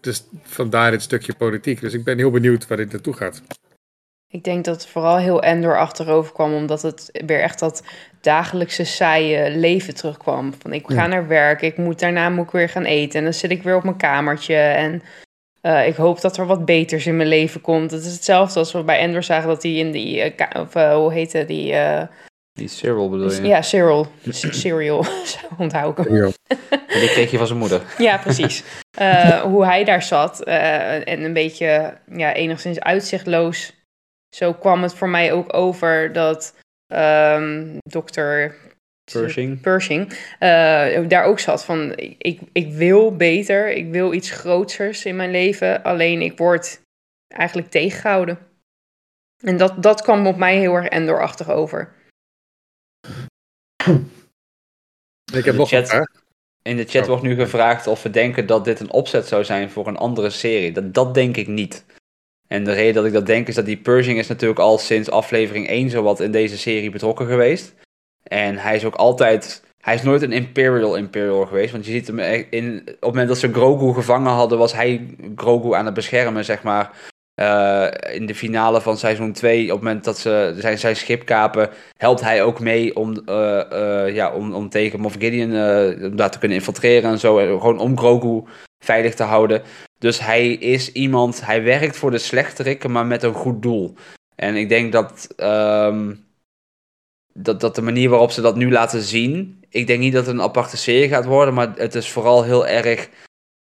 Dus 0.00 0.24
vandaar 0.42 0.90
dit 0.90 1.02
stukje 1.02 1.34
politiek. 1.34 1.80
Dus 1.80 1.94
ik 1.94 2.04
ben 2.04 2.18
heel 2.18 2.30
benieuwd 2.30 2.66
waar 2.66 2.76
dit 2.76 2.92
naartoe 2.92 3.14
gaat. 3.14 3.42
Ik 4.30 4.44
denk 4.44 4.64
dat 4.64 4.74
het 4.74 4.90
vooral 4.90 5.16
heel 5.16 5.42
Endor 5.42 5.78
achterover 5.78 6.32
kwam, 6.32 6.54
omdat 6.54 6.82
het 6.82 7.08
weer 7.26 7.40
echt 7.40 7.58
dat 7.58 7.82
dagelijkse 8.20 8.84
saaie 8.84 9.56
leven 9.56 9.94
terugkwam. 9.94 10.54
Van 10.58 10.72
ik 10.72 10.86
ga 10.86 10.94
ja. 10.94 11.06
naar 11.06 11.28
werk, 11.28 11.62
ik 11.62 11.76
moet, 11.76 11.98
daarna 11.98 12.30
moet 12.30 12.44
ik 12.44 12.50
weer 12.50 12.68
gaan 12.68 12.84
eten 12.84 13.18
en 13.18 13.24
dan 13.24 13.34
zit 13.34 13.50
ik 13.50 13.62
weer 13.62 13.76
op 13.76 13.82
mijn 13.82 13.96
kamertje 13.96 14.54
en 14.54 15.02
uh, 15.62 15.86
ik 15.86 15.94
hoop 15.94 16.20
dat 16.20 16.36
er 16.36 16.46
wat 16.46 16.64
beters 16.64 17.06
in 17.06 17.16
mijn 17.16 17.28
leven 17.28 17.60
komt. 17.60 17.90
Het 17.90 18.04
is 18.04 18.12
hetzelfde 18.12 18.58
als 18.58 18.72
we 18.72 18.82
bij 18.82 18.98
Endor 18.98 19.22
zagen 19.22 19.48
dat 19.48 19.62
hij 19.62 19.72
in 19.72 19.90
die, 19.90 20.34
uh, 20.36 20.60
of 20.62 20.74
uh, 20.74 20.94
hoe 20.94 21.12
heette 21.12 21.44
die, 21.44 21.74
Die 22.52 22.68
Cyril 22.68 23.10
bedoel 23.10 23.32
je? 23.32 23.42
Ja, 23.42 23.62
Cyril. 23.62 24.06
Cyril, 24.30 25.04
onthoud 25.58 25.98
ik 25.98 26.08
hem. 26.08 26.32
Die 27.00 27.08
kreeg 27.08 27.30
je 27.30 27.38
van 27.38 27.46
zijn 27.46 27.58
moeder. 27.58 27.82
Ja, 27.98 28.18
precies. 28.18 28.62
Uh, 29.00 29.40
hoe 29.52 29.64
hij 29.64 29.84
daar 29.84 30.02
zat 30.02 30.48
uh, 30.48 31.08
en 31.08 31.22
een 31.22 31.32
beetje 31.32 31.98
ja, 32.12 32.34
enigszins 32.34 32.80
uitzichtloos. 32.80 33.72
Zo 34.36 34.52
kwam 34.52 34.82
het 34.82 34.94
voor 34.94 35.08
mij 35.08 35.32
ook 35.32 35.54
over 35.54 36.12
dat 36.12 36.54
um, 36.94 37.76
dokter 37.82 38.56
Pershing, 39.12 39.60
Pershing 39.60 40.12
uh, 40.12 41.08
daar 41.08 41.24
ook 41.24 41.38
zat 41.38 41.64
van 41.64 41.92
ik, 42.18 42.40
ik 42.52 42.72
wil 42.72 43.16
beter, 43.16 43.72
ik 43.72 43.90
wil 43.90 44.12
iets 44.12 44.30
grootsers 44.30 45.04
in 45.04 45.16
mijn 45.16 45.30
leven, 45.30 45.82
alleen 45.82 46.20
ik 46.22 46.38
word 46.38 46.80
eigenlijk 47.28 47.70
tegengehouden. 47.70 48.38
En 49.44 49.56
dat, 49.56 49.82
dat 49.82 50.02
kwam 50.02 50.26
op 50.26 50.36
mij 50.36 50.56
heel 50.56 50.74
erg 50.74 50.88
Endor-achtig 50.88 51.48
over. 51.48 51.92
Ik 55.32 55.44
heb 55.44 55.54
nog 55.54 55.68
chat, 55.68 56.08
In 56.62 56.76
de 56.76 56.84
chat 56.84 57.06
wordt 57.06 57.22
nu 57.22 57.34
gevraagd 57.34 57.86
of 57.86 58.02
we 58.02 58.10
denken 58.10 58.46
dat 58.46 58.64
dit 58.64 58.80
een 58.80 58.92
opzet 58.92 59.26
zou 59.26 59.44
zijn 59.44 59.70
voor 59.70 59.86
een 59.86 59.96
andere 59.96 60.30
serie. 60.30 60.72
Dat, 60.72 60.94
dat 60.94 61.14
denk 61.14 61.36
ik 61.36 61.46
niet. 61.46 61.84
En 62.46 62.64
de 62.64 62.72
reden 62.72 62.94
dat 62.94 63.04
ik 63.04 63.12
dat 63.12 63.26
denk 63.26 63.48
is 63.48 63.54
dat 63.54 63.64
die 63.64 63.76
Pershing 63.76 64.18
is 64.18 64.28
natuurlijk 64.28 64.60
al 64.60 64.78
sinds 64.78 65.10
aflevering 65.10 65.68
1 65.68 65.90
zowat 65.90 66.20
in 66.20 66.30
deze 66.30 66.58
serie 66.58 66.90
betrokken 66.90 67.26
geweest. 67.26 67.74
En 68.28 68.56
hij 68.56 68.76
is 68.76 68.84
ook 68.84 68.94
altijd. 68.94 69.62
Hij 69.80 69.94
is 69.94 70.02
nooit 70.02 70.22
een 70.22 70.32
Imperial 70.32 70.96
Imperial 70.96 71.46
geweest. 71.46 71.72
Want 71.72 71.86
je 71.86 71.92
ziet 71.92 72.06
hem 72.06 72.18
in. 72.50 72.78
Op 72.80 72.86
het 72.86 73.00
moment 73.00 73.28
dat 73.28 73.38
ze 73.38 73.52
Grogu 73.52 73.92
gevangen 73.92 74.32
hadden, 74.32 74.58
was 74.58 74.72
hij 74.72 75.16
Grogu 75.36 75.74
aan 75.74 75.84
het 75.84 75.94
beschermen, 75.94 76.44
zeg 76.44 76.62
maar. 76.62 76.90
Uh, 77.40 77.86
in 78.14 78.26
de 78.26 78.34
finale 78.34 78.80
van 78.80 78.96
seizoen 78.96 79.32
2, 79.32 79.62
op 79.62 79.68
het 79.68 79.78
moment 79.78 80.04
dat 80.04 80.18
ze 80.18 80.54
zijn, 80.56 80.78
zijn 80.78 80.96
schip 80.96 81.24
kapen, 81.24 81.70
helpt 81.96 82.20
hij 82.20 82.42
ook 82.42 82.60
mee 82.60 82.96
om, 82.96 83.22
uh, 83.28 84.14
ja, 84.14 84.32
om, 84.32 84.54
om 84.54 84.68
tegen 84.68 85.00
Moff 85.00 85.16
Gideon 85.18 85.50
daar 86.16 86.30
te 86.30 86.38
kunnen 86.38 86.56
infiltreren 86.56 87.10
en 87.10 87.18
zo. 87.18 87.38
En 87.38 87.60
gewoon 87.60 87.78
om 87.78 87.98
Grogu 87.98 88.44
veilig 88.78 89.14
te 89.14 89.22
houden. 89.22 89.62
Dus 89.98 90.20
hij 90.20 90.52
is 90.52 90.92
iemand, 90.92 91.46
hij 91.46 91.62
werkt 91.62 91.96
voor 91.96 92.10
de 92.10 92.18
slechterikken, 92.18 92.90
maar 92.90 93.06
met 93.06 93.22
een 93.22 93.34
goed 93.34 93.62
doel. 93.62 93.94
En 94.34 94.56
ik 94.56 94.68
denk 94.68 94.92
dat, 94.92 95.28
um, 95.36 96.27
dat, 97.42 97.60
dat 97.60 97.74
de 97.74 97.82
manier 97.82 98.08
waarop 98.08 98.30
ze 98.30 98.40
dat 98.40 98.56
nu 98.56 98.70
laten 98.70 99.02
zien, 99.02 99.64
ik 99.68 99.86
denk 99.86 100.00
niet 100.00 100.12
dat 100.12 100.26
het 100.26 100.34
een 100.34 100.42
aparte 100.42 100.76
serie 100.76 101.08
gaat 101.08 101.24
worden, 101.24 101.54
maar 101.54 101.72
het 101.76 101.94
is 101.94 102.10
vooral 102.10 102.44
heel 102.44 102.66
erg, 102.66 103.08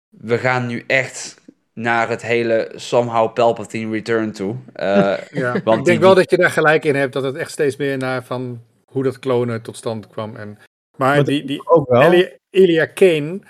we 0.09 0.39
gaan 0.39 0.67
nu 0.67 0.85
echt 0.87 1.43
naar 1.73 2.09
het 2.09 2.23
hele 2.23 2.73
somehow 2.75 3.33
Palpatine 3.33 3.93
return 3.93 4.33
toe. 4.33 4.57
Uh, 4.77 5.19
ja, 5.43 5.63
want 5.65 5.79
ik 5.79 5.85
denk 5.85 6.01
wel 6.01 6.15
dat 6.15 6.31
je 6.31 6.37
daar 6.37 6.51
gelijk 6.51 6.85
in 6.85 6.95
hebt, 6.95 7.13
dat 7.13 7.23
het 7.23 7.37
echt 7.37 7.51
steeds 7.51 7.77
meer 7.77 7.99
naar 7.99 8.25
van 8.25 8.61
hoe 8.85 9.03
dat 9.03 9.19
klonen 9.19 9.63
tot 9.63 9.77
stand 9.77 10.09
kwam. 10.09 10.37
En, 10.37 10.59
maar 10.97 11.25
die, 11.25 11.45
die 11.45 11.69
ook 11.69 11.89
wel. 11.89 12.03
Elia, 12.03 12.29
Elia 12.51 12.87
Kane, 12.87 13.41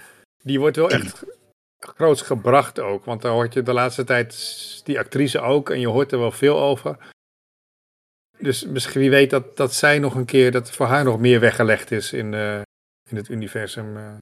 die 0.43 0.61
wordt 0.61 0.77
wel 0.77 0.91
echt 0.91 1.25
groots 1.79 2.23
gebracht 2.23 2.81
ook. 2.81 3.05
Want 3.05 3.23
daar 3.23 3.33
hoort 3.33 3.55
je 3.55 3.63
de 3.63 3.73
laatste 3.73 4.05
tijd 4.05 4.81
die 4.85 4.99
actrice 4.99 5.41
ook 5.41 5.71
en 5.71 5.81
je 5.81 5.89
hoort 5.89 6.13
er 6.13 6.19
wel 6.19 6.31
veel 6.31 6.61
over. 6.61 6.97
Dus 8.39 8.65
misschien 8.65 9.01
wie 9.01 9.11
weet 9.11 9.31
dat, 9.31 9.57
dat 9.57 9.75
zij 9.75 9.99
nog 9.99 10.15
een 10.15 10.25
keer, 10.25 10.51
dat 10.51 10.71
voor 10.71 10.87
haar 10.87 11.05
nog 11.05 11.19
meer 11.19 11.41
weggelegd 11.41 11.91
is 11.91 12.13
in, 12.13 12.33
uh, 12.33 12.61
in 13.11 13.17
het 13.17 13.29
universum. 13.29 13.97
Uh. 13.97 14.13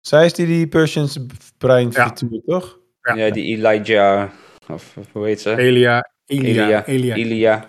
Zij 0.00 0.24
is 0.24 0.32
die 0.32 0.46
die 0.46 0.66
Persians 0.66 1.18
brein 1.58 1.90
ja. 1.90 2.12
toch? 2.46 2.78
Ja. 3.00 3.14
ja. 3.14 3.30
die 3.30 3.56
Elijah, 3.56 4.30
of 4.68 4.94
hoe 5.12 5.26
heet 5.26 5.40
ze? 5.40 5.56
Elia. 5.56 6.10
Elia. 6.26 6.84
Elia. 6.84 7.14
Elia. 7.14 7.68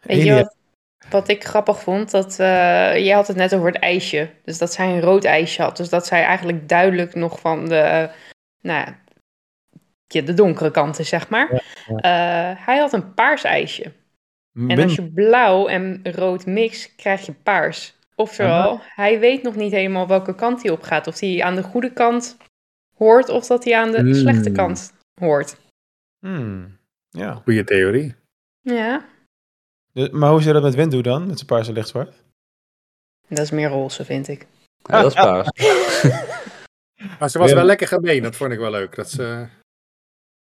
Weet 0.00 0.24
je 0.24 0.34
wat, 0.34 0.56
wat 1.10 1.28
ik 1.28 1.44
grappig 1.44 1.82
vond? 1.82 2.10
Dat, 2.10 2.30
uh, 2.30 2.96
jij 2.96 3.14
had 3.14 3.26
het 3.26 3.36
net 3.36 3.54
over 3.54 3.66
het 3.66 3.82
ijsje. 3.82 4.30
Dus 4.44 4.58
dat 4.58 4.72
zij 4.72 4.88
een 4.88 5.00
rood 5.00 5.24
ijsje 5.24 5.62
had. 5.62 5.76
Dus 5.76 5.88
dat 5.88 6.06
zij 6.06 6.24
eigenlijk 6.24 6.68
duidelijk 6.68 7.14
nog 7.14 7.40
van 7.40 7.68
de, 7.68 8.10
nou 8.60 8.86
ja, 10.06 10.22
de 10.22 10.34
donkere 10.34 10.70
kant 10.70 10.98
is, 10.98 11.08
zeg 11.08 11.28
maar. 11.28 11.62
Ja, 11.86 12.52
uh, 12.52 12.66
hij 12.66 12.78
had 12.78 12.92
een 12.92 13.14
paars 13.14 13.44
ijsje. 13.44 13.92
En 14.66 14.82
als 14.82 14.94
je 14.94 15.12
blauw 15.12 15.66
en 15.68 16.00
rood 16.02 16.46
mix, 16.46 16.94
krijg 16.96 17.26
je 17.26 17.32
paars. 17.32 17.96
Oftewel, 18.14 18.72
uh 18.72 18.80
-huh. 18.80 18.88
hij 18.94 19.20
weet 19.20 19.42
nog 19.42 19.54
niet 19.54 19.72
helemaal 19.72 20.06
welke 20.06 20.34
kant 20.34 20.62
hij 20.62 20.70
op 20.70 20.82
gaat. 20.82 21.06
Of 21.06 21.20
hij 21.20 21.42
aan 21.42 21.54
de 21.54 21.62
goede 21.62 21.92
kant 21.92 22.36
hoort 22.96 23.28
of 23.28 23.46
dat 23.46 23.64
hij 23.64 23.76
aan 23.76 23.90
de 23.90 23.98
Hmm. 23.98 24.06
mm. 24.06 24.14
slechte 24.14 24.52
kant 24.52 24.92
hoort. 25.20 25.56
Hmm. 26.18 26.78
Ja. 27.08 27.34
Goeie 27.34 27.64
theorie. 27.64 28.14
Ja. 28.60 29.04
De, 29.92 30.08
maar 30.12 30.30
hoe 30.30 30.42
zit 30.42 30.52
dat 30.52 30.62
met 30.62 30.74
Windu 30.74 31.00
dan? 31.00 31.26
Met 31.26 31.36
zijn 31.36 31.46
paarse 31.46 31.72
lichtzwart? 31.72 32.14
Dat 33.28 33.38
is 33.38 33.50
meer 33.50 33.68
roze, 33.68 34.04
vind 34.04 34.28
ik. 34.28 34.46
Ja, 34.82 35.02
dat 35.02 35.10
is 35.10 35.22
paars. 35.22 35.48
maar 37.18 37.30
ze 37.30 37.38
was 37.38 37.52
wel 37.52 37.64
lekker 37.64 37.86
gemeen, 37.86 38.22
dat 38.22 38.36
vond 38.36 38.52
ik 38.52 38.58
wel 38.58 38.70
leuk. 38.70 38.94
Dat 38.94 39.10
ze... 39.10 39.46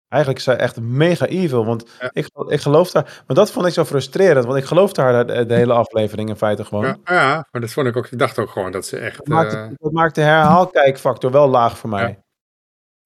Eigenlijk 0.09 0.41
is 0.41 0.45
zij 0.45 0.57
echt 0.57 0.81
mega 0.81 1.25
evil, 1.25 1.65
want 1.65 1.85
ja. 1.99 2.09
ik, 2.13 2.29
ik 2.47 2.59
geloofde 2.59 2.99
haar. 2.99 3.23
Maar 3.27 3.35
dat 3.35 3.51
vond 3.51 3.65
ik 3.65 3.73
zo 3.73 3.85
frustrerend, 3.85 4.45
want 4.45 4.57
ik 4.57 4.65
geloofde 4.65 5.01
haar 5.01 5.27
de, 5.27 5.45
de 5.45 5.53
hele 5.53 5.73
aflevering 5.83 6.29
in 6.29 6.35
feite 6.35 6.65
gewoon. 6.65 6.83
Ja, 6.83 6.97
ja, 7.03 7.47
maar 7.51 7.61
dat 7.61 7.71
vond 7.71 7.87
ik 7.87 7.97
ook. 7.97 8.07
Ik 8.07 8.19
dacht 8.19 8.39
ook 8.39 8.49
gewoon 8.49 8.71
dat 8.71 8.85
ze 8.85 8.97
echt. 8.97 9.17
Dat 9.17 9.27
maakt, 9.27 9.53
uh... 9.53 9.67
dat 9.75 9.91
maakt 9.91 10.15
de 10.15 10.21
herhaalkijkfactor 10.21 11.31
wel 11.31 11.47
laag 11.47 11.77
voor 11.77 11.89
mij. 11.89 12.19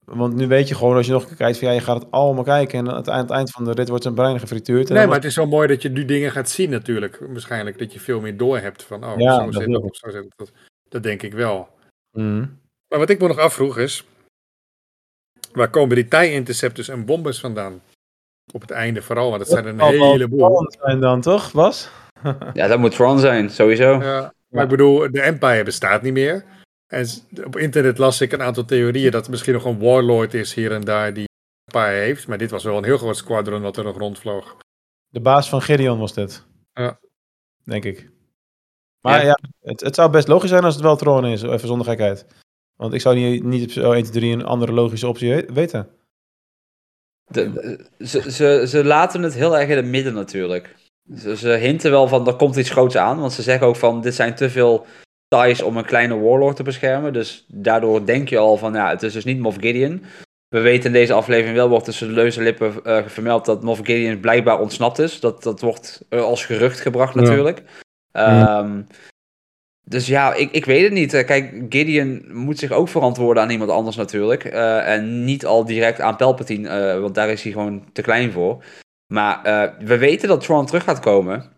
Want 0.04 0.34
nu 0.34 0.46
weet 0.46 0.68
je 0.68 0.74
gewoon, 0.74 0.96
als 0.96 1.06
je 1.06 1.12
nog 1.12 1.34
kijkt, 1.34 1.58
van 1.58 1.68
ja, 1.68 1.74
je 1.74 1.80
gaat 1.80 2.02
het 2.02 2.10
allemaal 2.10 2.44
kijken 2.44 2.78
en 2.78 3.06
aan 3.06 3.20
het 3.22 3.30
eind 3.30 3.50
van 3.50 3.64
de 3.64 3.72
rit 3.72 3.88
wordt 3.88 4.02
zijn 4.02 4.14
brein 4.14 4.40
gefrituurd. 4.40 4.88
Nee, 4.88 5.06
maar 5.06 5.16
het 5.16 5.24
is 5.24 5.34
zo 5.34 5.46
mooi 5.46 5.68
dat 5.68 5.82
je 5.82 5.88
nu 5.88 6.04
dingen 6.04 6.30
gaat 6.30 6.48
zien 6.48 6.70
natuurlijk. 6.70 7.18
Waarschijnlijk 7.28 7.78
dat 7.78 7.92
je 7.92 8.00
veel 8.00 8.20
meer 8.20 8.36
door 8.36 8.58
hebt 8.58 8.82
van, 8.82 9.04
oh, 9.04 9.18
ja, 9.18 9.44
zo 9.44 9.50
zit 9.50 9.72
dat, 9.72 9.96
zo 9.96 10.10
zit 10.10 10.34
dat. 10.36 10.52
Dat 10.88 11.02
denk 11.02 11.22
ik 11.22 11.32
wel. 11.32 11.68
Mm. 12.10 12.60
Maar 12.88 12.98
wat 12.98 13.10
ik 13.10 13.20
me 13.20 13.28
nog 13.28 13.38
afvroeg 13.38 13.78
is, 13.78 14.04
waar 15.52 15.70
komen 15.70 15.96
die 15.96 16.08
TIE-interceptors 16.08 16.88
en 16.88 17.04
bombers 17.04 17.40
vandaan? 17.40 17.82
Op 18.52 18.60
het 18.60 18.70
einde 18.70 19.02
vooral, 19.02 19.28
want 19.28 19.38
dat 19.38 19.48
zijn 19.48 19.66
een 19.66 19.80
heleboel. 19.80 20.62
Dat 20.62 20.76
zijn 20.80 21.00
dan 21.00 21.20
toch, 21.20 21.52
Bas? 21.52 21.90
ja, 22.52 22.66
dat 22.66 22.78
moet 22.78 22.94
Tron 22.94 23.18
zijn, 23.18 23.50
sowieso. 23.50 24.02
Ja, 24.02 24.32
maar 24.48 24.62
ik 24.62 24.68
bedoel, 24.68 25.10
de 25.10 25.20
Empire 25.20 25.64
bestaat 25.64 26.02
niet 26.02 26.12
meer. 26.12 26.44
En 26.86 27.06
op 27.44 27.56
internet 27.56 27.98
las 27.98 28.20
ik 28.20 28.32
een 28.32 28.42
aantal 28.42 28.64
theorieën 28.64 29.10
dat 29.10 29.24
er 29.24 29.30
misschien 29.30 29.52
nog 29.52 29.64
een 29.64 29.78
warlord 29.78 30.34
is 30.34 30.54
hier 30.54 30.72
en 30.72 30.84
daar 30.84 31.14
die 31.14 31.28
een 31.64 31.72
paar 31.72 31.92
heeft. 31.92 32.26
Maar 32.26 32.38
dit 32.38 32.50
was 32.50 32.64
wel 32.64 32.76
een 32.76 32.84
heel 32.84 32.98
groot 32.98 33.16
squadron 33.16 33.62
wat 33.62 33.76
er 33.76 33.84
nog 33.84 33.98
rondvloog. 33.98 34.56
De 35.08 35.20
baas 35.20 35.48
van 35.48 35.62
Gideon 35.62 35.98
was 35.98 36.14
dit. 36.14 36.44
Ja. 36.72 36.98
Denk 37.64 37.84
ik. 37.84 38.10
Maar 39.00 39.18
ja, 39.18 39.26
ja 39.26 39.38
het, 39.60 39.80
het, 39.80 39.94
zou 39.94 40.10
best 40.10 40.28
logisch 40.28 40.50
zijn 40.50 40.64
als 40.64 40.74
het 40.74 40.82
wel 40.82 40.96
Tron 40.96 41.26
is, 41.26 41.42
even 41.42 41.68
zonder 41.68 41.86
gekheid. 41.86 42.26
Want 42.82 42.94
ik 42.94 43.00
zou 43.00 43.16
niet, 43.16 43.44
niet 43.44 43.64
op 43.64 43.70
zo 43.70 43.92
1, 43.92 44.02
2, 44.02 44.20
3 44.20 44.32
een 44.32 44.44
andere 44.44 44.72
logische 44.72 45.08
optie 45.08 45.44
weten. 45.52 45.88
De, 47.24 47.52
de, 47.52 47.86
ze, 48.06 48.32
ze, 48.32 48.64
ze 48.68 48.84
laten 48.84 49.22
het 49.22 49.34
heel 49.34 49.58
erg 49.58 49.68
in 49.68 49.76
het 49.76 49.86
midden 49.86 50.14
natuurlijk. 50.14 50.76
Ze, 51.16 51.36
ze 51.36 51.48
hinten 51.48 51.90
wel 51.90 52.08
van, 52.08 52.26
er 52.26 52.34
komt 52.34 52.56
iets 52.56 52.70
groots 52.70 52.96
aan. 52.96 53.20
Want 53.20 53.32
ze 53.32 53.42
zeggen 53.42 53.66
ook 53.66 53.76
van, 53.76 54.00
dit 54.00 54.14
zijn 54.14 54.34
te 54.34 54.50
veel 54.50 54.86
ties 55.28 55.62
om 55.62 55.76
een 55.76 55.84
kleine 55.84 56.18
warlord 56.18 56.56
te 56.56 56.62
beschermen. 56.62 57.12
Dus 57.12 57.44
daardoor 57.48 58.06
denk 58.06 58.28
je 58.28 58.38
al 58.38 58.56
van, 58.56 58.72
ja, 58.72 58.88
het 58.88 59.02
is 59.02 59.12
dus 59.12 59.24
niet 59.24 59.38
Moff 59.38 59.58
Gideon. 59.60 60.04
We 60.48 60.60
weten 60.60 60.86
in 60.86 60.92
deze 60.92 61.12
aflevering 61.12 61.56
wel, 61.56 61.68
wordt 61.68 61.84
tussen 61.84 62.08
de 62.08 62.14
leuze 62.14 62.42
lippen 62.42 62.74
uh, 62.84 63.06
vermeld 63.06 63.44
dat 63.44 63.62
Moff 63.62 63.80
Gideon 63.84 64.20
blijkbaar 64.20 64.60
ontsnapt 64.60 64.98
is. 64.98 65.20
Dat, 65.20 65.42
dat 65.42 65.60
wordt 65.60 66.04
uh, 66.10 66.22
als 66.22 66.44
gerucht 66.44 66.80
gebracht 66.80 67.14
natuurlijk. 67.14 67.62
Ja. 68.12 68.58
Um, 68.58 68.86
dus 69.84 70.06
ja, 70.06 70.34
ik, 70.34 70.50
ik 70.50 70.64
weet 70.64 70.82
het 70.82 70.92
niet. 70.92 71.24
Kijk, 71.24 71.54
Gideon 71.68 72.24
moet 72.32 72.58
zich 72.58 72.70
ook 72.70 72.88
verantwoorden 72.88 73.42
aan 73.42 73.50
iemand 73.50 73.70
anders 73.70 73.96
natuurlijk. 73.96 74.44
Uh, 74.44 74.88
en 74.88 75.24
niet 75.24 75.46
al 75.46 75.64
direct 75.64 76.00
aan 76.00 76.16
Palpatine, 76.16 77.00
want 77.00 77.14
daar 77.14 77.28
is 77.28 77.42
hij 77.42 77.52
gewoon 77.52 77.84
te 77.92 78.02
klein 78.02 78.32
voor. 78.32 78.64
Maar 79.06 79.40
we 79.84 79.98
weten 79.98 80.28
dat 80.28 80.40
Tron 80.40 80.66
terug 80.66 80.84
gaat 80.84 81.00
komen. 81.00 81.50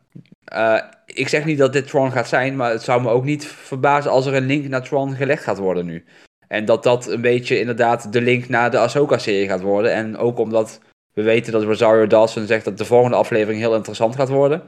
Ik 1.06 1.28
zeg 1.28 1.44
niet 1.44 1.58
dat 1.58 1.72
dit 1.72 1.86
Tron 1.86 2.12
gaat 2.12 2.28
zijn, 2.28 2.56
maar 2.56 2.70
het 2.70 2.82
zou 2.82 3.02
me 3.02 3.08
ook 3.08 3.24
niet 3.24 3.46
verbazen 3.46 4.10
als 4.10 4.26
er 4.26 4.34
een 4.34 4.46
link 4.46 4.68
naar 4.68 4.82
Tron 4.82 5.14
gelegd 5.14 5.42
gaat 5.42 5.58
worden 5.58 5.86
nu. 5.86 6.04
En 6.48 6.64
dat 6.64 6.82
dat 6.82 7.06
een 7.06 7.20
beetje 7.20 7.58
inderdaad 7.58 8.12
de 8.12 8.20
link 8.20 8.48
naar 8.48 8.70
de 8.70 8.78
Ahsoka-serie 8.78 9.48
gaat 9.48 9.60
worden. 9.60 9.92
En 9.92 10.16
ook 10.16 10.38
omdat 10.38 10.80
we 11.12 11.22
weten 11.22 11.52
dat 11.52 11.62
Rosario 11.62 12.06
Dawson 12.06 12.46
zegt 12.46 12.64
dat 12.64 12.78
de 12.78 12.84
volgende 12.84 13.16
aflevering 13.16 13.60
heel 13.60 13.74
interessant 13.74 14.16
gaat 14.16 14.28
worden. 14.28 14.62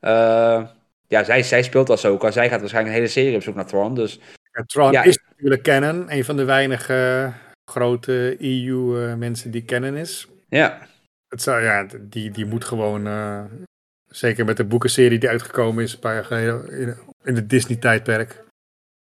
Uh, 0.00 0.62
ja, 1.08 1.24
zij, 1.24 1.42
zij 1.42 1.62
speelt 1.62 1.90
Ahsoka. 1.90 2.30
Zij 2.30 2.48
gaat 2.48 2.60
waarschijnlijk 2.60 2.94
een 2.94 3.00
hele 3.02 3.12
serie 3.12 3.36
op 3.36 3.42
zoek 3.42 3.54
naar 3.54 3.66
Tron. 3.66 3.94
Dus, 3.94 4.20
ja, 4.52 4.62
Tron 4.62 4.92
ja, 4.92 5.02
is 5.02 5.18
natuurlijk 5.28 5.62
canon. 5.62 6.12
Een 6.12 6.24
van 6.24 6.36
de 6.36 6.44
weinige 6.44 7.24
uh, 7.26 7.34
grote 7.70 8.36
EU-mensen 8.38 9.50
die 9.50 9.64
canon 9.64 9.94
is. 9.94 10.28
Ja. 10.48 10.88
Het 11.28 11.42
zou, 11.42 11.62
ja, 11.62 11.86
die, 12.00 12.30
die 12.30 12.46
moet 12.46 12.64
gewoon 12.64 13.06
uh, 13.06 13.44
Zeker 14.10 14.44
met 14.44 14.56
de 14.56 14.64
boekenserie 14.64 15.18
die 15.18 15.28
uitgekomen 15.28 15.82
is 15.82 15.92
een 15.92 15.98
paar 15.98 16.14
jaar 16.14 16.24
geleden 16.24 16.96
in 17.24 17.34
het 17.34 17.50
Disney-tijdperk. 17.50 18.44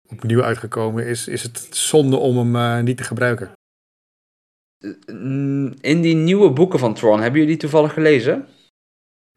Opnieuw 0.09 0.43
uitgekomen 0.43 1.05
is, 1.05 1.27
is 1.27 1.43
het 1.43 1.75
zonde 1.75 2.17
om 2.17 2.37
hem 2.37 2.55
uh, 2.55 2.79
niet 2.79 2.97
te 2.97 3.03
gebruiken. 3.03 3.51
In 5.81 6.01
die 6.01 6.15
nieuwe 6.15 6.51
boeken 6.51 6.79
van 6.79 6.93
Tron, 6.93 7.21
hebben 7.21 7.39
jullie 7.39 7.47
die 7.47 7.57
toevallig 7.57 7.93
gelezen? 7.93 8.47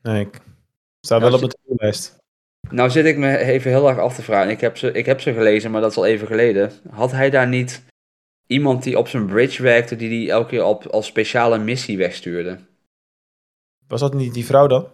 Nee, 0.02 0.26
ik 0.26 0.40
sta 1.00 1.20
wel 1.20 1.34
op 1.34 1.40
de 1.40 1.58
lijst. 1.64 2.16
Nou 2.70 2.90
zit 2.90 3.04
ik 3.04 3.16
me 3.16 3.38
even 3.38 3.70
heel 3.70 3.88
erg 3.88 3.98
af 3.98 4.14
te 4.14 4.22
vragen. 4.22 4.50
Ik 4.50 4.60
heb, 4.60 4.76
ze, 4.76 4.92
ik 4.92 5.06
heb 5.06 5.20
ze 5.20 5.32
gelezen, 5.32 5.70
maar 5.70 5.80
dat 5.80 5.90
is 5.90 5.96
al 5.96 6.06
even 6.06 6.26
geleden. 6.26 6.72
Had 6.90 7.12
hij 7.12 7.30
daar 7.30 7.48
niet 7.48 7.84
iemand 8.46 8.82
die 8.82 8.98
op 8.98 9.08
zijn 9.08 9.26
bridge 9.26 9.62
werkte, 9.62 9.96
die 9.96 10.08
die 10.08 10.30
elke 10.30 10.48
keer 10.48 10.64
op, 10.64 10.86
als 10.86 11.06
speciale 11.06 11.58
missie 11.58 11.98
wegstuurde? 11.98 12.58
Was 13.86 14.00
dat 14.00 14.14
niet 14.14 14.34
die 14.34 14.44
vrouw 14.44 14.66
dan? 14.66 14.88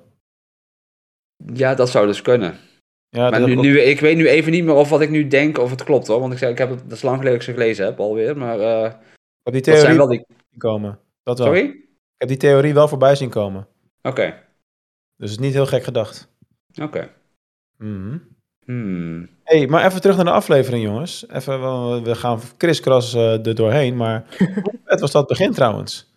Ja, 1.54 1.74
dat 1.74 1.90
zou 1.90 2.06
dus 2.06 2.22
kunnen. 2.22 2.58
Ja, 3.08 3.30
maar 3.30 3.46
nu, 3.48 3.54
nu, 3.54 3.80
ik 3.80 4.00
weet 4.00 4.16
nu 4.16 4.28
even 4.28 4.52
niet 4.52 4.64
meer 4.64 4.74
of 4.74 4.88
wat 4.88 5.00
ik 5.00 5.10
nu 5.10 5.28
denk 5.28 5.58
of 5.58 5.70
het 5.70 5.84
klopt 5.84 6.06
hoor. 6.06 6.20
Want 6.20 6.32
ik, 6.32 6.38
zei, 6.38 6.52
ik 6.52 6.58
heb 6.58 6.70
het, 6.70 6.82
dat 6.82 6.92
is 6.92 7.02
lang 7.02 7.16
geleden 7.16 7.38
dat 7.38 7.48
ik 7.48 7.54
ze 7.54 7.60
gelezen 7.60 7.84
heb 7.84 8.00
alweer. 8.00 8.36
Maar 8.36 8.58
heb 9.42 9.52
die 9.52 9.62
dat 9.62 9.64
zijn 9.64 9.76
theorie 9.78 9.96
wel 9.96 10.06
die... 10.06 10.24
zien 10.50 10.58
komen. 10.58 10.98
Dat 11.22 11.38
wel. 11.38 11.46
Sorry? 11.46 11.64
Ik 11.68 12.18
heb 12.18 12.28
die 12.28 12.36
theorie 12.36 12.74
wel 12.74 12.88
voorbij 12.88 13.14
zien 13.14 13.30
komen. 13.30 13.68
Oké, 14.02 14.24
Dus 15.16 15.30
het 15.30 15.40
is 15.40 15.46
niet 15.46 15.52
heel 15.52 15.66
gek 15.66 15.82
gedacht. 15.82 16.28
oké. 16.82 17.10
Hmm. 18.64 19.28
hey, 19.44 19.66
maar 19.66 19.84
even 19.86 20.00
terug 20.00 20.16
naar 20.16 20.24
de 20.24 20.30
aflevering, 20.30 20.84
jongens. 20.84 21.24
Even, 21.28 22.02
we 22.02 22.14
gaan 22.14 22.40
kriskras 22.56 23.14
eh 23.14 23.46
er 23.46 23.54
doorheen, 23.54 23.96
maar 23.96 24.24
hoe 24.62 24.80
vet 24.84 25.00
was 25.00 25.10
dat 25.10 25.26
begin 25.26 25.52
trouwens? 25.52 26.10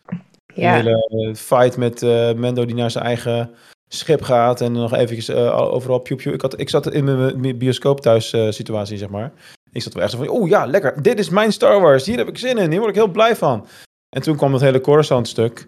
Ja. 0.54 0.78
Een 0.80 0.86
hele 0.86 1.28
eh, 1.30 1.36
fight 1.36 1.78
met 1.78 2.04
eh, 2.04 2.34
Mendo 2.34 2.66
die 2.66 2.76
naar 2.76 2.92
zijn 2.92 3.04
eigen 3.06 3.50
schip 3.88 4.22
gaat 4.22 4.62
en 4.62 4.72
nog 4.72 4.94
eventjes 4.94 5.30
eh, 5.30 5.62
overal 5.74 6.00
piu 6.00 6.16
piu. 6.16 6.32
Ik, 6.34 6.42
had, 6.42 6.60
ik 6.60 6.70
zat 6.70 6.92
in 6.94 7.04
mijn- 7.04 7.58
bioscoop 7.58 8.02
thuis 8.02 8.34
eh, 8.34 8.52
situatie, 8.52 8.98
zeg 8.98 9.10
maar. 9.10 9.32
Ik 9.72 9.82
zat 9.82 9.94
wel 9.94 10.04
echt 10.04 10.12
zo 10.12 10.18
van, 10.18 10.28
oh 10.28 10.48
ja, 10.48 10.66
lekker, 10.66 11.02
dit 11.02 11.20
is 11.20 11.30
mijn 11.30 11.52
Star 11.52 11.82
Wars, 11.82 12.06
hier 12.06 12.18
heb 12.18 12.28
ik 12.28 12.38
zin 12.38 12.58
in, 12.58 12.70
hier 12.70 12.80
word 12.80 12.90
ik 12.92 12.96
heel 12.96 13.08
blij 13.12 13.36
van. 13.36 13.68
En 14.10 14.22
toen 14.22 14.36
kwam 14.36 14.54
het 14.54 14.62
hele 14.62 14.82
Coruscant 14.82 15.28
stuk. 15.28 15.68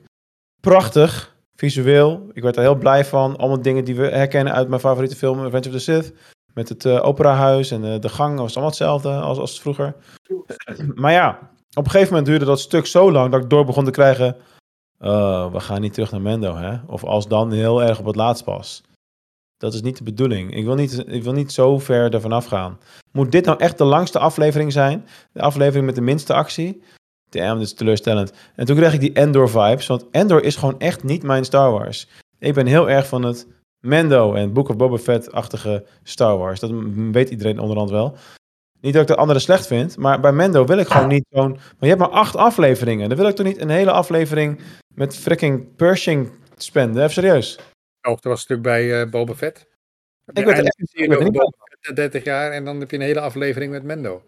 Prachtig, 0.61 1.35
visueel. 1.57 2.29
Ik 2.33 2.43
werd 2.43 2.55
er 2.55 2.61
heel 2.61 2.75
blij 2.75 3.05
van. 3.05 3.37
Allemaal 3.37 3.61
dingen 3.61 3.83
die 3.83 3.95
we 3.95 4.07
herkennen 4.07 4.53
uit 4.53 4.67
mijn 4.67 4.81
favoriete 4.81 5.15
film, 5.15 5.41
Revenge 5.41 5.67
of 5.67 5.73
the 5.73 5.79
Sith. 5.79 6.13
Met 6.53 6.69
het 6.69 6.85
eh, 6.85 7.05
operahuis 7.05 7.71
en 7.71 7.93
eh, 7.93 7.99
de 7.99 8.09
gang 8.09 8.37
was 8.37 8.51
allemaal 8.51 8.69
hetzelfde 8.69 9.09
als, 9.09 9.37
als 9.37 9.61
vroeger. 9.61 9.95
Maar 10.95 11.11
ja, 11.11 11.39
op 11.73 11.85
een 11.85 11.91
gegeven 11.91 12.09
moment 12.09 12.25
duurde 12.25 12.45
dat 12.45 12.59
stuk 12.59 12.85
zo 12.85 13.11
lang 13.11 13.31
dat 13.31 13.43
ik 13.43 13.49
door 13.49 13.65
begon 13.65 13.85
te 13.85 13.91
krijgen. 13.91 14.35
"Oh, 14.99 15.51
we 15.51 15.59
gaan 15.59 15.81
niet 15.81 15.93
terug 15.93 16.11
naar 16.11 16.21
Mendo, 16.21 16.55
hè? 16.55 16.77
Of 16.87 17.03
als 17.03 17.27
dan 17.27 17.51
heel 17.51 17.83
erg 17.83 17.99
op 17.99 18.05
het 18.05 18.15
laatst 18.15 18.43
pas. 18.43 18.83
Dat 19.57 19.73
is 19.73 19.81
niet 19.81 19.97
de 19.97 20.03
bedoeling. 20.03 20.55
Ik 20.55 20.65
wil 20.65 20.75
niet, 20.75 21.03
ik 21.07 21.23
wil 21.23 21.33
niet 21.33 21.51
zo 21.51 21.79
ver 21.79 22.13
ervan 22.13 22.31
afgaan. 22.31 22.79
Moet 23.11 23.31
dit 23.31 23.45
nou 23.45 23.59
echt 23.59 23.77
de 23.77 23.83
langste 23.83 24.19
aflevering 24.19 24.71
zijn? 24.71 25.07
De 25.31 25.41
aflevering 25.41 25.85
met 25.85 25.95
de 25.95 26.01
minste 26.01 26.33
actie? 26.33 26.81
Damn, 27.29 27.57
dit 27.59 27.67
is 27.67 27.73
teleurstellend. 27.73 28.31
En 28.55 28.65
toen 28.65 28.75
kreeg 28.75 28.93
ik 28.93 28.99
die 28.99 29.13
Endor-vibes. 29.13 29.87
Want 29.87 30.05
Endor 30.11 30.43
is 30.43 30.55
gewoon 30.55 30.79
echt 30.79 31.03
niet 31.03 31.23
mijn 31.23 31.45
Star 31.45 31.71
Wars. 31.71 32.07
Ik 32.39 32.53
ben 32.53 32.65
heel 32.65 32.89
erg 32.89 33.07
van 33.07 33.23
het 33.23 33.47
Mendo 33.79 34.33
en 34.33 34.53
Book 34.53 34.69
of 34.69 34.75
Boba 34.77 34.97
Fett-achtige 34.97 35.85
Star 36.03 36.37
Wars. 36.37 36.59
Dat 36.59 36.71
weet 37.11 37.29
iedereen 37.29 37.59
onderhand 37.59 37.89
wel. 37.89 38.17
Niet 38.81 38.93
dat 38.93 39.01
ik 39.01 39.07
de 39.07 39.15
andere 39.15 39.39
slecht 39.39 39.67
vind, 39.67 39.97
maar 39.97 40.19
bij 40.19 40.31
Mendo 40.31 40.65
wil 40.65 40.77
ik 40.77 40.87
gewoon 40.87 41.07
niet 41.07 41.25
zo'n... 41.29 41.51
Maar 41.51 41.75
je 41.79 41.87
hebt 41.87 41.99
maar 41.99 42.09
acht 42.09 42.35
afleveringen. 42.35 43.09
Dan 43.09 43.17
wil 43.17 43.27
ik 43.27 43.35
toch 43.35 43.45
niet 43.45 43.61
een 43.61 43.69
hele 43.69 43.91
aflevering 43.91 44.59
met 44.95 45.17
freaking 45.17 45.75
Pershing 45.75 46.31
spenden? 46.57 47.01
Even 47.01 47.13
serieus. 47.13 47.55
Oh, 48.07 48.13
er 48.13 48.17
was 48.21 48.31
een 48.31 48.37
stuk 48.37 48.61
bij 48.61 49.01
eh 49.01 49.09
Boba 49.09 49.33
Fett. 49.33 49.57
Ik 49.59 49.65
weet 50.25 50.35
eindelijk 50.45 50.67
echt- 50.67 50.79
een 50.79 50.83
ik 50.83 50.89
serie 50.89 51.07
weet 51.09 51.17
er 51.19 51.25
over 51.25 51.31
niet 51.31 51.41
Boba 51.41 51.65
Fett 51.69 51.87
na 51.89 51.93
30 51.95 52.23
jaar 52.23 52.51
en 52.51 52.65
dan 52.65 52.79
heb 52.79 52.91
je 52.91 52.97
een 52.97 53.01
hele 53.03 53.19
aflevering 53.19 53.71
met 53.71 53.83
Mendo. 53.83 54.21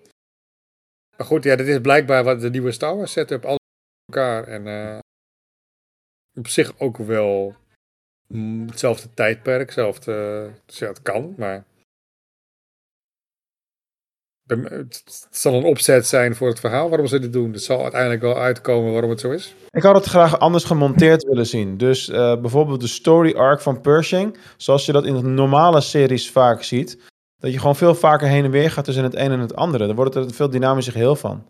Maar 1.20 1.28
goed, 1.28 1.44
ja, 1.44 1.56
dit 1.56 1.68
is 1.68 1.82
blijkbaar 1.82 2.24
wat 2.24 2.42
de 2.42 2.50
nieuwe 2.50 2.72
Star 2.72 2.96
Wars 2.96 3.12
setup. 3.12 3.46
Alles 3.46 3.58
bij 4.06 4.22
elkaar 4.22 4.48
en 4.48 4.68
eh, 4.68 5.00
op 6.38 6.48
zich 6.48 6.80
ook 6.80 6.98
wel 6.98 7.56
mm, 8.28 8.68
hetzelfde 8.68 9.10
tijdperk, 9.14 9.66
hetzelfde, 9.66 10.50
dus 10.66 10.80
ja, 10.80 10.88
het 10.88 11.02
kan, 11.02 11.34
maar 11.38 11.64
het 14.48 15.28
zal 15.32 15.54
een 15.54 15.64
opzet 15.64 16.08
zijn 16.08 16.36
voor 16.36 16.48
het 16.48 16.60
verhaal 16.60 16.90
waarom 16.90 17.08
ze 17.08 17.20
dit 17.20 17.34
doen. 17.34 17.52
Het 17.52 17.64
zal 17.64 17.82
uiteindelijk 17.82 18.22
wel 18.22 18.38
uitkomen 18.38 18.92
waarom 18.92 19.10
het 19.10 19.20
zo 19.20 19.32
is. 19.32 19.56
Ik 19.70 19.84
had 19.84 19.96
het 19.96 20.06
graag 20.06 20.40
anders 20.40 20.64
gemonteerd 20.64 21.24
willen 21.24 21.46
zien. 21.46 21.78
Dus 21.78 22.10
eh, 22.10 22.42
bijvoorbeeld 22.42 22.82
de 22.82 22.88
story 22.88 23.36
arc 23.36 23.62
van 23.62 23.82
Pershing, 23.82 24.38
zoals 24.58 24.86
je 24.86 24.92
dat 24.92 25.06
in 25.06 25.34
normale 25.34 25.82
series 25.82 26.32
vaak 26.32 26.64
ziet, 26.64 26.98
dat 27.40 27.52
je 27.52 27.60
gewoon 27.60 27.76
veel 27.76 27.96
vaker 27.96 28.28
heen 28.28 28.44
en 28.44 28.52
weer 28.52 28.72
gaat 28.72 28.86
tussen 28.86 29.04
het 29.04 29.16
een 29.16 29.32
en 29.32 29.40
het 29.40 29.56
andere. 29.56 29.88
Dan 29.88 29.96
wordt 29.96 30.14
het 30.14 30.26
een 30.26 30.34
veel 30.34 30.50
dynamischer 30.50 30.94
geheel 30.94 31.16
van. 31.16 31.48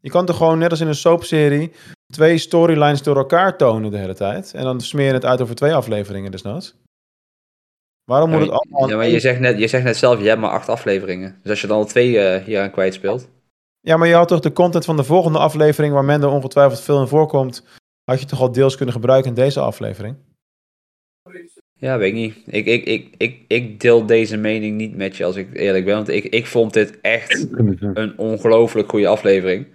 Je 0.00 0.10
kan 0.10 0.26
toch 0.26 0.36
gewoon, 0.36 0.58
net 0.58 0.70
als 0.70 0.80
in 0.80 0.86
een 0.86 0.94
soapserie, 0.94 1.72
twee 2.12 2.38
storylines 2.38 3.02
door 3.02 3.16
elkaar 3.16 3.56
tonen 3.56 3.90
de 3.90 3.98
hele 3.98 4.14
tijd. 4.14 4.54
En 4.54 4.64
dan 4.64 4.80
smeer 4.80 5.06
je 5.06 5.12
het 5.12 5.24
uit 5.24 5.40
over 5.40 5.54
twee 5.54 5.74
afleveringen 5.74 6.30
desnoods. 6.30 6.74
Waarom 8.04 8.30
moet 8.30 8.38
Ja, 8.38 8.44
het 8.44 8.54
allemaal... 8.54 8.88
ja, 8.88 8.96
maar 8.96 9.08
je 9.08 9.20
zegt, 9.20 9.40
net, 9.40 9.58
je 9.58 9.68
zegt 9.68 9.84
net 9.84 9.96
zelf, 9.96 10.20
je 10.20 10.28
hebt 10.28 10.40
maar 10.40 10.50
acht 10.50 10.68
afleveringen. 10.68 11.38
Dus 11.42 11.50
als 11.50 11.60
je 11.60 11.66
dan 11.66 11.76
al 11.76 11.84
twee 11.84 12.18
eh, 12.18 12.44
hier 12.44 12.60
aan 12.60 12.70
kwijt 12.70 12.94
speelt. 12.94 13.28
Ja, 13.80 13.96
maar 13.96 14.08
je 14.08 14.14
had 14.14 14.28
toch 14.28 14.40
de 14.40 14.52
content 14.52 14.84
van 14.84 14.96
de 14.96 15.04
volgende 15.04 15.38
aflevering, 15.38 15.92
waar 15.92 16.04
Mendo 16.04 16.30
ongetwijfeld 16.30 16.80
veel 16.80 17.00
in 17.00 17.06
voorkomt, 17.06 17.64
had 18.04 18.20
je 18.20 18.26
toch 18.26 18.40
al 18.40 18.52
deels 18.52 18.76
kunnen 18.76 18.94
gebruiken 18.94 19.28
in 19.28 19.34
deze 19.34 19.60
aflevering? 19.60 20.16
Ja, 21.78 21.98
weet 21.98 22.08
ik 22.08 22.14
niet. 22.14 22.36
Ik, 22.46 22.66
ik, 22.66 22.84
ik, 22.84 23.14
ik, 23.16 23.40
ik 23.48 23.80
deel 23.80 24.06
deze 24.06 24.36
mening 24.36 24.76
niet 24.76 24.96
met 24.96 25.16
je 25.16 25.24
als 25.24 25.36
ik 25.36 25.48
eerlijk 25.52 25.84
ben. 25.84 25.94
Want 25.94 26.08
ik, 26.08 26.24
ik 26.24 26.46
vond 26.46 26.72
dit 26.72 27.00
echt 27.00 27.46
een 27.94 28.18
ongelooflijk 28.18 28.90
goede 28.90 29.06
aflevering. 29.06 29.66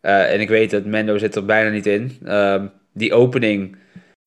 Eh, 0.00 0.32
en 0.32 0.40
ik 0.40 0.48
weet 0.48 0.70
het, 0.70 0.86
Mendo 0.86 1.18
zit 1.18 1.34
er 1.34 1.44
bijna 1.44 1.70
niet 1.70 1.86
in. 1.86 2.18
Ehm, 2.24 2.66
die 2.92 3.14
opening, 3.14 3.76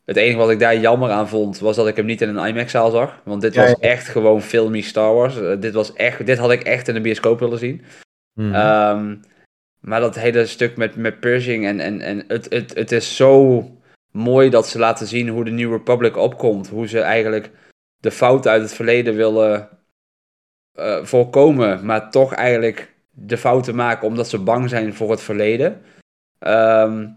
het 0.06 0.16
enige 0.16 0.38
wat 0.38 0.50
ik 0.50 0.60
daar 0.60 0.78
jammer 0.80 1.10
aan 1.10 1.30
vond, 1.30 1.60
was 1.60 1.76
dat 1.76 1.88
ik 1.88 1.96
hem 1.96 2.06
niet 2.06 2.22
in 2.22 2.36
een 2.36 2.48
IMAX-zaal 2.48 2.92
zag. 2.92 3.22
Want 3.26 3.42
dit 3.42 3.54
Ja, 3.54 3.62
was 3.62 3.70
ja. 3.70 3.88
echt 3.88 4.08
gewoon 4.08 4.42
filmy 4.42 4.82
Star 4.82 5.14
Wars. 5.14 5.42
Eh, 5.42 5.60
dit, 5.60 5.74
was 5.74 5.94
echt, 5.94 6.26
dit 6.26 6.38
had 6.38 6.52
ik 6.52 6.62
echt 6.64 6.88
in 6.88 6.94
de 6.94 7.02
bioscoop 7.02 7.40
willen 7.40 7.60
zien. 7.60 7.82
Mhm. 8.34 8.54
Ehm, 8.54 9.16
maar 9.80 10.00
dat 10.00 10.16
hele 10.16 10.46
stuk 10.46 10.78
met, 10.78 10.96
met 10.96 11.20
Pershing 11.20 11.66
en, 11.66 11.80
en, 11.80 12.02
en 12.02 12.24
het, 12.28 12.46
het, 12.50 12.74
het 12.76 12.92
is 12.92 13.16
zo 13.16 13.62
mooi 14.18 14.50
dat 14.50 14.68
ze 14.68 14.80
laten 14.80 15.08
zien 15.08 15.30
hoe 15.30 15.44
de 15.44 15.52
New 15.52 15.72
Republic 15.72 16.18
opkomt. 16.18 16.68
Hoe 16.68 16.88
ze 16.88 17.00
eigenlijk 17.00 17.52
de 17.98 18.12
fouten 18.12 18.52
uit 18.52 18.62
het 18.62 18.74
verleden 18.74 19.16
willen 19.16 19.70
eh, 20.74 21.04
voorkomen, 21.04 21.86
maar 21.86 22.12
toch 22.12 22.34
eigenlijk 22.34 22.94
de 23.10 23.38
fouten 23.38 23.76
maken 23.76 24.08
omdat 24.08 24.30
ze 24.30 24.40
bang 24.40 24.70
zijn 24.70 24.94
voor 24.94 25.12
het 25.12 25.22
verleden. 25.22 25.82
Ehm, 26.40 27.08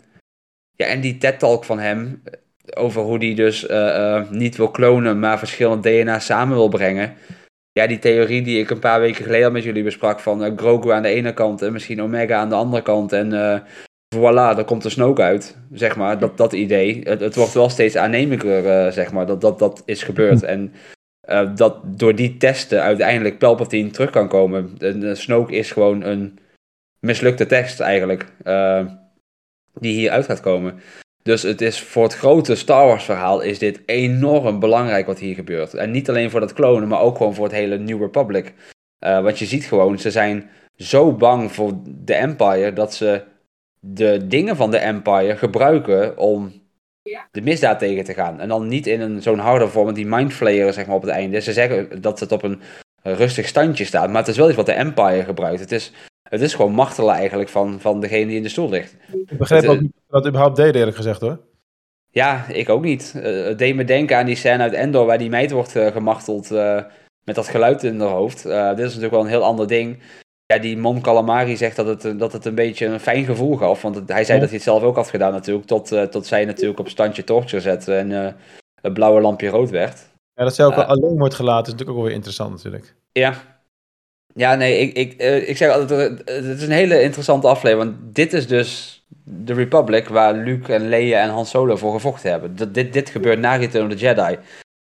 ja, 0.76 0.86
en 0.86 1.00
die 1.00 1.18
TED-talk 1.18 1.64
van 1.64 1.78
hem 1.78 2.22
eh, 2.24 2.82
over 2.82 3.02
hoe 3.02 3.18
hij 3.18 3.34
dus 3.34 3.66
eh, 3.66 4.30
niet 4.30 4.56
wil 4.56 4.70
klonen, 4.70 5.18
maar 5.18 5.38
verschillende 5.38 6.02
DNA's 6.02 6.24
samen 6.24 6.56
wil 6.56 6.68
brengen. 6.68 7.14
Ja, 7.72 7.86
die 7.86 7.98
theorie 7.98 8.42
die 8.42 8.60
ik 8.60 8.70
een 8.70 8.78
paar 8.78 9.00
weken 9.00 9.24
geleden 9.24 9.52
met 9.52 9.62
jullie 9.62 9.82
besprak 9.82 10.20
van 10.20 10.58
Grogu 10.58 10.90
aan 10.90 11.02
de 11.02 11.08
ene 11.08 11.34
kant 11.34 11.62
en 11.62 11.72
misschien 11.72 12.02
Omega 12.02 12.36
aan 12.36 12.48
de 12.48 12.54
andere 12.54 12.82
kant. 12.82 13.12
En 13.12 13.32
voilà, 14.16 14.54
daar 14.54 14.64
komt 14.64 14.82
de 14.82 14.90
Snoke 14.90 15.22
uit, 15.22 15.56
zeg 15.72 15.96
maar, 15.96 16.18
dat, 16.18 16.36
dat 16.36 16.52
idee. 16.52 17.00
Het, 17.02 17.34
wordt 17.34 17.52
wel 17.52 17.68
steeds 17.68 17.96
aannemelijker, 17.96 18.66
eh, 18.66 18.92
zeg 18.92 19.12
maar, 19.12 19.26
dat, 19.26 19.40
dat 19.40 19.58
dat 19.58 19.82
is 19.84 20.02
gebeurd. 20.02 20.42
En 20.42 20.72
eh, 21.30 21.56
dat 21.56 21.78
door 21.84 22.14
die 22.14 22.36
testen 22.36 22.82
uiteindelijk 22.82 23.38
Palpatine 23.38 23.90
terug 23.90 24.10
kan 24.10 24.28
komen. 24.28 24.74
En, 24.78 25.08
eh, 25.08 25.14
Snoke 25.14 25.52
is 25.52 25.72
gewoon 25.72 26.02
een 26.02 26.38
mislukte 27.00 27.46
test 27.46 27.80
eigenlijk, 27.80 28.26
eh, 28.44 28.86
die 29.74 29.94
hier 29.94 30.10
uit 30.10 30.24
gaat 30.24 30.40
komen. 30.40 30.80
Dus 31.22 31.42
het 31.42 31.60
is 31.60 31.80
voor 31.80 32.02
het 32.02 32.14
grote 32.14 32.54
Star 32.54 32.86
Wars 32.86 33.04
verhaal 33.04 33.40
is 33.40 33.58
dit 33.58 33.80
enorm 33.86 34.60
belangrijk 34.60 35.06
wat 35.06 35.18
hier 35.18 35.34
gebeurt. 35.34 35.74
En 35.74 35.90
niet 35.90 36.08
alleen 36.08 36.30
voor 36.30 36.40
dat 36.40 36.52
klonen, 36.52 36.88
maar 36.88 37.00
ook 37.00 37.16
gewoon 37.16 37.34
voor 37.34 37.44
het 37.44 37.54
hele 37.54 37.78
New 37.78 38.00
Republic. 38.00 38.54
Want 38.98 39.38
je 39.38 39.46
ziet 39.46 39.64
gewoon, 39.64 39.98
ze 39.98 40.10
zijn 40.10 40.50
zo 40.76 41.12
bang 41.12 41.52
voor 41.52 41.72
de 41.84 42.14
Empire 42.14 42.72
dat 42.72 42.94
ze 42.94 43.22
de 43.80 44.26
dingen 44.26 44.56
van 44.56 44.70
de 44.70 44.78
Empire 44.78 45.36
gebruiken 45.36 46.18
om 46.18 46.52
de 47.30 47.40
misdaad 47.40 47.78
tegen 47.78 48.04
te 48.04 48.14
gaan. 48.14 48.40
En 48.40 48.48
dan 48.48 48.68
niet 48.68 48.86
in 48.86 49.00
een 49.00 49.22
zo'n 49.22 49.38
harde 49.38 49.68
vorm, 49.68 49.84
want 49.84 49.96
die 49.96 50.06
mindflayeren 50.06 50.72
zeg 50.72 50.86
maar 50.86 50.96
op 50.96 51.02
het 51.02 51.10
einde. 51.10 51.40
Ze 51.40 51.52
zeggen 51.52 52.02
dat 52.02 52.20
het 52.20 52.32
op 52.32 52.42
een 52.42 52.60
rustig 53.02 53.46
standje 53.46 53.84
staat, 53.84 54.08
maar 54.08 54.18
het 54.18 54.28
is 54.28 54.36
wel 54.36 54.46
iets 54.46 54.56
wat 54.56 54.66
de 54.66 54.72
Empire 54.72 55.24
gebruikt. 55.24 55.60
Het 55.60 55.72
is, 55.72 55.92
het 56.22 56.40
is 56.40 56.54
gewoon 56.54 56.72
martelen 56.72 57.14
eigenlijk 57.14 57.48
van, 57.48 57.80
van 57.80 58.00
degene 58.00 58.26
die 58.26 58.36
in 58.36 58.42
de 58.42 58.48
stoel 58.48 58.68
ligt. 58.68 58.96
Ik 59.26 59.38
begreep 59.38 59.60
Het, 59.60 59.70
ook 59.70 59.80
niet 59.80 59.92
dat 60.08 60.26
überhaupt 60.26 60.56
deed, 60.56 60.74
eerlijk 60.74 60.96
gezegd 60.96 61.20
hoor. 61.20 61.40
Ja, 62.10 62.46
ik 62.48 62.68
ook 62.68 62.82
niet. 62.82 63.14
Eh, 63.16 63.44
het 63.44 63.58
deed 63.58 63.74
me 63.74 63.84
denken 63.84 64.16
aan 64.16 64.26
die 64.26 64.36
scène 64.36 64.62
uit 64.62 64.72
Endor 64.72 65.06
waar 65.06 65.18
die 65.18 65.30
meid 65.30 65.50
wordt 65.50 65.76
eh, 65.76 65.86
gemarteld 65.86 66.50
eh, 66.50 66.82
met 67.24 67.34
dat 67.34 67.48
geluid 67.48 67.82
in 67.82 68.00
haar 68.00 68.08
hoofd. 68.08 68.44
Eh, 68.44 68.68
dit 68.68 68.78
is 68.78 68.84
natuurlijk 68.84 69.12
wel 69.12 69.20
een 69.20 69.26
heel 69.26 69.44
ander 69.44 69.66
ding. 69.66 69.98
Ja, 70.50 70.58
die 70.58 70.76
Mon 70.78 71.00
Calamari 71.00 71.56
zegt 71.56 71.76
dat 71.76 71.86
het, 71.86 72.04
eh, 72.04 72.12
dat 72.18 72.32
het 72.32 72.44
een 72.44 72.54
beetje 72.54 72.86
een 72.86 73.00
fijn 73.00 73.24
gevoel 73.24 73.56
gaf. 73.56 73.82
Want 73.82 73.94
het- 73.94 74.08
hij 74.08 74.24
zei 74.24 74.34
Ja. 74.36 74.40
dat 74.40 74.48
hij 74.48 74.58
het 74.58 74.62
zelf 74.68 74.82
ook 74.82 74.96
had 74.96 75.08
gedaan 75.10 75.32
natuurlijk. 75.32 75.66
Tot, 75.66 75.92
eh, 75.92 76.02
tot 76.02 76.26
zij 76.26 76.44
natuurlijk 76.44 76.80
op 76.80 76.88
standje 76.88 77.24
torture 77.24 77.62
zette 77.62 77.94
en 77.94 78.24
eh, 78.26 78.32
het 78.82 78.92
blauwe 78.94 79.20
lampje 79.20 79.48
rood 79.48 79.70
werd. 79.70 79.98
Ja, 80.34 80.44
dat 80.44 80.54
zij 80.54 80.64
ook 80.66 80.74
al 80.74 80.82
alleen 80.84 81.18
wordt 81.18 81.34
gelaten 81.34 81.64
is 81.66 81.70
natuurlijk 81.72 81.90
ook 81.90 81.96
wel 81.96 82.04
weer 82.06 82.14
interessant 82.14 82.50
natuurlijk. 82.50 82.94
Ja. 83.12 83.34
Ja, 84.34 84.54
nee, 84.54 84.78
ik, 84.78 84.96
ik, 84.96 85.22
ik 85.48 85.56
zeg 85.56 85.72
altijd, 85.72 86.18
het 86.24 86.44
is 86.44 86.62
een 86.62 86.70
hele 86.70 87.02
interessante 87.02 87.46
aflevering. 87.48 87.90
Want 87.90 88.14
dit 88.14 88.32
is 88.32 88.46
dus 88.46 89.02
de 89.24 89.52
Republic 89.54 90.08
waar 90.08 90.34
Luke 90.34 90.74
en 90.74 90.88
Leia 90.88 91.22
en 91.22 91.28
Han 91.28 91.46
Solo 91.46 91.76
voor 91.76 91.92
gevochten 91.92 92.30
hebben. 92.30 92.56
Dat, 92.56 92.74
dit, 92.74 92.92
dit 92.92 93.10
gebeurt 93.10 93.38
na 93.38 93.54
Return 93.54 93.86
of 93.86 93.92
the 93.92 93.98
Jedi. 93.98 94.38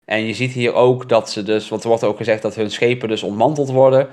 En 0.04 0.26
je 0.26 0.34
ziet 0.34 0.52
hier 0.52 0.74
ook 0.74 1.08
dat 1.08 1.30
ze 1.30 1.42
dus, 1.42 1.68
want 1.68 1.82
er 1.82 1.88
wordt 1.88 2.04
ook 2.04 2.16
gezegd 2.16 2.42
dat 2.42 2.54
hun 2.54 2.70
schepen 2.70 3.08
dus 3.08 3.22
ontmanteld 3.22 3.70
worden. 3.70 4.08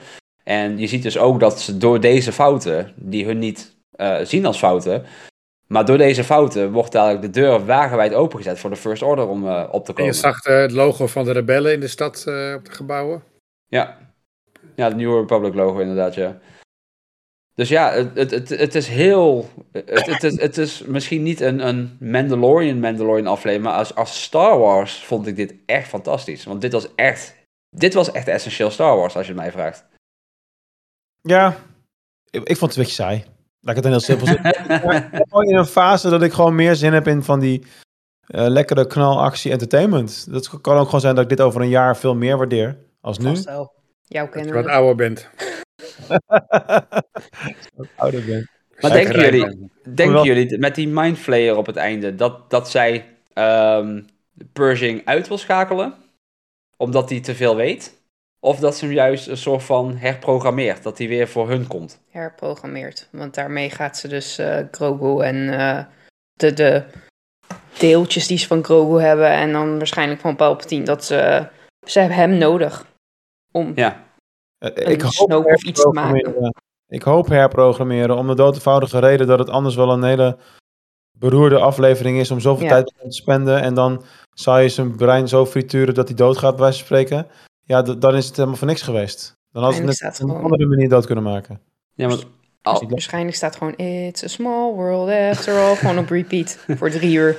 En 0.49 0.77
je 0.77 0.87
ziet 0.87 1.03
dus 1.03 1.17
ook 1.17 1.39
dat 1.39 1.61
ze 1.61 1.77
door 1.77 1.99
deze 1.99 2.31
fouten, 2.31 2.93
die 2.95 3.25
hun 3.25 3.39
niet 3.39 3.75
uh, 3.95 4.19
zien 4.23 4.45
als 4.45 4.57
fouten, 4.57 5.05
maar 5.67 5.85
door 5.85 5.97
deze 5.97 6.23
fouten 6.23 6.71
wordt 6.71 6.95
eigenlijk 6.95 7.33
de 7.33 7.39
deur 7.39 7.65
wagenwijd 7.65 8.13
opengezet 8.13 8.59
voor 8.59 8.69
de 8.69 8.75
First 8.75 9.01
Order 9.01 9.27
om 9.27 9.45
uh, 9.45 9.67
op 9.71 9.85
te 9.85 9.93
komen. 9.93 10.11
En 10.11 10.17
je 10.17 10.21
zag 10.21 10.45
uh, 10.45 10.61
het 10.61 10.71
logo 10.71 11.07
van 11.07 11.25
de 11.25 11.31
rebellen 11.31 11.73
in 11.73 11.79
de 11.79 11.87
stad 11.87 12.17
op 12.55 12.65
de 12.65 12.71
gebouwen? 12.71 13.23
Ja. 13.67 13.97
Ja, 14.75 14.87
het 14.87 14.95
New 14.95 15.19
Republic 15.19 15.53
logo 15.53 15.79
inderdaad, 15.79 16.15
ja. 16.15 16.39
Dus 17.55 17.69
ja, 17.69 17.91
het, 17.91 18.15
het, 18.15 18.31
het, 18.31 18.49
het 18.49 18.75
is 18.75 18.87
heel. 18.87 19.49
Het, 19.71 20.05
het, 20.05 20.23
is, 20.23 20.41
het 20.41 20.57
is 20.57 20.83
misschien 20.83 21.23
niet 21.23 21.41
een, 21.41 21.67
een 21.67 21.97
Mandalorian 21.99 22.79
Mandalorian 22.79 23.27
aflevering, 23.27 23.63
maar 23.63 23.77
als, 23.77 23.95
als 23.95 24.23
Star 24.23 24.59
Wars 24.59 25.03
vond 25.03 25.27
ik 25.27 25.35
dit 25.35 25.55
echt 25.65 25.87
fantastisch. 25.87 26.43
Want 26.43 26.61
dit 26.61 26.71
was 26.71 26.95
echt. 26.95 27.35
Dit 27.69 27.93
was 27.93 28.11
echt 28.11 28.27
essentieel 28.27 28.71
Star 28.71 28.97
Wars, 28.97 29.15
als 29.15 29.25
je 29.27 29.33
het 29.33 29.41
mij 29.41 29.51
vraagt. 29.51 29.87
Ja, 31.21 31.55
ik, 32.29 32.43
ik 32.43 32.57
vond 32.57 32.71
het 32.71 32.79
een 32.79 32.83
beetje 32.83 33.03
saai. 33.03 33.23
Laat 33.61 33.77
ik 33.77 33.83
het 33.83 33.83
dan 33.83 33.91
heel 33.91 34.01
simpel 34.01 34.27
zeggen. 34.27 35.49
in 35.49 35.55
een 35.55 35.65
fase 35.65 36.09
dat 36.09 36.21
ik 36.21 36.33
gewoon 36.33 36.55
meer 36.55 36.75
zin 36.75 36.93
heb 36.93 37.07
in 37.07 37.23
van 37.23 37.39
die 37.39 37.59
uh, 37.61 38.47
lekkere 38.47 38.87
knalactie 38.87 39.51
entertainment. 39.51 40.31
Dat 40.31 40.61
kan 40.61 40.77
ook 40.77 40.85
gewoon 40.85 41.01
zijn 41.01 41.15
dat 41.15 41.23
ik 41.23 41.29
dit 41.29 41.41
over 41.41 41.61
een 41.61 41.69
jaar 41.69 41.97
veel 41.97 42.15
meer 42.15 42.37
waardeer 42.37 42.77
als 43.01 43.17
nu. 43.17 43.35
Jouw 44.01 44.29
Dat 44.29 44.45
je 44.45 44.53
wat 44.53 44.65
ouder 44.65 44.95
bent. 44.95 45.29
wat 47.75 47.87
ouder 47.95 48.25
bent. 48.25 48.47
Maar 48.79 48.91
denken 48.91 49.19
jullie, 49.19 49.71
denken 49.93 50.23
jullie 50.23 50.57
met 50.57 50.75
die 50.75 50.87
mindflayer 50.87 51.57
op 51.57 51.65
het 51.65 51.75
einde 51.75 52.15
dat, 52.15 52.49
dat 52.49 52.69
zij 52.69 53.05
um, 53.33 54.05
Pershing 54.53 55.01
uit 55.05 55.27
wil 55.27 55.37
schakelen? 55.37 55.93
Omdat 56.77 57.09
hij 57.09 57.19
te 57.19 57.35
veel 57.35 57.55
weet? 57.55 57.98
Of 58.39 58.59
dat 58.59 58.75
ze 58.75 58.85
hem 58.85 58.93
juist 58.93 59.27
een 59.27 59.37
soort 59.37 59.63
van 59.63 59.95
herprogrammeert, 59.97 60.83
dat 60.83 60.97
hij 60.97 61.07
weer 61.07 61.27
voor 61.27 61.49
hun 61.49 61.67
komt? 61.67 61.99
Herprogrammeert, 62.09 63.07
want 63.11 63.33
daarmee 63.33 63.69
gaat 63.69 63.97
ze 63.97 64.07
dus 64.07 64.39
uh, 64.39 64.59
Grogu 64.71 65.23
en 65.23 65.35
uh, 65.35 65.83
de, 66.33 66.53
de 66.53 66.83
deeltjes 67.77 68.27
die 68.27 68.37
ze 68.37 68.47
van 68.47 68.63
Grogu 68.63 69.01
hebben 69.01 69.31
en 69.31 69.51
dan 69.51 69.77
waarschijnlijk 69.77 70.19
van 70.19 70.35
Palpatine, 70.35 70.85
dat 70.85 71.05
ze, 71.05 71.47
ze 71.87 71.99
hebben 71.99 72.17
hem 72.17 72.37
nodig 72.37 72.85
om 73.51 73.71
ja. 73.75 74.03
Uh, 74.59 74.91
ik 74.91 75.01
hoop 75.01 75.45
of 75.45 75.63
iets 75.63 75.81
te 75.81 75.89
maken. 75.89 76.53
Ik 76.87 77.01
hoop 77.01 77.27
herprogrammeren 77.27 78.17
om 78.17 78.27
de 78.27 78.35
doodvoudige 78.35 78.99
reden 78.99 79.27
dat 79.27 79.39
het 79.39 79.49
anders 79.49 79.75
wel 79.75 79.91
een 79.91 80.03
hele 80.03 80.37
beroerde 81.17 81.59
aflevering 81.59 82.17
is 82.17 82.31
om 82.31 82.39
zoveel 82.39 82.65
ja. 82.65 82.69
tijd 82.69 82.85
te 82.85 83.11
spenden 83.11 83.61
en 83.61 83.73
dan 83.73 84.03
zou 84.33 84.61
je 84.61 84.69
zijn 84.69 84.95
brein 84.95 85.27
zo 85.27 85.45
frituren 85.45 85.93
dat 85.93 86.07
hij 86.07 86.17
doodgaat 86.17 86.55
bij 86.55 86.63
wijze 86.63 86.77
van 86.77 86.85
spreken. 86.85 87.27
Ja, 87.69 87.81
dan 87.81 88.15
is 88.15 88.25
het 88.25 88.35
helemaal 88.35 88.57
voor 88.57 88.67
niks 88.67 88.81
geweest. 88.81 89.37
Dan 89.51 89.63
had 89.63 89.77
het 89.77 89.99
het 89.99 90.21
op 90.21 90.29
een 90.29 90.35
andere 90.35 90.65
manier 90.65 90.89
dood 90.89 91.05
kunnen 91.05 91.23
maken. 91.23 91.61
Ja, 91.93 92.07
maar 92.07 92.17
al... 92.61 92.87
Waarschijnlijk 92.87 93.35
staat 93.35 93.55
gewoon 93.55 93.73
It's 93.75 94.23
a 94.23 94.27
small 94.27 94.73
world 94.73 95.09
after 95.09 95.59
all 95.59 95.75
gewoon 95.75 95.97
op 95.97 96.09
repeat 96.09 96.57
voor 96.77 96.89
drie 96.89 97.15
uur. 97.15 97.37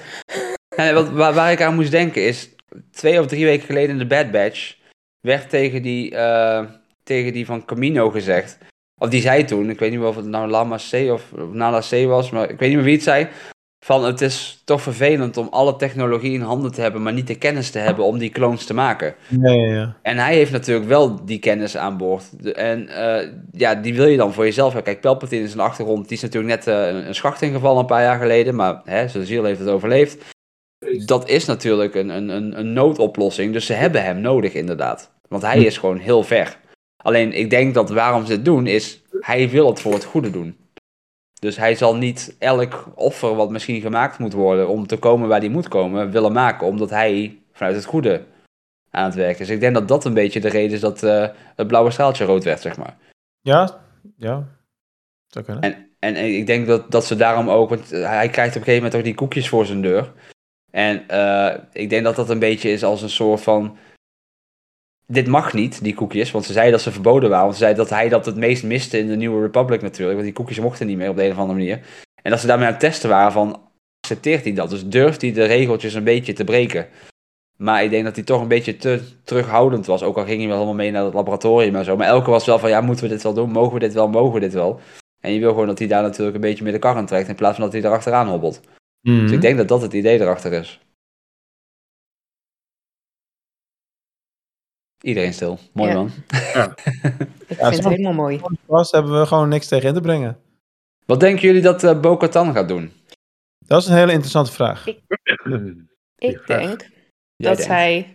Ja, 0.77 0.93
wat, 0.93 1.09
waar, 1.09 1.35
waar, 1.35 1.53
ik 1.53 1.63
aan 1.63 1.75
moest 1.75 1.91
denken 1.91 2.27
is, 2.27 2.51
twee 2.91 3.21
of 3.21 3.27
drie 3.27 3.45
weken 3.45 3.67
geleden 3.67 3.91
in 3.91 3.99
de 3.99 4.07
Bad 4.07 4.31
Batch 4.31 4.77
werd 5.21 5.51
tegen 5.51 5.83
die, 5.83 6.13
uh, 6.13 6.65
tegen 7.03 7.33
die 7.33 7.47
van 7.47 7.65
Camino 7.65 8.11
gezegd. 8.11 8.59
Of 9.01 9.09
die 9.09 9.21
zei 9.21 9.45
toen, 9.45 9.71
ik 9.71 9.79
weet 9.79 9.91
niet 9.91 9.99
meer 9.99 10.09
of 10.09 10.17
het 10.17 10.27
nou 10.27 10.49
Lama 10.49 10.77
C 10.91 10.93
of 10.93 11.33
Nala 11.53 11.81
C 11.81 12.07
was, 12.07 12.31
maar 12.31 12.51
ik 12.51 12.59
weet 12.59 12.69
niet 12.69 12.77
meer 12.77 12.87
wie 12.87 12.95
het 12.95 13.03
zei. 13.03 13.29
Van 13.85 14.05
het 14.05 14.21
is 14.21 14.63
toch 14.65 14.83
vervelend 14.83 15.37
om 15.37 15.49
alle 15.51 15.77
technologie 15.77 16.33
in 16.33 16.41
handen 16.41 16.73
te 16.73 16.81
hebben, 16.81 17.03
maar 17.03 17.13
niet 17.13 17.27
de 17.27 17.39
kennis 17.39 17.71
te 17.71 17.79
hebben 17.79 18.05
om 18.05 18.19
die 18.19 18.31
clones 18.31 18.65
te 18.65 18.75
maken. 18.75 19.15
Ja, 19.29 19.51
ja, 19.51 19.73
ja. 19.73 19.97
En 20.03 20.19
hij 20.19 20.35
heeft 20.35 20.53
natuurlijk 20.53 20.89
wel 20.89 21.25
die 21.25 21.39
kennis 21.39 21.77
aan 21.77 21.97
boord. 21.97 22.53
En 22.53 22.89
uh, 22.89 23.33
ja, 23.53 23.75
die 23.75 23.95
wil 23.95 24.07
je 24.07 24.17
dan 24.17 24.33
voor 24.33 24.45
jezelf 24.45 24.73
hebben. 24.73 24.93
Kijk, 24.93 25.03
Palpatine 25.03 25.45
is 25.45 25.53
een 25.53 25.61
achtergrond, 25.61 26.09
die 26.09 26.17
is 26.17 26.23
natuurlijk 26.23 26.55
net 26.55 26.67
uh, 26.67 27.07
een 27.07 27.15
schacht 27.15 27.43
ingevallen 27.43 27.81
een 27.81 27.87
paar 27.87 28.03
jaar 28.03 28.19
geleden, 28.19 28.55
maar 28.55 28.81
hè, 28.85 29.09
zijn 29.09 29.27
ziel 29.27 29.45
heeft 29.45 29.59
het 29.59 29.69
overleefd. 29.69 30.25
Dat 31.07 31.29
is 31.29 31.45
natuurlijk 31.45 31.95
een, 31.95 32.09
een, 32.09 32.59
een 32.59 32.73
noodoplossing, 32.73 33.53
dus 33.53 33.67
ze 33.67 33.73
hebben 33.73 34.05
hem 34.05 34.21
nodig 34.21 34.55
inderdaad. 34.55 35.11
Want 35.29 35.43
hij 35.43 35.65
is 35.65 35.79
gewoon 35.79 35.99
heel 35.99 36.23
ver. 36.23 36.57
Alleen 37.03 37.33
ik 37.33 37.51
denk 37.51 37.75
dat 37.75 37.91
waarom 37.91 38.27
ze 38.27 38.33
het 38.33 38.45
doen 38.45 38.67
is, 38.67 39.03
hij 39.21 39.49
wil 39.49 39.67
het 39.67 39.81
voor 39.81 39.93
het 39.93 40.05
goede 40.05 40.31
doen. 40.31 40.57
Dus 41.41 41.57
hij 41.57 41.75
zal 41.75 41.97
niet 41.97 42.37
elk 42.39 42.93
offer 42.95 43.35
wat 43.35 43.51
misschien 43.51 43.81
gemaakt 43.81 44.19
moet 44.19 44.33
worden 44.33 44.69
om 44.69 44.87
te 44.87 44.99
komen 44.99 45.29
waar 45.29 45.41
hij 45.41 45.49
moet 45.49 45.69
komen, 45.69 46.11
willen 46.11 46.33
maken, 46.33 46.67
omdat 46.67 46.91
hij 46.91 47.39
vanuit 47.53 47.77
het 47.77 47.85
goede 47.85 48.25
aan 48.91 49.05
het 49.05 49.15
werken 49.15 49.41
is. 49.41 49.49
Ik 49.49 49.61
denk 49.61 49.75
dat 49.75 49.89
dat 49.89 50.05
een 50.05 50.15
beetje 50.15 50.41
de 50.41 50.49
reden 50.49 50.73
is 50.73 50.81
dat 50.81 51.03
uh, 51.03 51.27
het 51.57 51.67
blauwe 51.67 51.91
straaltje 51.91 52.25
rood 52.25 52.45
werd, 52.45 52.61
zeg 52.61 52.77
maar. 52.77 52.97
Ja, 53.41 53.81
ja. 54.17 54.45
Zou 55.27 55.45
kunnen. 55.45 55.63
En, 55.63 55.89
en 55.99 56.17
ik 56.17 56.47
denk 56.47 56.67
dat, 56.67 56.91
dat 56.91 57.05
ze 57.05 57.17
daarom 57.17 57.51
ook, 57.51 57.69
want 57.69 57.91
hij 57.91 58.29
krijgt 58.29 58.57
op 58.57 58.61
een 58.61 58.67
gegeven 58.67 58.75
moment 58.75 58.95
ook 58.95 59.05
die 59.05 59.15
koekjes 59.15 59.49
voor 59.49 59.67
zijn 59.67 59.83
deur. 59.83 60.13
En 60.71 61.05
uh, 61.11 61.55
ik 61.73 61.91
denk 61.91 62.05
dat 62.05 62.17
dat 62.17 62.31
een 62.31 62.39
beetje 62.39 62.71
is 62.71 62.85
als 62.85 63.03
een 63.03 63.11
soort 63.11 63.41
van 63.41 63.77
dit 65.11 65.27
mag 65.27 65.53
niet, 65.53 65.83
die 65.83 65.95
koekjes. 65.95 66.31
Want 66.31 66.45
ze 66.45 66.53
zeiden 66.53 66.73
dat 66.73 66.83
ze 66.83 66.93
verboden 66.93 67.29
waren. 67.29 67.45
Want 67.45 67.57
ze 67.57 67.63
zeiden 67.63 67.85
dat 67.85 67.93
hij 67.99 68.09
dat 68.09 68.27
het 68.27 68.37
meest 68.37 68.65
miste 68.65 68.99
in 68.99 69.07
de 69.09 69.17
Nieuwe 69.17 69.41
Republic 69.41 69.83
natuurlijk. 69.83 70.13
Want 70.13 70.25
die 70.25 70.33
koekjes 70.35 70.61
mochten 70.61 70.87
niet 70.87 70.97
meer 70.97 71.09
op 71.09 71.17
de 71.17 71.25
een 71.25 71.31
of 71.31 71.39
andere 71.39 71.59
manier. 71.59 71.81
En 72.23 72.31
dat 72.31 72.41
ze 72.41 72.47
daarmee 72.47 72.67
aan 72.67 72.73
het 72.73 72.81
testen 72.81 73.09
waren 73.09 73.33
van... 73.33 73.61
Accepteert 74.01 74.45
hij 74.45 74.53
dat? 74.53 74.71
Dus 74.71 74.89
durft 74.89 75.21
hij 75.21 75.33
de 75.33 75.45
regeltjes 75.45 75.95
een 75.95 76.05
beetje 76.05 76.33
te 76.33 76.45
breken? 76.45 76.89
Maar 77.57 77.85
ik 77.85 77.91
denk 77.91 78.05
dat 78.05 78.15
hij 78.15 78.25
toch 78.25 78.41
een 78.41 78.49
beetje 78.49 78.77
te 78.77 79.01
terughoudend 79.25 79.87
was. 79.87 80.03
Ook 80.03 80.17
al 80.17 80.25
ging 80.25 80.39
hij 80.39 80.47
wel 80.47 80.55
helemaal 80.55 80.75
mee 80.75 80.91
naar 80.91 81.05
het 81.05 81.15
laboratorium 81.15 81.77
en 81.77 81.85
zo. 81.85 81.97
Maar 81.97 82.07
elke 82.07 82.31
was 82.31 82.47
wel 82.47 82.59
van, 82.59 82.71
ja, 82.71 82.81
moeten 82.81 83.05
we 83.05 83.11
dit 83.11 83.23
wel 83.23 83.35
doen? 83.35 83.51
Mogen 83.51 83.73
we 83.75 83.79
dit 83.79 83.93
wel? 83.93 84.09
Mogen 84.09 84.35
we 84.35 84.41
dit 84.41 84.53
wel? 84.53 84.81
En 85.21 85.33
je 85.33 85.41
wil 85.41 85.51
gewoon 85.51 85.67
dat 85.67 85.79
hij 85.79 85.89
daar 85.89 86.03
natuurlijk 86.03 86.35
een 86.35 86.41
beetje 86.41 86.65
met 86.65 86.73
de 86.73 86.79
kar 86.79 86.97
aan 86.97 87.07
trekt. 87.07 87.29
In 87.29 87.35
plaats 87.35 87.55
van 87.57 87.65
dat 87.65 87.73
hij 87.73 87.83
erachteraan 87.83 88.29
hobbelt. 88.29 88.61
Mm 89.01 89.15
-hmm. 89.15 89.23
Dus 89.23 89.33
ik 89.33 89.41
denk 89.41 89.57
dat 89.57 89.69
dat 89.69 89.83
het 89.83 89.93
idee 89.93 90.21
erachter 90.21 90.53
is. 90.53 90.81
Iedereen 95.01 95.33
stil. 95.33 95.59
Mooi 95.73 95.91
ja. 95.91 95.97
man. 95.97 96.11
Ja. 96.55 96.75
ik 97.49 97.57
vind 97.57 97.75
het 97.75 97.85
helemaal 97.85 98.13
mooi. 98.13 98.41
Was 98.67 98.91
hebben 98.91 99.21
we 99.21 99.27
gewoon 99.27 99.49
niks 99.49 99.69
tegen 99.69 99.89
in 99.89 99.95
te 99.95 100.01
brengen. 100.01 100.39
Wat 101.07 101.21
denken 101.21 101.43
jullie 101.43 101.63
dat 101.63 101.85
uh, 101.85 102.01
Bo-Katan 102.01 102.53
gaat 102.53 102.69
doen? 102.69 102.93
Dat 103.67 103.83
is 103.83 103.89
een 103.89 103.97
hele 103.97 104.13
interessante 104.13 104.53
vraag. 104.53 104.87
Ik, 104.87 105.01
ik 106.19 106.43
denk 106.47 106.91
dat 107.37 107.57
denkt. 107.57 107.67
hij... 107.67 108.15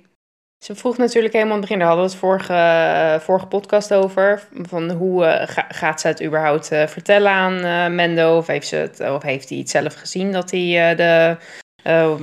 Ze 0.65 0.75
vroeg 0.75 0.97
natuurlijk 0.97 1.33
helemaal 1.33 1.55
in 1.55 1.61
het 1.61 1.69
begin, 1.69 1.79
daar 1.79 1.87
hadden 1.87 2.05
we 2.05 2.11
het 2.11 2.21
vorige, 2.21 3.19
vorige 3.21 3.47
podcast 3.47 3.93
over. 3.93 4.47
Van 4.61 4.91
hoe 4.91 5.25
uh, 5.25 5.47
ga, 5.47 5.65
gaat 5.69 6.01
ze 6.01 6.07
het 6.07 6.23
überhaupt 6.23 6.71
uh, 6.71 6.87
vertellen 6.87 7.31
aan 7.31 7.53
uh, 7.53 7.95
Mendo? 7.95 8.37
Of 8.37 8.47
heeft, 8.47 8.67
ze 8.67 8.75
het, 8.75 8.99
of 8.99 9.23
heeft 9.23 9.49
hij 9.49 9.57
het 9.57 9.69
zelf 9.69 9.93
gezien 9.93 10.31
dat 10.31 10.51
hij 10.51 10.95
de, 10.95 11.37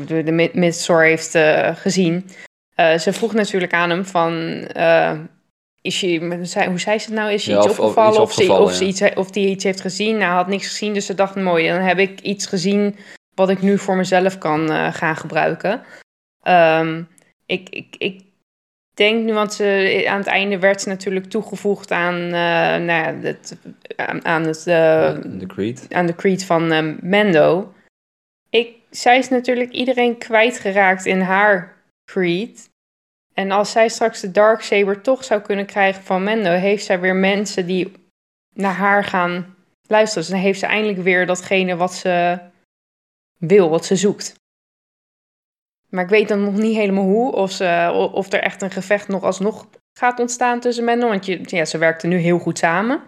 de, 0.06 0.22
de 0.22 0.50
Midsor 0.52 1.02
heeft 1.02 1.38
gezien? 1.78 2.28
Uh, 2.76 2.98
ze 2.98 3.12
vroeg 3.12 3.32
natuurlijk 3.32 3.72
aan 3.72 3.90
hem 3.90 4.04
van, 4.04 4.32
uh, 4.76 5.18
is 5.80 6.00
je, 6.00 6.20
hoe 6.66 6.78
zei 6.78 6.98
ze 6.98 7.06
het 7.06 7.14
nou, 7.14 7.32
is 7.32 7.44
je 7.44 7.52
ja, 7.52 7.58
iets 7.58 7.66
of, 7.66 7.80
opgevallen 7.80 8.20
of, 8.20 8.30
of, 8.30 8.38
iets 8.38 8.48
of, 8.48 8.72
ze, 8.72 8.84
iets, 8.84 9.14
of 9.14 9.30
die 9.30 9.48
iets 9.48 9.64
heeft 9.64 9.80
gezien? 9.80 10.12
Nou, 10.16 10.24
hij 10.24 10.36
had 10.36 10.48
niks 10.48 10.68
gezien, 10.68 10.94
dus 10.94 11.06
ze 11.06 11.14
dacht, 11.14 11.34
mooi, 11.34 11.68
dan 11.68 11.80
heb 11.80 11.98
ik 11.98 12.20
iets 12.20 12.46
gezien 12.46 12.96
wat 13.34 13.50
ik 13.50 13.62
nu 13.62 13.78
voor 13.78 13.96
mezelf 13.96 14.38
kan 14.38 14.70
uh, 14.70 14.94
gaan 14.94 15.16
gebruiken. 15.16 15.82
Um, 16.48 17.08
ik, 17.46 17.68
ik, 17.68 17.94
ik 17.98 18.22
denk 18.94 19.24
nu, 19.24 19.32
want 19.32 19.54
ze, 19.54 20.04
aan 20.08 20.18
het 20.18 20.26
einde 20.26 20.58
werd 20.58 20.80
ze 20.80 20.88
natuurlijk 20.88 21.26
toegevoegd 21.26 21.90
aan, 21.90 22.28
nou, 22.84 23.22
het, 23.22 23.56
aan, 23.96 24.24
aan 24.24 24.42
het, 24.42 24.64
de 24.64 25.44
creed. 25.46 25.86
aan 25.90 26.06
de 26.06 26.14
creed 26.14 26.44
van 26.44 26.96
Mendo. 27.00 27.72
Ik, 28.50 28.76
zij 28.90 29.18
is 29.18 29.28
natuurlijk 29.28 29.70
iedereen 29.70 30.18
kwijtgeraakt 30.18 31.06
in 31.06 31.20
haar 31.20 31.81
Creed. 32.04 32.70
En 33.32 33.50
als 33.50 33.70
zij 33.70 33.88
straks 33.88 34.20
de 34.20 34.30
Darksaber 34.30 35.00
toch 35.00 35.24
zou 35.24 35.40
kunnen 35.40 35.66
krijgen 35.66 36.02
van 36.02 36.22
Mendo, 36.22 36.50
heeft 36.50 36.84
zij 36.84 37.00
weer 37.00 37.16
mensen 37.16 37.66
die 37.66 37.92
naar 38.54 38.74
haar 38.74 39.04
gaan 39.04 39.54
luisteren. 39.86 40.22
Dus 40.22 40.32
dan 40.32 40.42
heeft 40.42 40.58
ze 40.58 40.66
eindelijk 40.66 40.98
weer 40.98 41.26
datgene 41.26 41.76
wat 41.76 41.94
ze 41.94 42.38
wil, 43.38 43.70
wat 43.70 43.84
ze 43.84 43.96
zoekt. 43.96 44.34
Maar 45.88 46.04
ik 46.04 46.10
weet 46.10 46.28
dan 46.28 46.44
nog 46.44 46.54
niet 46.54 46.76
helemaal 46.76 47.04
hoe, 47.04 47.32
of, 47.32 47.50
ze, 47.50 47.90
of 48.12 48.32
er 48.32 48.40
echt 48.40 48.62
een 48.62 48.70
gevecht 48.70 49.08
nog 49.08 49.22
alsnog 49.22 49.68
gaat 49.98 50.20
ontstaan 50.20 50.60
tussen 50.60 50.84
Mendo. 50.84 51.08
Want 51.08 51.26
je, 51.26 51.40
ja, 51.42 51.64
ze 51.64 51.78
werkten 51.78 52.08
nu 52.08 52.16
heel 52.16 52.38
goed 52.38 52.58
samen. 52.58 53.02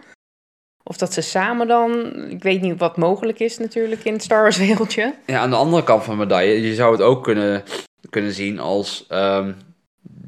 Of 0.87 0.97
dat 0.97 1.13
ze 1.13 1.21
samen 1.21 1.67
dan, 1.67 2.15
ik 2.31 2.43
weet 2.43 2.61
niet 2.61 2.79
wat 2.79 2.97
mogelijk 2.97 3.39
is 3.39 3.59
natuurlijk 3.59 4.05
in 4.05 4.13
het 4.13 4.23
Star 4.23 4.43
Wars 4.43 4.57
wereldje. 4.57 5.15
Ja, 5.27 5.39
aan 5.39 5.51
de 5.51 5.57
andere 5.57 5.85
kant 5.85 6.05
van 6.05 6.15
de 6.15 6.21
medaille, 6.21 6.63
je 6.63 6.75
zou 6.75 6.93
het 6.93 7.03
ook 7.03 7.25
kunnen 7.25 7.63
kunnen 8.11 8.33
zien 8.33 8.59
als. 8.59 9.07
Um, 9.11 9.57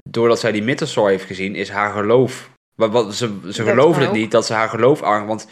doordat 0.08 0.40
zij 0.40 0.52
die 0.52 0.62
Mythosaur 0.62 1.08
heeft 1.08 1.24
gezien, 1.24 1.54
is 1.54 1.68
haar 1.68 1.92
geloof. 1.92 2.50
Wat, 2.74 2.90
wat, 2.90 3.14
ze 3.14 3.38
ze 3.50 3.62
geloven 3.62 4.02
het 4.02 4.12
niet 4.12 4.30
dat 4.30 4.46
ze 4.46 4.52
haar 4.52 4.68
geloof 4.68 5.02
aan. 5.02 5.26
Want 5.26 5.46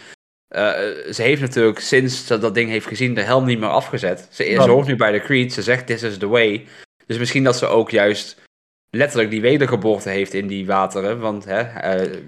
uh, 0.57 0.71
ze 1.13 1.23
heeft 1.23 1.41
natuurlijk 1.41 1.79
sinds 1.79 2.27
ze 2.27 2.39
dat 2.39 2.55
ding 2.55 2.71
heeft 2.71 2.87
gezien 2.87 3.15
de 3.15 3.23
helm 3.23 3.45
niet 3.45 3.59
meer 3.59 3.69
afgezet. 3.69 4.29
Ze, 4.31 4.57
hoort 4.57 4.87
nu 4.87 4.97
bij 4.97 5.13
de 5.13 5.21
Creed, 5.21 5.53
ze 5.53 5.63
zegt: 5.63 5.87
This 5.87 6.03
is 6.03 6.19
the 6.19 6.29
way. 6.29 6.67
Dus 7.07 7.19
misschien 7.19 7.45
dat 7.45 7.57
ze 7.57 7.67
ook 7.67 7.91
juist 7.91 8.43
letterlijk 8.91 9.31
die 9.31 9.41
wedergeboorte 9.41 10.09
heeft 10.09 10.35
in 10.35 10.47
die 10.47 10.67
wateren. 10.67 11.21
Want 11.21 11.45
hè, 11.45 11.61
uh, 12.05 12.19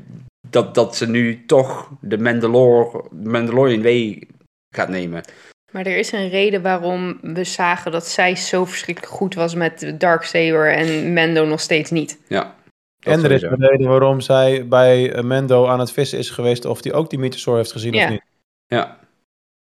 dat, 0.50 0.74
dat 0.74 0.96
ze 0.96 1.08
nu 1.08 1.44
toch 1.46 1.90
de 2.00 2.18
Mandalor, 2.18 3.08
Mandalorian 3.24 3.82
Way 3.82 4.28
gaat 4.74 4.88
nemen. 4.88 5.22
Maar 5.72 5.86
er 5.86 5.96
is 5.96 6.12
een 6.12 6.28
reden 6.28 6.62
waarom 6.62 7.18
we 7.22 7.44
zagen 7.44 7.92
dat 7.92 8.06
zij 8.06 8.36
zo 8.36 8.64
verschrikkelijk 8.64 9.12
goed 9.12 9.34
was 9.34 9.54
met 9.54 9.94
Darksaber 9.98 10.72
en 10.72 11.12
Mendo 11.12 11.46
nog 11.46 11.60
steeds 11.60 11.90
niet. 11.90 12.18
Ja. 12.28 12.54
En 13.00 13.24
er 13.24 13.32
is 13.32 13.42
een 13.42 13.66
reden 13.66 13.88
waarom 13.88 14.20
zij 14.20 14.68
bij 14.68 15.22
Mendo 15.22 15.66
aan 15.66 15.80
het 15.80 15.92
vissen 15.92 16.18
is 16.18 16.30
geweest 16.30 16.64
of 16.64 16.82
die 16.82 16.92
ook 16.92 17.10
die 17.10 17.18
Mythosaur 17.18 17.56
heeft 17.56 17.72
gezien 17.72 17.92
ja. 17.92 18.04
of 18.04 18.10
niet. 18.10 18.24
Ja. 18.66 18.98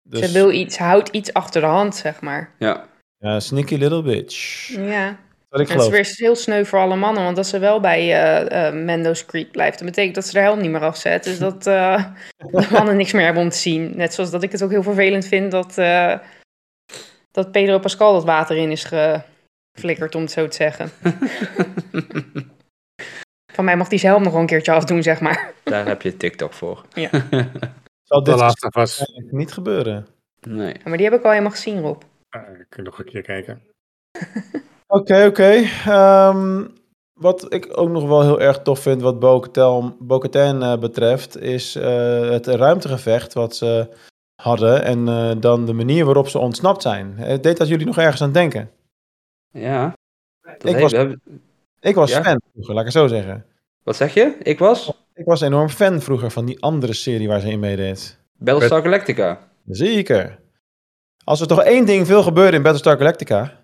Dus... 0.04 0.20
Ze 0.20 0.32
wil 0.32 0.52
iets, 0.52 0.76
ze 0.76 0.84
houdt 0.84 1.10
iets 1.10 1.34
achter 1.34 1.62
de 1.62 1.68
hand, 1.68 1.96
zeg 1.96 2.22
maar. 2.22 2.54
Ja. 2.60 2.88
Ja, 3.18 3.40
sneaky 3.40 3.76
little 3.76 4.02
bitch. 4.02 4.68
Ja. 4.68 5.20
Wat 5.54 5.62
ik 5.62 5.70
en 5.70 5.76
het 5.76 5.84
is 5.84 5.92
weer 5.92 6.14
heel 6.16 6.36
sneu 6.36 6.66
voor 6.66 6.80
alle 6.80 6.96
mannen, 6.96 7.24
want 7.24 7.38
als 7.38 7.50
ze 7.50 7.60
wel 7.60 7.80
bij 7.80 8.02
uh, 8.02 8.72
uh, 8.72 8.84
Mendo's 8.84 9.26
Creek 9.26 9.52
blijft, 9.52 9.78
dan 9.78 9.88
betekent 9.88 10.16
dat 10.16 10.26
ze 10.26 10.34
de 10.34 10.40
helm 10.40 10.62
niet 10.62 10.72
meer 10.72 10.82
afzet. 10.82 11.24
Dus 11.24 11.40
dat 11.40 11.68
uh, 11.78 12.06
de 12.38 12.68
mannen 12.72 12.98
niks 12.98 13.12
meer 13.12 13.26
hebben 13.26 13.44
om 13.44 13.50
te 13.50 13.58
zien. 13.58 13.92
Net 13.96 14.14
zoals 14.14 14.32
dat 14.32 14.44
ik 14.44 14.52
het 14.52 14.64
ook 14.64 14.70
heel 14.70 14.84
vervelend 14.84 15.26
vind 15.26 15.52
dat, 15.52 15.76
dat 17.32 17.52
Pedro 17.52 17.80
Pascal 17.80 18.14
dat 18.14 18.24
water 18.24 18.58
in 18.58 18.72
is 18.72 18.84
geflikkerd, 18.84 20.16
om 20.16 20.22
het 20.22 20.32
zo 20.32 20.48
te 20.48 20.56
zeggen. 20.56 20.90
Van 23.54 23.66
mij 23.66 23.78
mag 23.78 23.88
die 23.88 24.00
helm 24.00 24.24
nog 24.24 24.32
wel 24.32 24.42
een 24.42 24.48
keertje 24.48 24.72
afdoen, 24.72 25.04
zeg 25.04 25.20
maar. 25.20 25.54
Daar 25.64 25.86
heb 25.86 26.02
je 26.02 26.18
TikTok 26.18 26.54
voor. 26.54 26.86
Ja. 26.94 27.10
Zal 28.10 28.24
dit 28.24 28.36
laatste 28.36 28.68
was 28.70 29.02
niet 29.32 29.52
gebeuren? 29.52 30.08
Nee. 30.40 30.74
Ja, 30.74 30.80
maar 30.84 30.98
die 30.98 31.10
heb 31.10 31.20
ik 31.20 31.24
al 31.24 31.30
helemaal 31.30 31.52
gezien, 31.52 31.82
Rob. 31.82 32.02
ik 32.60 32.66
kan 32.70 32.84
nog 32.84 33.00
een 33.00 33.06
keer 33.06 33.22
kijken. 33.22 33.62
Oké, 34.94 35.26
oké. 35.26 35.26
Okay. 35.26 36.30
Um, 36.30 36.74
wat 37.14 37.54
ik 37.54 37.78
ook 37.78 37.90
nog 37.90 38.08
wel 38.08 38.22
heel 38.22 38.42
erg 38.42 38.62
tof 38.62 38.80
vind 38.80 39.02
wat 39.02 39.20
Bo-Katan 40.00 40.64
uh, 40.64 40.78
betreft, 40.78 41.38
is 41.38 41.76
uh, 41.76 42.30
het 42.30 42.48
ruimtegevecht 42.48 43.34
wat 43.34 43.56
ze 43.56 43.90
hadden 44.36 44.84
en 44.84 45.08
uh, 45.08 45.32
dan 45.40 45.66
de 45.66 45.74
manier 45.74 46.06
waarop 46.06 46.28
ze 46.28 46.40
ontsnapt 46.40 46.82
zijn. 46.82 47.14
Het 47.18 47.44
deed 47.44 47.58
dat 47.58 47.68
jullie 47.68 47.86
nog 47.86 47.98
ergens 47.98 48.22
aan 48.22 48.32
denken? 48.32 48.72
Ja. 49.50 49.94
Ik 50.58 50.78
was, 50.78 50.92
hebben... 50.92 51.22
ik 51.80 51.96
was 51.96 52.12
ja? 52.12 52.24
fan 52.24 52.42
vroeger, 52.52 52.74
laat 52.74 52.86
ik 52.86 52.94
het 52.94 53.02
zo 53.02 53.08
zeggen. 53.08 53.46
Wat 53.84 53.96
zeg 53.96 54.14
je? 54.14 54.36
Ik 54.42 54.60
was? 54.60 54.92
Ik 55.14 55.26
was 55.26 55.42
enorm 55.42 55.70
fan 55.70 56.02
vroeger 56.02 56.32
van 56.32 56.46
die 56.46 56.62
andere 56.62 56.94
serie 56.94 57.28
waar 57.28 57.40
ze 57.40 57.50
in 57.50 57.60
meedeed. 57.60 58.20
Battlestar 58.38 58.82
Galactica. 58.82 59.40
Zeker. 59.66 60.40
Als 61.24 61.42
er 61.42 61.48
toch 61.48 61.64
één 61.64 61.86
ding 61.86 62.08
veel 62.08 62.24
gebeurde 62.24 62.58
in 62.58 62.64
Battlestar 62.64 62.98
Galactica, 62.98 63.63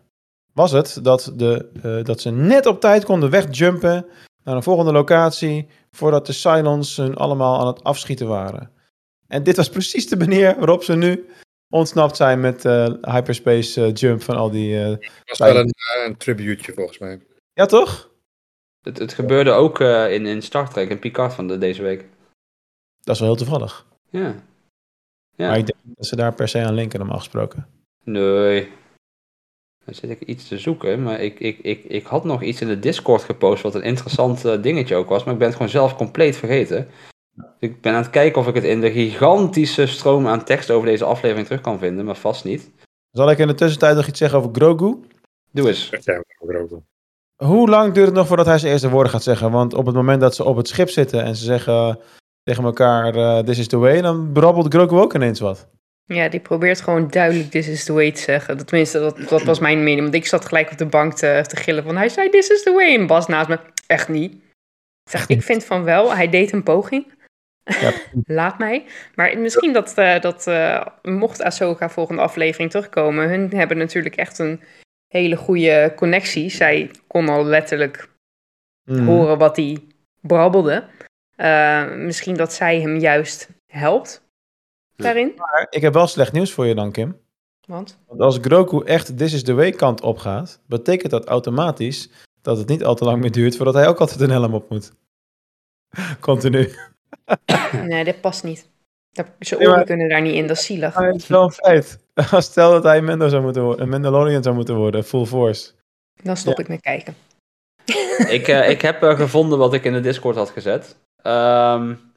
was 0.54 0.72
het 0.72 1.00
dat, 1.02 1.32
de, 1.36 1.70
uh, 1.86 2.04
dat 2.04 2.22
ze 2.22 2.32
net 2.32 2.66
op 2.66 2.80
tijd 2.80 3.06
konden 3.06 3.30
wegjumpen 3.30 4.06
naar 4.44 4.56
een 4.56 4.64
volgende 4.64 4.92
locatie 4.92 5.68
voordat 5.92 6.26
de 6.26 6.34
Cylons 6.34 6.98
hun 6.98 7.16
allemaal 7.16 7.60
aan 7.60 7.68
het 7.68 7.84
afschieten 7.84 8.28
waren. 8.28 8.72
En 9.28 9.44
dit 9.44 9.56
was 9.56 9.70
precies 9.80 10.08
de 10.08 10.18
manier 10.18 10.56
waarop 10.58 10.84
ze 10.84 10.96
nu 10.96 11.30
ontsnapt 11.70 12.16
zijn 12.16 12.40
met 12.40 12.66
uh, 12.66 12.88
hyperspace 13.02 13.82
uh, 13.82 13.94
jump 13.94 14.22
van 14.22 14.36
al 14.36 14.50
die... 14.50 14.76
Het 14.76 15.10
was 15.24 15.38
wel 15.38 15.56
een, 15.56 15.74
een 16.06 16.18
tributeje 16.18 16.74
volgens 16.74 16.98
mij. 16.98 17.22
Ja, 17.54 17.66
toch? 17.66 18.10
Het, 18.82 18.98
het 18.98 19.14
gebeurde 19.14 19.52
ook 19.52 19.80
in, 19.80 20.26
in 20.26 20.42
Star 20.42 20.70
Trek 20.70 20.90
en 20.90 21.00
Picard 21.00 21.34
van 21.34 21.48
de, 21.48 21.58
deze 21.58 21.82
week. 21.82 22.06
Dat 23.02 23.16
is 23.16 23.22
wel 23.22 23.30
heel 23.30 23.46
toevallig. 23.46 23.86
Ja. 24.10 24.36
ja. 25.36 25.48
Maar 25.48 25.58
ik 25.58 25.66
denk 25.66 25.80
dat 25.84 26.06
ze 26.06 26.16
daar 26.16 26.34
per 26.34 26.48
se 26.48 26.66
aan 26.66 26.74
linken, 26.74 27.00
normaal 27.00 27.18
gesproken. 27.18 27.68
Nee. 28.04 28.70
Dan 29.90 29.98
zit 29.98 30.22
ik 30.22 30.28
iets 30.28 30.48
te 30.48 30.58
zoeken, 30.58 31.04
maar 31.04 31.20
ik, 31.20 31.40
ik, 31.40 31.60
ik, 31.62 31.84
ik 31.84 32.06
had 32.06 32.24
nog 32.24 32.44
iets 32.44 32.62
in 32.62 32.68
de 32.68 32.80
Discord 32.80 33.24
gepost 33.24 33.64
wat 33.64 33.76
een 33.76 33.82
interessant 33.82 34.46
uh, 34.46 34.62
dingetje 34.62 34.96
ook 34.96 35.10
was, 35.10 35.24
maar 35.24 35.34
ik 35.34 35.40
ben 35.40 35.48
het 35.48 35.56
gewoon 35.56 35.72
zelf 35.72 35.96
compleet 35.96 36.36
vergeten. 36.36 36.88
Ik 37.60 37.82
ben 37.82 37.94
aan 37.94 38.02
het 38.02 38.10
kijken 38.10 38.42
of 38.42 38.48
ik 38.48 38.56
het 38.56 38.64
in 38.64 38.82
de 38.82 38.92
gigantische 38.92 39.88
stroom 39.88 40.28
aan 40.28 40.44
tekst 40.44 40.72
over 40.72 40.88
deze 40.88 41.06
aflevering 41.06 41.48
terug 41.48 41.62
kan 41.62 41.80
vinden, 41.80 42.06
maar 42.06 42.16
vast 42.16 42.44
niet. 42.44 42.72
Zal 43.12 43.30
ik 43.30 43.38
in 43.38 43.48
de 43.48 43.54
tussentijd 43.54 43.96
nog 43.96 44.08
iets 44.08 44.20
zeggen 44.20 44.38
over 44.38 44.52
Grogu? 44.54 45.00
Doe 45.52 45.68
eens. 45.68 45.90
Ja, 46.02 46.24
Grogu. 46.38 46.82
Hoe 47.36 47.70
lang 47.70 47.94
duurt 47.94 48.06
het 48.06 48.16
nog 48.16 48.28
voordat 48.28 48.46
hij 48.46 48.58
zijn 48.58 48.72
eerste 48.72 48.90
woorden 48.90 49.12
gaat 49.12 49.24
zeggen? 49.24 49.52
Want 49.52 49.74
op 49.74 49.86
het 49.86 49.96
moment 49.96 50.22
dat 50.22 50.36
ze 50.36 50.44
op 50.44 50.56
het 50.56 50.68
schip 50.68 50.90
zitten 50.90 51.24
en 51.24 51.36
ze 51.36 51.44
zeggen 51.44 52.00
tegen 52.44 52.64
elkaar, 52.64 53.16
uh, 53.16 53.40
this 53.40 53.60
is 53.60 53.68
the 53.68 53.78
way, 53.78 54.02
dan 54.02 54.32
brabbelt 54.32 54.74
Grogu 54.74 54.96
ook 54.96 55.14
ineens 55.14 55.40
wat. 55.40 55.68
Ja, 56.14 56.30
die 56.30 56.40
probeert 56.40 56.82
gewoon 56.82 57.08
duidelijk 57.08 57.50
this 57.50 57.68
is 57.68 57.84
the 57.84 57.94
way 57.94 58.12
te 58.12 58.22
zeggen. 58.22 58.66
Tenminste, 58.66 59.00
dat, 59.00 59.18
dat 59.30 59.44
was 59.44 59.60
mijn 59.60 59.84
mening. 59.84 60.02
Want 60.02 60.14
ik 60.14 60.26
zat 60.26 60.46
gelijk 60.46 60.72
op 60.72 60.78
de 60.78 60.86
bank 60.86 61.14
te, 61.14 61.44
te 61.48 61.56
gillen 61.56 61.84
van 61.84 61.98
hij 61.98 62.10
zei 62.10 62.30
this 62.30 62.50
is 62.50 62.64
the 62.64 62.72
way. 62.72 62.96
En 62.96 63.08
Bas 63.08 63.28
naast 63.28 63.50
me, 63.50 63.60
echt 63.88 64.08
niet. 64.08 64.34
Ik, 64.34 65.12
zeg, 65.12 65.28
ik 65.28 65.44
vind 65.44 65.66
van 65.66 65.84
wel, 65.84 66.16
hij 66.16 66.30
deed 66.30 66.52
een 66.52 66.64
poging. 66.64 67.14
Ja. 67.64 67.92
Laat 68.40 68.58
mij. 68.58 68.86
Maar 69.16 69.38
misschien 69.38 69.74
dat, 69.74 69.98
uh, 69.98 70.20
dat 70.20 70.48
uh, 70.48 70.86
mocht 71.02 71.42
Ahsoka 71.42 71.90
volgende 71.90 72.22
aflevering 72.22 72.72
terugkomen. 72.72 73.30
Hun 73.30 73.54
hebben 73.56 73.78
natuurlijk 73.78 74.16
echt 74.16 74.40
een 74.40 74.62
hele 75.08 75.36
goede 75.36 75.94
connectie. 75.96 76.50
Zij 76.50 76.92
kon 77.08 77.30
al 77.30 77.46
letterlijk 77.46 78.10
mm. 78.84 79.06
horen 79.06 79.38
wat 79.38 79.56
hij 79.56 79.78
brabbelde. 80.22 80.84
Uh, 81.38 81.92
misschien 81.96 82.36
dat 82.36 82.54
zij 82.54 82.82
hem 82.82 82.98
juist 82.98 83.50
helpt 83.72 84.28
daarin. 85.04 85.34
Maar 85.36 85.68
ik 85.70 85.82
heb 85.82 85.94
wel 85.94 86.08
slecht 86.08 86.32
nieuws 86.32 86.52
voor 86.52 86.66
je 86.66 86.76
dan, 86.76 86.92
Kim. 86.92 87.20
Want? 87.66 87.98
Want 88.08 88.22
als 88.22 88.38
Grogu 88.42 88.84
echt 88.84 89.18
This 89.18 89.34
is 89.34 89.44
the 89.44 89.54
Way 89.54 89.72
kant 89.72 90.02
opgaat, 90.02 90.60
betekent 90.66 91.12
dat 91.12 91.26
automatisch 91.26 92.10
dat 92.42 92.58
het 92.58 92.68
niet 92.68 92.84
al 92.84 92.96
te 92.96 93.04
lang 93.04 93.22
meer 93.22 93.32
duurt 93.32 93.56
voordat 93.56 93.74
hij 93.74 93.88
ook 93.88 94.00
altijd 94.00 94.22
een 94.22 94.30
helm 94.30 94.54
op 94.54 94.70
moet. 94.70 94.92
Continu. 96.20 96.74
nee, 97.86 98.04
dit 98.04 98.22
past 98.22 98.44
niet. 98.44 98.68
Zijn 99.40 99.60
oren 99.60 99.86
kunnen 99.86 100.10
daar 100.10 100.22
niet 100.22 100.34
in, 100.34 100.48
dat 100.48 100.58
is 100.58 100.66
zielig. 100.66 100.96
Maar 100.96 101.08
het 101.08 101.16
is 101.16 101.28
wel 101.28 101.44
een 101.44 101.52
feit. 101.52 102.00
Stel 102.52 102.72
dat 102.72 102.84
hij 102.84 103.02
Mendo 103.02 103.28
zou 103.28 103.44
moeten 103.44 103.64
worden, 103.64 103.82
een 103.84 103.90
Mandalorian 103.90 104.44
zou 104.44 104.56
moeten 104.56 104.76
worden, 104.76 105.04
full 105.04 105.26
force. 105.26 105.72
Dan 106.24 106.38
stop 106.38 106.58
ja. 106.58 106.64
ik 106.64 106.70
met 106.70 106.82
kijken. 106.82 107.16
ik, 108.28 108.48
uh, 108.48 108.70
ik 108.70 108.82
heb 108.82 109.04
uh, 109.04 109.16
gevonden 109.16 109.58
wat 109.58 109.74
ik 109.74 109.84
in 109.84 109.94
de 109.94 110.00
Discord 110.00 110.36
had 110.36 110.50
gezet. 110.50 110.98
Um, 111.24 112.09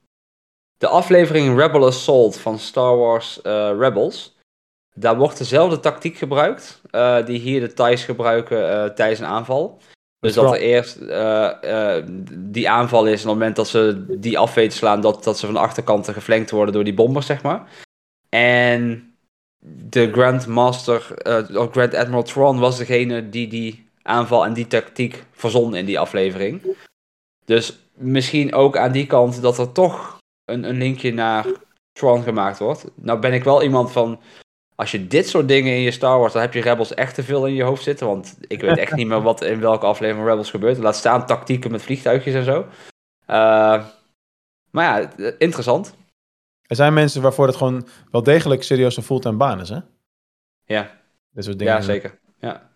de 0.83 0.89
aflevering 0.89 1.59
Rebel 1.59 1.87
Assault 1.87 2.37
van 2.37 2.59
Star 2.59 2.97
Wars 2.97 3.41
uh, 3.43 3.71
Rebels. 3.79 4.37
Daar 4.95 5.17
wordt 5.17 5.39
dezelfde 5.39 5.81
tactiek 5.81 6.17
gebruikt 6.17 6.81
uh, 6.91 7.27
die 7.27 7.39
hier 7.39 7.61
de 7.61 7.73
Thais 7.73 8.05
gebruiken 8.05 8.59
uh, 8.59 8.85
tijdens 8.85 9.21
een 9.21 9.27
aanval. 9.27 9.79
Dus 10.19 10.35
dat 10.35 10.53
er 10.55 10.61
eerst 10.61 10.99
die 12.53 12.71
aanval 12.71 13.07
is, 13.07 13.23
en 13.23 13.29
op 13.29 13.35
het 13.35 13.39
moment 13.39 13.57
dat 13.57 13.69
ze 13.69 14.05
die 14.19 14.39
af 14.39 14.55
weten 14.55 14.79
slaan, 14.79 15.01
dat, 15.01 15.25
dat 15.25 15.39
ze 15.39 15.47
van 15.47 15.55
de 15.55 15.61
achterkant 15.61 16.09
geflankt 16.09 16.51
worden 16.51 16.75
door 16.75 16.85
die 16.85 16.95
bombers, 16.95 17.27
zeg 17.27 17.43
maar. 17.43 17.69
En 18.29 19.15
de 19.91 20.13
Grand 20.13 20.47
Master, 20.47 21.15
of 21.55 21.71
Grand 21.71 21.95
Admiral 21.95 22.23
Tron 22.23 22.59
was 22.59 22.79
degene 22.79 23.29
die 23.29 23.49
die 23.49 23.89
aanval 24.03 24.45
en 24.45 24.53
die 24.53 24.67
tactiek 24.67 25.25
verzon 25.33 25.75
in 25.75 25.85
die 25.85 25.99
aflevering. 25.99 26.77
Dus 27.45 27.79
misschien 27.95 28.55
ook 28.55 28.77
aan 28.77 28.93
die 28.93 29.07
kant 29.07 29.43
dat 29.43 29.59
er 29.59 29.73
toch 29.73 30.21
een, 30.53 30.65
een 30.65 30.79
linkje 30.79 31.13
naar 31.13 31.47
Tron 31.93 32.23
gemaakt 32.23 32.59
wordt. 32.59 32.85
Nou 32.95 33.19
ben 33.19 33.33
ik 33.33 33.45
wel 33.45 33.63
iemand 33.63 33.93
van, 33.93 34.21
als 34.75 34.91
je 34.91 35.07
dit 35.07 35.29
soort 35.29 35.49
dingen 35.49 35.73
in 35.73 35.81
je 35.81 35.91
Star 35.91 36.19
Wars, 36.19 36.33
dan 36.33 36.43
heb 36.43 36.55
je 36.55 36.61
Rebels 36.61 36.95
echt 36.95 37.15
te 37.15 37.23
veel 37.23 37.47
in 37.47 37.55
je 37.55 37.63
hoofd 37.63 37.83
zitten. 37.83 38.07
Want 38.07 38.37
ik 38.41 38.61
weet 38.61 38.79
echt 38.79 38.95
niet 38.95 39.07
meer 39.07 39.23
wat 39.23 39.43
in 39.43 39.61
welke 39.61 39.87
aflevering 39.87 40.29
Rebels 40.29 40.51
gebeurt. 40.51 40.79
Laat 40.79 40.97
staan 40.97 41.27
tactieken 41.27 41.71
met 41.71 41.83
vliegtuigjes 41.83 42.35
en 42.35 42.45
zo. 42.45 42.59
Uh, 42.61 43.87
maar 44.71 45.01
ja, 45.01 45.11
interessant. 45.39 45.95
Er 46.63 46.77
zijn 46.77 46.95
mensen 46.95 47.23
waarvoor 47.23 47.47
het 47.47 47.57
gewoon 47.57 47.87
wel 48.11 48.23
degelijk 48.23 48.63
serieus 48.63 48.97
een 48.97 49.03
fulltime 49.03 49.37
baan 49.37 49.61
is, 49.61 49.69
hè? 49.69 49.79
Ja. 50.65 50.91
Dit 51.31 51.45
soort 51.45 51.59
dingen. 51.59 51.75
Ja, 51.75 51.81
zeker. 51.81 52.19
Ja. 52.39 52.71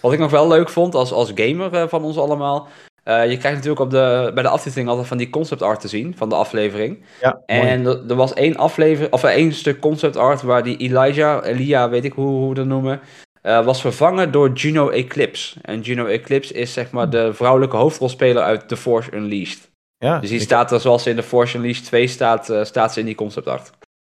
Wat 0.00 0.12
ik 0.12 0.18
nog 0.18 0.30
wel 0.30 0.48
leuk 0.48 0.68
vond 0.68 0.94
als, 0.94 1.12
als 1.12 1.32
gamer 1.34 1.74
uh, 1.74 1.88
van 1.88 2.02
ons 2.02 2.16
allemaal, 2.16 2.68
uh, 3.08 3.30
je 3.30 3.36
krijgt 3.36 3.56
natuurlijk 3.56 3.80
op 3.80 3.90
de, 3.90 4.30
bij 4.34 4.42
de 4.42 4.48
aftiteling 4.48 4.88
altijd 4.88 5.06
van 5.06 5.16
die 5.16 5.30
concept 5.30 5.62
art 5.62 5.80
te 5.80 5.88
zien 5.88 6.16
van 6.16 6.28
de 6.28 6.34
aflevering. 6.34 7.04
Ja, 7.20 7.40
en 7.46 7.86
er, 7.86 8.08
er 8.08 8.14
was 8.14 8.34
één 8.34 8.56
aflevering, 8.56 9.12
of 9.12 9.22
één 9.24 9.52
stuk 9.52 9.80
concept 9.80 10.16
art 10.16 10.42
waar 10.42 10.62
die 10.62 10.76
Elijah, 10.76 11.46
Elia, 11.46 11.88
weet 11.88 12.04
ik 12.04 12.12
hoe, 12.12 12.28
hoe 12.28 12.48
we 12.48 12.54
dat 12.54 12.66
noemen, 12.66 13.00
uh, 13.42 13.64
was 13.64 13.80
vervangen 13.80 14.32
door 14.32 14.52
Juno 14.52 14.88
Eclipse. 14.88 15.58
En 15.62 15.80
Juno 15.80 16.06
Eclipse 16.06 16.54
is 16.54 16.72
zeg 16.72 16.90
maar 16.90 17.10
de 17.10 17.34
vrouwelijke 17.34 17.76
hoofdrolspeler 17.76 18.42
uit 18.42 18.68
The 18.68 18.76
Force 18.76 19.16
Unleashed. 19.16 19.70
Ja, 19.98 20.18
dus 20.18 20.30
die 20.30 20.40
staat 20.40 20.72
er 20.72 20.80
zoals 20.80 21.02
ze 21.02 21.10
in 21.10 21.16
The 21.16 21.22
Force 21.22 21.56
Unleashed 21.56 21.84
2 21.84 22.06
staat, 22.06 22.50
uh, 22.50 22.64
staat 22.64 22.92
ze 22.92 23.00
in 23.00 23.06
die 23.06 23.14
concept 23.14 23.46
art. 23.46 23.70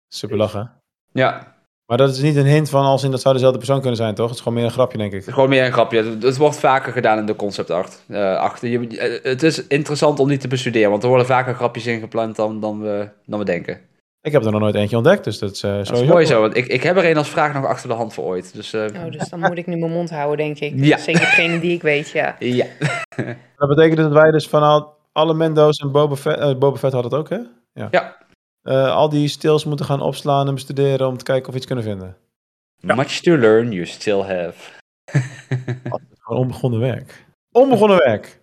Super 0.08 0.36
lachen. 0.36 0.72
Ja, 1.12 1.55
maar 1.86 1.96
dat 1.96 2.10
is 2.10 2.20
niet 2.20 2.36
een 2.36 2.46
hint 2.46 2.70
van 2.70 2.84
als 2.84 3.04
in 3.04 3.10
dat 3.10 3.20
zou 3.20 3.34
dezelfde 3.34 3.58
persoon 3.58 3.80
kunnen 3.80 3.96
zijn, 3.96 4.14
toch? 4.14 4.26
Het 4.26 4.34
is 4.34 4.42
gewoon 4.42 4.58
meer 4.58 4.66
een 4.66 4.72
grapje, 4.72 4.98
denk 4.98 5.12
ik. 5.12 5.18
Het 5.18 5.28
is 5.28 5.34
gewoon 5.34 5.48
meer 5.48 5.64
een 5.64 5.72
grapje. 5.72 6.18
Het, 6.20 6.36
wordt 6.36 6.58
vaker 6.58 6.92
gedaan 6.92 7.18
in 7.18 7.26
de 7.26 7.36
concept 7.36 7.70
art. 7.70 8.02
Uh, 8.08 8.36
achter. 8.36 8.68
Je, 8.68 9.20
het 9.22 9.42
is 9.42 9.66
interessant 9.66 10.20
om 10.20 10.28
niet 10.28 10.40
te 10.40 10.48
bestuderen, 10.48 10.90
want 10.90 11.02
er 11.02 11.08
worden 11.08 11.26
vaker 11.26 11.54
grapjes 11.54 11.86
ingepland 11.86 12.36
dan, 12.36 12.60
dan, 12.60 12.80
we, 12.80 13.08
dan 13.26 13.38
we 13.38 13.44
denken. 13.44 13.80
Ik 14.26 14.32
heb 14.32 14.44
er 14.44 14.50
nog 14.50 14.60
nooit 14.60 14.74
eentje 14.74 14.96
ontdekt, 14.96 15.24
dus 15.24 15.38
dat 15.38 15.50
is 15.50 15.62
uh, 15.62 15.76
Dat 15.76 16.00
is 16.00 16.08
mooi 16.08 16.26
zo, 16.26 16.40
want 16.40 16.56
ik, 16.56 16.66
ik 16.66 16.82
heb 16.82 16.96
er 16.96 17.10
een 17.10 17.16
als 17.16 17.28
vraag 17.28 17.54
nog 17.54 17.66
achter 17.66 17.88
de 17.88 17.94
hand 17.94 18.14
voor 18.14 18.24
ooit. 18.24 18.54
Dus, 18.54 18.74
uh... 18.74 18.82
oh, 18.82 19.10
dus 19.10 19.28
dan 19.28 19.40
moet 19.40 19.58
ik 19.58 19.66
nu 19.66 19.76
mijn 19.76 19.92
mond 19.92 20.10
houden, 20.10 20.36
denk 20.36 20.58
ik. 20.58 20.84
Ja. 20.84 20.98
Zeker 20.98 21.20
degene 21.20 21.60
die 21.60 21.72
ik 21.72 21.82
weet, 21.82 22.10
ja. 22.10 22.36
Ja. 22.60 22.66
dat 23.56 23.68
betekent 23.68 23.96
dat 23.96 24.12
wij 24.12 24.30
dus 24.30 24.48
van 24.48 24.62
al, 24.62 24.94
alle 25.12 25.34
Mendo's 25.34 25.78
en 25.78 25.92
Boba 25.92 26.16
Fett, 26.16 26.38
uh, 26.38 26.58
Boba 26.58 26.76
Fett 26.76 26.92
had 26.92 27.04
het 27.04 27.14
ook, 27.14 27.28
hè? 27.28 27.38
Ja. 27.72 27.88
ja. 27.90 28.16
Al 28.74 29.09
die 29.09 29.28
stills 29.28 29.64
moeten 29.64 29.86
gaan 29.86 30.01
opslaan 30.01 30.48
en 30.48 30.55
bestuderen 30.55 31.06
om 31.06 31.16
te 31.16 31.24
kijken 31.24 31.47
of 31.47 31.51
we 31.51 31.56
iets 31.56 31.66
kunnen 31.66 31.84
vinden. 31.84 32.16
Ja. 32.76 32.94
Much 32.94 33.20
to 33.20 33.36
learn, 33.36 33.72
you 33.72 33.86
still 33.86 34.20
have. 34.20 34.55
Gewoon 36.18 36.40
onbegonnen 36.40 36.80
werk. 36.80 37.24
Onbegonnen 37.52 37.98
werk. 37.98 38.40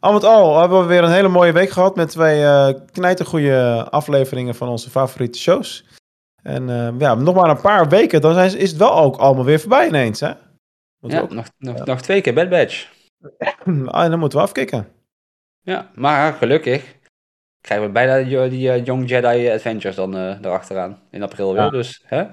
Al 0.00 0.12
met 0.12 0.24
al 0.24 0.60
hebben 0.60 0.80
we 0.80 0.86
weer 0.86 1.02
een 1.02 1.12
hele 1.12 1.28
mooie 1.28 1.52
week 1.52 1.70
gehad 1.70 1.96
met 1.96 2.08
twee 2.08 2.40
uh, 2.40 2.68
knijtergoeie 2.92 3.82
afleveringen 3.82 4.54
van 4.54 4.68
onze 4.68 4.90
favoriete 4.90 5.38
shows. 5.38 5.84
En 6.42 6.68
uh, 6.68 6.88
ja, 6.98 7.14
nog 7.14 7.34
maar 7.34 7.50
een 7.50 7.60
paar 7.60 7.88
weken, 7.88 8.20
dan 8.20 8.34
zijn, 8.34 8.56
is 8.56 8.70
het 8.70 8.78
wel 8.78 8.96
ook 8.96 9.16
allemaal 9.16 9.44
weer 9.44 9.60
voorbij 9.60 9.88
ineens, 9.88 10.20
hè? 10.20 10.32
ja, 11.00 11.20
ook, 11.20 11.32
nog, 11.32 11.46
nog, 11.58 11.84
nog 11.84 12.00
twee 12.00 12.20
keer 12.20 12.34
Bad 12.34 12.48
Badge. 12.48 12.86
ah, 13.86 14.10
dan 14.10 14.18
moeten 14.18 14.38
we 14.38 14.44
afkicken. 14.44 14.88
Ja, 15.60 15.90
maar 15.94 16.32
gelukkig 16.32 16.97
krijgen 17.60 17.86
we 17.86 17.92
bijna 17.92 18.16
die, 18.22 18.48
die 18.48 18.68
uh, 18.68 18.84
Young 18.84 19.08
Jedi 19.08 19.50
Adventures 19.50 19.96
dan 19.96 20.16
erachteraan 20.16 21.02
in 21.10 21.22
april 21.22 21.54
weer. 21.54 21.70
Dus, 21.70 22.02
hè? 22.04 22.26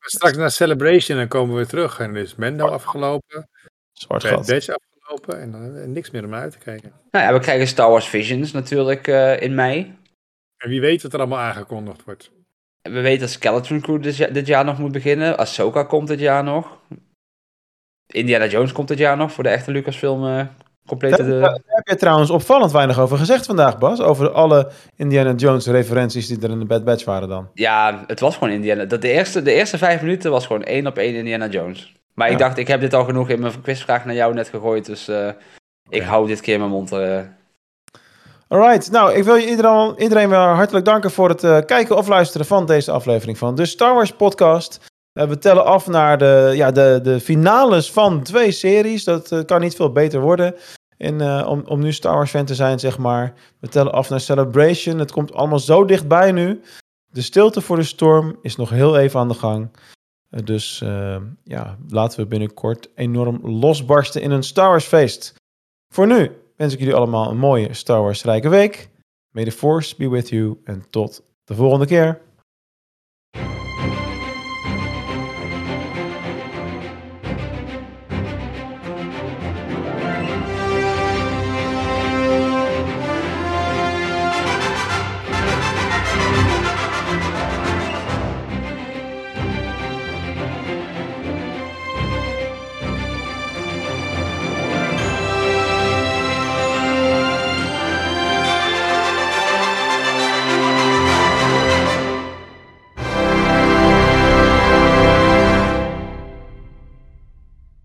Straks 0.00 0.36
naar 0.36 0.50
Celebration 0.50 1.18
en 1.18 1.28
komen 1.28 1.56
we 1.56 1.66
terug 1.66 2.00
en 2.00 2.16
is 2.16 2.34
Mendo 2.34 2.66
afgelopen. 2.66 3.48
Zwart 3.92 4.24
gat. 4.24 4.50
Afgelopen 4.98 5.40
en 5.40 5.50
dan 5.50 5.92
niks 5.92 6.10
meer 6.10 6.24
om 6.24 6.34
uit 6.34 6.52
te 6.52 6.58
kijken. 6.58 6.92
Nou 7.10 7.24
ja, 7.24 7.32
we 7.32 7.38
krijgen 7.38 7.66
Star 7.66 7.90
Wars 7.90 8.08
Visions 8.08 8.52
natuurlijk 8.52 9.06
uh, 9.06 9.40
in 9.40 9.54
mei. 9.54 9.98
En 10.56 10.68
wie 10.68 10.80
weet 10.80 11.02
wat 11.02 11.12
er 11.12 11.18
allemaal 11.18 11.38
aangekondigd 11.38 12.04
wordt. 12.04 12.30
We 12.82 13.00
weten 13.00 13.20
dat 13.20 13.30
Skeleton 13.30 13.80
Crew 13.80 14.02
dit 14.02 14.16
jaar, 14.16 14.32
dit 14.32 14.46
jaar 14.46 14.64
nog 14.64 14.78
moet 14.78 14.92
beginnen. 14.92 15.38
Ahsoka 15.38 15.82
komt 15.82 16.08
dit 16.08 16.20
jaar 16.20 16.44
nog. 16.44 16.78
Indiana 18.06 18.46
Jones 18.46 18.72
komt 18.72 18.88
dit 18.88 18.98
jaar 18.98 19.16
nog 19.16 19.32
voor 19.32 19.44
de 19.44 19.50
echte 19.50 19.70
Lucasfilm 19.70 20.24
uh, 20.24 20.46
complete... 20.86 21.26
Daar, 21.26 21.40
daar 21.40 21.60
heb 21.66 21.88
je 21.88 21.96
trouwens 21.96 22.30
opvallend 22.30 22.72
weinig 22.72 22.98
over 22.98 23.18
gezegd 23.18 23.46
vandaag, 23.46 23.78
Bas. 23.78 24.00
Over 24.00 24.30
alle 24.30 24.70
Indiana 24.96 25.32
Jones 25.32 25.66
referenties 25.66 26.26
die 26.26 26.40
er 26.40 26.50
in 26.50 26.58
de 26.58 26.64
Bad 26.64 26.84
Batch 26.84 27.04
waren 27.04 27.28
dan. 27.28 27.48
Ja, 27.54 28.04
het 28.06 28.20
was 28.20 28.36
gewoon 28.36 28.52
Indiana... 28.52 28.84
Dat 28.84 29.02
de, 29.02 29.08
eerste, 29.08 29.42
de 29.42 29.52
eerste 29.52 29.78
vijf 29.78 30.00
minuten 30.00 30.30
was 30.30 30.46
gewoon 30.46 30.62
één 30.62 30.86
op 30.86 30.98
één 30.98 31.14
Indiana 31.14 31.48
Jones. 31.48 31.94
Maar 32.14 32.30
ik 32.30 32.38
dacht, 32.38 32.58
ik 32.58 32.68
heb 32.68 32.80
dit 32.80 32.94
al 32.94 33.04
genoeg 33.04 33.28
in 33.28 33.40
mijn 33.40 33.60
quizvraag 33.60 34.04
naar 34.04 34.14
jou 34.14 34.34
net 34.34 34.48
gegooid. 34.48 34.86
Dus 34.86 35.08
uh, 35.08 35.28
ik 35.88 36.02
hou 36.02 36.26
dit 36.26 36.40
keer 36.40 36.58
mijn 36.58 36.70
mond. 36.70 36.92
Uh... 36.92 37.18
Alright, 38.48 38.90
nou, 38.90 39.14
ik 39.14 39.24
wil 39.24 39.36
iedereen, 39.36 39.94
iedereen 39.98 40.28
weer 40.28 40.38
hartelijk 40.38 40.84
danken 40.84 41.10
voor 41.10 41.28
het 41.28 41.42
uh, 41.42 41.58
kijken 41.66 41.96
of 41.96 42.08
luisteren 42.08 42.46
van 42.46 42.66
deze 42.66 42.90
aflevering 42.90 43.38
van 43.38 43.54
de 43.54 43.66
Star 43.66 43.94
Wars 43.94 44.12
Podcast. 44.12 44.80
We 45.14 45.38
tellen 45.38 45.64
af 45.64 45.86
naar 45.86 46.18
de, 46.18 46.52
ja, 46.54 46.70
de, 46.70 47.00
de 47.02 47.20
finales 47.20 47.92
van 47.92 48.22
twee 48.22 48.50
series. 48.50 49.04
Dat 49.04 49.44
kan 49.46 49.60
niet 49.60 49.74
veel 49.74 49.92
beter 49.92 50.20
worden 50.20 50.54
in, 50.96 51.22
om, 51.22 51.62
om 51.66 51.80
nu 51.80 51.92
Star 51.92 52.14
Wars 52.14 52.30
fan 52.30 52.44
te 52.44 52.54
zijn, 52.54 52.78
zeg 52.78 52.98
maar. 52.98 53.34
We 53.60 53.68
tellen 53.68 53.92
af 53.92 54.10
naar 54.10 54.20
Celebration. 54.20 54.98
Het 54.98 55.12
komt 55.12 55.32
allemaal 55.32 55.58
zo 55.58 55.84
dichtbij 55.84 56.32
nu. 56.32 56.60
De 57.12 57.22
stilte 57.22 57.60
voor 57.60 57.76
de 57.76 57.82
storm 57.82 58.38
is 58.42 58.56
nog 58.56 58.70
heel 58.70 58.98
even 58.98 59.20
aan 59.20 59.28
de 59.28 59.34
gang. 59.34 59.68
Dus 60.44 60.78
ja, 61.44 61.76
laten 61.88 62.20
we 62.20 62.26
binnenkort 62.26 62.88
enorm 62.94 63.40
losbarsten 63.42 64.22
in 64.22 64.30
een 64.30 64.42
Star 64.42 64.68
Wars 64.68 64.84
feest. 64.84 65.34
Voor 65.94 66.06
nu 66.06 66.30
wens 66.56 66.72
ik 66.72 66.78
jullie 66.78 66.94
allemaal 66.94 67.30
een 67.30 67.38
mooie 67.38 67.74
Star 67.74 68.02
Wars 68.02 68.24
rijke 68.24 68.48
week. 68.48 68.88
May 69.30 69.44
the 69.44 69.52
Force 69.52 69.94
be 69.96 70.08
with 70.08 70.28
you 70.28 70.60
en 70.64 70.84
tot 70.90 71.22
de 71.44 71.54
volgende 71.54 71.86
keer. 71.86 72.20